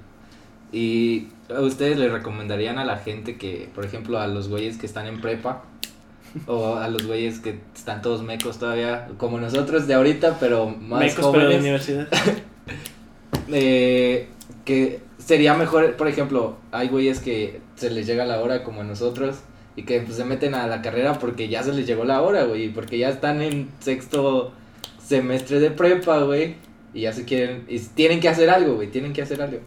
¿Y 0.71 1.27
a 1.49 1.61
ustedes 1.61 1.97
le 1.97 2.09
recomendarían 2.09 2.77
a 2.77 2.85
la 2.85 2.97
gente 2.97 3.37
que, 3.37 3.69
por 3.73 3.85
ejemplo, 3.85 4.19
a 4.19 4.27
los 4.27 4.49
güeyes 4.49 4.77
que 4.77 4.85
están 4.85 5.07
en 5.07 5.21
prepa 5.21 5.63
o 6.47 6.75
a 6.75 6.87
los 6.89 7.05
güeyes 7.05 7.39
que 7.39 7.59
están 7.75 8.01
todos 8.01 8.23
mecos 8.23 8.59
todavía, 8.59 9.07
como 9.17 9.39
nosotros 9.39 9.87
de 9.87 9.93
ahorita, 9.93 10.37
pero 10.39 10.67
más 10.67 10.99
mecos, 10.99 11.27
pero 11.31 11.31
de 11.31 11.55
jóvenes, 11.55 11.61
universidad. 11.61 12.07
eh, 13.51 14.27
que 14.65 14.99
sería 15.17 15.53
mejor, 15.53 15.95
por 15.95 16.07
ejemplo, 16.07 16.57
hay 16.71 16.89
güeyes 16.89 17.19
que 17.19 17.61
se 17.75 17.89
les 17.89 18.05
llega 18.05 18.25
la 18.25 18.41
hora 18.41 18.63
como 18.63 18.81
a 18.81 18.83
nosotros 18.83 19.37
y 19.75 19.83
que 19.83 20.01
pues, 20.01 20.17
se 20.17 20.25
meten 20.25 20.55
a 20.55 20.67
la 20.67 20.81
carrera 20.81 21.19
porque 21.19 21.47
ya 21.47 21.63
se 21.63 21.73
les 21.73 21.87
llegó 21.87 22.03
la 22.03 22.21
hora, 22.21 22.43
güey, 22.43 22.69
porque 22.69 22.97
ya 22.97 23.09
están 23.09 23.41
en 23.41 23.69
sexto 23.79 24.51
semestre 25.01 25.59
de 25.59 25.71
prepa, 25.71 26.19
güey, 26.19 26.55
y 26.97 27.01
ya 27.01 27.13
se 27.13 27.25
quieren, 27.25 27.65
y 27.67 27.79
tienen 27.79 28.19
que 28.19 28.29
hacer 28.29 28.49
algo, 28.49 28.75
güey, 28.75 28.87
tienen 28.89 29.13
que 29.13 29.21
hacer 29.21 29.41
algo. 29.41 29.59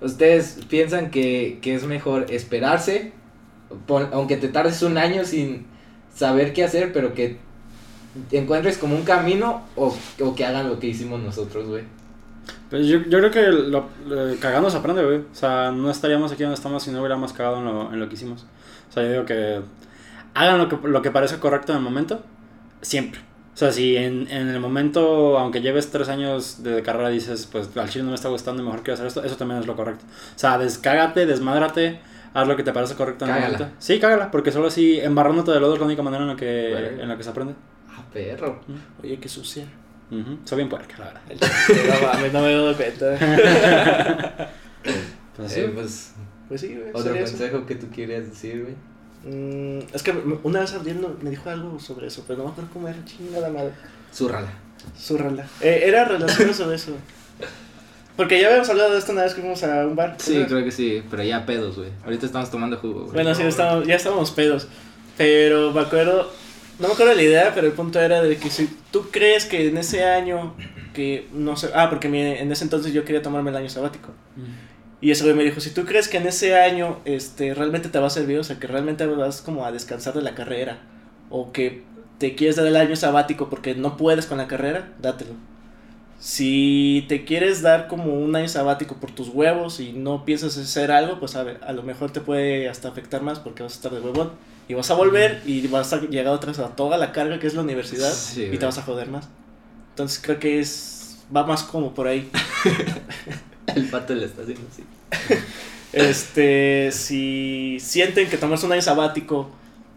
¿Ustedes 0.00 0.58
piensan 0.68 1.10
que, 1.10 1.58
que 1.62 1.74
es 1.74 1.84
mejor 1.84 2.26
esperarse, 2.30 3.12
pon- 3.86 4.08
aunque 4.12 4.36
te 4.36 4.48
tardes 4.48 4.82
un 4.82 4.98
año 4.98 5.24
sin 5.24 5.66
saber 6.14 6.52
qué 6.52 6.64
hacer, 6.64 6.92
pero 6.92 7.14
que 7.14 7.38
encuentres 8.32 8.78
como 8.78 8.94
un 8.96 9.04
camino 9.04 9.62
o, 9.76 9.96
o 10.20 10.34
que 10.34 10.44
hagan 10.44 10.68
lo 10.68 10.78
que 10.78 10.88
hicimos 10.88 11.20
nosotros, 11.20 11.66
güey? 11.68 11.84
Pues 12.70 12.86
yo, 12.86 12.98
yo 13.08 13.18
creo 13.18 13.30
que 13.30 13.42
lo, 13.46 13.86
lo- 14.06 14.36
cagando 14.40 14.68
se 14.68 14.76
aprende, 14.76 15.04
güey. 15.04 15.18
O 15.18 15.34
sea, 15.34 15.70
no 15.70 15.90
estaríamos 15.90 16.32
aquí 16.32 16.42
donde 16.42 16.56
estamos 16.56 16.82
si 16.82 16.90
no 16.90 16.98
hubiéramos 17.00 17.32
cagado 17.32 17.58
en 17.58 17.64
lo, 17.66 17.92
en 17.92 18.00
lo 18.00 18.08
que 18.08 18.14
hicimos. 18.14 18.46
O 18.90 18.92
sea, 18.92 19.02
yo 19.04 19.10
digo 19.12 19.24
que 19.24 19.60
hagan 20.34 20.58
lo 20.58 20.68
que, 20.68 20.76
lo 20.88 21.02
que 21.02 21.10
parece 21.10 21.38
correcto 21.38 21.72
en 21.72 21.78
el 21.78 21.84
momento, 21.84 22.22
siempre. 22.82 23.20
O 23.54 23.56
sea, 23.56 23.70
si 23.70 23.96
en, 23.96 24.26
en 24.30 24.48
el 24.48 24.58
momento, 24.58 25.38
aunque 25.38 25.60
lleves 25.60 25.88
tres 25.90 26.08
años 26.08 26.64
de 26.64 26.82
carrera, 26.82 27.08
dices, 27.08 27.48
pues 27.50 27.68
al 27.76 27.88
chile 27.88 28.02
no 28.04 28.10
me 28.10 28.16
está 28.16 28.28
gustando 28.28 28.60
y 28.62 28.64
mejor 28.66 28.82
quiero 28.82 28.94
hacer 28.94 29.06
esto, 29.06 29.22
eso 29.22 29.36
también 29.36 29.60
es 29.60 29.66
lo 29.66 29.76
correcto. 29.76 30.04
O 30.34 30.38
sea, 30.38 30.58
descágate, 30.58 31.24
desmádrate, 31.24 32.00
haz 32.34 32.48
lo 32.48 32.56
que 32.56 32.64
te 32.64 32.72
parece 32.72 32.94
correcto 32.96 33.24
en 33.26 33.30
el 33.34 33.40
momento. 33.42 33.68
Sí, 33.78 34.00
cágala, 34.00 34.30
porque 34.32 34.50
solo 34.50 34.66
así 34.66 34.98
embarrándote 34.98 35.52
de 35.52 35.60
lodo 35.60 35.74
es 35.74 35.78
la 35.80 35.86
única 35.86 36.02
manera 36.02 36.24
en 36.24 36.30
la 36.30 36.36
que, 36.36 36.76
en 37.00 37.08
la 37.08 37.16
que 37.16 37.22
se 37.22 37.30
aprende. 37.30 37.54
Ah, 37.88 38.04
perro. 38.12 38.60
Oye, 39.02 39.18
qué 39.20 39.28
sucia. 39.28 39.64
Ujú. 40.10 40.38
Soy 40.44 40.56
bien 40.56 40.68
puerca, 40.68 40.96
la 40.98 41.04
verdad. 41.06 41.22
No 42.00 42.06
mames, 42.08 42.32
no 42.32 42.40
me 42.42 42.50
he 42.50 42.54
dado 42.56 42.76
cuenta. 42.76 44.48
Pues, 45.36 45.52
sí. 45.52 45.60
Eh, 45.60 45.70
pues, 45.74 46.12
Pues 46.48 46.60
sí, 46.60 46.76
güey. 46.76 46.90
otro 46.92 47.14
eso. 47.14 47.30
consejo 47.32 47.66
que 47.66 47.74
tú 47.76 47.90
querías 47.90 48.28
decir, 48.28 48.62
güey. 48.62 48.74
Mm, 49.26 49.78
es 49.94 50.02
que 50.02 50.12
una 50.42 50.60
vez 50.60 50.72
Abdiel 50.74 51.04
me 51.22 51.30
dijo 51.30 51.48
algo 51.50 51.78
sobre 51.80 52.08
eso, 52.08 52.24
pero 52.26 52.38
no 52.38 52.44
me 52.46 52.50
acuerdo 52.50 52.70
cómo 52.72 52.88
era, 52.88 53.02
chingada 53.04 53.48
madre. 53.50 53.72
Zúrrala. 54.14 54.48
Zúrrala. 54.98 55.46
Eh, 55.60 55.82
era 55.86 56.04
relacionado 56.04 56.52
sobre 56.54 56.76
eso. 56.76 56.92
Porque 58.16 58.40
ya 58.40 58.46
habíamos 58.48 58.68
hablado 58.68 58.92
de 58.92 58.98
esto 58.98 59.12
una 59.12 59.22
vez 59.24 59.34
que 59.34 59.40
fuimos 59.40 59.62
a 59.64 59.86
un 59.86 59.96
bar. 59.96 60.14
Sí, 60.18 60.34
¿verdad? 60.34 60.48
creo 60.48 60.64
que 60.64 60.70
sí, 60.70 61.02
pero 61.10 61.22
ya 61.24 61.44
pedos, 61.46 61.76
güey. 61.76 61.88
Ahorita 62.04 62.26
estamos 62.26 62.50
tomando 62.50 62.76
jugo, 62.76 63.00
güey. 63.02 63.12
Bueno, 63.14 63.34
sí, 63.34 63.42
estábamos, 63.42 63.86
ya 63.88 63.96
estábamos 63.96 64.30
pedos. 64.30 64.68
Pero 65.16 65.72
me 65.72 65.80
acuerdo, 65.80 66.30
no 66.78 66.86
me 66.88 66.92
acuerdo 66.94 67.10
de 67.10 67.16
la 67.16 67.22
idea, 67.22 67.52
pero 67.54 67.66
el 67.66 67.72
punto 67.72 67.98
era 68.00 68.22
de 68.22 68.36
que 68.36 68.50
si 68.50 68.68
tú 68.92 69.06
crees 69.10 69.46
que 69.46 69.68
en 69.68 69.78
ese 69.78 70.04
año, 70.04 70.54
que 70.92 71.26
no 71.32 71.56
sé, 71.56 71.70
ah, 71.74 71.88
porque 71.90 72.08
mi- 72.08 72.20
en 72.20 72.52
ese 72.52 72.62
entonces 72.64 72.92
yo 72.92 73.04
quería 73.04 73.20
tomarme 73.22 73.50
el 73.50 73.56
año 73.56 73.68
sabático. 73.68 74.10
Y 75.04 75.10
ese 75.10 75.22
güey 75.24 75.36
me 75.36 75.44
dijo, 75.44 75.60
si 75.60 75.68
tú 75.68 75.84
crees 75.84 76.08
que 76.08 76.16
en 76.16 76.26
ese 76.26 76.58
año 76.58 76.98
este, 77.04 77.52
realmente 77.52 77.90
te 77.90 77.98
va 77.98 78.06
a 78.06 78.10
servir, 78.10 78.38
o 78.38 78.42
sea, 78.42 78.58
que 78.58 78.66
realmente 78.66 79.04
vas 79.04 79.42
como 79.42 79.66
a 79.66 79.70
descansar 79.70 80.14
de 80.14 80.22
la 80.22 80.34
carrera, 80.34 80.78
o 81.28 81.52
que 81.52 81.82
te 82.16 82.34
quieres 82.34 82.56
dar 82.56 82.66
el 82.66 82.74
año 82.74 82.96
sabático 82.96 83.50
porque 83.50 83.74
no 83.74 83.98
puedes 83.98 84.24
con 84.24 84.38
la 84.38 84.48
carrera, 84.48 84.94
dátelo. 85.02 85.32
Si 86.20 87.04
te 87.06 87.26
quieres 87.26 87.60
dar 87.60 87.86
como 87.86 88.14
un 88.14 88.34
año 88.34 88.48
sabático 88.48 88.94
por 88.94 89.10
tus 89.10 89.28
huevos 89.28 89.78
y 89.78 89.92
no 89.92 90.24
piensas 90.24 90.56
hacer 90.56 90.90
algo, 90.90 91.20
pues 91.20 91.36
a, 91.36 91.42
ver, 91.42 91.60
a 91.66 91.74
lo 91.74 91.82
mejor 91.82 92.10
te 92.10 92.22
puede 92.22 92.70
hasta 92.70 92.88
afectar 92.88 93.20
más 93.20 93.38
porque 93.40 93.62
vas 93.62 93.72
a 93.72 93.76
estar 93.76 93.92
de 93.92 94.00
huevón. 94.00 94.30
Y 94.68 94.72
vas 94.72 94.90
a 94.90 94.94
volver 94.94 95.42
y 95.44 95.66
vas 95.66 95.92
a 95.92 96.00
llegar 96.00 96.32
otra 96.32 96.52
vez 96.52 96.60
a 96.60 96.68
toda 96.76 96.96
la 96.96 97.12
carga 97.12 97.38
que 97.38 97.46
es 97.46 97.52
la 97.52 97.60
universidad 97.60 98.10
Sí, 98.10 98.48
y 98.50 98.56
te 98.56 98.64
vas 98.64 98.78
a 98.78 98.82
joder 98.82 99.10
más. 99.10 99.28
Entonces 99.90 100.18
creo 100.24 100.38
que 100.38 100.60
es 100.60 101.18
va 101.34 101.44
más 101.44 101.62
como 101.62 101.92
por 101.92 102.06
ahí. 102.06 102.30
El 103.74 103.88
pato 103.88 104.14
le 104.14 104.26
está 104.26 104.42
haciendo 104.42 104.66
así. 104.70 104.84
Este, 105.92 106.90
si 106.90 107.78
sienten 107.78 108.28
que 108.28 108.36
tomarse 108.36 108.66
un 108.66 108.72
año 108.72 108.82
sabático 108.82 109.48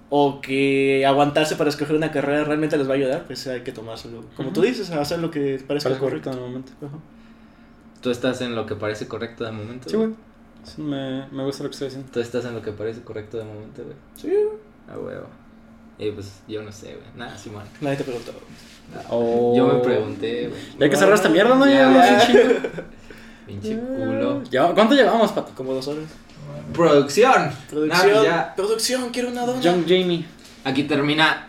o 0.09 0.39
que 0.41 1.03
aguantarse 1.07 1.55
para 1.55 1.71
escoger 1.71 1.95
una 1.95 2.11
carrera 2.11 2.43
realmente 2.43 2.77
les 2.77 2.87
va 2.87 2.91
a 2.91 2.97
ayudar, 2.97 3.23
pues 3.25 3.47
hay 3.47 3.61
que 3.61 3.71
tomárselo. 3.71 4.23
Como 4.35 4.53
tú 4.53 4.61
dices, 4.61 4.91
hacer 4.91 5.17
lo 5.17 5.31
que 5.31 5.59
parezca 5.67 5.89
Parece 5.89 5.99
correcto. 5.99 6.29
correcto 6.29 6.29
en 6.29 6.35
el 6.37 6.41
momento. 6.41 6.71
Ajá. 6.85 6.97
Tú 7.99 8.11
estás 8.11 8.41
en 8.41 8.53
lo 8.55 8.67
que 8.67 8.75
parece 8.75 9.07
correcto 9.07 9.43
de 9.43 9.51
momento. 9.51 9.89
Sí, 9.89 9.95
güey. 9.97 10.11
Sí, 10.63 10.81
me, 10.83 11.25
me 11.31 11.43
gusta 11.43 11.63
lo 11.63 11.69
que 11.69 11.73
estoy 11.73 11.87
haciendo. 11.87 12.11
Tú 12.11 12.19
estás 12.19 12.45
en 12.45 12.53
lo 12.53 12.61
que 12.61 12.71
parece 12.73 13.01
correcto 13.01 13.37
de 13.39 13.45
momento, 13.45 13.83
güey. 13.83 13.95
Sí, 14.15 14.31
A 14.87 14.99
huevo. 14.99 15.25
Y 15.97 16.11
pues 16.11 16.41
yo 16.47 16.61
no 16.61 16.71
sé, 16.71 16.89
güey. 16.93 17.07
Nada, 17.15 17.35
Simón. 17.35 17.63
nadie 17.81 17.97
te 17.97 18.03
preguntó. 18.03 18.33
Oh. 19.09 19.55
Yo 19.57 19.65
me 19.67 19.79
pregunté, 19.79 20.47
güey. 20.49 20.61
Ya 20.77 20.85
hay 20.85 20.89
que 20.91 20.95
cerrar 20.95 21.15
esta 21.15 21.29
mierda, 21.29 21.55
¿no? 21.55 21.65
Ya, 21.65 21.91
Ya. 21.91 22.27
Pinche 23.47 23.77
culo. 23.79 24.43
Ya- 24.51 24.67
¿Cuánto 24.73 24.93
llevamos, 24.93 25.31
pato? 25.31 25.53
Como 25.55 25.73
dos 25.73 25.87
horas. 25.87 26.03
Producción. 26.73 27.49
Producción, 27.69 28.23
ya. 28.23 28.53
producción, 28.55 29.09
quiero 29.09 29.29
una 29.29 29.45
dona. 29.45 29.61
Young 29.61 29.83
Jamie. 29.87 30.25
Aquí 30.65 30.83
termina 30.83 31.47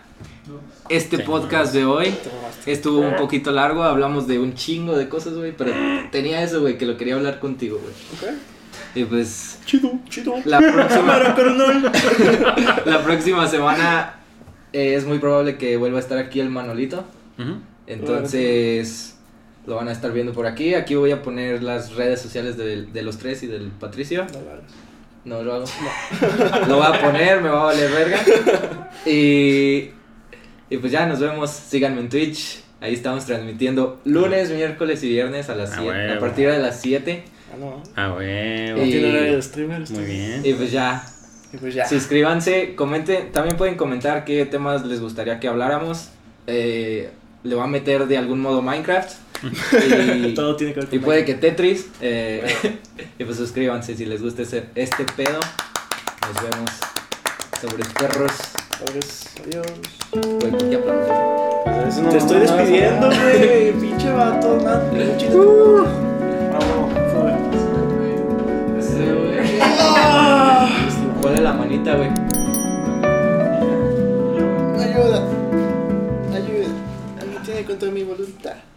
este 0.89 1.17
Sí, 1.19 1.23
podcast 1.25 1.75
de 1.75 1.85
hoy. 1.85 2.11
Te 2.11 2.31
mamaste. 2.35 2.73
Estuvo 2.73 3.01
un 3.01 3.17
poquito 3.17 3.51
largo, 3.51 3.83
hablamos 3.83 4.27
de 4.29 4.39
un 4.39 4.55
chingo 4.55 4.97
de 4.97 5.09
cosas, 5.09 5.35
güey, 5.35 5.53
pero 5.57 5.73
tenía 6.13 6.43
eso, 6.43 6.61
güey, 6.61 6.79
que 6.79 6.87
lo 6.87 6.97
quería 6.97 7.15
hablar 7.17 7.41
contigo, 7.41 7.79
güey. 7.83 8.33
Ok. 8.33 8.39
Y 8.95 9.05
pues 9.05 9.59
Chido, 9.67 9.93
chido. 10.09 10.35
la 10.45 10.59
próxima, 10.73 10.89
Cámara, 10.89 11.35
carnal. 11.35 11.93
la 12.87 13.03
próxima 13.03 13.47
semana 13.49 14.15
eh, 14.73 14.95
es 14.95 15.05
muy 15.05 15.19
probable 15.19 15.59
que 15.59 15.77
vuelva 15.77 15.99
a 15.99 16.01
estar 16.01 16.17
aquí 16.19 16.41
el 16.41 16.49
Manolito. 16.49 17.05
Entonces 17.87 19.18
lo 19.69 19.77
van 19.77 19.89
a 19.89 19.93
estar 19.93 20.11
viendo 20.13 20.33
por 20.33 20.47
aquí. 20.47 20.75
Aquí 20.75 20.95
voy 20.97 21.11
a 21.13 21.23
poner 21.23 21.63
las 21.63 21.95
redes 21.95 22.21
sociales 22.21 22.57
de, 22.57 22.87
de 22.87 23.03
los 23.03 23.19
tres 23.19 23.43
y 23.43 23.47
del 23.47 23.69
Patricio. 23.71 24.27
No 24.33 24.41
lo 24.41 24.51
hagas. 24.51 24.65
No 25.25 25.43
lo 25.43 25.55
hago. 25.55 25.65
Lo 26.69 26.77
voy 26.79 26.87
a 26.87 27.01
poner, 27.03 27.41
me 27.43 27.51
va 27.51 27.61
a 27.61 27.65
valer 27.67 27.91
verga. 27.91 28.19
Y, 29.07 29.91
y 30.71 30.77
pues 30.79 30.91
ya 30.93 31.07
nos 31.07 31.21
vemos. 31.21 31.51
Síganme 31.51 32.01
en 32.01 32.09
Twitch. 32.09 32.61
Ahí 32.81 32.95
estamos 32.95 33.27
transmitiendo 33.27 34.01
lunes, 34.05 34.51
miércoles 34.51 35.03
y 35.03 35.09
viernes 35.09 35.51
a 35.51 35.55
las 35.55 35.73
Ah, 35.73 35.79
7. 35.81 35.91
A 35.91 35.93
huevo. 36.09 36.21
partir 36.21 36.51
de 36.51 36.59
las 36.59 36.81
7. 36.81 37.25
Ah, 37.53 37.57
no. 37.59 37.83
Ah, 37.97 38.09
No 38.09 38.17
huevo. 38.17 38.83
Y- 38.85 38.93
de. 38.93 39.85
Muy 39.91 40.05
bien. 40.05 40.41
Y 40.45 40.53
pues 40.55 40.71
ya. 40.73 41.05
Y 41.53 41.57
pues 41.57 41.75
ya. 41.75 41.87
Suscríbanse, 41.87 42.75
comenten. 42.75 43.33
También 43.33 43.57
pueden 43.57 43.75
comentar 43.77 44.25
qué 44.25 44.45
temas 44.47 44.85
les 44.87 45.01
gustaría 45.01 45.41
que 45.41 45.49
habláramos. 45.49 46.11
Eh, 46.47 47.11
le 47.45 47.55
voy 47.55 47.65
a 47.65 47.67
meter 47.67 48.07
de 48.07 48.19
algún 48.19 48.41
modo 48.41 48.63
Minecraft. 48.63 49.11
Y, 50.25 50.35
Todo 50.35 50.57
tiene 50.57 50.75
que 50.75 50.81
ver 50.81 50.89
con 50.89 50.99
y 50.99 51.01
puede 51.01 51.25
que 51.25 51.35
Tetris. 51.35 51.87
eh, 52.01 52.45
y 53.19 53.25
pues 53.25 53.37
suscríbanse 53.37 53.97
si 53.97 54.05
les 54.05 54.21
gusta 54.23 54.43
ese- 54.43 54.65
este 54.75 55.05
pedo. 55.05 55.39
Nos 55.39 56.43
vemos 56.43 56.71
sobre 57.61 57.85
perros. 57.99 58.33
Adiós. 58.89 59.25
Adiós. 59.45 59.67
Güey, 60.13 60.51
¿por 60.53 60.71
qué 60.71 60.77
aplaudes? 60.77 62.11
Te 62.11 62.19
estoy 62.19 62.41
despidiendo, 62.41 63.07
güey. 63.09 63.73
Pinche 63.73 64.13
vato. 64.13 64.59
Nada. 64.63 65.17
Chido. 65.19 65.85
Vamos. 66.53 66.95
Ponle 71.23 71.41
la 71.43 71.53
manita, 71.53 71.95
güey. 71.97 72.09
Ayuda. 74.79 75.23
Contra 77.69 77.91
mi 77.91 78.03
voluntad. 78.03 78.68